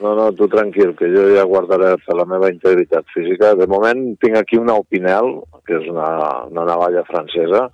No, 0.00 0.14
no, 0.14 0.28
tu 0.32 0.46
tranquil, 0.46 0.94
que 0.94 1.08
jo 1.10 1.24
ja 1.34 1.42
guardaré 1.48 1.96
la 2.14 2.26
meva 2.28 2.50
integritat 2.52 3.06
física. 3.14 3.54
De 3.58 3.66
moment 3.66 4.14
tinc 4.22 4.36
aquí 4.38 4.58
una 4.58 4.76
Opinel, 4.78 5.40
que 5.66 5.78
és 5.80 5.88
una, 5.90 6.08
una 6.46 6.66
navalla 6.68 7.02
francesa. 7.08 7.66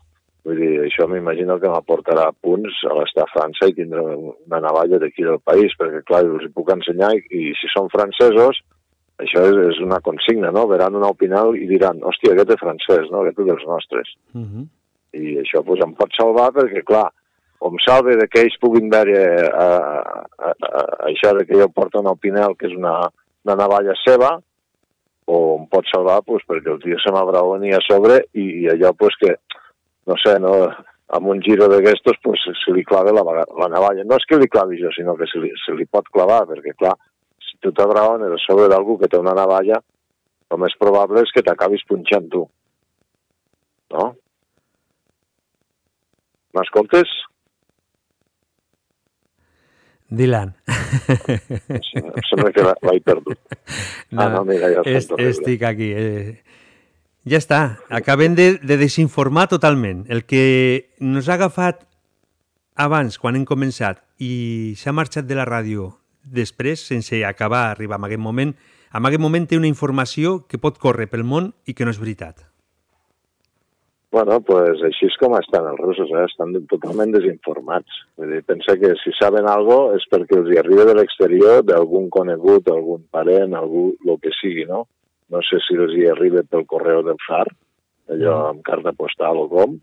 Vull 0.45 0.61
dir, 0.61 0.73
això 0.85 1.07
m'imagino 1.09 1.57
que 1.61 1.73
m'aportarà 1.73 2.31
punts 2.45 2.83
a 2.89 2.97
l'estar 2.99 3.25
a 3.25 3.33
França 3.33 3.69
i 3.69 3.77
tindré 3.77 4.03
una 4.05 4.61
navalla 4.61 5.01
d'aquí 5.01 5.25
del 5.25 5.41
país, 5.41 5.73
perquè 5.81 6.03
clar, 6.09 6.25
us 6.37 6.45
hi 6.45 6.53
puc 6.53 6.73
ensenyar 6.73 7.13
i, 7.17 7.23
i 7.33 7.53
si 7.61 7.71
són 7.73 7.89
francesos, 7.93 8.61
això 9.25 9.45
és, 9.49 9.61
és 9.71 9.81
una 9.85 10.01
consigna, 10.05 10.51
no? 10.53 10.67
Veran 10.69 10.97
una 10.99 11.13
Opinel 11.15 11.55
i 11.61 11.69
diran, 11.71 12.01
hòstia, 12.05 12.33
aquest 12.35 12.57
és 12.57 12.65
francès, 12.65 13.13
no? 13.13 13.23
Aquest 13.23 13.41
és 13.45 13.51
dels 13.53 13.69
nostres. 13.69 14.15
Uh 14.35 14.43
-huh. 14.43 14.65
I 15.15 15.37
això 15.45 15.63
pues, 15.65 15.81
em 15.85 15.95
pot 15.95 16.11
salvar 16.17 16.51
perquè, 16.53 16.83
clar, 16.85 17.09
o 17.65 17.71
em 17.73 17.79
salve 17.81 18.19
de 18.21 18.27
que 18.29 18.43
ells 18.45 18.57
puguin 18.61 18.91
veure 18.93 19.15
eh, 19.17 19.45
a, 19.49 19.69
a, 20.37 20.51
a, 20.53 20.83
això 21.09 21.31
de 21.33 21.47
que 21.49 21.57
jo 21.57 21.71
porto 21.73 22.03
una 22.03 22.13
Opinel, 22.13 22.59
que 22.61 22.69
és 22.69 22.75
una, 22.77 22.99
una 23.47 23.57
navalla 23.57 23.95
seva, 24.03 24.35
o 25.33 25.39
em 25.57 25.65
pot 25.73 25.89
salvar 25.89 26.19
pues, 26.27 26.45
perquè 26.45 26.75
el 26.75 26.83
tio 26.83 27.01
se 27.01 27.15
m'abraoni 27.15 27.73
a 27.73 27.81
sobre 27.87 28.21
i, 28.37 28.45
i 28.65 28.69
allò 28.75 28.93
pues, 29.01 29.17
que, 29.23 29.33
no 30.11 30.19
sé, 30.21 30.37
no, 30.45 30.53
amb 31.17 31.33
un 31.33 31.41
giro 31.47 31.71
d'aquestos 31.73 32.21
pues, 32.27 32.45
se 32.61 32.77
li 32.77 32.85
clava 32.85 33.17
la, 33.17 33.25
la 33.25 33.73
navalla. 33.73 34.05
No 34.05 34.21
és 34.21 34.29
que 34.29 34.43
li 34.43 34.53
clavi 34.53 34.83
jo, 34.85 34.93
sinó 34.93 35.17
que 35.17 35.31
se 35.33 35.41
li, 35.41 35.55
se 35.65 35.73
li 35.73 35.89
pot 35.89 36.13
clavar, 36.13 36.43
perquè, 36.53 36.77
clar, 36.77 36.93
si 37.41 37.57
tu 37.65 37.73
t'abraones 37.73 38.37
a 38.37 38.45
sobre 38.45 38.69
d'algú 38.69 39.01
que 39.01 39.09
té 39.09 39.17
una 39.17 39.37
navalla, 39.41 39.81
el 40.53 40.61
més 40.61 40.77
probable 40.77 41.25
és 41.25 41.33
que 41.33 41.49
t'acabis 41.49 41.89
punxant 41.89 42.29
tu. 42.29 42.45
No? 43.97 44.11
M'escoltes? 46.55 47.23
Dylan. 50.09 50.55
Sí, 51.83 51.99
em 51.99 52.27
sembla 52.29 52.53
que 52.55 52.65
l'he 52.65 53.01
perdut. 53.05 53.39
Ah, 54.15 54.29
no, 54.31 54.45
mira, 54.47 54.71
ja 54.71 54.83
es, 54.85 55.07
sento 55.07 55.17
riure. 55.19 55.33
estic 55.33 55.65
aquí. 55.67 55.91
Eh. 55.97 56.43
Ja 57.27 57.41
està, 57.41 57.61
acabem 57.89 58.37
de, 58.37 58.61
de 58.63 58.77
desinformar 58.79 59.49
totalment. 59.49 60.05
El 60.13 60.25
que 60.29 60.93
nos 61.01 61.29
ha 61.29 61.39
agafat 61.39 61.83
abans, 62.77 63.19
quan 63.19 63.39
hem 63.39 63.47
començat, 63.49 64.05
i 64.23 64.75
s'ha 64.79 64.95
marxat 64.95 65.27
de 65.27 65.39
la 65.39 65.49
ràdio 65.49 65.91
després, 66.25 66.85
sense 66.85 67.25
acabar 67.25 67.71
arribar 67.71 67.99
a 67.99 68.07
aquest 68.07 68.23
moment, 68.23 68.55
en 68.95 69.07
aquest 69.07 69.23
moment 69.23 69.47
té 69.51 69.59
una 69.59 69.71
informació 69.71 70.45
que 70.47 70.61
pot 70.63 70.79
córrer 70.79 71.09
pel 71.11 71.25
món 71.27 71.53
i 71.67 71.75
que 71.75 71.85
no 71.85 71.91
és 71.91 71.99
veritat. 71.99 72.45
Bueno, 74.15 74.37
pues 74.47 74.79
així 74.87 75.09
és 75.09 75.15
com 75.19 75.33
estan 75.35 75.65
els 75.67 75.81
russos, 75.81 76.11
eh? 76.15 76.21
estan 76.29 76.53
totalment 76.71 77.11
desinformats. 77.17 77.97
Vull 78.15 78.31
dir, 78.31 78.45
pensa 78.47 78.77
que 78.79 78.93
si 79.01 79.11
saben 79.19 79.49
algo 79.51 79.79
és 79.97 80.05
perquè 80.13 80.37
els 80.39 80.53
hi 80.53 80.61
arriba 80.61 80.85
de 80.87 80.95
l'exterior 80.95 81.65
d'algun 81.67 82.07
conegut, 82.15 82.71
algun 82.71 83.03
parent, 83.11 83.57
algú, 83.59 83.89
el 84.07 84.21
que 84.23 84.31
sigui, 84.37 84.69
no? 84.71 84.85
No 85.35 85.43
sé 85.43 85.59
si 85.67 85.75
els 85.75 85.97
hi 85.99 86.07
arriba 86.13 86.45
pel 86.47 86.63
correu 86.71 87.03
del 87.03 87.19
FAR, 87.27 87.49
allò 88.15 88.37
amb 88.53 88.63
carta 88.63 88.95
postal 88.95 89.43
o 89.43 89.49
com, 89.51 89.75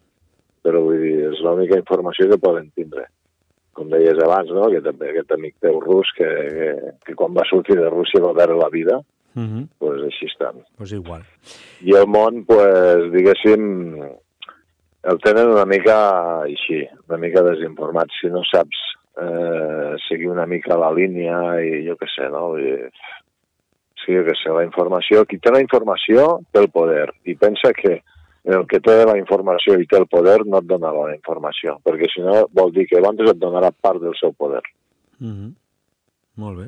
però 0.64 0.86
vull 0.86 1.04
dir, 1.04 1.18
és 1.34 1.44
l'única 1.44 1.82
informació 1.84 2.30
que 2.32 2.40
poden 2.40 2.72
tindre. 2.72 3.10
Com 3.76 3.92
deies 3.92 4.24
abans, 4.24 4.56
no? 4.56 4.70
Aquest, 4.70 4.88
aquest 5.12 5.36
amic 5.36 5.58
teu 5.68 5.84
rus 5.84 6.16
que, 6.16 6.32
que, 6.56 6.72
que 7.04 7.20
quan 7.20 7.36
va 7.36 7.50
sortir 7.52 7.76
de 7.84 7.92
Rússia 7.92 8.24
va 8.24 8.32
veure 8.40 8.56
la 8.64 8.72
vida, 8.72 9.04
Uh 9.34 9.42
-huh. 9.42 9.68
pues 9.80 10.02
així 10.04 10.26
estan. 10.26 10.64
Pues 10.78 10.92
igual. 10.92 11.24
I 11.82 11.96
el 11.96 12.08
món, 12.08 12.46
pues, 12.46 13.12
diguéssim, 13.12 13.96
el 15.04 15.18
tenen 15.24 15.48
una 15.50 15.66
mica 15.66 16.42
així, 16.44 16.84
una 17.08 17.18
mica 17.18 17.42
desinformat. 17.42 18.10
Si 18.20 18.28
no 18.28 18.44
saps 18.44 18.78
eh, 19.22 19.96
seguir 20.08 20.30
una 20.30 20.46
mica 20.46 20.78
la 20.78 20.92
línia 20.92 21.60
i 21.64 21.88
jo 21.88 21.96
què 21.96 22.08
sé, 22.16 22.30
no? 22.30 22.58
I, 22.60 22.76
sí, 24.04 24.14
jo 24.14 24.24
què 24.28 24.36
sé, 24.44 24.50
la 24.54 24.66
informació... 24.68 25.26
Qui 25.26 25.40
té 25.40 25.52
la 25.52 25.62
informació 25.62 26.42
té 26.52 26.60
el 26.60 26.70
poder 26.70 27.10
i 27.26 27.36
pensa 27.36 27.74
que 27.74 28.02
el 28.44 28.66
que 28.68 28.80
té 28.82 29.04
la 29.06 29.18
informació 29.20 29.78
i 29.78 29.86
té 29.86 30.00
el 30.00 30.08
poder 30.10 30.40
no 30.46 30.62
et 30.62 30.70
donarà 30.70 31.08
la 31.12 31.16
informació, 31.16 31.78
perquè 31.86 32.10
si 32.10 32.24
no 32.26 32.48
vol 32.58 32.74
dir 32.74 32.88
que 32.90 32.98
abans 32.98 33.22
et 33.22 33.38
donarà 33.38 33.70
part 33.72 34.02
del 34.02 34.16
seu 34.20 34.34
poder. 34.34 34.64
Uh 35.22 35.28
-huh. 35.28 35.52
Molt 36.38 36.58
bé. 36.58 36.68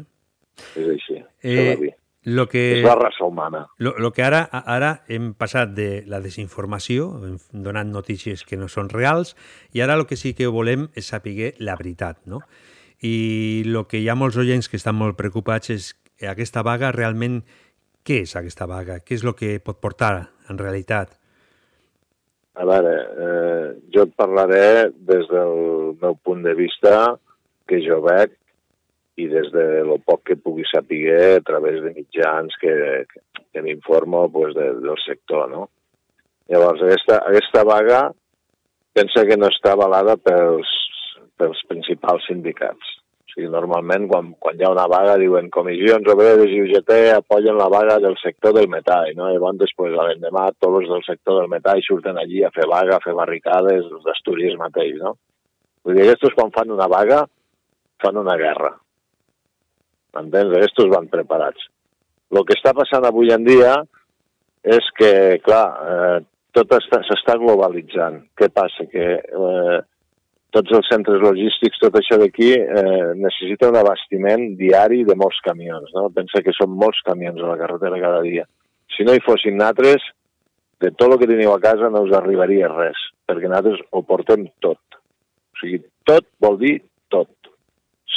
És 0.78 0.88
així. 0.88 1.24
Eh, 1.42 1.96
lo 2.24 2.48
que... 2.48 2.80
és 2.80 2.86
la 2.86 2.96
raça 2.96 3.26
humana. 3.26 3.68
Lo, 3.78 3.94
lo 3.98 4.12
que 4.14 4.24
ara, 4.24 4.44
ara 4.52 5.04
hem 5.12 5.34
passat 5.40 5.74
de 5.76 6.04
la 6.08 6.22
desinformació, 6.24 7.10
hem 7.24 7.38
donat 7.66 7.90
notícies 7.90 8.46
que 8.48 8.60
no 8.60 8.70
són 8.72 8.92
reals, 8.94 9.36
i 9.74 9.84
ara 9.84 9.98
el 10.00 10.08
que 10.08 10.20
sí 10.20 10.34
que 10.38 10.48
volem 10.48 10.88
és 10.96 11.12
saber 11.12 11.54
la 11.60 11.76
veritat, 11.80 12.22
no? 12.26 12.44
I 13.04 13.64
el 13.68 13.82
que 13.92 14.00
hi 14.00 14.08
ha 14.08 14.16
molts 14.16 14.40
oients 14.40 14.70
que 14.72 14.80
estan 14.80 14.96
molt 14.96 15.18
preocupats 15.20 15.74
és 15.74 15.92
aquesta 16.24 16.64
vaga 16.64 16.94
realment, 16.96 17.42
què 18.04 18.24
és 18.24 18.36
aquesta 18.40 18.68
vaga? 18.68 19.02
Què 19.04 19.18
és 19.18 19.24
el 19.24 19.36
que 19.36 19.58
pot 19.64 19.80
portar 19.84 20.30
en 20.52 20.60
realitat? 20.60 21.18
A 22.54 22.66
veure, 22.70 22.94
eh, 23.26 23.68
jo 23.92 24.06
et 24.06 24.14
parlaré 24.16 24.92
des 24.94 25.26
del 25.32 25.96
meu 26.00 26.16
punt 26.22 26.44
de 26.46 26.54
vista 26.54 27.18
que 27.68 27.80
jo 27.82 28.00
veig 28.04 28.36
i 29.16 29.28
des 29.30 29.52
de 29.54 29.84
lo 29.86 30.00
poc 30.02 30.24
que 30.30 30.40
pugui 30.42 30.66
saber 30.66 31.38
a 31.38 31.44
través 31.46 31.82
de 31.84 31.94
mitjans 31.94 32.56
que, 32.62 32.74
que, 33.52 33.62
m'informo 33.62 34.26
pues, 34.32 34.56
de, 34.56 34.74
del 34.82 34.98
sector, 35.06 35.50
no? 35.52 35.70
Llavors, 36.50 36.82
aquesta, 36.82 37.22
aquesta 37.30 37.64
vaga 37.64 38.02
pensa 38.94 39.26
que 39.30 39.38
no 39.38 39.50
està 39.54 39.74
avalada 39.74 40.18
pels, 40.18 40.70
pels 41.40 41.62
principals 41.70 42.26
sindicats. 42.30 42.92
O 43.24 43.34
sigui, 43.34 43.48
normalment, 43.50 44.06
quan, 44.10 44.34
quan 44.42 44.60
hi 44.60 44.66
ha 44.66 44.74
una 44.74 44.86
vaga, 44.90 45.16
diuen 45.22 45.50
comissions 45.54 46.10
obreres 46.14 46.52
i 46.54 46.60
UGT 46.66 46.92
apoyen 47.16 47.58
la 47.58 47.70
vaga 47.74 47.98
del 48.02 48.18
sector 48.22 48.54
del 48.58 48.70
metall, 48.70 49.14
no? 49.18 49.30
I 49.30 49.38
llavors, 49.38 49.62
després, 49.62 49.96
a 49.98 50.10
l'endemà, 50.10 50.50
tots 50.62 50.84
els 50.84 50.92
del 50.92 51.06
sector 51.08 51.40
del 51.42 51.50
metall 51.54 51.82
surten 51.86 52.20
allí 52.22 52.44
a 52.44 52.54
fer 52.54 52.68
vaga, 52.70 52.98
a 52.98 53.06
fer 53.06 53.16
barricades, 53.18 53.90
els 53.90 54.06
d'Astúries 54.06 54.60
mateix, 54.62 54.98
no? 55.02 55.16
Vull 55.86 55.98
dir, 55.98 56.06
aquests 56.06 56.38
quan 56.38 56.54
fan 56.54 56.74
una 56.74 56.90
vaga, 56.92 57.24
fan 58.04 58.22
una 58.22 58.38
guerra. 58.38 58.76
M'entens? 60.14 60.54
Aquests 60.58 60.90
van 60.94 61.08
preparats. 61.12 61.70
El 62.34 62.46
que 62.50 62.56
està 62.58 62.74
passant 62.78 63.06
avui 63.06 63.32
en 63.34 63.44
dia 63.46 63.76
és 64.64 64.86
que, 64.98 65.40
clar, 65.46 65.66
eh, 65.94 66.20
tot 66.54 66.70
està- 66.78 67.02
s'està 67.06 67.36
globalitzant. 67.42 68.22
Què 68.38 68.50
passa? 68.54 68.86
Que 68.90 69.06
eh, 69.20 69.80
tots 70.54 70.72
els 70.78 70.88
centres 70.90 71.22
logístics, 71.22 71.80
tot 71.82 71.96
això 71.98 72.18
d'aquí, 72.22 72.52
eh, 72.54 73.14
necessita 73.18 73.70
un 73.70 73.78
abastiment 73.78 74.56
diari 74.58 75.04
de 75.04 75.16
molts 75.16 75.40
camions. 75.46 75.90
No? 75.94 76.10
Pensa 76.14 76.44
que 76.46 76.54
són 76.54 76.70
molts 76.78 77.02
camions 77.06 77.42
a 77.42 77.50
la 77.54 77.58
carretera 77.58 78.00
cada 78.02 78.22
dia. 78.22 78.46
Si 78.96 79.04
no 79.04 79.14
hi 79.14 79.22
fossin 79.26 79.58
natres, 79.58 80.02
de 80.80 80.92
tot 80.92 81.12
el 81.12 81.20
que 81.20 81.30
teniu 81.30 81.54
a 81.54 81.60
casa 81.64 81.90
no 81.90 82.04
us 82.04 82.14
arribaria 82.18 82.68
res, 82.70 83.00
perquè 83.26 83.50
nosaltres 83.50 83.82
ho 83.92 84.02
portem 84.04 84.46
tot. 84.62 84.80
O 85.54 85.62
sigui, 85.62 85.80
tot 86.06 86.26
vol 86.44 86.58
dir 86.60 86.76
tot. 87.10 87.30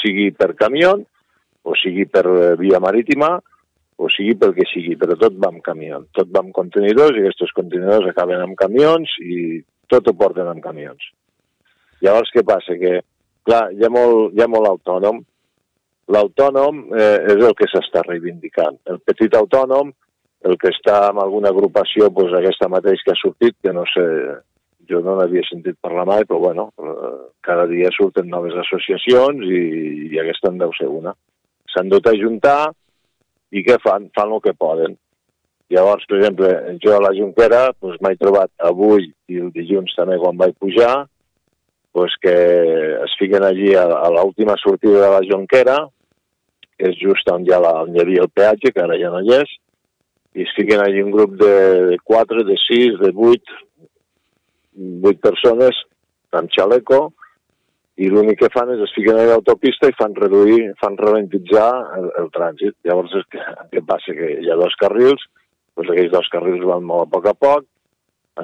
Sigui 0.03 0.31
per 0.37 0.55
camió, 0.59 0.97
o 1.67 1.75
sigui 1.75 2.07
per 2.07 2.25
eh, 2.31 2.55
via 2.61 2.81
marítima, 2.83 3.35
o 3.97 4.09
sigui 4.13 4.37
pel 4.39 4.55
que 4.57 4.67
sigui, 4.71 4.95
però 5.01 5.17
tot 5.19 5.37
va 5.41 5.51
amb 5.51 5.63
camió. 5.65 6.03
Tot 6.17 6.31
va 6.33 6.43
amb 6.45 6.55
contenidors 6.57 7.17
i 7.17 7.25
aquests 7.25 7.55
contenidors 7.57 8.11
acaben 8.11 8.43
amb 8.45 8.59
camions 8.61 9.13
i 9.25 9.61
tot 9.91 10.09
ho 10.09 10.15
porten 10.19 10.49
amb 10.51 10.63
camions. 10.65 11.11
Llavors, 12.05 12.31
què 12.35 12.45
passa? 12.47 12.77
Que, 12.79 13.01
clar, 13.47 13.71
hi 13.73 13.87
ha 13.87 13.91
molt, 13.93 14.35
hi 14.37 14.45
ha 14.45 14.51
molt 14.53 14.69
autònom. 14.69 15.23
L'autònom 16.13 16.83
eh, 16.95 17.15
és 17.35 17.41
el 17.41 17.55
que 17.59 17.69
s'està 17.71 18.05
reivindicant. 18.07 18.77
El 18.93 19.01
petit 19.03 19.35
autònom, 19.35 19.95
el 20.47 20.59
que 20.61 20.71
està 20.71 21.07
en 21.11 21.23
alguna 21.23 21.51
agrupació, 21.55 22.11
doncs 22.13 22.37
aquesta 22.37 22.69
mateix 22.71 23.03
que 23.03 23.15
ha 23.15 23.19
sortit, 23.19 23.57
que 23.65 23.73
no 23.75 23.87
sé, 23.91 24.05
jo 24.87 25.01
no 25.03 25.17
n'havia 25.17 25.43
sentit 25.49 25.81
parlar 25.83 26.05
mai, 26.07 26.27
però 26.29 26.39
bueno, 26.45 26.69
eh, 26.79 27.17
cada 27.43 27.65
dia 27.71 27.91
surten 27.97 28.29
noves 28.31 28.55
associacions 28.61 29.41
i, 29.49 29.63
i 30.13 30.21
aquesta 30.23 30.53
en 30.53 30.61
deu 30.63 30.77
ser 30.77 30.93
una. 30.93 31.17
S'han 31.77 31.91
dut 31.93 32.07
a 32.09 32.15
juntar 32.17 32.71
i 33.53 33.61
què 33.61 33.77
fan? 33.83 34.07
Fan 34.17 34.31
el 34.33 34.41
que 34.41 34.57
poden. 34.57 34.95
Llavors, 35.69 36.07
per 36.09 36.21
exemple, 36.21 36.49
jo 36.81 36.95
a 36.95 37.03
la 37.03 37.11
Junquera 37.13 37.67
doncs, 37.75 37.99
m'he 38.01 38.15
trobat 38.17 38.49
avui 38.65 39.11
i 39.29 39.41
el 39.43 39.51
dilluns 39.53 39.93
també 39.99 40.17
quan 40.23 40.39
vaig 40.41 40.55
pujar 40.63 40.95
doncs, 41.97 42.15
que 42.23 42.35
es 43.03 43.17
fiquen 43.21 43.45
allí 43.45 43.75
a, 43.75 43.85
a 43.85 44.09
l'última 44.15 44.57
sortida 44.63 45.03
de 45.03 45.11
la 45.13 45.21
Jonquera, 45.27 45.77
que 46.79 46.93
és 46.93 46.97
just 47.01 47.29
on 47.33 47.45
hi, 47.45 47.53
ha 47.53 47.61
la, 47.61 47.75
on 47.83 47.93
hi 47.93 48.01
havia 48.01 48.25
el 48.25 48.33
peatge, 48.33 48.73
que 48.73 48.85
ara 48.85 48.97
ja 49.01 49.13
no 49.13 49.21
hi 49.21 49.37
és, 49.37 49.53
i 50.37 50.45
es 50.45 50.57
fiquen 50.57 50.81
allí 50.85 51.03
un 51.03 51.13
grup 51.13 51.37
de, 51.41 51.53
de 51.93 52.01
4, 52.05 52.45
de 52.49 52.57
6, 52.63 52.99
de 53.03 53.13
8, 53.29 53.61
8 55.13 55.23
persones 55.29 55.85
amb 56.37 56.53
xaleco, 56.53 57.07
i 57.97 58.11
l'únic 58.13 58.43
que 58.43 58.51
fan 58.53 58.71
és 58.75 58.83
es 58.85 58.93
fiquen 58.93 59.17
a 59.17 59.25
l'autopista 59.31 59.89
i 59.89 59.97
fan 59.97 60.15
reduir, 60.19 60.73
fan 60.83 60.99
ralentitzar 61.01 61.71
el, 61.97 62.11
el 62.21 62.29
trànsit. 62.35 62.77
Llavors, 62.85 63.15
és 63.17 63.25
que, 63.33 63.41
què 63.73 63.83
passa? 63.89 64.13
Que 64.17 64.35
hi 64.43 64.51
ha 64.53 64.59
dos 64.61 64.77
carrils, 64.83 65.25
doncs 65.77 65.93
aquells 65.93 66.13
dos 66.13 66.29
carrils 66.33 66.67
van 66.69 66.85
molt 66.85 67.07
a 67.07 67.11
poc 67.15 67.31
a 67.31 67.35
poc, 67.47 67.65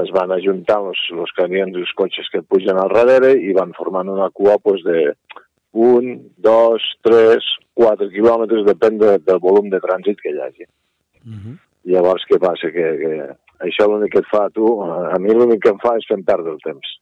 es 0.00 0.12
van 0.16 0.32
ajuntant 0.32 0.88
els, 0.88 1.02
els 1.12 1.34
camions 1.36 1.76
i 1.76 1.82
els 1.84 1.92
cotxes 1.98 2.30
que 2.32 2.40
pugen 2.48 2.80
al 2.80 2.94
darrere 2.96 3.34
i 3.36 3.52
van 3.56 3.74
formant 3.76 4.08
una 4.08 4.30
cua 4.32 4.56
doncs, 4.64 4.86
de 4.88 5.12
un, 5.72 6.08
dos, 6.40 6.84
tres, 7.04 7.44
quatre 7.76 8.08
quilòmetres, 8.12 8.64
depèn 8.68 8.98
de, 9.00 9.18
del 9.26 9.40
volum 9.40 9.68
de 9.72 9.80
trànsit 9.84 10.20
que 10.20 10.32
hi 10.32 10.40
hagi. 10.40 10.66
Uh 11.28 11.36
-huh. 11.36 11.54
Llavors, 11.92 12.24
què 12.28 12.38
passa? 12.40 12.70
Que, 12.72 12.88
que 13.02 13.12
això 13.68 13.88
l'únic 13.88 14.12
que 14.12 14.20
et 14.24 14.30
fa 14.32 14.46
a 14.46 14.50
tu, 14.50 14.66
a 14.82 15.18
mi 15.18 15.34
l'únic 15.34 15.62
que 15.62 15.70
em 15.70 15.78
fa 15.78 15.96
és 15.96 16.06
fent 16.08 16.24
perdre 16.24 16.52
el 16.52 16.60
temps. 16.64 16.98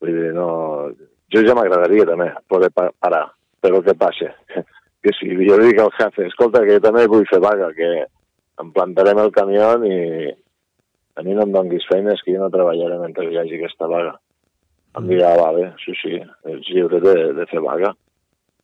Vull 0.00 0.12
dir, 0.12 0.32
no... 0.34 0.92
Jo 1.34 1.42
ja 1.46 1.54
m'agradaria 1.58 2.06
també 2.08 2.28
poder 2.50 2.70
pa 2.74 2.88
parar, 3.02 3.26
però 3.62 3.82
què 3.84 3.96
passa? 3.98 4.32
Que 5.06 5.12
si 5.14 5.28
jo 5.30 5.54
dic 5.60 5.78
al 5.78 5.92
jefe, 5.94 6.24
escolta, 6.26 6.64
que 6.66 6.80
jo 6.80 6.82
també 6.82 7.04
vull 7.06 7.28
fer 7.30 7.38
vaga, 7.38 7.68
que 7.76 7.90
em 8.58 8.70
plantarem 8.74 9.20
el 9.22 9.28
camió 9.30 9.68
i 9.86 9.98
a 11.14 11.22
mi 11.22 11.36
no 11.36 11.44
em 11.46 11.52
donguis 11.54 11.86
feines 11.86 12.24
que 12.24 12.34
jo 12.34 12.40
no 12.42 12.48
treballaré 12.50 12.96
mentre 12.98 13.28
hi 13.28 13.38
hagi 13.38 13.60
aquesta 13.60 13.86
vaga. 13.92 14.16
Em 14.98 15.06
dirà, 15.06 15.30
va 15.38 15.52
bé, 15.54 15.68
sí, 15.84 15.94
sí, 16.00 16.18
ets 16.50 16.72
lliure 16.72 16.98
de, 17.04 17.14
de 17.38 17.46
fer 17.52 17.62
vaga. 17.62 17.92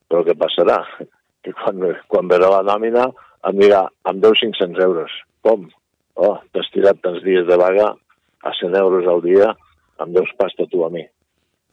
Però 0.09 0.25
què 0.27 0.35
passarà? 0.39 0.81
Que 1.43 1.51
quan, 1.51 1.81
quan 2.07 2.29
verà 2.31 2.47
la 2.47 2.61
nòmina 2.63 3.01
em 3.49 3.57
dirà, 3.59 3.81
em 4.07 4.21
deu 4.23 4.31
500 4.39 4.79
euros. 4.85 5.15
Com? 5.43 5.65
Oh, 6.15 6.37
t'has 6.55 6.69
tirat 6.71 7.01
tants 7.03 7.19
dies 7.25 7.43
de 7.49 7.57
vaga 7.59 7.89
a 8.47 8.53
100 8.59 8.77
euros 8.79 9.09
al 9.11 9.19
dia, 9.25 9.49
em 10.03 10.13
deus 10.15 10.31
pasta 10.39 10.67
tu 10.71 10.85
a 10.85 10.89
mi. 10.93 11.03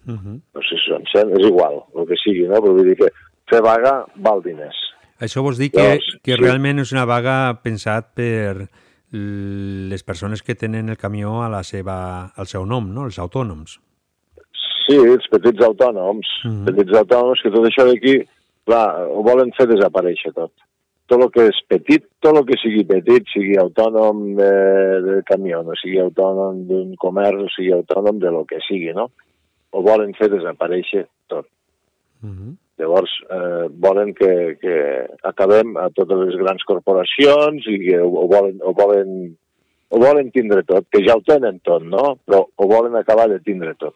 Uh 0.07 0.15
-huh. 0.15 0.41
No 0.55 0.63
sé 0.63 0.77
si 0.77 0.91
són 0.91 1.05
100, 1.13 1.35
és 1.39 1.47
igual, 1.47 1.83
el 1.97 2.07
que 2.07 2.17
sigui, 2.17 2.47
no? 2.49 2.57
Però 2.57 2.73
vull 2.73 2.89
dir 2.89 2.97
que 2.97 3.11
fer 3.51 3.61
vaga 3.63 4.05
val 4.17 4.43
diners. 4.43 4.79
Això 5.21 5.43
vols 5.43 5.59
dir 5.59 5.71
que, 5.71 5.83
Llavors, 5.83 6.17
que 6.25 6.33
sí. 6.33 6.41
realment 6.41 6.79
és 6.79 6.93
una 6.93 7.05
vaga 7.05 7.61
pensat 7.63 8.15
per 8.15 8.69
les 9.13 10.03
persones 10.07 10.43
que 10.43 10.55
tenen 10.55 10.89
el 10.89 10.97
camió 10.97 11.43
a 11.43 11.49
la 11.51 11.63
seva, 11.67 12.33
al 12.37 12.47
seu 12.47 12.65
nom, 12.65 12.93
no? 12.95 13.05
els 13.05 13.19
autònoms. 13.19 13.81
Sí, 14.87 14.97
els 14.97 15.27
petits 15.31 15.63
autònoms, 15.67 16.27
mm 16.45 16.51
-hmm. 16.51 16.65
petits 16.65 16.99
autònoms, 16.99 17.43
que 17.43 17.51
tot 17.51 17.67
això 17.67 17.87
d'aquí, 17.87 18.15
clar, 18.65 19.07
ho 19.07 19.23
volen 19.23 19.51
fer 19.59 19.67
desaparèixer 19.67 20.33
tot. 20.33 20.53
Tot 21.07 21.23
el 21.23 21.31
que 21.35 21.49
és 21.51 21.59
petit, 21.69 22.05
tot 22.21 22.37
el 22.37 22.47
que 22.47 22.57
sigui 22.63 22.85
petit, 22.85 23.27
sigui 23.35 23.57
autònom 23.59 24.37
de, 24.37 24.53
de 25.07 25.23
camió, 25.27 25.61
o 25.61 25.75
sigui 25.75 25.99
autònom 25.99 26.67
d'un 26.69 26.95
comerç, 26.95 27.51
sigui 27.57 27.73
autònom 27.73 28.19
de 28.19 28.31
lo 28.31 28.45
que 28.45 28.59
sigui, 28.69 28.93
no? 28.95 29.11
Ho 29.73 29.83
volen 29.83 30.15
fer 30.19 30.29
desaparèixer 30.33 31.07
tot. 31.29 31.47
Uh 32.23 32.29
-huh. 32.31 32.57
Llavors, 32.81 33.11
eh, 33.31 33.67
volen 33.71 34.15
que, 34.15 34.57
que 34.61 35.07
acabem 35.23 35.77
a 35.77 35.91
totes 35.91 36.19
les 36.27 36.37
grans 36.37 36.65
corporacions 36.65 37.67
i 37.67 37.79
que 37.87 38.01
ho, 38.01 38.09
ho 38.09 38.27
volen, 38.27 38.59
ho 38.63 38.73
volen 38.73 39.37
ho 39.93 39.99
volen 39.99 40.31
tindre 40.31 40.63
tot, 40.63 40.87
que 40.91 41.03
ja 41.05 41.17
ho 41.17 41.21
tenen 41.21 41.59
tot, 41.61 41.83
no? 41.83 42.17
Però 42.25 42.47
ho 42.57 42.67
volen 42.67 42.95
acabar 42.97 43.29
de 43.29 43.41
tindre 43.41 43.75
tot. 43.75 43.95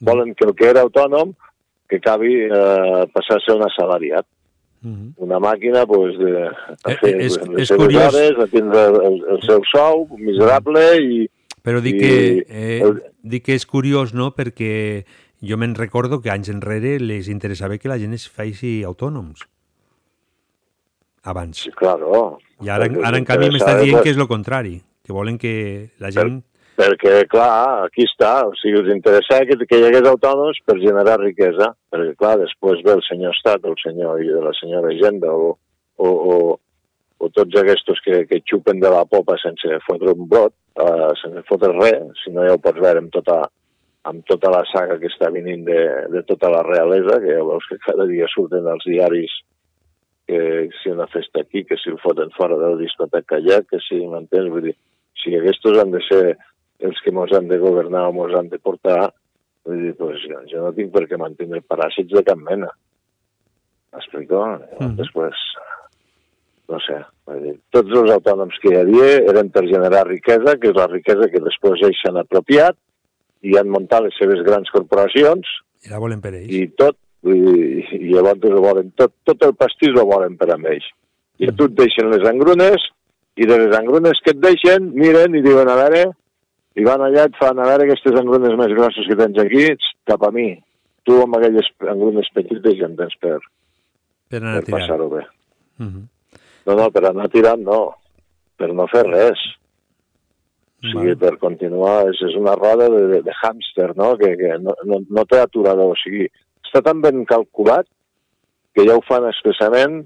Volen 0.00 0.34
que 0.34 0.44
el 0.44 0.54
que 0.54 0.68
era 0.68 0.82
autònom 0.82 1.34
que 1.88 1.96
acabi 1.96 2.34
eh, 2.44 3.06
passar 3.12 3.36
a 3.36 3.40
ser 3.40 3.56
un 3.56 3.62
assalariat. 3.62 4.26
Una 5.16 5.38
màquina 5.38 5.84
pues, 5.86 6.16
de, 6.18 6.32
de 6.86 6.94
fer 7.00 7.20
és- 7.20 7.36
les 7.48 7.60
és 7.62 7.68
seves 7.68 7.84
curiós. 7.84 8.14
hores, 8.14 8.38
de 8.38 8.46
tindre 8.48 8.84
el, 9.08 9.16
el 9.28 9.42
seu 9.42 9.60
sou 9.74 10.06
miserable 10.18 10.80
i... 11.02 11.28
Però 11.62 11.80
dic 11.84 11.96
i 11.96 12.00
que, 12.00 12.44
eh, 12.48 12.80
el- 12.82 13.02
dic 13.22 13.44
que 13.44 13.54
és 13.54 13.66
curiós, 13.66 14.14
no?, 14.14 14.30
perquè 14.36 15.04
jo 15.40 15.56
me'n 15.56 15.74
recordo 15.74 16.20
que 16.20 16.30
anys 16.32 16.50
enrere 16.52 16.98
les 17.00 17.28
interessava 17.28 17.78
que 17.78 17.88
la 17.88 17.98
gent 17.98 18.14
es 18.16 18.28
faci 18.28 18.82
autònoms. 18.84 19.46
Abans. 21.22 21.64
Sí, 21.66 21.72
claro. 21.76 22.38
I 22.64 22.68
ara, 22.72 22.86
ara 23.04 23.18
en 23.18 23.26
canvi 23.28 23.50
interessava, 23.50 23.82
dient 23.84 24.00
que 24.04 24.12
és 24.14 24.20
el 24.20 24.28
contrari, 24.28 24.78
que 25.04 25.12
volen 25.12 25.36
que 25.40 25.90
la 26.00 26.12
gent... 26.12 26.40
Perquè, 26.80 27.26
clar, 27.28 27.84
aquí 27.84 28.06
està, 28.08 28.46
o 28.48 28.54
sigui, 28.56 28.78
us 28.80 28.88
interessava 28.88 29.44
que, 29.44 29.66
que 29.68 29.80
hi 29.80 29.84
hagués 29.84 30.06
autònoms 30.08 30.62
per 30.64 30.78
generar 30.80 31.18
riquesa, 31.20 31.74
perquè, 31.92 32.14
clar, 32.16 32.38
després 32.40 32.80
ve 32.86 32.94
el 32.96 33.02
senyor 33.04 33.36
Estat, 33.36 33.66
el 33.68 33.76
senyor 33.82 34.22
i 34.24 34.30
la 34.32 34.54
senyora 34.56 34.92
Hisenda, 34.94 35.28
o, 35.28 35.58
o, 36.00 36.08
o, 36.08 36.38
o 37.20 37.28
tots 37.36 37.60
aquests 37.60 38.00
que, 38.06 38.22
que 38.30 38.40
xupen 38.48 38.80
de 38.80 38.88
la 38.94 39.04
popa 39.04 39.36
sense 39.42 39.76
fotre 39.84 40.14
un 40.16 40.24
brot, 40.30 40.54
uh, 40.78 41.10
sense 41.20 41.42
fotre 41.48 41.72
res, 41.74 42.12
si 42.24 42.32
no 42.34 42.46
ja 42.46 42.54
ho 42.54 42.62
pots 42.62 42.80
veure 42.82 43.02
amb 43.02 43.12
tota, 43.14 43.42
amb 44.10 44.24
tota 44.28 44.50
la 44.52 44.62
saga 44.70 44.98
que 45.00 45.10
està 45.10 45.30
venint 45.32 45.64
de, 45.66 45.80
de 46.12 46.22
tota 46.28 46.50
la 46.52 46.62
realesa, 46.66 47.20
que 47.22 47.34
ja 47.36 47.46
veus 47.46 47.66
que 47.68 47.80
cada 47.84 48.06
dia 48.08 48.28
surten 48.32 48.68
als 48.68 48.86
diaris 48.88 49.40
que 50.30 50.68
si 50.78 50.90
una 50.90 51.08
festa 51.08 51.40
aquí, 51.40 51.64
que 51.64 51.76
si 51.76 51.90
ho 51.90 51.96
foten 51.98 52.30
fora 52.30 52.54
de 52.56 52.68
la 52.70 52.78
discoteca 52.78 53.40
allà, 53.40 53.64
que 53.66 53.80
si 53.82 53.98
m'entens, 54.06 54.46
vull 54.52 54.68
dir, 54.68 54.76
si 55.18 55.34
aquests 55.34 55.80
han 55.80 55.90
de 55.90 56.02
ser 56.06 56.36
els 56.86 57.00
que 57.02 57.10
mos 57.12 57.32
han 57.34 57.48
de 57.50 57.58
governar 57.58 58.04
o 58.08 58.12
mos 58.14 58.36
han 58.38 58.48
de 58.52 58.60
portar, 58.62 59.10
vull 59.66 59.82
dir, 59.82 59.96
pues, 59.98 60.22
jo, 60.22 60.38
jo 60.52 60.62
no 60.62 60.70
tinc 60.76 60.92
per 60.94 61.08
què 61.10 61.18
mantenir 61.18 61.64
paràsits 61.66 62.14
de 62.14 62.22
cap 62.28 62.38
mena. 62.46 62.70
M'explico? 63.90 64.44
Mm. 64.78 64.94
Després, 65.00 65.42
no 66.70 66.78
sé, 66.84 67.00
tots 67.74 67.96
els 68.02 68.12
autònoms 68.14 68.56
que 68.62 68.72
hi 68.72 68.78
havia 68.80 69.10
eren 69.32 69.50
per 69.54 69.66
generar 69.68 70.06
riquesa, 70.08 70.56
que 70.60 70.70
és 70.70 70.78
la 70.78 70.88
riquesa 70.90 71.28
que 71.32 71.42
després 71.44 71.82
ells 71.86 72.00
s'han 72.02 72.20
apropiat 72.22 72.78
i 73.42 73.56
han 73.58 73.70
muntat 73.72 74.04
les 74.04 74.16
seves 74.20 74.42
grans 74.46 74.70
corporacions 74.74 75.48
I 75.86 75.92
la 75.92 76.00
volen 76.02 76.20
per 76.20 76.34
ells. 76.34 76.52
i 76.52 76.66
tot, 76.78 76.96
dir, 77.24 77.84
i 77.96 78.12
llavors 78.12 78.46
ho 78.48 78.62
volen, 78.62 78.92
tot, 79.00 79.14
tot 79.28 79.44
el 79.48 79.54
pastís 79.58 79.96
ho 79.96 80.06
volen 80.08 80.36
per 80.40 80.50
amb 80.54 80.70
ells. 80.72 80.88
I 81.40 81.48
a 81.48 81.54
tu 81.56 81.70
et 81.70 81.76
deixen 81.78 82.10
les 82.12 82.26
engrunes, 82.28 82.82
i 83.40 83.46
de 83.48 83.56
les 83.62 83.76
engrunes 83.78 84.18
que 84.24 84.34
et 84.34 84.42
deixen, 84.42 84.90
miren 84.96 85.36
i 85.38 85.40
diuen, 85.44 85.68
a 85.72 85.76
veure, 85.78 86.02
i 86.76 86.84
van 86.86 87.02
allà 87.04 87.24
i 87.24 87.30
et 87.30 87.38
fan, 87.40 87.58
a 87.58 87.68
veure 87.70 87.86
aquestes 87.86 88.18
engrunes 88.20 88.58
més 88.60 88.74
grosses 88.76 89.08
que 89.08 89.16
tens 89.18 89.40
aquí, 89.42 89.64
cap 90.10 90.22
a 90.26 90.30
mi. 90.34 90.52
Tu 91.08 91.16
amb 91.16 91.38
aquelles 91.38 91.68
engrunes 91.88 92.28
petites 92.36 92.76
ja 92.78 92.88
en 92.90 92.96
tens 92.98 93.16
per, 93.22 93.38
Per 94.30 94.40
per 94.40 94.64
passar-ho 94.68 95.08
bé. 95.10 95.24
Mhm. 95.80 96.04
No, 96.66 96.76
no, 96.76 96.90
per 96.92 97.06
anar 97.08 97.30
tirant 97.32 97.62
no, 97.64 97.80
per 98.60 98.70
no 98.76 98.86
fer 98.92 99.06
res. 99.08 99.40
O 100.80 100.88
sigui, 100.88 101.12
per 101.20 101.34
continuar, 101.40 102.06
és, 102.08 102.20
és 102.24 102.36
una 102.40 102.54
roda 102.56 102.86
de, 102.88 103.00
de, 103.10 103.18
de 103.26 103.32
hàmster, 103.36 103.90
no?, 103.98 104.14
que, 104.20 104.32
que 104.40 104.54
no, 104.64 104.72
no, 104.88 105.02
no 105.12 105.24
té 105.28 105.42
aturador. 105.42 105.92
O 105.92 105.98
sigui, 106.00 106.24
està 106.64 106.80
tan 106.86 107.02
ben 107.04 107.26
calculat 107.28 107.88
que 108.76 108.86
ja 108.88 108.96
ho 108.96 109.04
fan 109.04 109.26
expressament 109.28 110.00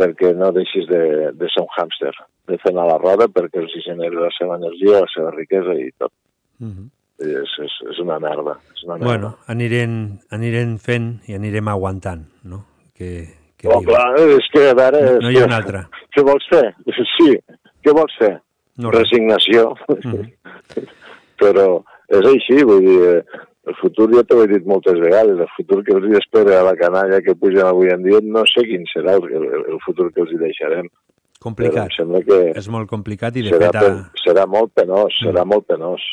perquè 0.00 0.34
no 0.36 0.50
deixis 0.56 0.88
de, 0.88 1.02
de 1.36 1.48
ser 1.52 1.64
un 1.64 1.72
hàmster, 1.76 2.12
de 2.48 2.56
fer 2.60 2.72
anar 2.74 2.86
la 2.90 3.00
roda 3.00 3.28
perquè 3.32 3.60
els 3.62 3.76
generi 3.84 4.20
la 4.20 4.30
seva 4.36 4.56
energia, 4.60 5.02
la 5.04 5.12
seva 5.12 5.32
riquesa 5.36 5.76
i 5.76 5.90
tot. 5.96 6.12
Mhm. 6.60 6.88
És, 7.20 7.50
és, 7.60 7.74
és 7.92 7.98
una 8.00 8.16
merda. 8.20 8.54
És 8.72 8.84
una 8.86 8.96
merda. 8.96 9.08
Bueno, 9.08 9.34
anirem, 9.52 9.96
anirem 10.32 10.78
fent 10.80 11.10
i 11.28 11.36
anirem 11.36 11.68
aguantant, 11.68 12.24
no? 12.48 12.62
Que, 12.96 13.10
que 13.60 13.68
Oh, 13.68 13.78
diuen. 13.80 13.90
clar, 13.90 14.08
és 14.38 14.48
que, 14.54 14.62
a 14.70 14.74
veure... 14.78 15.02
No- 15.20 15.30
hi 15.30 15.38
ha 15.42 15.44
una 15.46 15.58
altra. 15.60 15.84
Què 16.16 16.24
vols 16.26 16.46
fer? 16.50 16.64
Sí, 17.18 17.30
què 17.84 17.92
vols 17.96 18.14
fer? 18.18 18.32
No 18.80 18.90
res. 18.90 19.02
Resignació. 19.04 19.74
Mhm. 20.00 20.26
Però 21.40 21.66
és 22.10 22.26
així, 22.32 22.58
vull 22.68 22.80
dir, 22.84 22.98
eh, 23.14 23.46
el 23.70 23.76
futur 23.80 24.08
ja 24.14 24.22
t'ho 24.26 24.42
he 24.42 24.48
dit 24.50 24.64
moltes 24.66 24.98
vegades, 25.00 25.38
el 25.40 25.50
futur 25.56 25.82
que 25.84 25.94
els 25.96 26.08
hi 26.10 26.16
espera 26.18 26.58
a 26.60 26.64
la 26.66 26.74
canalla 26.80 27.20
que 27.22 27.34
pugen 27.38 27.64
avui 27.68 27.92
en 27.92 28.02
dia, 28.02 28.18
no 28.24 28.42
sé 28.48 28.64
quin 28.66 28.84
serà 28.92 29.14
el, 29.20 29.28
el, 29.38 29.46
el 29.74 29.78
futur 29.84 30.08
que 30.12 30.24
els 30.24 30.32
hi 30.34 30.40
deixarem. 30.40 30.88
Complicat. 31.40 31.74
Però 31.76 31.84
em 31.88 31.96
sembla 31.96 32.20
que 32.26 32.38
És 32.60 32.66
molt 32.68 32.88
complicat 32.90 33.36
i 33.40 33.44
de 33.46 33.52
serà, 33.54 33.70
fet... 33.70 33.76
A... 33.76 33.84
pen- 33.86 34.24
serà 34.24 34.46
molt 34.50 34.72
penós, 34.76 35.14
serà 35.24 35.44
molt 35.48 35.66
penós. 35.70 36.04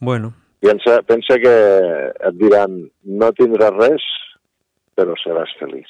Bueno, 0.00 0.32
Pensa, 0.58 0.96
pensa 1.06 1.36
que 1.38 1.50
et 2.26 2.34
diran 2.34 2.72
no 3.06 3.28
tindràs 3.38 3.76
res, 3.78 4.02
però 4.98 5.14
seràs 5.20 5.52
feliç. 5.60 5.86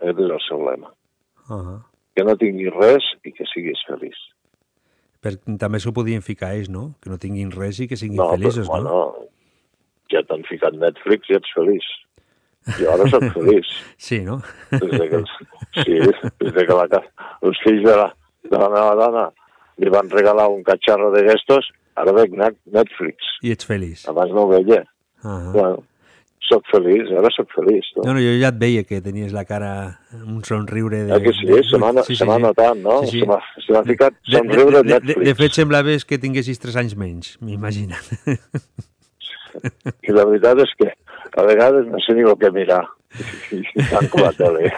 Aquest 0.00 0.18
és 0.18 0.30
el 0.30 0.40
seu 0.48 0.64
lema. 0.64 0.88
uh 1.48 1.56
-huh. 1.56 1.80
Que 2.16 2.24
no 2.24 2.36
tinguis 2.36 2.72
res 2.74 3.04
i 3.24 3.32
que 3.32 3.44
siguis 3.54 3.78
feliç. 3.86 4.16
per, 5.20 5.36
també 5.58 5.78
s'ho 5.78 5.92
podien 5.92 6.22
ficar 6.22 6.54
ells, 6.54 6.68
no? 6.68 6.94
Que 7.00 7.10
no 7.10 7.18
tinguin 7.18 7.50
res 7.50 7.78
i 7.80 7.86
que 7.88 7.96
siguin 7.96 8.16
No, 8.16 8.30
feliços, 8.30 8.66
però, 8.68 8.82
no? 8.82 8.90
bueno, 8.90 9.14
ja 10.10 10.22
t'han 10.22 10.42
ficat 10.44 10.72
Netflix 10.74 11.28
i 11.30 11.34
ets 11.34 11.50
feliç. 11.54 11.84
Jo 12.78 12.90
ara 12.92 13.06
soc 13.10 13.22
feliç. 13.36 13.66
Sí, 13.98 14.20
no? 14.20 14.40
Des 14.70 14.90
de 14.90 15.08
que, 15.10 15.22
sí, 15.84 15.92
des 16.40 16.54
de 16.54 16.66
que 16.66 16.72
la, 16.74 16.86
els 17.42 17.58
fills 17.62 17.84
de 17.84 17.96
la, 17.96 18.14
de 18.50 18.58
la 18.58 18.68
meva 18.68 18.94
dona 18.94 19.30
li 19.76 19.88
van 19.90 20.08
regalar 20.10 20.48
un 20.48 20.62
catxarro 20.62 21.10
de 21.12 21.22
gestos, 21.28 21.68
ara 21.96 22.12
veig 22.12 22.30
Net- 22.32 22.58
Netflix. 22.66 23.16
I 23.42 23.50
ets 23.52 23.66
feliç. 23.66 24.08
Abans 24.08 24.30
no 24.32 24.42
ho 24.42 24.48
veia. 24.48 24.84
Uh 25.22 25.28
-huh. 25.30 25.52
Bueno, 25.52 25.84
soc 26.48 26.64
feliç, 26.72 27.10
ara 27.18 27.28
soc 27.34 27.50
feliç. 27.54 27.86
No? 27.96 28.06
No, 28.08 28.14
no, 28.16 28.22
jo 28.24 28.32
ja 28.40 28.48
et 28.50 28.58
veia 28.60 28.82
que 28.88 29.00
tenies 29.04 29.32
la 29.36 29.44
cara, 29.46 29.70
un 30.18 30.40
somriure 30.44 31.04
de... 31.06 31.14
Eh 31.16 31.20
que 31.22 31.32
sí? 31.36 31.46
de- 31.46 31.62
Se 31.68 31.78
m'ha 31.78 31.92
sí, 32.06 32.16
m'ha 32.26 32.38
notat, 32.42 32.78
no? 32.80 33.00
Sí, 33.06 33.20
sí. 33.20 33.66
Se 33.66 33.72
m'ha 33.76 33.84
ficat 33.86 34.14
De, 34.14 34.32
de, 34.32 34.38
somriure 34.38 34.80
de, 34.80 34.82
de, 34.82 34.94
Netflix. 34.94 35.26
de 35.28 35.34
fet, 35.42 35.52
semblaves 35.60 36.04
que 36.08 36.18
tinguessis 36.18 36.58
3 36.62 36.80
anys 36.84 36.96
menys, 36.98 37.36
m'imagina. 37.40 38.00
I 40.06 40.14
la 40.14 40.24
veritat 40.26 40.58
és 40.64 40.72
que 40.78 40.90
a 41.38 41.44
vegades 41.46 41.86
no 41.90 41.98
sé 42.06 42.14
ni 42.18 42.22
el 42.26 42.36
que 42.38 42.50
mirar. 42.54 42.82
Tanco 43.90 44.22
la 44.22 44.30
tele. 44.38 44.70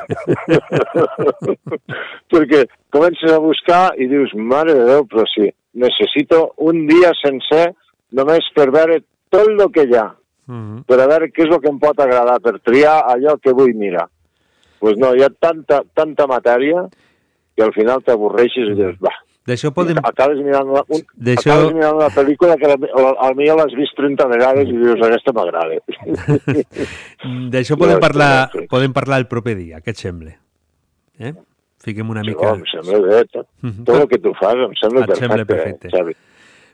Perquè 2.33 2.65
comences 2.93 3.33
a 3.33 3.39
buscar 3.45 3.93
i 4.01 4.07
dius, 4.11 4.33
mare 4.35 4.75
de 4.77 4.87
Déu, 4.89 5.05
però 5.11 5.25
sí, 5.35 5.51
necessito 5.79 6.47
un 6.65 6.87
dia 6.89 7.13
sencer 7.21 7.71
només 8.17 8.49
per 8.57 8.71
veure 8.75 9.03
tot 9.33 9.49
el 9.53 9.69
que 9.73 9.85
hi 9.89 9.97
ha, 10.01 10.09
Mhm. 10.53 10.85
per 10.87 11.01
a 11.01 11.07
veure 11.09 11.31
què 11.33 11.47
és 11.47 11.55
el 11.55 11.61
que 11.65 11.71
em 11.73 11.79
pot 11.81 11.99
agradar, 12.05 12.39
per 12.45 12.59
triar 12.61 12.99
allò 13.15 13.39
que 13.41 13.53
vull 13.57 13.73
mirar. 13.75 14.07
Doncs 14.07 14.79
pues 14.83 14.97
no, 14.99 15.15
hi 15.17 15.23
ha 15.23 15.31
tanta, 15.31 15.83
tanta 15.95 16.27
matèria 16.27 16.89
que 17.57 17.63
al 17.63 17.73
final 17.73 18.03
t'avorreixes 18.03 18.73
i 18.73 18.75
dius, 18.75 18.97
va, 19.01 19.13
D'això 19.47 19.73
podem... 19.75 19.99
acabes 20.07 20.39
mirant 20.39 20.69
una, 20.71 20.83
un, 20.89 21.01
D'això- 21.19 21.51
acabes 21.51 21.73
mirant 21.75 21.97
una 21.99 22.09
pel·lícula 22.15 22.55
que 22.61 22.69
al 22.71 23.35
millor 23.35 23.57
l'has 23.59 23.73
vist 23.75 23.97
30 23.99 24.27
vegades 24.31 24.69
i 24.71 24.77
dius, 24.79 25.01
aquesta 25.03 25.33
m'agrada. 25.35 25.81
D'això 27.53 27.75
Ja, 27.75 27.79
podem 27.81 28.01
parlar, 28.03 28.51
sí. 28.53 28.67
podem 28.71 28.93
parlar 28.95 29.19
el 29.23 29.27
proper 29.31 29.57
dia, 29.59 29.81
què 29.83 29.91
et 29.95 29.99
sembla? 30.01 30.35
Eh? 31.19 31.33
Fiquem 31.83 32.09
una 32.15 32.23
Sí, 32.23 32.31
mica... 32.31 32.53
em 32.55 32.63
sembla 32.71 33.01
bé. 33.07 33.25
Tot, 33.33 33.47
Mhm. 33.63 33.85
tot 33.85 34.01
el 34.03 34.09
que 34.09 34.19
tu 34.19 34.33
fas 34.39 34.55
em 34.55 34.75
sembla 34.81 35.01
Et 35.03 35.07
perfecte, 35.11 35.27
sembla 35.27 35.45
perfecte. 35.45 35.89
Eh, 35.89 35.91
Xavi. 35.97 36.15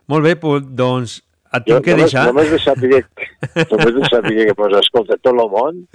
Molt 0.08 0.24
bé, 0.24 0.36
pues, 0.36 0.62
doncs 0.68 1.22
et 1.52 1.64
tinc 1.64 1.84
que 1.84 1.90
només, 1.96 2.04
deixar... 2.12 2.26
només 2.28 2.50
de 2.50 2.58
saber, 2.60 3.04
només 3.70 3.94
de 3.94 4.04
saber 4.10 4.46
que 4.48 4.54
mos 4.58 4.76
escolta 4.82 5.16
tot 5.16 5.32
el 5.34 5.44
món, 5.52 5.86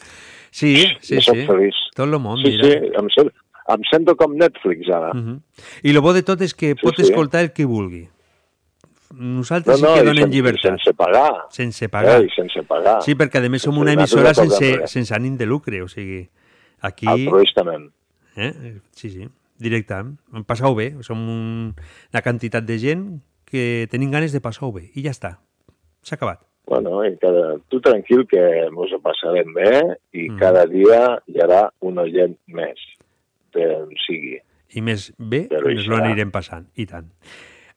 Sí, 0.54 0.76
sí, 1.02 1.18
sí. 1.22 1.46
feliç. 1.48 1.74
Tot 1.96 2.06
el 2.06 2.20
món, 2.22 2.38
sí, 2.44 2.52
mira. 2.52 2.68
sí, 2.70 2.92
em, 3.00 3.08
sent, 3.16 3.32
em 3.74 3.86
sento 3.90 4.14
com 4.16 4.36
Netflix 4.38 4.90
ara. 4.94 5.14
Mhm. 5.14 5.40
I 5.84 5.90
el 5.90 6.00
bo 6.06 6.14
de 6.14 6.22
tot 6.22 6.42
és 6.46 6.54
que 6.54 6.76
pot 6.78 6.96
sí. 6.96 7.08
escoltar 7.08 7.42
el 7.42 7.54
que 7.54 7.66
vulgui. 7.66 8.04
Nosaltres 9.14 9.80
No, 9.82 9.90
no, 9.90 9.94
sí 9.96 10.00
que 10.02 10.06
donem 10.08 10.24
sen- 10.26 10.32
llibertat. 10.34 10.62
sense 10.80 10.94
pagar. 10.98 11.34
Sense 11.50 11.90
pagar. 11.90 12.22
Eh, 12.24 12.30
sense 12.36 12.64
pagar. 12.64 13.02
Sí, 13.06 13.14
perquè 13.16 13.38
a 13.38 13.50
més 13.50 13.62
som 13.62 13.74
Sense 13.74 13.82
una 13.84 13.94
emissora 13.94 14.34
sense, 14.34 14.88
sense 14.88 15.14
ànim 15.14 15.38
de 15.38 15.46
lucre, 15.46 15.84
o 15.84 15.88
sigui, 15.88 16.28
aquí... 16.82 17.06
Altruistament. 17.08 17.92
Eh? 18.36 18.80
Sí, 18.98 19.12
sí, 19.12 19.28
directe. 19.62 19.94
Passau 20.48 20.74
bé, 20.74 20.96
som 21.06 21.18
un, 21.22 21.76
una 22.12 22.22
quantitat 22.26 22.66
de 22.66 22.80
gent 22.82 23.22
que 23.46 23.88
tenim 23.92 24.10
ganes 24.10 24.34
de 24.34 24.42
passar-ho 24.42 24.72
bé, 24.74 24.90
i 24.96 25.04
ja 25.06 25.12
està. 25.14 25.36
S'ha 26.04 26.16
acabat. 26.20 26.40
Bueno, 26.68 27.02
i 27.06 27.16
cada, 27.20 27.58
tu 27.68 27.80
tranquil 27.84 28.26
que 28.28 28.40
ens 28.68 28.94
ho 28.96 29.00
passarem 29.04 29.50
bé 29.54 29.72
i 30.16 30.30
Mm. 30.30 30.38
cada 30.40 30.66
dia 30.66 31.20
hi 31.28 31.40
haurà 31.44 31.70
un 31.82 31.98
oient 32.00 32.38
més, 32.48 32.80
per 33.52 33.68
on 33.82 33.90
sigui. 34.08 34.38
I 34.76 34.82
més 34.82 35.12
bé, 35.18 35.48
Però 35.50 35.70
ens 35.70 35.84
ho 35.88 35.92
serà. 35.92 36.06
anirem 36.06 36.32
passant, 36.32 36.68
i 36.76 36.86
tant. 36.86 37.10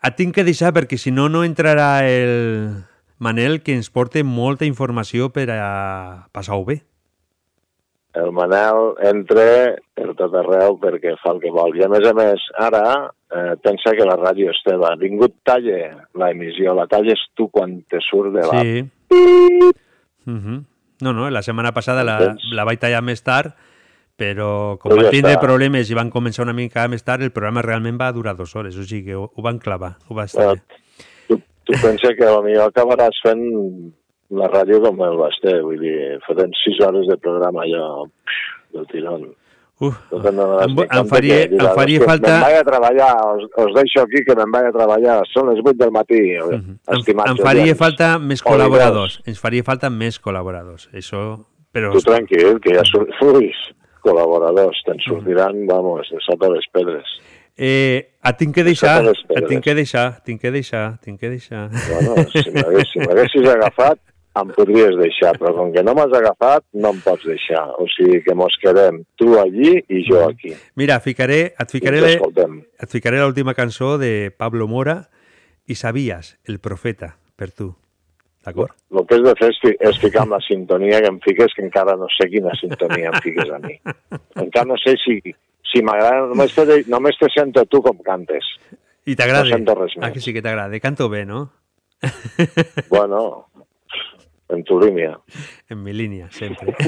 Et 0.06 0.14
tinc 0.16 0.34
que 0.34 0.44
deixar 0.44 0.72
perquè 0.72 0.96
si 0.98 1.10
no, 1.10 1.28
no 1.28 1.42
entrarà 1.44 2.06
el 2.06 2.84
Manel 3.18 3.62
que 3.62 3.72
ens 3.74 3.90
porta 3.90 4.22
molta 4.24 4.64
informació 4.66 5.30
per 5.32 5.48
a 5.50 6.28
passar-ho 6.32 6.64
bé. 6.64 6.82
El 8.16 8.32
Manel 8.32 8.94
entra 9.04 9.46
per 9.96 10.14
tot 10.18 10.34
arreu 10.40 10.78
perquè 10.80 11.14
fa 11.20 11.34
el 11.34 11.42
que 11.42 11.52
vol. 11.52 11.76
I 11.76 11.84
a 11.84 11.90
més 11.92 12.06
a 12.08 12.14
més, 12.16 12.46
ara 12.64 12.84
eh, 13.06 13.54
pensa 13.62 13.92
que 13.96 14.06
la 14.08 14.16
ràdio 14.20 14.52
és 14.52 14.62
teva. 14.66 14.94
Ningú 15.00 15.28
et 15.28 15.36
talla 15.46 15.80
la 16.16 16.30
emissió, 16.32 16.74
la 16.76 16.88
talles 16.90 17.22
tu 17.36 17.50
quan 17.52 17.78
te 17.90 18.00
surt 18.08 18.32
de 18.36 18.46
la... 18.46 18.62
Sí. 18.62 18.86
Mhm. 20.26 20.64
No, 21.04 21.12
no, 21.12 21.28
la 21.30 21.42
setmana 21.44 21.74
passada 21.76 22.04
la, 22.08 22.16
la 22.56 22.64
vaig 22.64 22.80
tallar 22.80 23.02
més 23.04 23.20
tard, 23.20 23.52
però 24.16 24.78
com 24.80 24.94
van 24.96 25.10
tindre 25.12 25.34
està. 25.34 25.42
problemes 25.42 25.90
i 25.92 25.98
van 25.98 26.08
començar 26.10 26.46
una 26.46 26.56
mica 26.56 26.86
més 26.88 27.04
tard, 27.04 27.20
el 27.22 27.34
programa 27.36 27.64
realment 27.66 28.00
va 28.00 28.14
durar 28.16 28.32
dues 28.38 28.54
hores, 28.56 28.78
o 28.80 28.84
sigui 28.86 29.10
que 29.10 29.18
ho, 29.18 29.26
ho 29.28 29.44
van 29.44 29.60
clavar, 29.60 29.98
ho 30.08 30.16
va 30.16 30.24
estar. 30.24 30.54
Tu, 31.28 31.36
tu 31.36 31.76
pensa 31.82 32.14
que 32.16 32.30
potser 32.32 32.56
acabaràs 32.64 33.20
fent 33.26 33.44
la 34.30 34.48
ràdio 34.50 34.80
com 34.82 35.02
el 35.06 35.16
Basté, 35.20 35.58
vull 35.62 35.78
dir, 35.80 36.18
fotent 36.26 36.52
sis 36.64 36.78
hores 36.84 37.06
de 37.10 37.16
programa 37.18 37.62
allò 37.62 38.06
del 38.74 38.86
tirón. 38.90 39.28
Uf, 39.78 39.92
No 40.10 40.46
em, 40.64 40.72
em 40.80 41.06
faria, 41.06 41.48
que 41.50 41.54
em 41.60 41.74
faria 41.76 41.98
"Hòstia, 42.00 42.06
falta... 42.08 42.30
Me'n 42.32 42.44
vaig 42.46 42.56
a 42.56 42.64
treballar, 42.64 43.10
us, 43.36 43.42
us 43.60 43.74
deixo 43.76 44.00
aquí 44.06 44.22
que 44.24 44.34
me'n 44.38 44.50
vaig 44.54 44.70
a 44.70 44.72
treballar, 44.72 45.18
són 45.34 45.50
les 45.52 45.60
8 45.60 45.74
del 45.82 45.92
matí, 45.92 46.20
Em, 46.32 46.78
estimats 46.96 47.30
em 47.30 47.36
faria 47.44 47.66
oients. 47.68 47.78
falta 47.78 48.18
més 48.18 48.42
col·laboradors. 48.42 49.18
Ens 49.28 49.38
faria 49.38 49.62
falta 49.62 49.90
més 49.90 50.18
col·laboradors. 50.18 50.88
Això... 50.96 51.20
Però... 51.76 51.92
Tu 51.92 52.00
tranquil, 52.00 52.56
que 52.64 52.72
ja 52.72 52.84
surt... 52.88 53.12
Ui, 53.20 53.50
col·laboradors, 54.06 54.80
te'n 54.86 55.00
sortiran, 55.04 55.66
vamos, 55.68 56.08
de 56.10 56.20
sota 56.24 56.48
les 56.54 56.64
pedres. 56.72 57.04
Eh, 57.58 58.00
et 58.24 58.36
tinc 58.40 58.54
que 58.56 58.64
deixar, 58.64 59.02
et 59.12 59.46
tinc 59.48 59.62
que 59.64 59.74
deixar, 59.76 60.06
tinc 60.24 60.40
que 60.40 60.50
deixar, 60.52 60.96
tinc 61.04 61.20
que 61.20 61.30
deixar. 61.32 61.68
Bueno, 61.72 62.24
si 62.32 62.48
m'hagués- 62.52 62.90
si 62.92 63.00
m'haguessis 63.04 63.48
agafat, 63.48 64.00
em 64.36 64.50
podries 64.52 64.96
deixar, 65.00 65.32
però 65.40 65.54
com 65.56 65.70
que 65.72 65.82
no 65.86 65.94
m'has 65.96 66.12
agafat, 66.18 66.64
no 66.76 66.90
em 66.92 67.00
pots 67.04 67.24
deixar. 67.24 67.62
O 67.80 67.86
sigui 67.94 68.20
que 68.26 68.34
mos 68.36 68.54
quedem 68.62 69.02
tu 69.16 69.32
allí 69.40 69.78
i 69.88 70.02
jo 70.08 70.22
aquí. 70.28 70.52
Mira, 70.76 70.98
ficaré, 71.00 71.54
et 71.58 71.72
ficaré, 71.72 72.00
et 72.18 72.90
ficaré 72.92 73.22
l'última 73.22 73.54
cançó 73.54 73.96
de 73.98 74.30
Pablo 74.36 74.68
Mora 74.68 75.06
i 75.66 75.74
Sabies, 75.74 76.36
el 76.46 76.60
profeta, 76.60 77.14
per 77.36 77.50
tu. 77.50 77.72
D'acord? 78.46 78.76
El 78.94 79.02
que 79.10 79.16
has 79.16 79.24
de 79.26 79.32
fer 79.40 79.48
és, 79.50 79.56
és 79.90 79.96
ficar 79.98 80.22
amb 80.22 80.36
la 80.36 80.42
sintonia 80.44 81.00
que 81.02 81.08
em 81.10 81.16
fiques, 81.24 81.50
que 81.56 81.64
encara 81.66 81.96
no 81.98 82.06
sé 82.14 82.28
quina 82.30 82.52
sintonia 82.60 83.10
em 83.10 83.16
fiques 83.24 83.50
a 83.50 83.58
mi. 83.58 83.74
Encara 84.38 84.68
no 84.70 84.76
sé 84.78 84.94
si, 85.02 85.16
si 85.66 85.82
m'agrada, 85.82 86.28
només, 86.30 86.54
te, 86.54 86.82
només 86.86 87.18
te 87.18 87.26
sento 87.34 87.64
tu 87.66 87.80
com 87.82 87.98
cantes. 88.06 88.46
I 89.06 89.16
t'agrada? 89.18 89.48
No 89.48 89.56
sento 89.56 89.74
res 89.80 89.96
Ah, 89.98 90.04
més. 90.06 90.14
que 90.14 90.22
sí 90.22 90.32
que 90.36 90.42
t'agrada. 90.46 90.78
Canto 90.78 91.08
bé, 91.10 91.24
no? 91.26 91.48
Bueno, 92.88 93.48
en 94.48 94.62
tu 94.64 94.78
línia. 94.80 95.18
En 95.68 95.82
mi 95.82 95.92
línia, 95.92 96.30
sempre. 96.30 96.74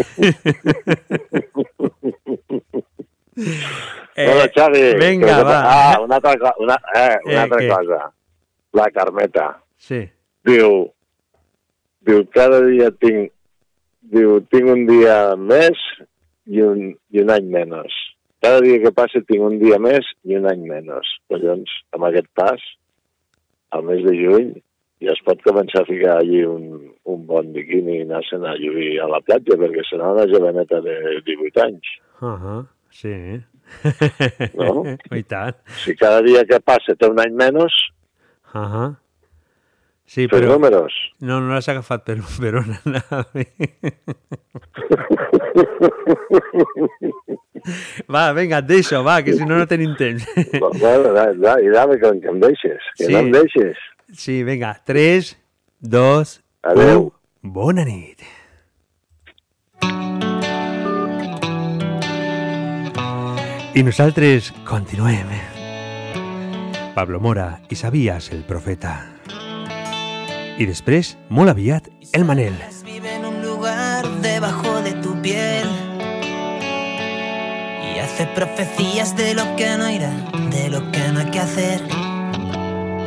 bueno, 4.17 4.43
Xavi, 4.55 4.79
Eh, 4.79 4.97
venga, 4.99 5.27
que- 5.37 5.43
va. 5.43 5.63
Ah, 5.95 6.01
una 6.01 6.17
altra, 6.17 6.55
una, 6.59 6.75
eh, 6.95 7.19
una 7.25 7.35
Eh, 7.35 7.39
altra 7.39 7.59
què? 7.59 7.69
cosa. 7.69 8.13
La 8.73 8.91
Carmeta. 8.91 9.63
Sí. 9.77 10.09
Diu, 10.45 10.93
diu, 12.01 12.27
cada 12.31 12.61
dia 12.67 12.91
tinc, 12.91 13.33
diu, 14.03 14.41
tinc 14.51 14.69
un 14.69 14.87
dia 14.87 15.37
més 15.37 15.79
i 16.47 16.61
un, 16.63 16.97
i 17.11 17.21
un 17.23 17.31
any 17.31 17.47
menys. 17.49 17.93
Cada 18.41 18.61
dia 18.61 18.79
que 18.83 18.93
passa 18.93 19.21
tinc 19.27 19.41
un 19.43 19.59
dia 19.59 19.79
més 19.79 20.05
i 20.25 20.37
un 20.37 20.47
any 20.47 20.63
menys. 20.69 21.07
Collons, 21.29 21.71
amb 21.93 22.05
aquest 22.05 22.29
pas, 22.35 22.61
al 23.71 23.83
mes 23.85 24.03
de 24.05 24.15
juny, 24.17 24.53
ja 25.01 25.13
es 25.13 25.21
pot 25.25 25.43
començar 25.47 25.83
a 25.83 25.87
ficar 25.89 26.17
allí 26.19 26.43
un, 26.45 26.65
un 27.05 27.27
bon 27.27 27.53
biquini 27.53 27.99
i 27.99 28.03
anar-se'n 28.07 28.45
a 28.47 28.55
lluir 28.59 29.01
a 29.01 29.07
la 29.09 29.21
platja, 29.21 29.57
perquè 29.61 29.83
serà 29.91 30.13
una 30.13 30.27
joveneta 30.27 30.81
de 30.81 30.95
18 31.27 31.63
anys. 31.67 31.87
Uh 32.21 32.35
-huh. 32.35 32.67
Sí. 32.91 33.15
No? 34.55 34.85
I 35.21 35.23
tant. 35.23 35.55
Si 35.85 35.95
cada 35.95 36.23
dia 36.23 36.45
que 36.45 36.59
passa 36.61 36.95
té 36.97 37.07
un 37.07 37.21
any 37.21 37.35
menys, 37.35 37.75
Uh 38.55 38.65
-huh. 38.65 38.97
Sí, 40.07 40.27
Fes 40.27 40.41
però... 40.41 40.53
números. 40.55 40.93
No, 41.21 41.39
no 41.41 41.53
l'has 41.53 41.69
agafat 41.69 42.03
per, 42.05 42.17
per 42.41 42.55
on 42.57 42.71
anava. 42.85 43.27
va, 48.09 48.33
vinga, 48.33 48.59
et 48.63 48.67
deixo, 48.69 49.03
va, 49.05 49.19
que 49.23 49.35
si 49.37 49.45
no 49.45 49.59
no 49.59 49.67
tenim 49.67 49.95
temps. 49.99 50.25
bueno, 50.81 51.13
da, 51.13 51.27
da, 51.35 51.57
i 51.61 51.69
dame 51.75 51.99
que, 52.01 52.13
que 52.23 52.29
em 52.33 52.41
deixes, 52.41 52.83
que 52.97 53.05
Sí. 53.05 53.13
no 53.13 53.19
em 53.19 53.31
deixes. 53.33 53.77
Sí, 54.11 54.43
vinga, 54.43 54.81
3, 54.85 55.37
2, 55.81 56.41
Adeu. 56.63 57.13
1. 57.43 57.53
Bona 57.53 57.85
nit. 57.85 58.23
I 63.75 63.83
nosaltres 63.83 64.55
continuem. 64.65 65.29
Pablo 66.95 67.21
Mora 67.21 67.61
i 67.69 67.77
Sabies, 67.77 68.33
el 68.33 68.43
profeta. 68.49 68.97
I 70.59 70.65
després, 70.67 71.19
molt 71.29 71.53
aviat, 71.53 71.93
el 72.17 72.25
Manel. 72.25 72.57
Vive 72.89 73.13
en 73.15 73.27
un 73.29 73.43
lugar 73.45 74.09
debajo 74.23 74.81
de 74.81 74.95
tu 75.05 75.21
piel 75.21 75.69
y 77.85 77.99
hace 78.01 78.27
profecías 78.35 79.15
de 79.17 79.35
lo 79.35 79.55
que 79.55 79.77
no 79.77 79.91
irá, 79.91 80.11
de 80.51 80.71
lo 80.71 80.91
que 80.91 81.13
no 81.13 81.21
hay 81.21 81.31
que 81.31 81.41
hacer. 81.41 82.08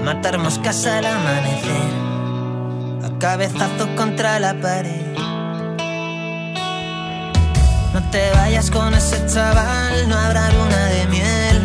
Matar 0.04 0.40
moscas 0.40 0.86
al 0.88 1.06
amanecer, 1.06 1.92
a 3.04 3.20
cabezazos 3.20 3.88
contra 3.96 4.40
la 4.40 4.56
pared. 4.60 5.06
No 7.94 8.02
te 8.10 8.32
vayas 8.32 8.72
con 8.72 8.94
ese 8.96 9.24
chaval, 9.28 10.10
no 10.10 10.18
habrá 10.18 10.50
luna 10.52 10.86
de 10.88 11.06
miel. 11.08 11.62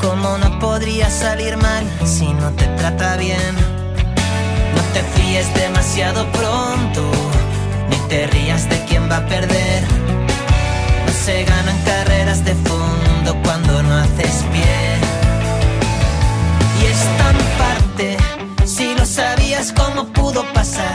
¿Cómo 0.00 0.36
no 0.38 0.58
podría 0.58 1.08
salir 1.10 1.56
mal 1.56 1.84
si 2.04 2.26
no 2.34 2.50
te 2.52 2.66
trata 2.76 3.16
bien? 3.16 3.54
No 4.74 4.82
te 4.92 5.02
fíes 5.14 5.54
demasiado 5.54 6.26
pronto, 6.32 7.10
ni 7.88 7.96
te 8.08 8.26
rías 8.26 8.68
de 8.68 8.84
quien 8.86 9.08
va 9.08 9.18
a 9.18 9.26
perder. 9.26 9.84
No 11.06 11.12
se 11.12 11.44
ganan 11.44 11.78
carreras 11.84 12.44
de 12.44 12.54
fondo 12.54 13.36
cuando 13.44 13.82
no 13.84 13.94
haces 13.96 14.44
pie. 14.52 14.87
Cómo 19.76 20.04
pudo 20.12 20.44
pasar. 20.52 20.94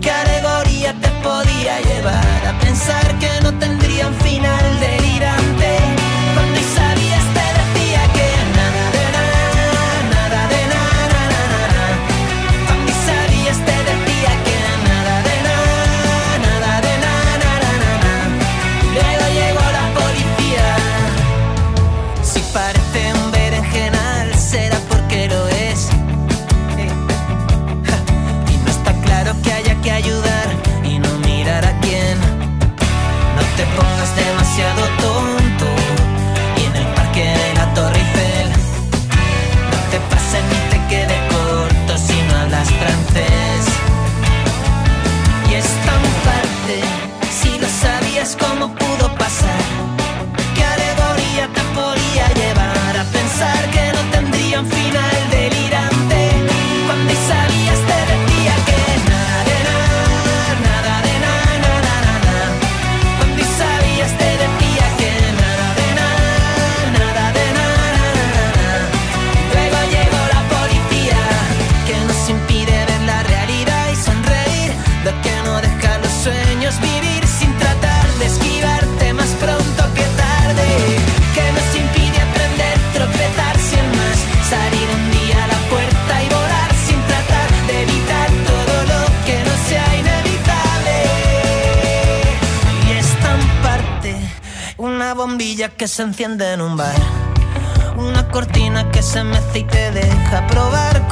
¿Qué 0.00 0.10
alegoría 0.10 0.92
te 1.00 1.08
podía 1.22 1.80
llevar 1.80 2.46
a 2.46 2.58
pensar 2.58 3.18
que 3.20 3.30
no 3.42 3.56
tendría 3.58 4.08
un 4.08 4.14
final 4.14 4.80
delirante? 4.80 5.99
Que 95.80 95.88
se 95.88 96.02
enciende 96.02 96.52
en 96.52 96.60
un 96.60 96.76
bar. 96.76 96.94
Una 97.96 98.28
cortina 98.28 98.90
que 98.90 99.02
se 99.02 99.24
mece 99.24 99.60
y 99.60 99.64
te 99.64 99.90
deja 99.92 100.46
probar 100.48 101.08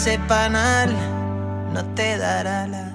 ese 0.00 0.18
panal, 0.26 0.88
no 1.74 1.84
te 1.94 2.16
dará 2.16 2.66
la. 2.66 2.86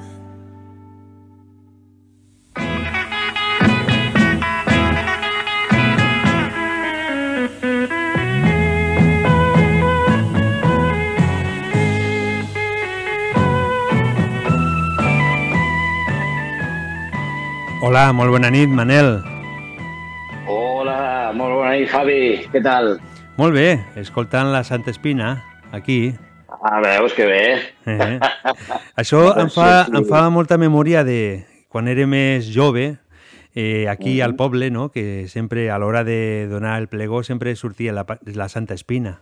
Hola, 17.81 18.11
molt 18.13 18.31
bona 18.31 18.49
nit, 18.49 18.65
Manel. 18.65 19.21
Hola, 20.49 21.29
molt 21.37 21.53
bona 21.53 21.77
nit, 21.77 21.85
Javi. 21.93 22.21
Què 22.49 22.65
tal? 22.65 22.95
Molt 23.37 23.53
bé, 23.53 23.75
escoltant 23.93 24.49
la 24.49 24.65
Santa 24.65 24.89
Espina, 24.89 25.35
aquí. 25.69 26.15
Ah, 26.65 26.79
veus 26.81 27.13
que 27.13 27.25
bé. 27.29 27.43
Eh. 27.85 28.19
Això 28.97 29.19
em 29.37 29.51
fa, 29.53 29.85
em 29.85 30.05
fa 30.09 30.23
molta 30.33 30.57
memòria 30.57 31.03
de 31.05 31.45
quan 31.69 31.85
era 31.91 32.07
més 32.09 32.47
jove, 32.49 32.95
eh, 33.53 33.85
aquí 33.91 34.17
al 34.25 34.33
poble, 34.39 34.71
no? 34.73 34.87
que 34.89 35.27
sempre 35.29 35.69
a 35.69 35.77
l'hora 35.77 36.01
de 36.07 36.47
donar 36.49 36.79
el 36.81 36.87
plegó 36.89 37.21
sempre 37.21 37.53
sortia 37.55 37.93
la, 37.93 38.07
la 38.33 38.49
Santa 38.49 38.73
Espina. 38.73 39.19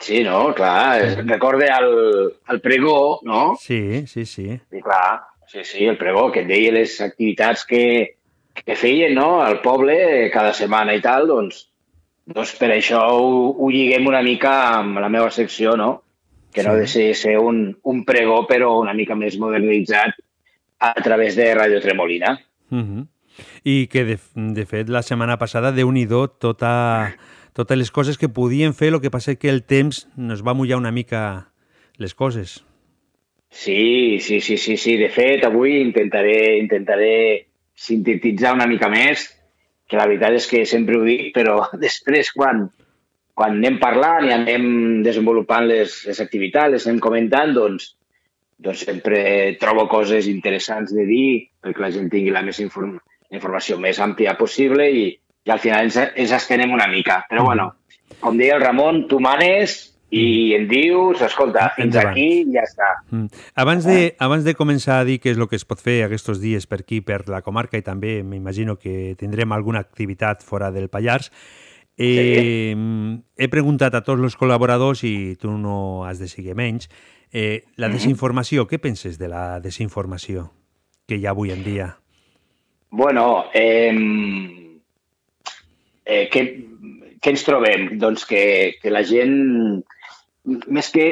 Sí, 0.00 0.24
no, 0.24 0.52
clar, 0.56 1.04
es 1.04 1.16
recorde 1.26 1.68
el, 1.70 2.34
el 2.48 2.60
pregó, 2.60 3.20
no? 3.22 3.54
Sí, 3.60 4.08
sí, 4.08 4.26
sí. 4.26 4.48
I 4.50 4.82
clar, 4.82 5.20
sí, 5.46 5.62
sí, 5.62 5.84
el 5.84 5.98
pregó, 6.00 6.32
que 6.32 6.42
et 6.42 6.50
deia 6.50 6.72
les 6.72 6.98
activitats 7.04 7.66
que, 7.68 7.84
que 8.58 8.80
feien, 8.80 9.14
no?, 9.14 9.42
al 9.44 9.60
poble 9.62 10.30
cada 10.34 10.54
setmana 10.56 10.96
i 10.96 11.04
tal, 11.04 11.28
doncs, 11.28 11.66
doncs 12.26 12.56
per 12.58 12.72
això 12.74 13.06
ho, 13.12 13.50
ho 13.52 13.70
lliguem 13.70 14.08
una 14.08 14.24
mica 14.24 14.54
amb 14.80 14.98
la 15.04 15.12
meva 15.12 15.30
secció, 15.30 15.76
no?, 15.76 16.00
que 16.52 16.62
no 16.62 16.72
ha 16.72 16.76
de 16.76 16.86
ser, 16.86 17.38
un, 17.38 17.78
un 17.82 18.04
pregó, 18.04 18.42
però 18.48 18.74
una 18.80 18.94
mica 18.94 19.14
més 19.14 19.38
modernitzat 19.38 20.18
a 20.80 20.94
través 21.02 21.36
de 21.36 21.54
Radio 21.54 21.80
Tremolina. 21.80 22.38
Uh 22.70 23.06
I 23.64 23.86
que, 23.88 24.04
de, 24.04 24.18
de 24.34 24.64
fet, 24.66 24.90
la 24.92 25.00
setmana 25.06 25.38
passada, 25.38 25.70
déu 25.72 25.88
nhi 25.92 26.06
tota, 26.42 27.16
totes 27.56 27.78
les 27.78 27.90
coses 27.90 28.18
que 28.18 28.28
podien 28.28 28.74
fer, 28.74 28.90
el 28.92 29.00
que 29.00 29.10
passa 29.10 29.36
que 29.36 29.48
el 29.48 29.62
temps 29.62 30.08
nos 30.16 30.42
va 30.44 30.54
mullar 30.54 30.76
una 30.76 30.92
mica 30.92 31.52
les 31.96 32.14
coses. 32.14 32.64
Sí, 33.50 34.18
sí, 34.20 34.40
sí, 34.40 34.56
sí, 34.56 34.76
sí. 34.76 34.96
De 34.96 35.08
fet, 35.08 35.44
avui 35.44 35.80
intentaré, 35.80 36.58
intentaré 36.58 37.46
sintetitzar 37.74 38.54
una 38.54 38.66
mica 38.66 38.88
més, 38.88 39.28
que 39.88 39.98
la 39.98 40.06
veritat 40.06 40.36
és 40.38 40.46
que 40.46 40.64
sempre 40.66 40.98
ho 40.98 41.04
dic, 41.04 41.32
però 41.34 41.64
després 41.86 42.32
quan, 42.32 42.68
quan 43.40 43.56
anem 43.56 43.78
parlant 43.80 44.26
i 44.28 44.34
anem 44.34 44.64
desenvolupant 45.00 45.64
les, 45.64 45.94
les 46.04 46.18
activitats, 46.20 46.74
les 46.74 46.84
anem 46.84 46.98
comentant, 47.00 47.54
doncs, 47.56 47.94
doncs 48.60 48.82
sempre 48.84 49.22
trobo 49.60 49.86
coses 49.88 50.28
interessants 50.28 50.92
de 50.92 51.06
dir 51.08 51.28
perquè 51.64 51.80
la 51.80 51.88
gent 51.94 52.10
tingui 52.12 52.34
la 52.34 52.44
més 52.44 52.60
inform 52.60 52.98
informació 53.30 53.78
més 53.80 54.00
àmplia 54.02 54.34
possible 54.36 54.90
i, 54.92 55.06
i 55.46 55.52
al 55.54 55.62
final 55.62 55.86
ens, 55.86 55.96
ens 55.96 56.34
estenem 56.36 56.74
una 56.74 56.88
mica. 56.90 57.22
Però 57.30 57.46
bueno, 57.46 57.70
com 58.20 58.36
deia 58.36 58.58
el 58.58 58.64
Ramon, 58.64 59.06
tu 59.08 59.22
manes 59.24 59.78
i 60.10 60.52
em 60.58 60.66
dius, 60.68 61.22
escolta, 61.22 61.70
fins 61.78 61.94
Endavant. 61.94 62.12
aquí 62.12 62.42
i 62.42 62.52
ja 62.58 62.66
està. 62.66 62.90
Mm. 63.08 63.42
Abans, 63.64 63.88
de, 63.88 64.10
abans 64.20 64.44
de 64.44 64.56
començar 64.58 64.98
a 65.00 65.08
dir 65.08 65.20
què 65.22 65.32
és 65.32 65.40
el 65.40 65.48
que 65.48 65.56
es 65.56 65.64
pot 65.64 65.80
fer 65.80 66.00
aquests 66.04 66.42
dies 66.42 66.68
per 66.68 66.82
aquí, 66.82 67.00
per 67.00 67.22
la 67.30 67.40
comarca, 67.46 67.80
i 67.80 67.86
també 67.86 68.18
m'imagino 68.26 68.76
que 68.76 69.14
tindrem 69.16 69.56
alguna 69.56 69.80
activitat 69.80 70.44
fora 70.44 70.68
del 70.74 70.90
Pallars, 70.92 71.30
eh, 71.96 72.74
he 73.36 73.48
preguntat 73.48 73.94
a 73.94 74.02
tots 74.02 74.22
els 74.22 74.36
col·laboradors, 74.38 75.02
i 75.04 75.36
tu 75.40 75.50
no 75.58 76.04
has 76.06 76.18
de 76.18 76.28
seguir 76.28 76.54
menys, 76.54 76.88
eh, 77.32 77.64
la 77.76 77.88
Mhm. 77.88 77.94
desinformació, 77.96 78.66
què 78.66 78.78
penses 78.78 79.18
de 79.18 79.28
la 79.28 79.60
desinformació 79.60 80.50
que 81.06 81.16
hi 81.16 81.26
ha 81.26 81.30
avui 81.30 81.50
en 81.52 81.62
dia? 81.64 81.96
Bueno, 82.90 83.44
eh, 83.54 83.92
eh, 86.04 86.28
què, 86.32 86.42
què 87.20 87.30
ens 87.30 87.44
trobem? 87.46 87.98
Doncs 87.98 88.24
que, 88.26 88.76
que 88.82 88.90
la 88.90 89.02
gent, 89.06 89.84
més 90.44 90.90
que, 90.90 91.06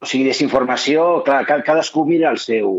o 0.00 0.06
sigui, 0.08 0.24
desinformació, 0.24 1.22
clar, 1.26 1.44
ca- 1.46 1.62
cadascú 1.66 2.06
mira 2.08 2.30
el 2.30 2.38
seu, 2.38 2.70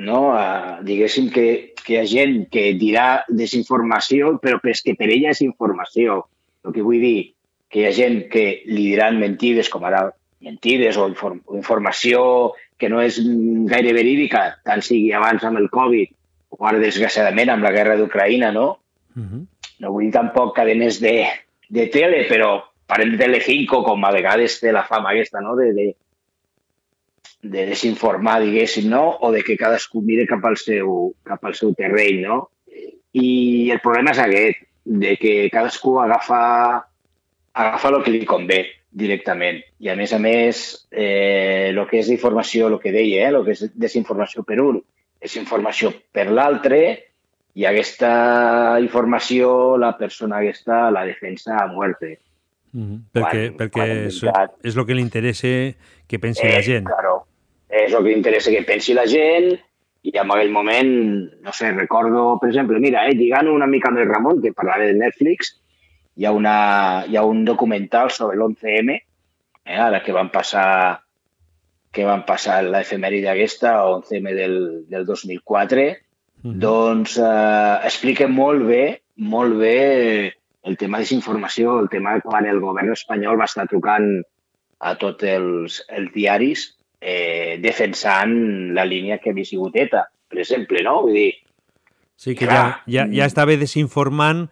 no? 0.00 0.20
Uh, 0.32 0.80
diguéssim 0.86 1.28
que, 1.34 1.74
que 1.84 1.94
hi 1.94 1.98
ha 2.00 2.06
gent 2.08 2.46
que 2.52 2.70
dirà 2.80 3.24
desinformació, 3.28 4.36
però 4.42 4.60
és 4.72 4.82
que 4.86 4.96
per 4.98 5.10
ella 5.10 5.34
és 5.34 5.42
informació. 5.44 6.24
El 6.64 6.74
que 6.76 6.84
vull 6.84 7.02
dir, 7.02 7.18
que 7.70 7.82
hi 7.82 7.86
ha 7.88 7.94
gent 7.96 8.24
que 8.32 8.44
li 8.68 8.88
diran 8.90 9.20
mentides, 9.20 9.70
com 9.72 9.84
ara 9.88 10.08
mentides 10.40 10.96
o, 10.96 11.06
inform 11.12 11.40
informació 11.56 12.22
que 12.80 12.88
no 12.88 13.02
és 13.04 13.20
gaire 13.68 13.92
verídica, 13.92 14.46
tant 14.64 14.80
sigui 14.84 15.12
abans 15.12 15.44
amb 15.44 15.60
el 15.60 15.68
Covid 15.72 16.16
o 16.56 16.66
ara 16.66 16.80
desgraciadament 16.80 17.52
amb 17.52 17.66
la 17.66 17.72
guerra 17.76 17.96
d'Ucraïna, 17.98 18.50
no? 18.56 18.66
No 19.80 19.92
vull 19.92 20.08
dir 20.08 20.14
tampoc 20.16 20.54
cadenes 20.56 20.98
de, 21.00 21.28
de 21.68 21.86
tele, 21.92 22.24
però 22.28 22.54
parem 22.90 23.12
de 23.14 23.20
Telecinco, 23.20 23.82
com 23.86 24.04
a 24.04 24.12
vegades 24.16 24.58
té 24.60 24.72
la 24.72 24.86
fama 24.88 25.12
aquesta, 25.12 25.44
no?, 25.44 25.54
de, 25.60 25.70
de, 25.76 25.86
de 27.42 27.66
desinformar, 27.66 28.40
diguéssim, 28.42 28.88
no? 28.90 29.16
O 29.20 29.30
de 29.32 29.42
que 29.42 29.56
cadascú 29.56 30.02
mire 30.02 30.26
cap 30.28 30.44
al 30.44 30.56
seu, 30.60 31.14
cap 31.24 31.44
al 31.44 31.54
seu 31.54 31.74
terreny, 31.74 32.22
no? 32.26 32.50
I 33.12 33.70
el 33.72 33.80
problema 33.80 34.12
és 34.12 34.18
aquest, 34.22 34.60
de 34.84 35.16
que 35.16 35.48
cadascú 35.50 35.98
agafa, 36.00 36.86
agafa 37.54 37.88
el 37.88 38.02
que 38.04 38.10
li 38.14 38.26
convé 38.26 38.60
directament. 38.90 39.60
I 39.80 39.88
a 39.88 39.96
més 39.96 40.12
a 40.12 40.18
més, 40.18 40.86
eh, 40.90 41.70
el 41.72 41.80
que 41.88 42.00
és 42.00 42.10
informació, 42.10 42.68
el 42.68 42.78
que 42.82 42.92
deia, 42.92 43.28
eh, 43.28 43.32
el 43.34 43.44
que 43.44 43.52
és 43.56 43.64
desinformació 43.74 44.42
per 44.44 44.60
un, 44.60 44.82
és 45.20 45.36
informació 45.36 45.92
per 46.12 46.28
l'altre, 46.30 47.06
i 47.54 47.64
aquesta 47.66 48.78
informació 48.80 49.76
la 49.76 49.96
persona 49.98 50.38
aquesta 50.38 50.90
la 50.90 51.04
defensa 51.04 51.56
a 51.58 51.66
muerte. 51.66 52.18
Mm 52.72 53.10
Perquè, 53.12 53.50
Quan- 53.50 53.56
perquè 53.58 53.72
quan 53.72 53.90
és, 54.06 54.20
és 54.62 54.76
el 54.76 54.86
que 54.86 54.94
li 54.94 55.02
interessa 55.02 55.48
que 56.06 56.18
pensi 56.22 56.46
la 56.46 56.62
gent. 56.62 56.86
Eh, 56.86 56.90
Claro, 56.92 57.26
és 57.70 57.92
el 57.94 58.04
que 58.04 58.14
interessa 58.16 58.50
que 58.50 58.66
pensi 58.66 58.94
la 58.96 59.06
gent 59.06 59.52
i 60.02 60.12
en 60.16 60.32
aquell 60.32 60.50
moment, 60.50 60.90
no 61.44 61.52
sé, 61.52 61.70
recordo, 61.76 62.38
per 62.40 62.48
exemple, 62.48 62.80
mira, 62.80 63.04
eh, 63.06 63.14
lligant 63.14 63.50
una 63.52 63.68
mica 63.68 63.90
amb 63.90 64.00
el 64.00 64.08
Ramon, 64.08 64.40
que 64.42 64.54
parlava 64.56 64.88
de 64.88 64.96
Netflix, 64.96 65.54
hi 66.16 66.26
ha, 66.26 66.32
una, 66.32 67.04
hi 67.06 67.16
ha 67.16 67.24
un 67.28 67.44
documental 67.44 68.10
sobre 68.10 68.38
l'11M, 68.38 68.96
eh, 68.96 69.76
ara 69.76 70.02
que 70.02 70.16
van 70.16 70.32
passar 70.32 71.02
que 71.90 72.04
van 72.06 72.22
passar 72.22 72.60
l'efemèride 72.62 73.32
aquesta, 73.32 73.74
11M 73.82 74.34
del, 74.36 74.56
del 74.88 75.06
2004, 75.06 75.86
doncs 76.64 77.16
eh, 77.18 77.76
explica 77.86 78.28
molt 78.30 78.62
bé, 78.68 78.84
molt 79.18 79.58
bé 79.60 79.78
el 80.62 80.76
tema 80.78 80.98
de 80.98 81.04
desinformació, 81.04 81.78
el 81.82 81.90
tema 81.92 82.18
quan 82.24 82.46
el 82.46 82.60
govern 82.62 82.92
espanyol 82.94 83.40
va 83.40 83.48
estar 83.50 83.66
trucant 83.68 84.12
a 84.80 84.94
tots 85.00 85.26
els, 85.28 85.80
els 85.92 86.12
diaris 86.14 86.70
eh, 87.00 87.58
defensant 87.62 88.74
la 88.76 88.84
línia 88.84 89.18
que 89.18 89.30
havia 89.32 89.48
sigut 89.48 89.76
ETA, 89.76 90.04
per 90.28 90.42
exemple, 90.44 90.82
no? 90.86 91.00
Vull 91.06 91.16
dir, 91.16 91.30
Sí, 92.20 92.34
que 92.36 92.44
ja, 92.44 92.82
ja, 92.84 93.06
ja 93.08 93.24
estava 93.24 93.54
desinformant 93.56 94.42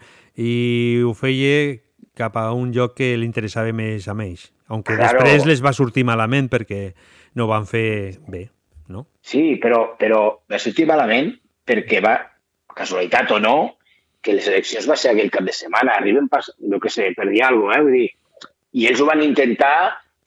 i 0.41 1.03
ho 1.05 1.11
feia 1.13 1.77
cap 2.17 2.39
a 2.41 2.47
un 2.57 2.71
lloc 2.73 2.95
que 2.97 3.11
li 3.21 3.27
interessava 3.29 3.75
més 3.77 4.09
a 4.09 4.15
ells. 4.25 4.47
Aunque 4.69 4.97
Claro. 4.97 5.21
després 5.21 5.45
les 5.45 5.61
va 5.65 5.75
sortir 5.77 6.05
malament 6.09 6.49
perquè 6.49 6.95
no 7.37 7.47
van 7.47 7.67
fer 7.69 8.17
bé, 8.27 8.49
no? 8.89 9.07
Sí, 9.21 9.59
però, 9.61 9.99
però 10.01 10.41
va 10.49 10.59
sortir 10.59 10.87
malament 10.89 11.35
perquè 11.69 12.01
va, 12.01 12.17
casualitat 12.75 13.31
o 13.37 13.39
no, 13.39 13.77
que 14.23 14.33
les 14.33 14.49
eleccions 14.49 14.89
va 14.89 14.97
ser 14.97 15.13
aquell 15.13 15.31
cap 15.31 15.45
de 15.45 15.53
setmana, 15.53 15.99
arriben, 15.99 16.29
pas, 16.29 16.49
no 16.59 16.81
que 16.81 16.89
sé, 16.89 17.13
per 17.15 17.29
dir 17.29 17.43
alguna 17.45 17.77
cosa, 17.77 17.79
eh? 17.79 17.83
Vull 17.83 17.99
dir, 18.01 18.09
i 18.73 18.87
ells 18.89 19.01
ho 19.01 19.07
van 19.07 19.23
intentar 19.23 19.75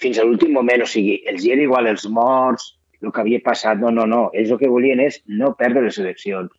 fins 0.01 0.19
a 0.19 0.25
l'últim 0.25 0.53
moment, 0.57 0.83
o 0.83 0.89
sigui, 0.89 1.19
els 1.29 1.45
hi 1.45 1.53
era 1.55 1.65
igual 1.65 1.89
els 1.91 2.07
morts, 2.09 2.73
el 3.01 3.13
que 3.13 3.21
havia 3.23 3.41
passat, 3.43 3.79
no, 3.81 3.91
no, 3.93 4.05
no, 4.09 4.23
ells 4.37 4.51
el 4.53 4.59
que 4.61 4.69
volien 4.69 5.01
és 5.01 5.19
no 5.27 5.53
perdre 5.57 5.85
les 5.87 5.97
eleccions. 6.01 6.51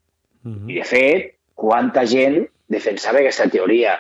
I, 0.43 0.78
de 0.81 0.86
fet, 0.86 1.35
quanta 1.59 2.05
gent 2.09 2.40
defensava 2.73 3.20
aquesta 3.23 3.48
teoria. 3.51 3.98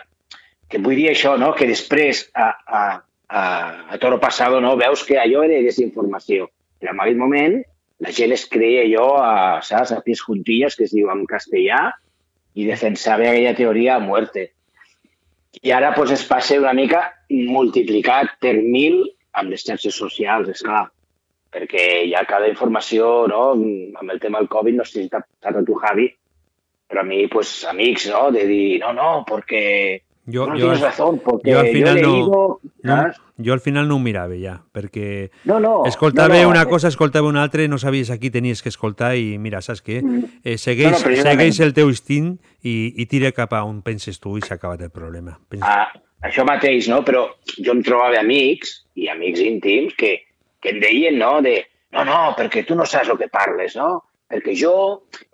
Que 0.70 0.80
vull 0.82 0.98
dir 0.98 1.10
això, 1.12 1.36
no? 1.38 1.52
que 1.54 1.68
després, 1.70 2.24
a, 2.34 2.48
a, 2.66 2.82
a, 3.28 3.42
a 3.94 3.98
Toro 4.02 4.18
Passado, 4.22 4.60
no? 4.64 4.74
veus 4.80 5.04
que 5.06 5.20
allò 5.20 5.44
era 5.46 5.60
desinformació. 5.62 6.48
Però 6.80 6.94
en 6.94 7.02
aquell 7.04 7.20
moment 7.20 7.60
la 8.02 8.10
gent 8.10 8.34
es 8.34 8.48
creia 8.50 8.82
allò 8.82 9.06
a, 9.22 9.34
saps, 9.62 9.92
a 9.94 10.00
pies 10.02 10.24
juntillas, 10.26 10.74
que 10.74 10.88
es 10.88 10.94
diu 10.96 11.12
en 11.12 11.22
castellà, 11.30 11.84
i 12.58 12.66
defensava 12.66 13.28
aquella 13.30 13.54
teoria 13.56 13.96
a 13.96 14.02
muerte. 14.02 14.50
I 15.62 15.70
ara 15.76 15.92
pues, 15.94 16.10
es 16.10 16.24
passa 16.26 16.58
una 16.58 16.72
mica 16.74 17.04
multiplicat 17.30 18.34
per 18.42 18.56
mil 18.58 19.04
amb 19.32 19.52
les 19.52 19.64
xarxes 19.64 19.96
socials, 19.96 20.50
és 20.52 20.62
clar, 20.64 20.86
perquè 21.52 21.84
ha 22.16 22.24
cada 22.28 22.48
informació, 22.48 23.26
no? 23.28 23.42
amb 23.52 24.10
el 24.10 24.20
tema 24.20 24.40
del 24.40 24.50
Covid, 24.52 24.78
no 24.78 24.88
sé 24.88 25.04
si 25.04 25.10
t'ha 25.12 25.24
tu, 25.66 25.76
Javi, 25.84 26.08
però 26.88 27.02
a 27.02 27.08
mi, 27.08 27.26
pues, 27.32 27.64
amics, 27.68 28.08
no? 28.12 28.30
de 28.32 28.46
dir, 28.48 28.80
no, 28.80 28.92
no, 28.96 29.10
perquè 29.28 30.02
Jo, 30.24 30.46
no 30.46 30.52
jo, 30.52 30.58
tienes 30.58 30.80
razón, 30.80 31.20
porque 31.24 31.52
jo 31.52 31.58
al 31.58 31.66
yo 31.66 31.72
final 31.72 31.98
he 31.98 32.02
no, 32.02 32.12
leído... 32.12 32.60
no, 32.84 32.96
¿sabes? 32.96 33.16
jo 33.44 33.52
al 33.52 33.60
final 33.60 33.88
no 33.88 33.96
ho 33.96 33.98
mirava 33.98 34.36
ja, 34.38 34.60
perquè 34.72 35.32
No, 35.44 35.58
no, 35.58 35.82
escoltava 35.84 36.36
no, 36.36 36.42
no, 36.44 36.50
una 36.50 36.66
cosa, 36.66 36.86
escoltava 36.86 37.26
una 37.26 37.42
altra, 37.42 37.64
i 37.64 37.68
no 37.68 37.78
sabies 37.82 38.12
a 38.14 38.20
qui 38.22 38.30
tenies 38.30 38.62
que 38.62 38.70
escoltar 38.70 39.16
i 39.18 39.34
mira, 39.42 39.58
saps 39.66 39.82
què? 39.82 39.98
Mm. 39.98 40.38
Eh, 40.44 40.56
segueix, 40.62 41.02
No, 41.02 41.10
no, 41.10 41.24
segueix 41.26 41.58
el 41.66 41.74
teu 41.74 41.90
instint 41.90 42.36
i, 42.62 42.94
i 42.94 43.08
tira 43.10 43.32
cap 43.34 43.50
a 43.52 43.64
on 43.66 43.82
penses 43.82 44.22
tu 44.22 44.36
i 44.38 44.46
s'ha 44.46 44.60
acabat 44.60 44.86
el 44.86 44.94
problema. 44.94 45.40
Pensa... 45.50 45.66
Ah, 45.66 45.90
això 46.22 46.46
mateix, 46.48 46.88
no? 46.90 47.02
Però 47.06 47.26
jo 47.58 47.74
em 47.74 47.82
trobava 47.86 48.20
amics, 48.20 48.78
i 48.98 49.08
amics 49.12 49.42
íntims, 49.42 49.96
que, 49.98 50.16
que 50.62 50.74
em 50.74 50.80
deien, 50.82 51.18
no?, 51.20 51.34
de 51.44 51.58
no, 51.92 52.06
no, 52.08 52.20
perquè 52.38 52.62
tu 52.64 52.76
no 52.78 52.86
saps 52.88 53.10
el 53.12 53.18
que 53.20 53.28
parles, 53.28 53.74
no? 53.76 54.04
Perquè 54.32 54.54
jo, 54.56 54.76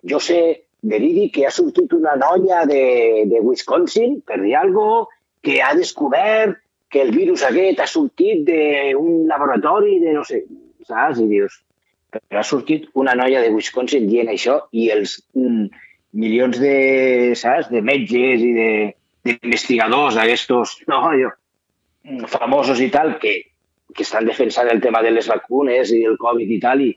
jo 0.03 0.19
sé 0.19 0.39
verídic 0.83 1.37
que 1.37 1.45
ha 1.47 1.53
sortit 1.55 1.93
una 1.95 2.17
noia 2.19 2.65
de, 2.67 3.25
de 3.31 3.39
Wisconsin, 3.43 4.19
per 4.27 4.41
dir 4.43 4.57
alguna 4.59 5.05
cosa, 5.05 5.15
que 5.41 5.61
ha 5.63 5.71
descobert 5.71 6.57
que 6.91 6.99
el 6.99 7.13
virus 7.15 7.45
aquest 7.47 7.79
ha 7.79 7.87
sortit 7.87 8.41
d'un 8.43 9.21
laboratori 9.29 10.01
de 10.03 10.11
no 10.17 10.25
sé, 10.27 10.41
saps? 10.83 11.21
I 11.23 11.27
dius, 11.29 11.61
però 12.11 12.41
ha 12.41 12.47
sortit 12.47 12.89
una 12.99 13.13
noia 13.15 13.39
de 13.45 13.53
Wisconsin 13.53 14.09
dient 14.09 14.31
això 14.33 14.57
i 14.75 14.89
els 14.91 15.19
mm, 15.37 15.69
milions 16.19 16.59
de, 16.59 16.75
saps, 17.39 17.69
de 17.71 17.79
metges 17.85 18.43
i 18.43 18.51
de 18.57 18.69
d'investigadors, 19.29 20.17
aquests, 20.19 20.79
no, 20.91 21.03
jo, 21.17 21.31
mm, 22.07 22.29
famosos 22.31 22.81
i 22.83 22.89
tal, 22.93 23.15
que, 23.21 23.35
que 23.95 24.05
estan 24.05 24.27
defensant 24.29 24.69
el 24.71 24.81
tema 24.81 25.01
de 25.05 25.13
les 25.15 25.29
vacunes 25.29 25.93
i 25.95 26.03
el 26.09 26.17
Covid 26.21 26.55
i 26.55 26.59
tal, 26.63 26.83
i, 26.85 26.91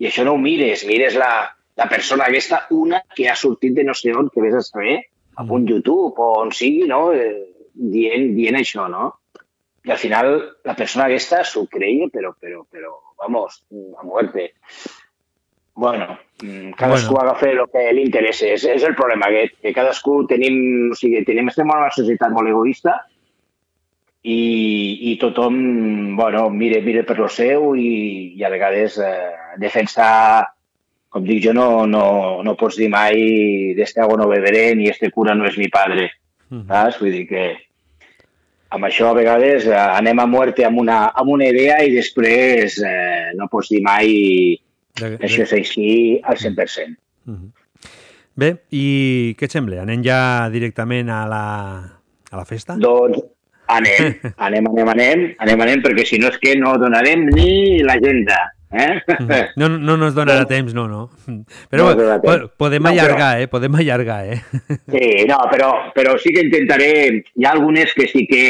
i 0.00 0.08
això 0.08 0.24
no 0.24 0.36
ho 0.36 0.40
mires, 0.40 0.86
mires 0.88 1.16
la, 1.20 1.32
la 1.80 1.88
persona 1.88 2.28
aquesta, 2.28 2.66
una 2.76 3.02
que 3.16 3.28
ha 3.28 3.36
sortit 3.36 3.76
de 3.76 3.86
no 3.88 3.96
sé 3.96 4.14
on, 4.16 4.30
que 4.32 4.44
vés 4.44 4.56
a 4.56 4.64
saber, 4.64 4.98
a 5.36 5.44
un 5.44 5.66
YouTube 5.66 6.20
o 6.20 6.32
on 6.42 6.52
sigui, 6.52 6.86
no? 6.88 7.10
Eh, 7.16 7.46
dient, 7.74 8.32
dient 8.36 8.58
això, 8.60 8.88
no? 8.92 9.12
I 9.86 9.94
al 9.94 10.00
final 10.00 10.32
la 10.68 10.74
persona 10.76 11.06
aquesta 11.08 11.44
s'ho 11.48 11.64
creia, 11.72 12.10
però, 12.12 12.34
però, 12.36 12.64
però, 12.68 12.96
vamos, 13.22 13.62
a 13.96 14.04
muerte. 14.04 14.50
Bueno, 15.74 16.12
mm, 16.12 16.18
cadascú 16.76 17.14
Bueno. 17.14 17.30
agafa 17.30 17.50
el 17.50 17.60
que 17.72 17.92
li 17.92 18.04
interessa. 18.06 18.46
És, 18.46 18.64
és 18.64 18.84
el 18.84 18.94
problema 18.94 19.28
aquest, 19.28 19.56
que 19.62 19.74
cadascú 19.76 20.26
tenim, 20.26 20.90
o 20.92 20.98
sigui, 20.98 21.24
tenim, 21.24 21.48
estem 21.48 21.68
en 21.68 21.76
una 21.76 21.90
societat 21.94 22.32
molt 22.32 22.48
egoista 22.48 22.96
i, 24.22 25.12
i 25.12 25.16
tothom, 25.20 26.16
bueno, 26.16 26.48
mire, 26.50 26.80
mire 26.82 27.04
per 27.08 27.18
lo 27.18 27.28
seu 27.28 27.74
i, 27.76 28.34
i 28.36 28.44
a 28.44 28.50
vegades 28.52 28.98
eh, 28.98 29.30
defensar, 29.58 30.50
com 31.10 31.24
dic 31.24 31.42
jo, 31.44 31.54
no, 31.56 31.86
no, 31.86 32.04
no 32.46 32.56
pots 32.56 32.76
dir 32.78 32.90
mai 32.92 33.74
d'este 33.76 34.00
agua 34.00 34.18
no 34.20 34.28
beberé 34.30 34.74
ni 34.74 34.88
este 34.88 35.10
cura 35.10 35.34
no 35.34 35.48
és 35.48 35.58
mi 35.58 35.68
padre. 35.68 36.10
Saps? 36.50 36.98
Vull 37.00 37.14
dir 37.14 37.26
que 37.28 37.44
amb 38.70 38.86
això 38.86 39.10
a 39.10 39.16
vegades 39.18 39.66
eh, 39.66 39.76
anem 39.76 40.20
a 40.22 40.28
muerte 40.30 40.64
amb 40.66 40.78
una, 40.82 41.10
amb 41.14 41.32
una 41.34 41.48
idea 41.50 41.80
i 41.82 41.94
després 41.94 42.78
eh, 42.86 43.30
no 43.38 43.48
pots 43.50 43.70
dir 43.72 43.80
mai 43.82 44.58
De- 44.98 45.10
de- 45.16 45.18
això 45.26 45.42
és 45.46 45.52
així 45.52 46.20
al 46.24 46.36
100%. 46.36 46.96
Bé, 48.40 48.54
i 48.72 49.34
què 49.38 49.44
et 49.48 49.52
sembla? 49.52 49.82
Anem 49.82 50.02
ja 50.06 50.48
directament 50.52 51.10
a 51.12 51.24
la, 51.28 51.42
a 52.30 52.36
la 52.38 52.44
festa? 52.48 52.76
Doncs 52.80 53.18
anem, 53.70 54.14
anem, 54.46 54.66
anem, 54.70 54.88
anem, 54.94 55.26
anem, 55.38 55.60
anem, 55.66 55.82
perquè 55.84 56.06
si 56.08 56.18
no 56.18 56.30
és 56.32 56.38
que 56.42 56.56
no 56.58 56.76
donarem 56.80 57.26
ni 57.34 57.82
l'agenda. 57.86 58.38
Eh? 58.70 59.00
No, 59.58 59.66
no 59.68 59.96
nos 59.98 60.14
donarà 60.14 60.44
temps, 60.46 60.70
no, 60.74 60.84
no. 60.86 61.08
Però 61.72 61.88
No 61.90 62.20
po- 62.22 62.36
podem 62.56 62.84
No, 62.84 62.90
però- 62.92 63.00
allargar, 63.02 63.40
eh? 63.42 63.48
Podem 63.50 63.74
allargar, 63.74 64.20
eh? 64.30 64.38
Sí, 64.86 65.26
no, 65.26 65.40
però, 65.50 65.72
però 65.94 66.14
sí 66.22 66.30
que 66.32 66.44
intentaré... 66.46 66.90
Hi 67.34 67.44
ha 67.48 67.50
algunes 67.56 67.92
que 67.98 68.06
sí 68.06 68.28
que... 68.30 68.44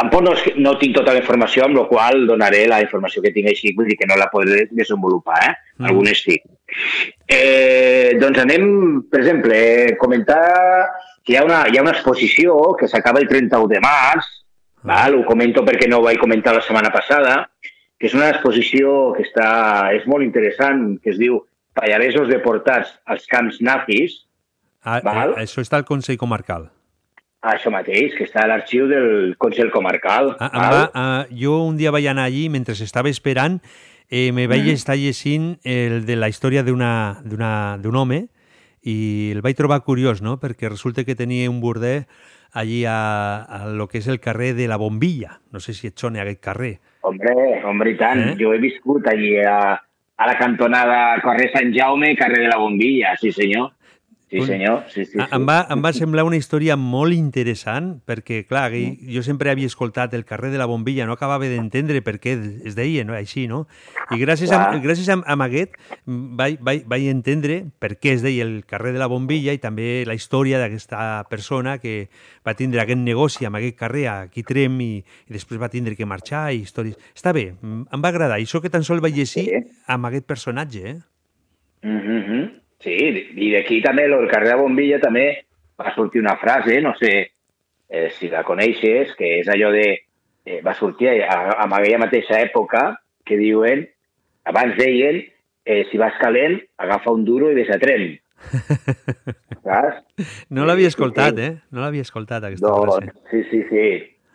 Tampoc 0.00 0.22
no, 0.24 0.32
no 0.64 0.70
tinc 0.80 0.94
tota 0.96 1.12
la 1.12 1.20
informació, 1.20 1.66
amb 1.66 1.76
la 1.76 1.82
qual 1.90 2.22
donaré 2.28 2.62
la 2.70 2.78
informació 2.80 3.20
que 3.20 3.32
tinc 3.34 3.50
així, 3.50 3.74
vull 3.76 3.90
dir 3.90 3.98
que 4.00 4.08
no 4.08 4.16
la 4.16 4.30
podré 4.32 4.62
desenvolupar, 4.72 5.40
eh? 5.44 5.52
Mm. 5.76 5.90
Algunes 5.90 6.22
sí. 6.24 6.38
Eh, 7.28 8.16
doncs 8.20 8.40
anem, 8.40 8.64
per 9.10 9.20
exemple, 9.20 9.58
eh, 9.58 9.96
comentar 10.00 10.40
que 11.24 11.34
hi 11.34 11.36
ha 11.36 11.44
una, 11.44 11.66
hi 11.68 11.76
ha 11.76 11.82
una 11.84 11.92
exposició 11.92 12.56
que 12.80 12.88
s'acaba 12.88 13.20
el 13.20 13.28
31 13.28 13.68
de 13.68 13.82
març, 13.84 14.30
val? 14.88 15.18
ho 15.18 15.26
comento 15.28 15.66
perquè 15.66 15.90
no 15.90 16.00
ho 16.00 16.06
vaig 16.08 16.18
comentar 16.22 16.54
la 16.56 16.64
setmana 16.64 16.90
passada, 16.94 17.42
que 18.00 18.08
és 18.08 18.16
una 18.16 18.30
exposició 18.32 19.12
que 19.12 19.26
està, 19.28 19.92
és 19.92 20.08
molt 20.08 20.24
interessant, 20.24 20.96
que 21.04 21.12
es 21.12 21.20
diu 21.20 21.42
Pallaresos 21.76 22.26
deportats 22.32 22.96
als 23.06 23.28
camps 23.30 23.60
nazis, 23.62 24.22
Ah, 24.82 25.00
Val. 25.04 25.34
eh, 25.36 25.42
això 25.44 25.60
està 25.60 25.76
al 25.76 25.84
Consell 25.84 26.16
Comarcal. 26.16 26.70
Això 27.42 27.70
mateix, 27.72 28.14
que 28.16 28.24
està 28.24 28.44
a 28.44 28.48
l'arxiu 28.50 28.86
del 28.88 29.36
Consell 29.38 29.70
Comarcal. 29.70 30.34
Ah, 30.38 30.50
va, 30.52 30.90
ah, 30.94 31.26
jo 31.30 31.62
un 31.64 31.76
dia 31.76 31.90
vaig 31.90 32.06
anar 32.10 32.24
allí, 32.28 32.48
mentre 32.52 32.74
estava 32.84 33.08
esperant, 33.08 33.60
eh, 34.10 34.32
me 34.32 34.46
vaig 34.46 34.64
Mhm. 34.64 34.74
estar 34.74 34.96
llegint 34.96 35.58
el 35.64 36.04
de 36.04 36.16
la 36.16 36.28
història 36.28 36.62
d'un 36.62 36.82
home 37.96 38.28
i 38.82 39.30
el 39.32 39.40
vaig 39.42 39.56
trobar 39.56 39.80
curiós, 39.84 40.20
no? 40.22 40.38
perquè 40.40 40.68
resulta 40.68 41.04
que 41.04 41.14
tenia 41.14 41.48
un 41.50 41.60
border 41.60 42.06
allí 42.52 42.84
a, 42.84 43.42
a 43.44 43.68
lo 43.68 43.86
que 43.88 43.98
és 43.98 44.08
el 44.08 44.18
carrer 44.20 44.54
de 44.54 44.66
la 44.68 44.76
Bombilla. 44.76 45.40
No 45.52 45.60
sé 45.60 45.72
si 45.72 45.86
et 45.86 45.96
sona 45.98 46.22
aquest 46.22 46.40
carrer. 46.40 46.80
Hombre, 47.02 47.32
hombre, 47.64 47.90
i 47.92 47.96
tant. 47.96 48.20
Eh? 48.20 48.36
Jo 48.38 48.52
he 48.52 48.58
viscut 48.58 49.06
allí 49.06 49.36
a, 49.38 49.80
a 50.16 50.26
la 50.26 50.36
cantonada 50.36 51.20
carrer 51.22 51.50
Sant 51.52 51.72
Jaume, 51.72 52.16
carrer 52.16 52.42
de 52.42 52.48
la 52.48 52.58
Bombilla, 52.58 53.16
sí 53.16 53.32
senyor. 53.32 53.70
Sí 54.30 54.40
senyor, 54.46 54.84
sí, 54.88 55.04
sí. 55.04 55.18
A- 55.18 55.26
sí. 55.26 55.34
Em 55.34 55.46
va, 55.48 55.66
em 55.74 55.80
va 55.82 55.90
semblar 55.92 56.22
una 56.22 56.38
història 56.38 56.76
molt 56.78 57.12
interessant 57.16 57.96
perquè, 58.06 58.44
clar, 58.46 58.68
aquell- 58.70 59.00
jo 59.10 59.24
sempre 59.26 59.50
havia 59.50 59.66
escoltat 59.66 60.14
el 60.14 60.24
carrer 60.24 60.52
de 60.52 60.58
la 60.58 60.66
Bombilla, 60.70 61.04
no 61.06 61.16
acabava 61.16 61.48
d'entendre 61.50 62.00
per 62.00 62.20
què 62.22 62.36
es 62.64 62.76
deia 62.78 63.02
no? 63.04 63.14
així, 63.18 63.48
no? 63.50 63.66
I 64.14 64.20
gràcies, 64.22 64.52
a, 64.54 64.78
gràcies 64.78 65.08
a, 65.10 65.18
a 65.18 65.36
aquest 65.48 65.74
mm, 66.06 66.36
vaig, 66.38 66.60
vaig, 66.62 66.84
vaig 66.86 67.08
entendre 67.10 67.64
per 67.82 67.96
què 67.98 68.14
es 68.14 68.22
deia 68.22 68.46
el 68.46 68.64
carrer 68.70 68.92
de 68.94 69.02
la 69.02 69.10
Bombilla 69.10 69.52
i 69.52 69.58
també 69.58 70.04
la 70.06 70.14
història 70.14 70.62
d'aquesta 70.62 71.26
persona 71.28 71.78
que 71.82 72.08
va 72.46 72.54
tindre 72.54 72.84
aquest 72.84 73.02
negoci 73.02 73.46
amb 73.50 73.58
aquest 73.58 73.76
carrer 73.82 74.06
aquí 74.14 74.44
Trem 74.46 74.78
i, 74.80 74.92
i 75.26 75.32
després 75.34 75.60
va 75.60 75.68
tindre 75.68 75.96
que 75.98 76.06
marxar 76.06 76.52
i 76.54 76.62
històries... 76.62 76.94
Està 77.16 77.34
bé, 77.34 77.50
mm, 77.60 77.90
em 77.90 78.00
va 78.02 78.14
agradar. 78.14 78.38
I 78.38 78.46
això 78.46 78.62
que 78.62 78.70
tan 78.70 78.86
sol 78.86 79.02
vaig 79.02 79.18
llegir 79.18 79.64
amb 79.90 80.06
aquest 80.06 80.26
personatge, 80.30 80.86
eh? 80.86 80.98
Mhm, 81.82 82.16
mhm. 82.20 82.59
Sí, 82.80 82.94
i 83.36 83.50
d'aquí 83.52 83.82
també, 83.84 84.06
el 84.08 84.28
carrer 84.30 84.54
de 84.54 84.60
Bombilla 84.60 84.98
també 85.02 85.26
va 85.80 85.92
sortir 85.94 86.20
una 86.22 86.36
frase, 86.40 86.78
no 86.80 86.94
sé 86.96 87.12
eh, 87.90 88.08
si 88.16 88.28
la 88.32 88.42
coneixes, 88.44 89.14
que 89.18 89.38
és 89.40 89.48
allò 89.52 89.70
de... 89.74 89.88
Eh, 90.46 90.62
va 90.64 90.72
sortir 90.74 91.10
a, 91.10 91.36
en 91.66 91.72
aquella 91.76 91.98
mateixa 92.00 92.38
època 92.40 92.80
que 93.28 93.36
diuen, 93.36 93.82
abans 94.48 94.78
deien, 94.78 95.18
eh, 95.68 95.82
si 95.90 95.98
vas 96.00 96.16
calent, 96.18 96.56
agafa 96.80 97.12
un 97.12 97.26
duro 97.28 97.50
i 97.52 97.54
ves 97.58 97.68
a 97.70 97.76
tren. 97.78 98.14
Saps? 99.64 100.00
No 100.48 100.64
l'havia 100.64 100.88
escoltat, 100.88 101.38
eh? 101.38 101.50
No 101.70 101.82
l'havia 101.84 102.06
escoltat, 102.06 102.46
aquesta 102.48 102.72
frase. 102.80 103.10
Doncs, 103.10 103.20
sí, 103.30 103.42
sí, 103.50 103.60
sí. 103.68 103.84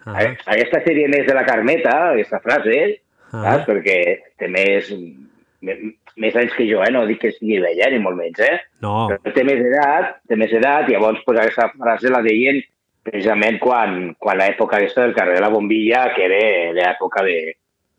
Ah. 0.06 0.20
Aquesta 0.54 0.84
sèrie 0.86 1.10
més 1.10 1.26
de 1.26 1.34
la 1.34 1.46
Carmeta, 1.48 1.96
aquesta 2.14 2.40
frase, 2.44 2.78
Ah. 3.34 3.42
saps? 3.42 3.66
Perquè 3.68 4.48
més, 4.54 4.92
me- 5.66 5.80
més 6.18 6.36
anys 6.40 6.54
que 6.56 6.66
jo, 6.70 6.82
eh? 6.84 6.92
No 6.92 7.06
dic 7.10 7.20
que 7.22 7.32
sigui 7.36 7.60
vella, 7.60 7.90
ni 7.92 8.00
molt 8.00 8.16
menys, 8.20 8.40
eh? 8.40 8.60
No. 8.82 9.08
Però 9.12 9.34
té 9.36 9.44
més 9.44 9.60
edat, 9.60 10.18
té 10.28 10.36
més 10.40 10.54
edat, 10.56 10.88
i 10.90 10.96
llavors 10.96 11.20
pues, 11.26 11.40
aquesta 11.42 11.70
frase 11.76 12.10
la 12.14 12.22
deien 12.26 12.62
precisament 13.06 13.60
quan, 13.62 14.16
quan 14.18 14.38
l'època 14.40 14.78
aquesta 14.80 15.04
del 15.06 15.14
carrer 15.14 15.36
de 15.36 15.42
la 15.44 15.50
Bombilla, 15.54 16.08
que 16.16 16.24
era 16.26 16.74
l'època 16.74 17.22
de, 17.28 17.38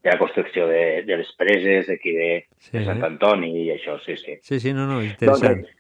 de 0.03 0.11
la 0.11 0.19
construcció 0.19 0.67
de, 0.67 1.03
de 1.07 1.17
les 1.21 1.29
preses 1.39 1.87
d'aquí 1.87 2.13
de, 2.17 2.31
Sí. 2.59 2.73
de 2.79 2.85
Sant 2.89 3.05
Antoni 3.07 3.53
i 3.67 3.71
això, 3.77 3.99
sí, 4.05 4.17
sí. 4.17 4.39
Sí, 4.43 4.59
sí, 4.61 4.73
no, 4.75 4.87
no, 4.91 5.03
interessant. 5.05 5.61
Doncs, 5.63 5.75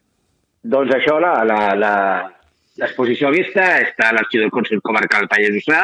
doncs 0.62 0.94
això, 1.00 1.18
la- 1.20 1.42
la- 1.48 1.74
la- 1.74 2.32
l'exposició 2.76 3.30
aquesta 3.32 3.78
està 3.80 4.10
a 4.10 4.12
l'arxiu 4.18 4.42
del 4.44 4.50
Consell 4.54 4.82
Comarcal 4.84 5.26
Pallars 5.32 5.54
Jussà, 5.56 5.80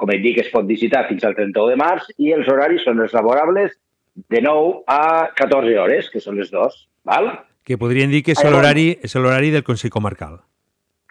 com 0.00 0.10
et 0.14 0.22
dic, 0.24 0.38
es 0.40 0.48
pot 0.50 0.64
visitar 0.66 1.04
fins 1.10 1.22
al 1.28 1.34
31 1.36 1.68
de 1.68 1.76
març 1.76 2.06
i 2.18 2.30
els 2.32 2.48
horaris 2.48 2.82
són 2.86 3.02
els 3.04 3.12
laborables 3.12 3.74
de 4.14 4.42
9 4.42 4.82
a 4.86 5.30
14 5.36 5.78
hores, 5.78 6.10
que 6.10 6.20
són 6.20 6.38
les 6.40 6.50
dos, 6.50 6.88
val? 7.04 7.30
Que 7.64 7.78
podrien 7.78 8.10
dir 8.10 8.22
que 8.26 8.34
és 8.34 8.42
l'horari 8.44 8.92
és 9.02 9.14
l'horari 9.14 9.52
del 9.54 9.64
Consell 9.64 9.92
Comarcal. 9.94 10.40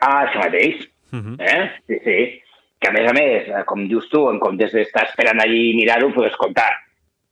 Ah, 0.01 0.25
això 0.25 0.43
mateix. 0.43 0.85
Mhm. 1.11 1.35
Eh? 1.39 1.71
Sí, 1.87 1.99
sí. 2.03 2.19
Que 2.79 2.89
a 2.89 2.91
més 2.95 3.09
a 3.09 3.13
més, 3.13 3.47
eh, 3.47 3.63
com 3.65 3.87
dius 3.87 4.07
tu, 4.09 4.29
en 4.29 4.39
comptes 4.39 4.71
d'estar 4.71 5.09
esperant 5.09 5.41
allí 5.41 5.71
i 5.71 5.75
mirar-ho, 5.75 6.13
pues, 6.13 6.31
escoltar, 6.31 6.71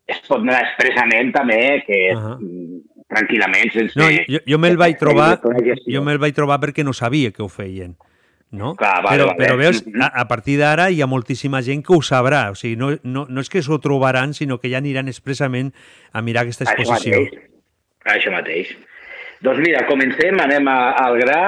es 0.07 0.19
pot 0.27 0.41
anar 0.41 0.61
expressament 0.64 1.31
també 1.35 1.84
que 1.88 2.03
uh 2.15 2.38
tranquil·lament, 3.07 3.72
sense... 3.72 3.98
No, 3.99 4.10
jo, 4.11 4.41
jo 4.44 4.60
me'l 4.60 4.77
vaig 4.80 4.98
trobar, 4.99 5.38
gestió. 5.64 5.94
jo 5.95 6.03
me'l 6.03 6.19
vaig 6.19 6.35
trobar 6.35 6.60
perquè 6.60 6.84
no 6.84 6.94
sabia 6.94 7.31
que 7.31 7.44
ho 7.44 7.48
feien. 7.48 7.95
No? 8.51 8.75
Clar, 8.79 9.01
vale, 9.03 9.17
però, 9.17 9.25
vale. 9.27 9.37
però 9.41 9.55
veus, 9.59 9.81
a, 9.99 10.07
a 10.21 10.27
partir 10.27 10.57
d'ara 10.57 10.89
hi 10.89 11.01
ha 11.01 11.07
moltíssima 11.07 11.59
gent 11.61 11.81
que 11.83 11.93
ho 11.93 12.01
sabrà. 12.01 12.45
O 12.51 12.55
sigui, 12.55 12.77
no, 12.79 12.93
no, 13.03 13.25
no 13.27 13.41
és 13.43 13.49
que 13.51 13.61
s'ho 13.61 13.79
trobaran, 13.83 14.33
sinó 14.33 14.57
que 14.57 14.69
ja 14.71 14.77
aniran 14.79 15.09
expressament 15.11 15.73
a 16.13 16.21
mirar 16.23 16.45
aquesta 16.45 16.63
Això 16.63 16.79
exposició. 16.79 17.19
mateix. 17.19 17.49
Això 18.15 18.31
mateix. 18.31 18.71
Doncs 19.43 19.59
mira, 19.59 19.83
comencem, 19.85 20.39
anem 20.39 20.67
a, 20.71 20.77
al 21.03 21.19
gra. 21.19 21.41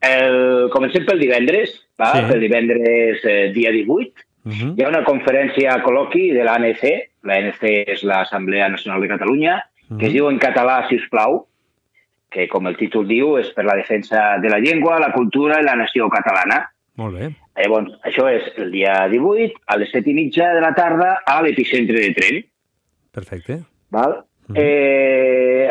El, 0.00 0.70
comencem 0.72 1.04
pel 1.04 1.20
divendres, 1.20 1.74
va? 2.00 2.14
Sí. 2.16 2.24
pel 2.30 2.40
divendres 2.40 3.20
eh, 3.28 3.50
dia 3.52 3.70
18. 3.70 4.24
Mhm. 4.48 4.70
Hi 4.78 4.82
ha 4.86 4.88
una 4.88 5.04
conferència 5.04 5.76
col·loqui 5.84 6.30
de 6.32 6.46
l'ANC, 6.48 6.86
l'ANC 7.28 7.60
és 7.84 8.02
l'Assemblea 8.08 8.70
Nacional 8.72 9.02
de 9.04 9.08
Catalunya, 9.12 9.58
que 9.98 10.06
es 10.06 10.10
Mhm. 10.10 10.16
diu 10.16 10.30
en 10.30 10.38
català, 10.40 10.88
si 10.88 10.96
us 10.96 11.04
plau, 11.10 11.46
que 12.30 12.46
com 12.48 12.66
el 12.70 12.76
títol 12.78 13.06
diu 13.08 13.36
és 13.40 13.48
per 13.56 13.64
la 13.66 13.74
defensa 13.76 14.38
de 14.40 14.48
la 14.48 14.58
llengua, 14.62 15.00
la 15.02 15.12
cultura 15.12 15.60
i 15.60 15.64
la 15.66 15.74
nació 15.76 16.08
catalana. 16.08 16.62
Molt 16.96 17.16
bé. 17.18 17.30
Llavors, 17.60 17.92
això 18.06 18.28
és 18.30 18.46
el 18.58 18.70
dia 18.70 18.94
18, 19.10 19.58
a 19.66 19.76
les 19.76 19.90
7 19.92 20.10
i 20.10 20.14
mitja 20.14 20.52
de 20.54 20.60
la 20.62 20.72
tarda, 20.74 21.18
a 21.26 21.40
l'epicentre 21.42 21.98
de 22.00 22.14
tren. 22.14 22.44
Perfecte. 23.10 23.62
Val? 23.90 24.24
eh, 24.54 25.68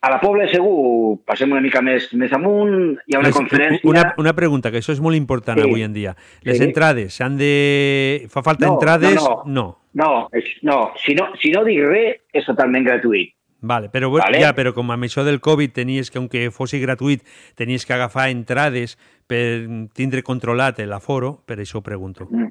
a 0.00 0.10
la 0.10 0.20
Pobla 0.20 0.46
Segur, 0.50 1.18
passem 1.26 1.50
una 1.50 1.60
mica 1.64 1.80
més, 1.82 2.08
més 2.14 2.32
amunt, 2.36 2.96
hi 3.06 3.16
ha 3.16 3.20
una 3.20 3.28
Les- 3.30 3.36
conferència... 3.36 3.88
Una, 3.90 4.14
una 4.22 4.34
pregunta, 4.36 4.70
que 4.70 4.78
això 4.82 4.92
és 4.94 5.00
molt 5.02 5.16
important 5.18 5.58
Sí. 5.58 5.64
avui 5.66 5.82
en 5.82 5.92
dia. 5.94 6.14
Les 6.42 6.58
Sí. 6.58 6.64
entrades, 6.64 7.14
s'han 7.14 7.36
de... 7.36 8.26
Fa 8.30 8.42
falta 8.42 8.66
No, 8.66 8.74
entrades? 8.74 9.14
no, 9.16 9.42
no. 9.46 9.66
No, 9.94 10.28
és, 10.32 10.44
no, 10.62 10.92
si 11.04 11.14
no, 11.14 11.30
si 11.40 11.50
no 11.50 11.64
dic 11.64 11.80
res, 11.86 12.20
és 12.32 12.44
totalment 12.44 12.84
gratuït. 12.84 13.32
Vale, 13.60 13.88
però, 13.88 14.10
vale. 14.10 14.38
Ja, 14.38 14.52
però 14.54 14.72
com 14.74 14.90
amb 14.90 15.04
això 15.08 15.24
del 15.24 15.40
Covid 15.40 15.72
tenies 15.72 16.10
que, 16.10 16.18
aunque 16.18 16.50
fossi 16.50 16.78
gratuït, 16.80 17.22
tenies 17.56 17.86
que 17.86 17.94
agafar 17.94 18.28
entrades 18.30 18.96
per 19.26 19.66
tindre 19.96 20.22
controlat 20.22 20.78
l'aforo, 20.86 21.40
per 21.46 21.56
això 21.58 21.82
pregunto. 21.82 22.26
Mm. 22.30 22.50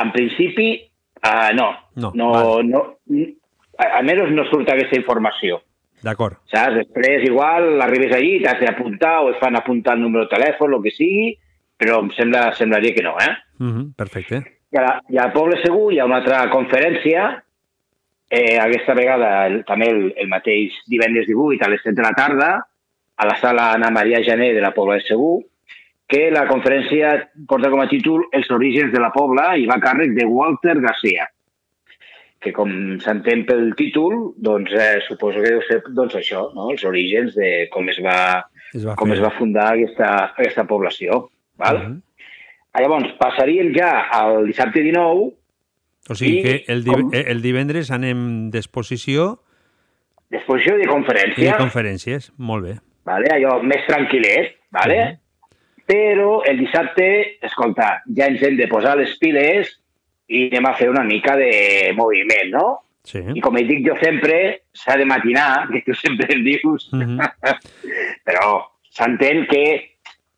En 0.00 0.12
principi, 0.12 0.70
uh, 1.24 1.50
no. 1.54 1.70
No, 1.96 2.12
no, 2.14 2.30
vale. 2.30 2.64
no 2.64 2.82
a- 3.78 3.98
almenys 3.98 4.30
no 4.32 4.44
surt 4.50 4.68
aquesta 4.70 4.96
informació. 4.96 5.60
D'acord. 6.02 6.38
Saps? 6.48 6.76
Després, 6.78 7.26
igual, 7.28 7.74
arribes 7.82 8.14
allí, 8.16 8.38
t'has 8.42 8.60
d'apuntar 8.60 9.18
o 9.24 9.30
et 9.34 9.38
fan 9.40 9.56
apuntar 9.56 9.94
el 9.98 10.02
número 10.02 10.24
de 10.24 10.30
telèfon, 10.34 10.72
el 10.78 10.82
que 10.82 10.92
sigui, 10.96 11.34
però 11.76 11.98
em 12.00 12.08
sembla, 12.16 12.54
semblaria 12.56 12.94
que 12.94 13.02
no, 13.04 13.16
eh? 13.20 13.34
Mhm, 13.58 13.92
perfecte. 13.96 14.40
I 14.72 14.78
a, 14.78 14.82
la, 14.86 14.94
I 15.10 15.18
al 15.18 15.32
Poble 15.34 15.58
Segur 15.62 15.92
hi 15.92 15.98
ha 15.98 16.06
una 16.08 16.20
altra 16.22 16.44
conferència, 16.48 17.42
eh, 18.30 18.58
aquesta 18.62 18.94
vegada 18.94 19.46
el, 19.48 19.60
també 19.68 19.90
el, 19.90 20.02
el 20.16 20.28
mateix 20.30 20.76
divendres 20.88 21.26
18 21.28 21.66
a 21.66 21.70
les 21.72 21.82
7 21.82 21.96
de 21.98 22.06
la 22.06 22.14
tarda, 22.16 22.50
a 23.20 23.26
la 23.26 23.36
sala 23.36 23.72
Ana 23.74 23.90
Maria 23.90 24.22
Jané 24.24 24.52
de 24.54 24.62
la 24.62 24.72
Pobla 24.72 24.96
de 24.96 25.04
Segur, 25.04 25.42
que 26.10 26.30
la 26.32 26.46
conferència 26.48 27.10
porta 27.46 27.68
com 27.70 27.82
a 27.82 27.90
títol 27.90 28.24
Els 28.32 28.48
orígens 28.50 28.94
de 28.94 29.02
la 29.02 29.12
Pobla 29.14 29.52
i 29.60 29.66
va 29.68 29.76
a 29.76 29.84
càrrec 29.84 30.16
de 30.16 30.24
Walter 30.26 30.78
Garcia 30.80 31.28
que 32.40 32.52
com 32.56 32.70
s'entén 33.04 33.42
pel 33.44 33.74
títol, 33.76 34.14
doncs 34.40 34.72
eh, 34.72 35.02
suposo 35.04 35.42
que 35.42 35.50
deu 35.52 35.60
ser 35.66 35.82
doncs, 35.92 36.14
això, 36.16 36.46
no? 36.56 36.70
els 36.72 36.84
orígens 36.88 37.34
de 37.36 37.66
com 37.72 37.88
es 37.92 37.98
va, 38.00 38.46
Es 38.72 38.86
va 38.86 38.94
com 38.96 39.10
fer. 39.10 39.18
es 39.18 39.24
va 39.26 39.32
fundar 39.36 39.66
aquesta, 39.74 40.08
aquesta 40.32 40.64
població. 40.64 41.26
Val? 41.60 41.82
Mhm. 41.82 41.98
Ah, 42.72 42.80
Llavors, 42.80 43.12
passaríem 43.18 43.74
ja 43.74 43.90
al 44.14 44.46
dissabte 44.46 44.80
19, 44.80 45.32
O 46.08 46.14
sigui 46.14 46.38
I 46.38 46.42
que 46.42 46.64
el, 46.72 46.84
com- 46.84 47.10
div 47.10 47.14
eh, 47.20 47.24
el 47.30 47.42
divendres 47.42 47.90
anem 47.90 48.50
d'exposició 48.50 49.40
d'exposició 50.30 50.76
i 50.76 50.78
de 50.78 50.86
i 50.86 50.90
conferència, 50.90 51.52
de 51.52 51.58
conferències. 51.58 52.30
Molt 52.38 52.64
bé. 52.64 52.76
vale? 53.04 53.26
allò 53.34 53.60
més 53.62 53.82
tranquil·let, 53.88 54.52
vale? 54.70 55.18
però 55.90 56.42
el 56.46 56.58
dissabte, 56.62 57.38
escolta, 57.42 58.02
ja 58.14 58.28
ens 58.30 58.42
hem 58.46 58.56
de 58.56 58.68
posar 58.70 58.96
les 59.00 59.16
piles 59.18 59.72
i 60.30 60.44
anem 60.52 60.68
a 60.70 60.74
fer 60.78 60.86
una 60.92 61.02
mica 61.02 61.34
de 61.36 61.90
moviment, 61.98 62.52
no? 62.54 62.66
Sí. 63.02 63.18
I 63.34 63.40
com 63.42 63.56
et 63.58 63.66
dic 63.66 63.80
jo 63.88 63.96
sempre, 63.98 64.36
s'ha 64.72 64.94
de 65.00 65.04
matinar, 65.08 65.66
que 65.72 65.82
tu 65.82 65.94
sempre 65.98 66.28
em 66.36 66.44
dius, 66.46 66.88
Mhm. 66.92 67.18
però 68.26 68.60
s'entén 68.94 69.46
que... 69.50 69.64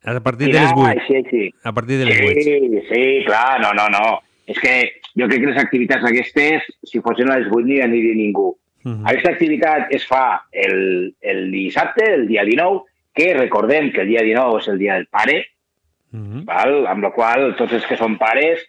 A 0.05 0.19
partir 0.19 0.47
de 0.51 0.59
les 0.59 0.71
8. 0.73 0.87
Així, 0.89 1.15
així. 1.21 1.43
A 1.63 1.71
partir 1.71 1.97
de 2.01 2.05
les 2.09 2.19
8. 2.19 2.41
Sí, 2.41 2.81
sí, 2.89 3.03
clar, 3.27 3.61
no, 3.61 3.71
no, 3.77 3.85
no. 3.93 4.19
És 4.47 4.57
que 4.59 4.73
jo 5.17 5.27
crec 5.27 5.41
que 5.41 5.51
les 5.51 5.61
activitats 5.61 6.05
aquestes, 6.09 6.63
si 6.83 7.01
fossin 7.01 7.29
a 7.31 7.37
les 7.39 7.47
8, 7.51 7.65
no 7.65 7.73
hi 7.73 7.81
aniria 7.81 8.15
ningú. 8.15 8.55
Mhm. 8.83 9.05
Aquesta 9.07 9.31
activitat 9.31 9.93
es 9.95 10.05
fa 10.07 10.43
el, 10.51 11.15
el 11.21 11.51
dissabte, 11.51 12.13
el 12.15 12.27
dia 12.27 12.43
19, 12.43 12.83
que 13.13 13.33
recordem 13.33 13.91
que 13.93 14.01
el 14.01 14.07
dia 14.09 14.21
19 14.25 14.59
és 14.59 14.67
el 14.67 14.79
dia 14.79 14.95
del 14.95 15.07
pare, 15.07 15.45
Mhm. 16.13 16.45
val? 16.45 16.85
amb 16.87 17.01
la 17.03 17.09
qual 17.11 17.55
tots 17.57 17.73
els 17.73 17.85
que 17.89 17.97
són 17.97 18.19
pares, 18.19 18.59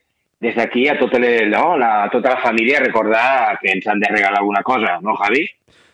des 0.41 0.55
d'aquí 0.57 0.89
a 0.89 0.99
tota, 0.99 1.19
le, 1.19 1.47
no? 1.49 1.77
la, 1.77 2.05
a 2.05 2.11
tota 2.11 2.31
la 2.31 2.39
família 2.41 2.81
recordar 2.81 3.59
que 3.61 3.71
ens 3.73 3.87
han 3.87 4.01
de 4.01 4.09
regalar 4.09 4.39
alguna 4.39 4.63
cosa, 4.63 4.99
no, 5.03 5.15
Javi? 5.17 5.47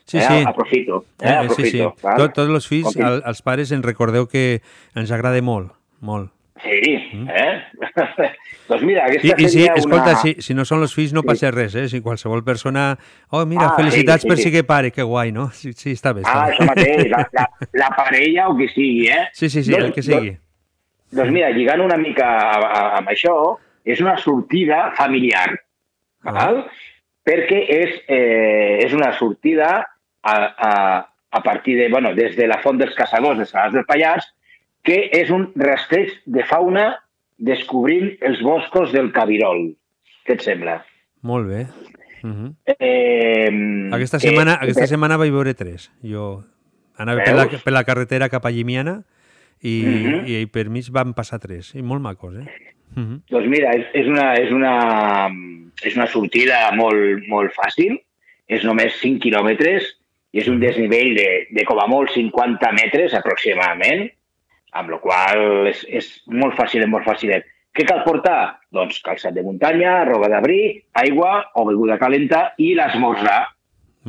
Sí, 0.04 0.18
eh? 0.18 0.22
sí. 0.22 0.44
Aprofito. 0.46 1.04
Eh? 1.20 1.26
Eh, 1.26 1.28
sí, 1.28 1.34
Aprofito. 1.34 1.94
sí. 1.96 2.02
val? 2.06 2.16
Tot, 2.16 2.34
tots 2.34 2.50
els 2.50 2.66
fills, 2.68 2.96
al, 2.98 3.22
als 3.24 3.42
pares, 3.42 3.70
en 3.72 3.82
recordeu 3.82 4.26
que 4.26 4.60
ens 4.94 5.10
agrada 5.10 5.40
molt, 5.42 5.72
molt. 6.00 6.30
Sí, 6.62 6.92
eh? 7.28 7.62
doncs 8.68 8.82
mira, 8.84 9.06
aquesta 9.06 9.34
Mm. 9.36 9.40
I, 9.40 9.44
i 9.44 9.48
si, 9.48 9.58
seria 9.58 9.74
escolta, 9.76 10.10
una... 10.10 10.16
si, 10.20 10.34
si 10.44 10.54
no 10.54 10.64
són 10.68 10.82
els 10.84 10.94
fills 10.94 11.12
no 11.16 11.22
Sí. 11.22 11.26
passa 11.30 11.50
res, 11.54 11.74
eh? 11.74 11.86
Si 11.88 12.00
qualsevol 12.04 12.42
persona... 12.44 12.98
Oh, 13.30 13.44
mira, 13.46 13.70
Ah, 13.70 13.76
felicitats 13.78 14.22
sí, 14.22 14.26
sí, 14.26 14.28
per 14.28 14.36
sí. 14.36 14.42
ser 14.44 14.52
que 14.52 14.64
pare, 14.64 14.90
que 14.92 15.02
guai, 15.02 15.32
no? 15.32 15.48
Sí, 15.56 15.72
sí 15.72 15.92
està 15.96 16.12
bé. 16.12 16.20
Està 16.22 16.34
Ah, 16.34 16.46
bé. 16.46 16.52
això 16.54 16.66
mateix, 16.68 17.08
la, 17.10 17.24
la, 17.32 17.46
la 17.84 17.90
parella 17.96 18.48
o 18.48 18.56
que 18.58 18.68
sigui, 18.68 19.08
eh? 19.08 19.28
Sí, 19.32 19.48
sí, 19.48 19.62
sí, 19.64 19.72
el 19.74 19.92
que 19.92 20.02
sigui. 20.02 20.34
Doncs, 20.36 21.16
doncs 21.16 21.32
mira, 21.32 21.50
lligant 21.50 21.80
una 21.80 21.96
mica 21.96 22.28
amb 23.00 23.08
això, 23.08 23.34
és 23.84 24.00
una 24.04 24.16
sortida 24.18 24.90
familiar, 24.96 25.56
Ah. 26.24 26.32
val? 26.36 26.64
perquè 27.24 27.58
és, 27.68 27.90
eh, 28.08 28.78
és 28.84 28.92
una 28.92 29.12
sortida 29.16 29.86
a, 30.22 30.34
a, 30.34 30.72
a 31.30 31.42
partir 31.42 31.76
de, 31.78 31.88
bueno, 31.88 32.14
des 32.14 32.34
de 32.36 32.46
la 32.48 32.58
Font 32.60 32.76
dels 32.80 32.94
Caçadors 32.96 33.38
de 33.38 33.44
Salàs 33.46 33.72
del 33.72 33.84
Pallars, 33.86 34.26
que 34.82 35.10
és 35.12 35.30
un 35.30 35.50
rastreig 35.56 36.12
de 36.26 36.44
fauna 36.44 36.98
descobrint 37.38 38.16
els 38.20 38.40
boscos 38.42 38.92
del 38.92 39.12
Cabirol. 39.12 39.74
Què 40.26 40.34
et 40.36 40.42
sembla? 40.44 40.84
Molt 41.22 41.48
bé. 41.48 41.66
Mhm. 42.22 42.54
Eh, 42.66 43.88
Aquesta, 43.92 44.18
que- 44.18 44.28
setmana, 44.28 44.58
aquesta 44.60 44.86
setmana 44.86 45.16
vaig 45.16 45.30
veure 45.32 45.54
tres. 45.54 45.90
Jo 46.02 46.44
anava 46.96 47.24
per 47.24 47.34
la, 47.34 47.46
Veus? 47.46 47.62
per 47.62 47.72
la 47.72 47.84
carretera 47.84 48.28
cap 48.28 48.44
a 48.44 48.50
Llimiana 48.50 49.02
i, 49.62 49.82
Mhm. 49.84 50.26
i 50.28 50.46
per 50.46 50.68
mig 50.68 50.90
van 50.90 51.14
passar 51.14 51.38
tres. 51.40 51.74
I 51.74 51.82
molt 51.82 52.00
macos, 52.02 52.34
eh? 52.36 52.46
Mhm. 52.94 53.22
Doncs 53.30 53.46
mira, 53.48 53.72
és, 53.72 53.86
és, 53.94 54.06
una, 54.06 54.34
és, 54.34 54.50
una, 54.52 55.30
és 55.82 55.96
una 55.96 56.06
sortida 56.06 56.70
molt, 56.74 57.26
molt 57.28 57.52
fàcil, 57.54 58.00
és 58.48 58.64
només 58.64 58.94
5 59.00 59.20
quilòmetres 59.22 59.96
i 60.32 60.38
és 60.40 60.48
un 60.48 60.58
desnivell 60.60 61.14
de, 61.14 61.46
de 61.50 61.64
com 61.64 61.78
a 61.80 61.86
molt 61.86 62.10
50 62.12 62.72
metres 62.72 63.14
aproximadament, 63.14 64.10
amb 64.76 64.92
la 64.92 64.98
qual 65.02 65.70
és, 65.70 65.82
és 65.88 66.10
molt 66.30 66.56
fàcil, 66.58 66.86
molt 66.90 67.06
fàcil. 67.06 67.34
Què 67.76 67.86
cal 67.86 68.02
portar? 68.06 68.58
Doncs 68.74 68.98
calçat 69.06 69.34
de 69.36 69.44
muntanya, 69.46 70.00
roba 70.08 70.30
d'abric, 70.32 70.84
aigua 70.98 71.36
o 71.54 71.64
beguda 71.68 71.98
calenta 72.00 72.48
i 72.58 72.72
l'esmorzar. 72.78 73.44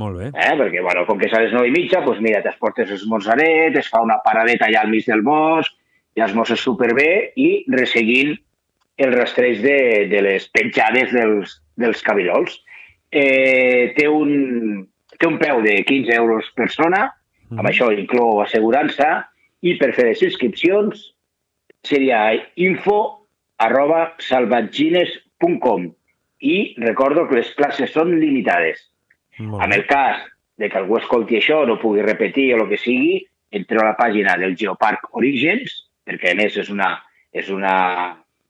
Molt 0.02 0.18
bé. 0.18 0.30
Eh? 0.32 0.54
Perquè, 0.58 0.82
bueno, 0.82 1.04
com 1.06 1.20
que 1.20 1.28
és 1.28 1.36
a 1.36 1.44
les 1.44 1.54
9 1.54 1.70
i 1.70 1.74
mitja, 1.76 2.02
doncs 2.06 2.22
mira, 2.24 2.42
t'esportes 2.46 2.90
l'esmorzaret, 2.90 3.76
es 3.78 3.90
fa 3.92 4.02
una 4.02 4.22
paradeta 4.26 4.70
allà 4.70 4.86
al 4.86 4.94
mig 4.94 5.06
del 5.06 5.24
bosc, 5.26 5.76
i 6.18 6.24
esmorzes 6.24 6.60
superbé 6.60 7.32
i 7.40 7.50
resseguint 7.72 8.34
el 9.02 9.14
rastreig 9.16 9.62
de, 9.64 9.78
de 10.12 10.22
les 10.26 10.48
penjades 10.54 11.14
dels, 11.16 11.58
dels 11.80 12.04
cabirols. 12.06 12.58
Eh, 13.12 13.92
té, 13.98 14.08
un, 14.08 14.86
té 15.18 15.28
un 15.28 15.38
preu 15.42 15.62
de 15.66 15.78
15 15.88 16.16
euros 16.18 16.50
persona, 16.58 17.08
amb 17.52 17.68
això 17.68 17.90
inclou 17.92 18.42
assegurança, 18.44 19.12
i 19.62 19.76
per 19.80 19.92
fer 19.94 20.08
les 20.10 20.22
inscripcions 20.26 21.12
seria 21.86 22.22
info 22.56 22.98
arroba 23.62 24.14
salvatgines.com 24.22 25.90
i 26.42 26.56
recordo 26.82 27.28
que 27.30 27.38
les 27.42 27.52
classes 27.58 27.94
són 27.94 28.16
limitades. 28.20 28.88
En 29.38 29.74
el 29.74 29.86
cas 29.90 30.24
de 30.58 30.70
que 30.70 30.78
algú 30.78 30.98
escolti 30.98 31.38
això, 31.38 31.62
no 31.66 31.80
pugui 31.82 32.02
repetir 32.06 32.52
o 32.54 32.64
el 32.64 32.70
que 32.70 32.82
sigui, 32.82 33.22
entreu 33.52 33.82
a 33.84 33.92
la 33.92 33.98
pàgina 33.98 34.38
del 34.42 34.56
Geoparc 34.58 35.10
Orígens, 35.18 35.74
perquè 36.06 36.34
a 36.34 36.38
més 36.38 36.58
és 36.58 36.70
una, 36.74 36.92
és 37.34 37.50
una 37.54 37.74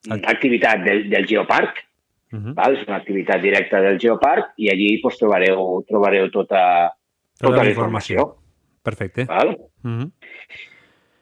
activitat 0.08 0.84
del, 0.88 1.08
del 1.12 1.28
Geoparc, 1.28 1.84
Mhm. 2.32 2.54
val? 2.56 2.78
és 2.78 2.88
una 2.88 2.98
activitat 2.98 3.42
directa 3.42 3.82
del 3.84 4.00
Geoparc, 4.00 4.54
i 4.58 4.70
allí 4.72 4.98
pues, 5.02 5.18
trobareu, 5.20 5.84
trobareu 5.88 6.30
tota, 6.32 6.94
tota, 7.38 7.64
la 7.64 7.70
informació. 7.70 8.38
Perfecte. 8.82 9.26
Val? 9.26 9.58
Mm 9.84 9.98
-hmm. 9.98 10.12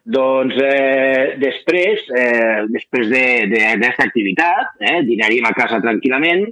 Doncs 0.10 0.56
eh, 0.58 1.36
després, 1.38 2.06
eh, 2.18 2.66
després 2.74 3.12
d'aquesta 3.12 4.06
de, 4.06 4.08
activitat, 4.08 4.72
eh, 4.82 5.02
dinaríem 5.06 5.46
a 5.46 5.54
casa 5.58 5.78
tranquil·lament 5.84 6.48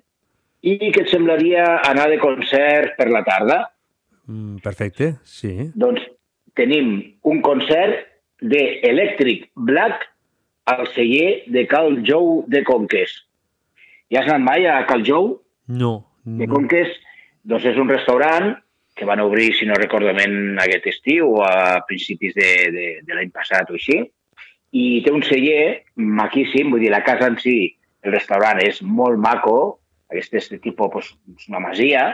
i 0.67 0.77
què 0.91 1.05
et 1.05 1.09
semblaria 1.09 1.63
anar 1.88 2.05
de 2.11 2.19
concert 2.21 2.93
per 2.99 3.07
la 3.09 3.23
tarda? 3.25 3.63
Mm, 4.27 4.59
perfecte, 4.61 5.15
sí. 5.25 5.71
Doncs 5.73 6.03
tenim 6.57 6.99
un 7.25 7.41
concert 7.41 8.05
de 8.41 8.61
Electric 8.85 9.49
Black 9.55 10.05
al 10.69 10.85
celler 10.93 11.43
de 11.47 11.65
Cal 11.69 12.01
Jou 12.05 12.43
de 12.51 12.61
Conques. 12.67 13.13
Ja 14.11 14.21
has 14.21 14.29
anat 14.29 14.45
mai 14.45 14.67
a 14.69 14.81
Cal 14.89 15.03
Jou 15.07 15.38
No. 15.67 15.93
de 16.23 16.45
no. 16.45 16.53
Conques? 16.53 16.93
Doncs 17.47 17.65
és 17.71 17.77
un 17.79 17.89
restaurant 17.89 18.53
que 18.98 19.06
van 19.06 19.22
obrir, 19.22 19.53
si 19.56 19.65
no 19.69 19.78
recordo 19.78 20.14
ben, 20.18 20.57
aquest 20.60 20.88
estiu 20.90 21.30
o 21.38 21.44
a 21.45 21.84
principis 21.88 22.34
de, 22.36 22.52
de, 22.74 22.86
de 23.06 23.18
l'any 23.18 23.30
passat 23.32 23.69
o 23.69 23.78
així, 23.78 24.02
i 24.74 24.86
té 25.06 25.14
un 25.14 25.24
celler 25.24 25.84
maquíssim, 25.95 26.72
vull 26.74 26.84
dir, 26.84 26.91
la 26.91 27.06
casa 27.06 27.30
en 27.30 27.38
si, 27.40 27.57
el 28.03 28.15
restaurant 28.15 28.60
és 28.64 28.82
molt 28.82 29.19
maco, 29.22 29.57
aquest 30.11 30.34
és 30.40 30.49
de 30.53 30.60
tipus, 30.64 30.90
pues, 30.94 31.11
és 31.36 31.49
una 31.52 31.61
masia, 31.64 32.07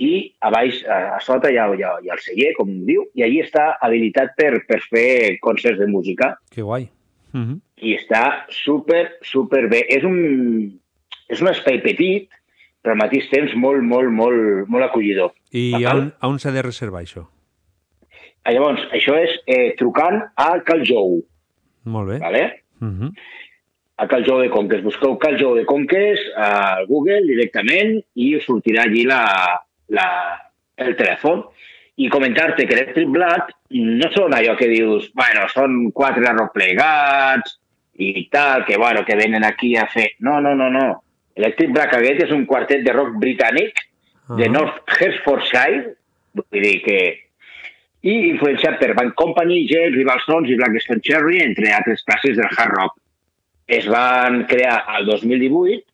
i 0.00 0.12
a 0.40 0.50
baix, 0.52 0.80
a, 0.88 0.98
a 1.16 1.20
sota 1.22 1.50
hi 1.52 1.58
ha, 1.60 1.68
hi, 1.76 1.84
ha, 1.84 1.92
hi 2.00 2.10
ha 2.10 2.16
el 2.16 2.24
celler, 2.24 2.52
com 2.56 2.70
diu, 2.88 3.04
i 3.14 3.24
allí 3.26 3.42
està 3.44 3.74
habilitat 3.84 4.32
per, 4.38 4.52
per 4.68 4.80
fer 4.86 5.36
concerts 5.44 5.80
de 5.82 5.88
música, 5.92 6.34
Que 6.50 6.62
guai. 6.62 6.88
Mm 7.32 7.44
-hmm. 7.44 7.58
i 7.86 7.94
està 7.96 8.44
super, 8.50 9.18
super 9.22 9.68
bé. 9.68 9.84
És 9.88 10.04
un, 10.04 10.80
és 11.28 11.40
un 11.40 11.48
espai 11.48 11.78
petit, 11.80 12.28
però 12.82 12.94
al 12.94 13.00
mateix 13.02 13.28
temps 13.32 13.52
molt, 13.56 13.82
molt, 13.84 14.10
molt, 14.12 14.68
molt 14.68 14.86
acollidor. 14.86 15.34
I 15.52 15.84
a 15.84 15.94
on, 15.94 16.08
a 16.18 16.30
on 16.30 16.38
s'ha 16.40 16.52
de 16.54 16.64
reservar 16.64 17.02
això? 17.04 17.26
Ah, 18.44 18.54
Llavors, 18.56 18.86
això 18.96 19.16
és 19.20 19.36
eh, 19.46 19.74
trucant 19.76 20.22
a 20.40 20.48
Cal 20.64 20.84
Jou, 20.88 21.20
Molt 21.84 22.08
bé. 22.08 22.18
¿vale? 22.18 22.64
Mm 22.80 22.94
-hmm. 22.98 23.12
a 23.96 24.06
Cal 24.08 24.24
Jou 24.24 24.40
de 24.40 24.48
Conques. 24.50 24.82
Busqueu 24.82 25.18
Cal 25.18 25.36
Jou 25.38 25.54
de 25.54 25.64
Conques 25.64 26.18
a 26.36 26.84
Google 26.88 27.26
directament 27.26 28.02
i 28.14 28.36
us 28.36 28.46
sortirà 28.46 28.82
allí 28.84 29.04
la, 29.04 29.60
la, 29.88 30.06
el 30.76 30.96
telèfon. 30.96 31.44
I 31.96 32.08
comentar-te 32.08 32.66
que 32.66 32.74
Electric 32.74 33.08
Black 33.08 33.52
no 33.70 34.08
són 34.10 34.32
allò 34.32 34.56
que 34.56 34.68
dius, 34.68 35.10
bueno, 35.14 35.48
són 35.48 35.92
quatre 35.92 36.26
arroplegats 36.26 37.58
i 37.98 38.28
tal, 38.30 38.64
que, 38.64 38.78
bueno, 38.78 39.04
que 39.04 39.16
venen 39.16 39.44
aquí 39.44 39.76
a 39.76 39.86
fer... 39.86 40.12
No, 40.20 40.40
no, 40.40 40.54
no, 40.54 40.70
no. 40.70 41.02
Electric 41.36 41.70
Black 41.72 41.94
aquest 41.94 42.22
és 42.26 42.30
un 42.34 42.44
quartet 42.46 42.82
de 42.84 42.92
rock 42.92 43.14
britànic 43.22 43.78
de 44.36 44.46
Ah. 44.46 44.52
North 44.52 44.82
Hertfordshire, 45.00 45.94
vull 46.34 46.62
dir 46.62 46.82
que 46.84 46.98
i 48.02 48.12
influenciat 48.30 48.78
per 48.80 48.94
Band 48.94 49.12
Company, 49.14 49.66
James, 49.68 49.94
Rival 49.96 50.20
Sons 50.24 50.48
i 50.48 50.56
Blackstone 50.56 51.00
Cherry, 51.04 51.40
entre 51.42 51.72
altres 51.76 52.02
classes 52.04 52.36
del 52.36 52.48
hard 52.56 52.72
rock. 52.78 52.94
Es 53.66 53.86
van 53.86 54.44
crear 54.46 54.84
al 54.88 55.04
2018 55.06 55.84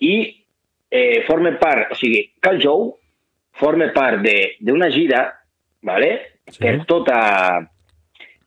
i 0.00 0.44
eh, 0.90 1.24
formen 1.26 1.58
part, 1.58 1.90
o 1.92 1.94
sigui, 1.98 2.30
Cal 2.40 2.60
Jou 2.62 2.94
forma 3.58 3.90
part 3.92 4.22
de- 4.22 4.54
d'una 4.60 4.88
gira 4.90 5.34
vale? 5.82 6.12
Sí. 6.48 6.58
per, 6.62 6.86
tota, 6.86 7.68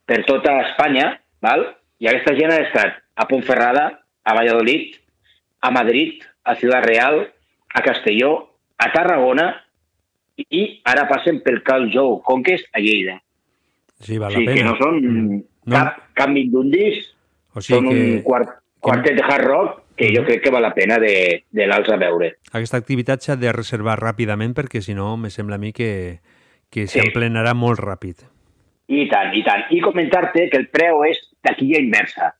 per 0.05 0.23
tota 0.25 0.55
Espanya, 0.69 1.19
val? 1.41 1.67
i 1.99 2.07
aquesta 2.07 2.33
gent 2.33 2.49
ha 2.51 2.61
estat 2.63 2.95
a 3.15 3.27
Pontferrada, 3.27 3.99
a 4.23 4.33
Valladolid, 4.33 4.95
a 5.61 5.69
Madrid, 5.69 6.23
a 6.43 6.55
Ciutat 6.55 6.85
Real, 6.85 7.21
a 7.73 7.81
Castelló, 7.81 8.31
a 8.77 8.91
Tarragona 8.91 9.49
i 10.49 10.81
ara 10.89 11.07
passen 11.09 11.41
pel 11.45 11.61
Cal 11.63 11.89
Jou 11.93 12.21
Conquest 12.25 12.65
a 12.73 12.79
Lleida. 12.81 13.19
Sí, 14.01 14.17
val 14.17 14.31
o 14.33 14.39
sigui 14.39 14.47
la 14.47 14.53
que 14.53 14.61
pena. 14.63 14.71
no 14.71 14.77
són 14.79 15.43
cap, 15.69 15.99
cap 16.17 16.29
d'un 16.33 16.71
disc, 16.71 17.11
O 17.53 17.61
sigui 17.61 17.77
són 17.77 17.89
que 17.89 17.99
un 18.15 18.21
quart, 18.25 18.49
quartet 18.81 19.15
de 19.19 19.23
hard 19.27 19.45
rock 19.45 19.77
que 19.95 20.07
jo 20.15 20.23
crec 20.25 20.41
que 20.41 20.49
val 20.49 20.63
la 20.65 20.73
pena 20.73 20.97
de, 20.97 21.43
de 21.51 21.67
l'alts 21.67 21.91
a 21.93 21.97
veure. 22.01 22.31
aquesta 22.51 22.77
activitat 22.77 23.21
s'ha 23.21 23.35
de 23.35 23.51
reservar 23.53 23.99
ràpidament 23.99 24.55
perquè 24.57 24.81
si 24.81 24.95
no 24.97 25.15
me 25.17 25.29
sembla 25.29 25.55
a 25.59 25.61
mi 25.61 25.71
que, 25.73 26.19
que 26.71 26.87
Sí. 26.87 26.99
s'emplenarà 26.99 27.53
molt 27.53 27.79
ràpid. 27.79 28.25
I 28.87 29.07
tant, 29.07 29.35
i 29.35 29.43
tant. 29.43 29.67
I 29.69 29.79
comentar-te 29.79 30.49
que 30.49 30.57
el 30.57 30.67
preu 30.67 31.03
és 31.05 31.19
taquilla 31.41 31.79
inversa. 31.79 32.33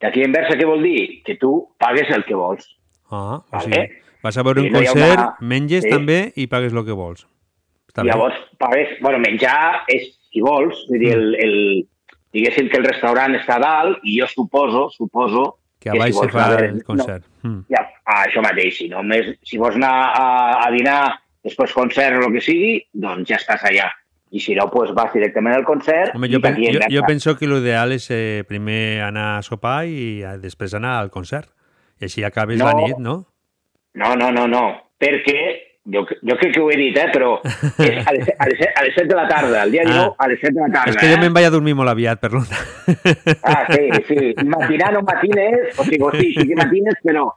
Taquilla 0.00 0.26
inversa 0.26 0.56
què 0.58 0.66
vol 0.66 0.82
dir? 0.82 1.22
Que 1.24 1.36
tu 1.40 1.68
pagues 1.78 2.10
el 2.10 2.24
que 2.24 2.34
vols. 2.34 2.66
Ah, 3.14 3.38
o 3.38 3.56
Vale. 3.56 3.64
sigui, 3.64 4.02
vas 4.24 4.38
a 4.38 4.44
veure 4.46 4.62
Sí, 4.62 4.68
un 4.68 4.74
concert, 4.74 5.18
una- 5.20 5.36
menges 5.54 5.84
Sí. 5.86 5.90
també 5.90 6.18
i 6.36 6.46
pagues 6.50 6.72
el 6.74 6.84
que 6.84 6.96
vols. 6.98 7.26
Està 7.88 8.02
bé. 8.02 8.10
Llavors, 8.10 8.38
pagues... 8.58 8.94
Bueno, 9.00 9.18
menjar 9.22 9.84
és, 9.88 10.08
si 10.32 10.42
vols, 10.42 10.86
vull 10.88 10.98
dir, 10.98 11.12
el, 11.14 11.34
el, 11.38 11.58
diguéssim 12.34 12.68
que 12.68 12.80
el 12.80 12.88
restaurant 12.88 13.36
està 13.38 13.60
a 13.60 13.62
dalt 13.62 14.00
i 14.02 14.18
jo 14.20 14.26
suposo, 14.30 14.88
suposo... 14.90 15.58
Que 15.84 15.90
a 15.92 15.98
baix 16.00 16.14
si 16.16 16.22
se 16.24 16.32
fa 16.32 16.46
anar 16.48 16.62
el 16.64 16.78
concert. 16.82 17.26
Mm. 17.42 17.58
No, 17.60 17.64
ja, 17.68 17.82
ah, 18.08 18.22
això 18.24 18.40
mateix, 18.40 18.78
si, 18.78 18.88
només, 18.88 19.34
si 19.44 19.58
vols 19.60 19.76
anar 19.76 19.92
a, 20.16 20.28
a 20.64 20.70
dinar 20.72 21.20
després 21.44 21.74
concert 21.76 22.16
o 22.16 22.24
el 22.24 22.32
que 22.32 22.40
sigui, 22.40 22.78
doncs 22.96 23.28
ja 23.28 23.36
estàs 23.36 23.66
allà. 23.68 23.90
I 24.34 24.40
si 24.40 24.56
no, 24.56 24.64
doncs 24.72 24.94
vas 24.96 25.12
directament 25.14 25.54
al 25.54 25.62
concert 25.68 26.16
Home, 26.16 26.26
jo, 26.32 26.40
pen, 26.42 26.56
jo, 26.58 26.80
jo 26.90 27.02
penso 27.06 27.36
que 27.38 27.46
l'ideal 27.46 27.92
és 27.94 28.08
eh, 28.10 28.42
primer 28.48 29.02
anar 29.04 29.26
a 29.36 29.42
sopar 29.46 29.84
i 29.86 30.24
eh, 30.24 30.32
després 30.42 30.74
anar 30.74 30.96
al 31.02 31.12
concert. 31.14 31.52
I 32.00 32.04
així 32.08 32.24
acabes 32.24 32.58
No. 32.58 32.66
la 32.66 32.74
nit, 32.74 32.98
no? 32.98 33.24
No, 33.94 34.14
no, 34.16 34.32
no, 34.32 34.46
no, 34.50 34.62
perquè 34.98 35.38
jo, 35.86 36.00
jo 36.08 36.36
crec 36.40 36.54
que 36.54 36.60
ho 36.60 36.70
he 36.72 36.76
dit, 36.80 36.96
eh, 36.98 37.06
però 37.12 37.36
és 37.78 38.00
a 38.06 38.12
les, 38.16 38.30
a, 38.38 38.48
les, 38.48 38.58
set- 38.58 38.74
a 38.74 38.82
les 38.82 38.94
7 38.96 39.06
de 39.12 39.14
la 39.20 39.28
tarda, 39.28 39.62
el 39.62 39.70
dia 39.70 39.84
19 39.84 40.14
a 40.18 40.28
les 40.32 40.40
7 40.40 40.52
de 40.56 40.60
la 40.64 40.72
tarda. 40.72 40.90
És 40.90 40.96
que 40.98 41.10
jo 41.12 41.18
eh? 41.18 41.20
me'n 41.22 41.32
vaig 41.36 41.46
a 41.46 41.52
dormir 41.54 41.74
molt 41.78 41.92
aviat, 41.92 42.18
per. 42.20 42.32
Ah, 43.44 43.64
sí, 43.70 43.84
sí. 44.08 44.34
Matinar 44.44 44.92
no 44.96 45.02
matines, 45.06 45.78
o 45.78 45.84
sigui, 45.86 46.02
o 46.02 46.10
sí, 46.16 46.32
sí 46.34 46.48
que 46.48 46.56
matines, 46.58 46.98
però 47.04 47.28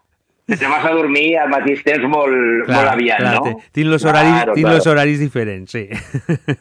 te 0.48 0.64
vas 0.66 0.86
a 0.88 0.94
dormir 0.96 1.38
al 1.44 1.50
mateix 1.52 1.82
temps 1.84 2.06
molt, 2.08 2.70
molt 2.72 2.90
aviat, 2.94 3.20
clar, 3.20 3.34
no? 3.44 3.58
Tinc 3.76 3.90
los 3.92 4.06
horaris, 4.08 4.32
Claro, 4.32 4.54
tinc 4.56 4.64
claro. 4.66 4.78
los 4.80 4.88
horaris 4.88 5.20
diferents, 5.20 5.72
sí. 5.76 5.90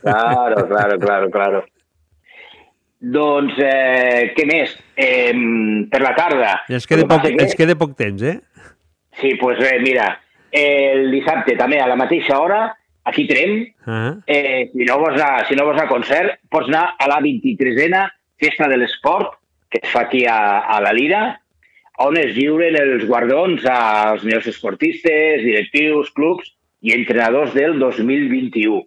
Claro, 0.02 0.66
claro, 0.68 0.98
claro, 0.98 1.31
claro. 1.31 1.64
Doncs, 3.16 3.55
eh, 3.62 4.32
què 4.36 4.47
més? 4.48 4.73
Eh, 4.97 5.32
per 5.93 6.01
la 6.01 6.14
tarda. 6.16 6.52
I 6.70 6.78
ens 6.78 6.86
queda, 6.89 7.05
poc, 7.09 7.27
ens 7.28 7.55
queda 7.55 7.77
poc 7.77 7.93
temps, 7.98 8.23
eh? 8.24 8.39
Sí, 9.20 9.35
doncs 9.35 9.40
pues, 9.43 9.60
eh, 9.60 9.78
mira, 9.85 10.09
el 10.56 11.10
dissabte 11.12 11.56
també 11.56 11.81
a 11.81 11.89
la 11.90 11.98
mateixa 12.01 12.39
hora, 12.40 12.60
aquí 13.05 13.27
Trem, 13.28 13.59
Ah, 13.86 14.16
eh, 14.27 14.70
si, 14.73 14.85
no 14.89 14.98
vols 14.98 15.20
anar, 15.20 15.47
si 15.47 15.55
no 15.55 15.64
vols 15.64 15.77
anar 15.77 15.86
a 15.86 15.93
concert, 15.93 16.40
pots 16.51 16.68
anar 16.73 16.97
a 16.98 17.09
la 17.09 17.20
23a 17.20 18.06
Festa 18.40 18.68
de 18.68 18.81
l'Esport, 18.81 19.36
que 19.70 19.81
es 19.82 19.93
fa 19.93 20.06
aquí 20.06 20.24
a, 20.27 20.39
a 20.60 20.81
la 20.81 20.93
Lira, 20.97 21.20
on 22.02 22.16
es 22.20 22.35
lliuren 22.36 22.77
els 22.77 23.06
guardons 23.09 23.64
als 23.70 24.24
millors 24.24 24.48
esportistes, 24.51 25.44
directius, 25.44 26.10
clubs 26.16 26.51
i 26.82 26.93
entrenadors 26.97 27.55
del 27.55 27.78
2021. 27.78 28.82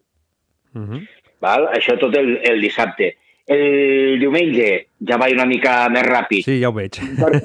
uh 0.74 0.82
-huh. 0.82 1.08
Val? 1.40 1.70
Això 1.74 1.98
tot 1.98 2.16
el, 2.16 2.40
el 2.44 2.62
dissabte. 2.62 3.16
El 3.50 4.20
diumenge 4.22 4.66
ja 5.10 5.18
vaig 5.18 5.34
una 5.34 5.48
mica 5.50 5.88
més 5.90 6.04
ràpid. 6.06 6.44
Sí, 6.46 6.60
ja 6.62 6.70
ho 6.70 6.76
veig. 6.76 7.00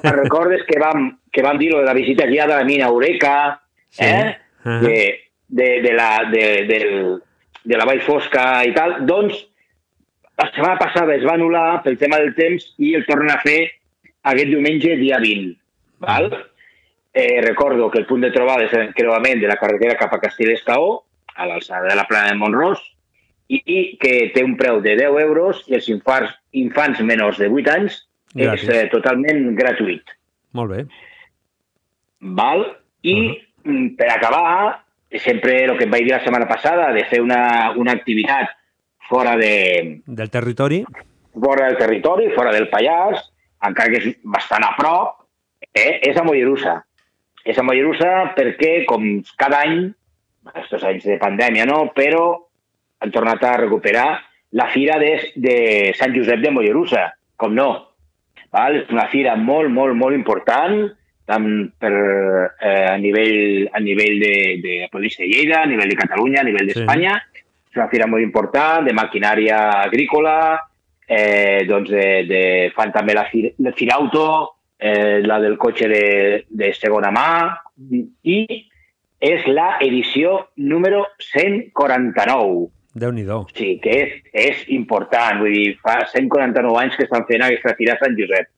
Recordes 0.04 0.66
que 0.68 0.76
vam, 0.82 1.06
que 1.32 1.42
vam 1.42 1.56
dir 1.58 1.70
lo 1.72 1.78
de 1.80 1.86
la 1.88 1.94
visita 1.96 2.26
guiada 2.28 2.58
a 2.58 2.60
la 2.60 2.68
mina 2.68 2.86
Eureka, 2.90 3.60
Sí. 3.94 4.04
eh? 4.04 4.34
Ahà. 4.64 4.80
de, 4.82 5.20
de, 5.48 5.68
de, 5.82 5.92
la, 5.94 6.08
de, 6.32 6.44
del, 6.66 7.22
de 7.64 7.76
la 7.78 7.84
Vall 7.86 8.00
Fosca 8.02 8.64
i 8.66 8.72
tal, 8.74 8.96
doncs 9.06 9.36
la 10.36 10.48
setmana 10.50 10.78
passada 10.80 11.14
es 11.14 11.22
va 11.24 11.36
anul·lar 11.38 11.82
pel 11.84 11.96
tema 12.00 12.18
del 12.18 12.34
temps 12.34 12.72
i 12.82 12.94
el 12.98 13.04
tornen 13.06 13.30
a 13.30 13.38
fer 13.44 13.60
aquest 14.24 14.50
diumenge, 14.50 14.96
dia 14.98 15.20
20. 15.22 15.54
Val? 16.04 16.26
Eh, 17.14 17.40
recordo 17.44 17.90
que 17.92 18.00
el 18.02 18.06
punt 18.08 18.24
de 18.26 18.32
trobada 18.34 18.64
és 18.66 18.72
l'encreuament 18.74 19.38
de 19.40 19.46
la 19.48 19.56
carretera 19.60 19.94
cap 20.00 20.12
a 20.16 20.20
Castellescaó, 20.20 21.04
a 21.36 21.46
l'alçada 21.46 21.88
de 21.92 21.94
la 21.96 22.08
plana 22.08 22.32
de 22.32 22.40
Montrós, 22.40 22.80
i, 23.60 23.78
que 24.00 24.14
té 24.34 24.44
un 24.44 24.56
preu 24.60 24.80
de 24.84 24.96
10 24.98 25.20
euros 25.22 25.62
i 25.70 25.78
els 25.78 25.88
infants, 25.92 26.34
infants 26.52 27.00
menors 27.00 27.38
de 27.38 27.48
8 27.48 27.72
anys 27.74 28.02
Gratis. 28.34 28.68
és 28.68 28.74
eh, 28.74 28.84
totalment 28.92 29.54
gratuït. 29.58 30.14
Molt 30.54 30.74
bé. 30.74 30.84
Val? 32.20 32.68
I 33.04 33.16
uh 33.30 33.34
per 33.64 34.10
acabar, 34.12 34.84
sempre 35.24 35.64
el 35.64 35.78
que 35.78 35.86
et 35.86 35.90
vaig 35.90 36.04
dir 36.04 36.12
la 36.12 36.20
setmana 36.20 36.44
passada, 36.48 36.90
de 36.92 37.04
fer 37.08 37.22
una, 37.24 37.72
una 37.80 37.94
activitat 37.96 38.50
fora 39.08 39.36
de, 39.40 40.02
Del 40.04 40.30
territori? 40.30 40.84
fora 41.32 41.66
del 41.66 41.78
territori, 41.78 42.30
fora 42.36 42.52
del 42.52 42.68
Pallars, 42.68 43.22
encara 43.64 43.90
que 43.90 44.00
és 44.02 44.18
bastant 44.22 44.64
a 44.64 44.74
prop, 44.76 45.24
eh, 45.72 46.00
és 46.04 46.16
a 46.16 46.24
Mollerussa. 46.24 46.82
És 47.44 47.58
a 47.58 47.64
Mollerussa 47.64 48.34
perquè, 48.36 48.84
com 48.84 49.22
cada 49.40 49.62
any, 49.64 49.88
aquests 50.52 50.84
anys 50.84 51.08
de 51.08 51.18
pandèmia, 51.18 51.64
no? 51.64 51.86
però 51.96 52.43
han 53.04 53.12
tornat 53.12 53.42
a 53.44 53.56
recuperar 53.60 54.08
la 54.54 54.68
fira 54.72 54.98
de, 54.98 55.32
de 55.34 55.56
Sant 55.98 56.14
Josep 56.14 56.40
de 56.40 56.52
Mollerussa, 56.54 57.08
com 57.36 57.54
no. 57.54 57.70
Val? 58.54 58.78
És 58.84 58.92
una 58.94 59.08
fira 59.10 59.34
molt, 59.36 59.70
molt, 59.74 59.96
molt 59.98 60.14
important, 60.14 60.84
tant 61.26 61.48
per, 61.80 61.92
eh, 62.60 62.84
a 62.92 62.96
nivell, 63.00 63.64
a 63.72 63.80
nivell 63.82 64.20
de, 64.22 64.34
de 64.62 64.76
província 64.92 65.24
de 65.24 65.30
Lleida, 65.32 65.62
a 65.62 65.70
nivell 65.70 65.90
de 65.90 65.98
Catalunya, 65.98 66.42
a 66.42 66.46
nivell 66.46 66.70
d'Espanya, 66.70 67.16
és 67.42 67.80
una 67.80 67.88
fira 67.90 68.06
molt 68.06 68.22
important 68.22 68.86
de 68.86 68.94
maquinària 68.94 69.58
agrícola, 69.82 70.36
eh, 71.08 71.64
doncs 71.68 71.90
de, 71.90 72.06
de, 72.28 72.44
fan 72.76 72.94
també 72.94 73.16
la 73.18 73.26
fira, 73.32 73.50
la 73.58 73.74
fira 73.74 73.98
auto, 73.98 74.28
eh, 74.78 75.18
la 75.26 75.40
del 75.42 75.58
cotxe 75.58 75.90
de, 75.90 76.04
de 76.48 76.70
segona 76.78 77.10
mà, 77.14 77.28
i 78.22 78.38
és 79.24 79.46
la 79.48 79.78
edició 79.82 80.38
número 80.56 81.02
149. 81.32 82.70
Déu-n'hi-do. 82.94 83.40
Sí, 83.58 83.74
que 83.82 83.94
és, 84.04 84.18
és 84.32 84.64
important. 84.76 85.40
Vull 85.42 85.54
dir, 85.56 85.70
fa 85.82 86.00
149 86.12 86.78
anys 86.78 86.98
que 86.98 87.08
estan 87.08 87.26
fent 87.30 87.42
aquesta 87.42 87.74
fira 87.78 87.96
a 87.96 88.02
Sant 88.02 88.14
Josep. 88.18 88.50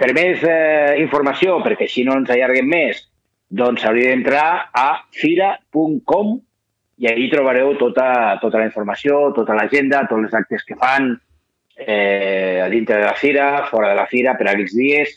Per 0.00 0.10
més 0.16 0.42
eh, 0.44 0.96
informació, 1.02 1.58
perquè 1.64 1.88
així 1.88 2.04
no 2.04 2.16
ens 2.20 2.32
allarguem 2.32 2.68
més, 2.68 3.00
doncs 3.48 3.84
hauria 3.86 4.12
d'entrar 4.12 4.46
a 4.76 4.88
fira.com 5.14 6.36
i 6.98 7.08
ahí 7.10 7.28
trobareu 7.32 7.74
tota, 7.76 8.38
tota 8.40 8.60
la 8.60 8.68
informació, 8.68 9.30
tota 9.36 9.56
l'agenda, 9.56 10.06
tots 10.08 10.28
els 10.28 10.36
actes 10.36 10.64
que 10.64 10.78
fan 10.80 11.12
eh, 11.76 12.60
a 12.64 12.68
dintre 12.72 13.00
de 13.02 13.04
la 13.04 13.14
fira, 13.14 13.66
fora 13.70 13.92
de 13.92 13.98
la 14.00 14.06
fira, 14.08 14.34
per 14.36 14.48
aquells 14.48 14.74
dies. 14.76 15.12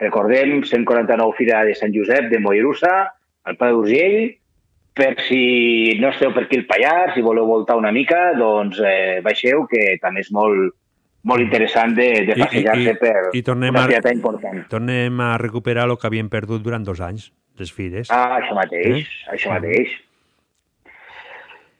Recordem, 0.00 0.62
149 0.66 1.36
Fira 1.38 1.62
de 1.64 1.74
Sant 1.78 1.94
Josep 1.94 2.28
de 2.32 2.40
Mollerussa, 2.42 2.94
al 3.44 3.56
Pla 3.56 3.70
d'Urgell, 3.72 4.34
per 4.94 5.16
si 5.26 5.96
no 5.98 6.12
esteu 6.14 6.30
per 6.32 6.44
aquí 6.46 6.56
el 6.60 6.66
Pallars, 6.70 7.14
si 7.16 7.22
voleu 7.26 7.46
voltar 7.48 7.74
una 7.76 7.90
mica, 7.92 8.32
doncs 8.38 8.78
eh, 8.78 9.20
baixeu, 9.24 9.64
que 9.66 9.96
també 10.02 10.22
és 10.22 10.30
molt, 10.32 10.72
molt 11.26 11.42
interessant 11.42 11.96
de, 11.96 12.08
de 12.28 12.36
passejar-se 12.38 12.94
per 13.00 13.14
i 13.34 13.42
tornem 13.42 13.74
una 13.74 13.84
a, 13.86 13.90
fiata 13.90 14.12
important. 14.14 14.62
tornem 14.70 15.20
a 15.20 15.32
recuperar 15.40 15.88
el 15.90 15.96
que 15.98 16.06
havíem 16.06 16.28
perdut 16.30 16.62
durant 16.62 16.84
dos 16.86 17.00
anys, 17.02 17.32
les 17.58 17.72
fires. 17.74 18.10
Ah, 18.14 18.38
això 18.38 18.54
mateix, 18.54 19.02
Eh? 19.02 19.34
això 19.34 19.50
mateix. 19.56 19.94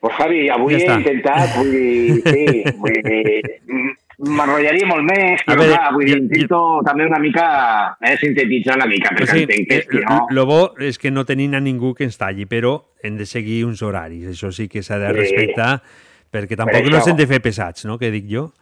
Pues 0.00 0.14
Javi, 0.18 0.48
avui 0.52 0.74
Ja 0.76 0.80
he 0.92 0.98
intentat, 1.00 1.54
vull 1.56 1.70
dir, 1.72 2.22
sí, 2.26 2.64
vull 2.76 2.98
dir, 3.06 3.40
m- 3.72 3.94
m'enrotllaria 4.18 4.86
molt 4.86 5.04
més, 5.08 5.42
però 5.46 5.58
veure, 5.60 5.74
clar, 5.74 5.92
vull 5.94 6.04
dir, 6.06 6.16
intento 6.22 6.60
també 6.86 7.06
una 7.06 7.18
mica 7.18 7.46
eh, 8.00 8.16
sintetitzar 8.20 8.76
una 8.76 8.86
mica, 8.86 9.10
perquè 9.16 9.32
Sí, 9.32 9.42
entenc 9.44 9.68
que 9.68 9.76
eh, 9.80 9.86
si 9.90 10.02
no... 10.04 10.26
lo 10.30 10.46
bo 10.46 10.60
és 10.78 10.98
que 10.98 11.10
no 11.10 11.24
tenim 11.24 11.54
a 11.54 11.60
ningú 11.60 11.94
que 11.94 12.04
ens 12.04 12.18
talli, 12.18 12.46
però 12.46 12.76
hem 13.02 13.16
de 13.16 13.26
seguir 13.26 13.64
uns 13.66 13.82
horaris. 13.82 14.26
Això 14.30 14.52
sí 14.52 14.68
que 14.68 14.82
s'ha 14.82 14.98
de 14.98 15.08
Sí. 15.12 15.18
respectar, 15.20 15.80
perquè 16.30 16.56
Per 16.56 16.62
tampoc 16.64 16.84
no 16.90 16.98
això. 16.98 17.04
s'hem 17.08 17.16
de 17.16 17.26
fer 17.26 17.40
pesats, 17.42 17.84
no?, 17.84 17.98
que 17.98 18.10
dic 18.10 18.26
jo. 18.30 18.52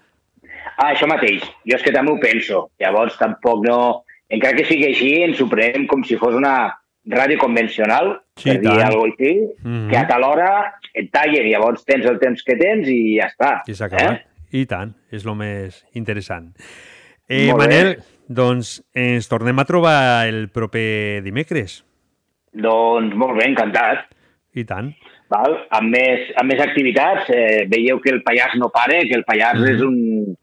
Ah, 0.79 0.93
això 0.95 1.07
mateix. 1.07 1.43
Jo 1.69 1.77
és 1.77 1.83
que 1.83 1.93
també 1.93 2.13
ho 2.13 2.19
penso. 2.21 2.71
Llavors, 2.81 3.19
tampoc 3.19 3.65
no... 3.67 4.05
Encara 4.33 4.57
que 4.57 4.65
sigui 4.65 4.87
així, 4.89 5.11
ens 5.23 5.41
ho 5.43 5.47
prenem 5.51 5.85
com 5.87 6.01
si 6.09 6.17
fos 6.17 6.33
una 6.35 6.73
ràdio 7.05 7.37
convencional, 7.39 8.23
Sí, 8.41 8.49
per 8.49 8.61
dir 8.63 8.71
alguna 8.71 8.87
cosa 8.89 9.13
així, 9.13 9.33
Mhm. 9.63 9.91
que 9.91 9.97
a 9.99 10.07
tal 10.09 10.23
hora 10.25 10.75
et 10.95 11.11
tallen, 11.13 11.45
llavors 11.51 11.85
tens 11.85 12.07
el 12.07 12.19
temps 12.19 12.43
que 12.43 12.57
tens 12.57 12.89
i 12.89 13.19
ja 13.19 13.27
està. 13.29 13.61
I 13.69 13.75
s'ha 13.75 13.85
acabat. 13.91 14.13
Eh? 14.23 14.27
I 14.53 14.67
tant, 14.69 14.95
és 15.11 15.25
el 15.25 15.35
més 15.39 15.79
interessant. 15.99 16.51
Eh. 17.29 17.49
Manel, 17.57 17.95
doncs 18.29 18.83
ens 18.93 19.29
tornem 19.31 19.59
a 19.59 19.65
trobar 19.65 20.27
el 20.29 20.49
proper 20.53 21.23
dimecres. 21.25 21.81
Doncs 22.53 23.15
molt 23.17 23.39
bé, 23.39 23.47
encantat. 23.49 24.11
I 24.55 24.67
tant. 24.69 24.91
Val? 25.33 25.55
Amb, 25.73 25.89
més, 25.95 26.27
amb 26.37 26.53
més 26.53 26.61
activitats, 26.61 27.31
eh, 27.33 27.65
veieu 27.73 28.01
que 28.05 28.11
el 28.13 28.21
Pallars 28.23 28.59
no 28.61 28.69
pare, 28.69 28.99
que 29.09 29.17
el 29.17 29.25
Pallars 29.25 29.61
Mhm. 29.61 29.71
és, 29.73 29.81
un, 29.81 30.37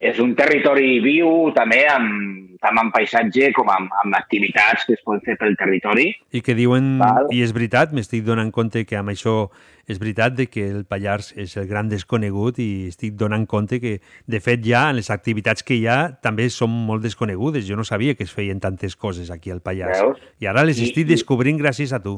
és 0.00 0.18
un 0.18 0.34
territori 0.34 0.98
viu, 1.00 1.52
també 1.54 1.86
amb, 1.86 2.58
tant 2.60 2.78
amb 2.80 2.92
paisatge 2.92 3.52
com 3.52 3.68
amb, 3.70 3.92
amb 4.02 4.14
activitats 4.18 4.84
que 4.86 4.94
es 4.94 5.02
poden 5.04 5.20
fer 5.20 5.36
pel 5.38 5.54
territori. 5.56 6.08
I 6.32 6.40
que 6.42 6.54
diuen, 6.54 6.98
Val. 6.98 7.28
i 7.30 7.42
és 7.42 7.52
veritat, 7.52 7.92
m'estic 7.92 8.24
donant 8.24 8.50
compte 8.50 8.84
que 8.84 8.96
amb 8.96 9.10
això 9.10 9.50
és 9.86 9.98
veritat 10.02 10.34
de 10.34 10.46
que 10.50 10.64
el 10.68 10.84
Pallars 10.84 11.32
és 11.38 11.56
el 11.56 11.68
gran 11.70 11.88
desconegut 11.88 12.58
i 12.58 12.88
estic 12.88 13.14
donant 13.14 13.44
compte 13.46 13.78
que, 13.80 14.00
de 14.26 14.40
fet, 14.42 14.64
ja 14.66 14.88
en 14.90 14.96
les 14.98 15.10
activitats 15.14 15.62
que 15.62 15.76
hi 15.78 15.86
ha 15.86 16.16
també 16.22 16.48
són 16.50 16.70
molt 16.70 17.04
desconegudes. 17.06 17.68
Jo 17.68 17.76
no 17.78 17.84
sabia 17.86 18.14
que 18.18 18.24
es 18.26 18.32
feien 18.34 18.58
tantes 18.60 18.96
coses 18.96 19.30
aquí 19.30 19.50
al 19.54 19.60
Pallars. 19.62 20.00
Veus? 20.02 20.18
I 20.42 20.46
ara 20.50 20.64
les 20.66 20.80
I- 20.80 20.88
estic 20.88 21.06
i- 21.06 21.12
descobrint 21.14 21.60
gràcies 21.62 21.92
a 21.94 22.02
tu. 22.02 22.16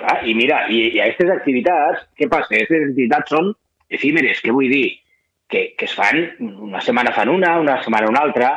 Clar, 0.00 0.22
I 0.24 0.32
mira, 0.34 0.62
i, 0.72 0.86
i 0.96 1.00
aquestes 1.04 1.28
activitats, 1.34 2.06
què 2.16 2.28
passa? 2.32 2.54
Aquestes 2.54 2.88
activitats 2.88 3.28
són 3.28 3.52
efímeres, 3.90 4.40
què 4.40 4.50
vull 4.56 4.70
dir? 4.72 4.96
Que, 5.50 5.74
que 5.76 5.84
es 5.84 5.92
fan, 5.98 6.30
una 6.40 6.80
setmana 6.80 7.12
fan 7.12 7.28
una, 7.28 7.58
una 7.60 7.82
setmana 7.82 8.08
una 8.08 8.20
altra, 8.24 8.54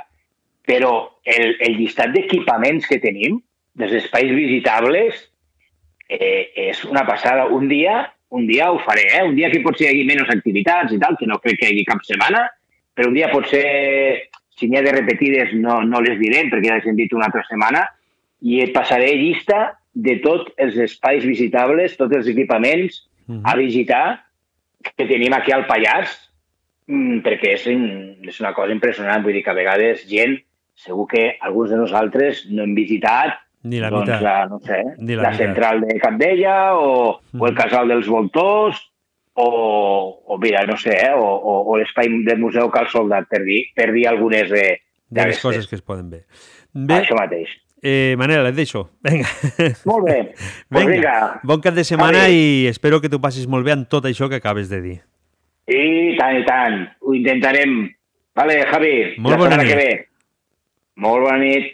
però 0.64 1.18
el, 1.26 1.58
el 1.60 1.76
llistat 1.76 2.14
d'equipaments 2.16 2.88
que 2.88 3.00
tenim, 3.04 3.42
dels 3.76 3.92
espais 3.98 4.30
visitables, 4.32 5.26
eh, 6.08 6.54
és 6.70 6.86
una 6.86 7.04
passada. 7.06 7.48
Un 7.50 7.68
dia, 7.68 8.13
un 8.34 8.48
dia 8.48 8.72
ho 8.72 8.80
faré, 8.82 9.06
eh? 9.14 9.24
Un 9.24 9.36
dia 9.38 9.52
que 9.54 9.62
potser 9.62 9.86
hi 9.86 9.92
hagi 9.92 10.06
menys 10.10 10.32
activitats 10.34 10.94
i 10.96 11.00
tal, 11.02 11.18
que 11.20 11.30
no 11.30 11.38
crec 11.44 11.60
que 11.60 11.68
hi 11.70 11.76
hagi 11.76 11.86
cap 11.86 12.02
setmana, 12.08 12.48
però 12.98 13.12
un 13.12 13.18
dia 13.18 13.30
potser, 13.30 13.64
si 14.58 14.70
n'hi 14.70 14.80
ha 14.80 14.82
de 14.86 14.94
repetides, 14.96 15.54
no, 15.62 15.82
no 15.86 16.02
les 16.02 16.18
direm, 16.18 16.50
perquè 16.50 16.72
ja 16.72 16.80
les 16.80 16.90
hem 16.90 16.98
dit 16.98 17.14
una 17.14 17.30
altra 17.30 17.44
setmana, 17.46 17.86
i 18.42 18.60
et 18.66 18.74
passaré 18.74 19.14
llista 19.20 19.60
de 19.94 20.18
tots 20.26 20.50
els 20.58 20.80
espais 20.82 21.26
visitables, 21.30 21.94
tots 22.00 22.18
els 22.18 22.30
equipaments 22.34 23.04
a 23.46 23.54
visitar 23.56 24.06
que 24.84 25.06
tenim 25.06 25.38
aquí 25.38 25.54
al 25.54 25.68
Pallars, 25.70 26.16
mm, 26.90 27.22
perquè 27.24 27.54
és, 27.54 27.70
és 27.70 28.42
una 28.42 28.56
cosa 28.58 28.74
impressionant. 28.74 29.24
Vull 29.24 29.38
dir 29.38 29.46
que 29.46 29.54
a 29.54 29.58
vegades 29.62 30.04
gent, 30.10 30.40
segur 30.74 31.06
que 31.08 31.24
alguns 31.40 31.70
de 31.70 31.80
nosaltres 31.80 32.48
no 32.50 32.66
hem 32.66 32.74
visitat 32.76 33.38
Ni 33.64 33.80
la 33.80 33.90
doncs, 33.90 34.10
meitat. 34.10 34.22
la, 34.22 34.46
no 34.52 34.60
sé, 34.60 34.82
Ni 35.00 35.16
la, 35.16 35.24
la 35.24 35.30
meitat. 35.30 35.46
central 35.46 35.82
de 35.82 36.00
Capdella 36.00 36.56
o, 36.76 37.20
o 37.40 37.48
el 37.48 37.56
casal 37.56 37.88
dels 37.88 38.08
Voltors 38.12 38.82
o, 39.36 39.48
o 40.28 40.38
mira, 40.38 40.66
no 40.68 40.76
sé, 40.78 40.94
eh, 40.98 41.14
o, 41.16 41.24
o, 41.26 41.54
o 41.72 41.78
l'espai 41.80 42.10
del 42.28 42.40
Museu 42.40 42.70
Cal 42.70 42.88
Soldat, 42.92 43.26
per 43.32 43.40
dir, 43.46 43.64
per 43.76 43.88
dir 43.96 44.04
algunes 44.08 44.50
de, 44.52 44.66
De 45.10 45.24
les 45.24 45.40
d'aquestes. 45.40 45.42
coses 45.42 45.68
que 45.70 45.76
es 45.80 45.82
poden 45.82 46.10
ver. 46.12 46.26
Bé, 46.74 47.00
Això 47.02 47.16
mateix. 47.18 47.50
eh, 47.82 48.16
Manel, 48.18 48.46
et 48.52 48.56
deixo. 48.56 48.84
Vinga. 49.02 49.28
Molt 49.86 50.06
bé. 50.10 50.20
Pues 50.70 50.86
vinga. 50.88 51.16
Bon 51.44 51.62
cap 51.62 51.74
de 51.76 51.84
setmana 51.84 52.28
i 52.30 52.66
espero 52.70 53.00
que 53.02 53.10
t'ho 53.10 53.20
passis 53.22 53.48
molt 53.48 53.66
bé 53.66 53.74
amb 53.74 53.88
tot 53.90 54.06
això 54.10 54.28
que 54.30 54.40
acabes 54.42 54.70
de 54.70 54.82
dir. 54.82 54.96
I 55.72 56.16
tant, 56.20 56.38
i 56.42 56.46
tant. 56.46 56.80
Ho 57.02 57.14
intentarem. 57.16 57.78
Vale, 58.36 58.60
Javi. 58.70 58.94
Molt 59.24 59.38
bona 59.40 59.58
nit. 59.62 59.70
Que 59.72 59.76
ve. 59.80 59.92
Molt 60.98 61.24
bona 61.26 61.38
nit. 61.42 61.72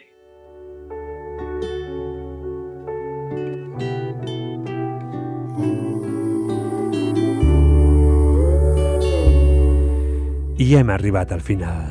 I 10.59 10.75
hem 10.75 10.89
arribat 10.91 11.31
al 11.31 11.39
final. 11.39 11.87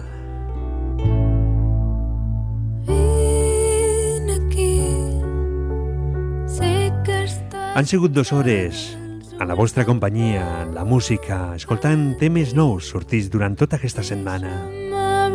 Han 7.79 7.87
sigut 7.87 8.13
dues 8.13 8.33
hores 8.35 8.99
en 9.39 9.47
la 9.47 9.55
vostra 9.55 9.85
companyia, 9.87 10.65
en 10.65 10.75
la 10.75 10.85
música, 10.85 11.55
escoltant 11.55 12.17
temes 12.19 12.53
nous 12.59 12.91
sortits 12.93 13.31
durant 13.31 13.55
tota 13.57 13.79
aquesta 13.79 14.03
setmana, 14.03 14.51
a 14.93 15.29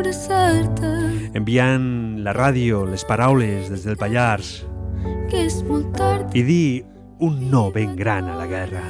enviant 1.34 1.86
la 2.26 2.34
ràdio, 2.36 2.84
les 2.86 3.06
paraules 3.08 3.72
des 3.72 3.88
del 3.88 3.98
Pallars. 3.98 4.60
I 6.34 6.44
dir 6.44 6.86
un 7.24 7.50
no 7.50 7.72
ben 7.72 7.96
gran 7.96 8.28
a 8.30 8.36
la 8.38 8.46
guerra. 8.46 8.84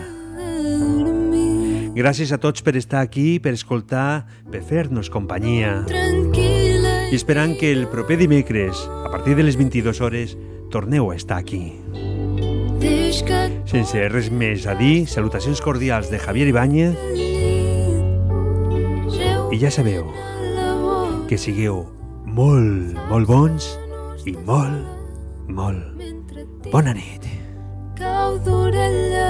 Gràcies 1.93 2.31
a 2.33 2.39
tots 2.41 2.63
per 2.65 2.73
estar 2.73 3.03
aquí, 3.05 3.37
per 3.37 3.53
escoltar, 3.53 4.25
per 4.49 4.63
fer-nos 4.65 5.11
companyia. 5.13 5.83
I 5.85 7.13
esperant 7.13 7.53
que 7.59 7.69
el 7.69 7.85
proper 7.91 8.17
dimecres, 8.17 8.81
a 9.05 9.11
partir 9.13 9.35
de 9.37 9.45
les 9.45 9.59
22 9.61 10.01
hores, 10.01 10.33
torneu 10.73 11.11
a 11.11 11.15
estar 11.15 11.37
aquí. 11.37 11.75
Sense 13.69 14.07
res 14.09 14.31
més 14.33 14.65
a 14.65 14.73
dir, 14.73 15.05
salutacions 15.05 15.61
cordials 15.61 16.09
de 16.09 16.17
Javier 16.17 16.49
Ibáñez 16.49 16.97
i 19.53 19.59
ja 19.61 19.69
sabeu 19.69 20.09
que 21.29 21.37
sigueu 21.37 21.83
molt, 22.25 22.97
molt 23.11 23.29
bons 23.29 23.69
i 24.25 24.33
molt, 24.33 24.81
molt 25.45 26.73
bona 26.73 26.97
nit. 26.97 27.29
cau 28.01 28.39
dura 28.41 28.89
la 29.13 29.29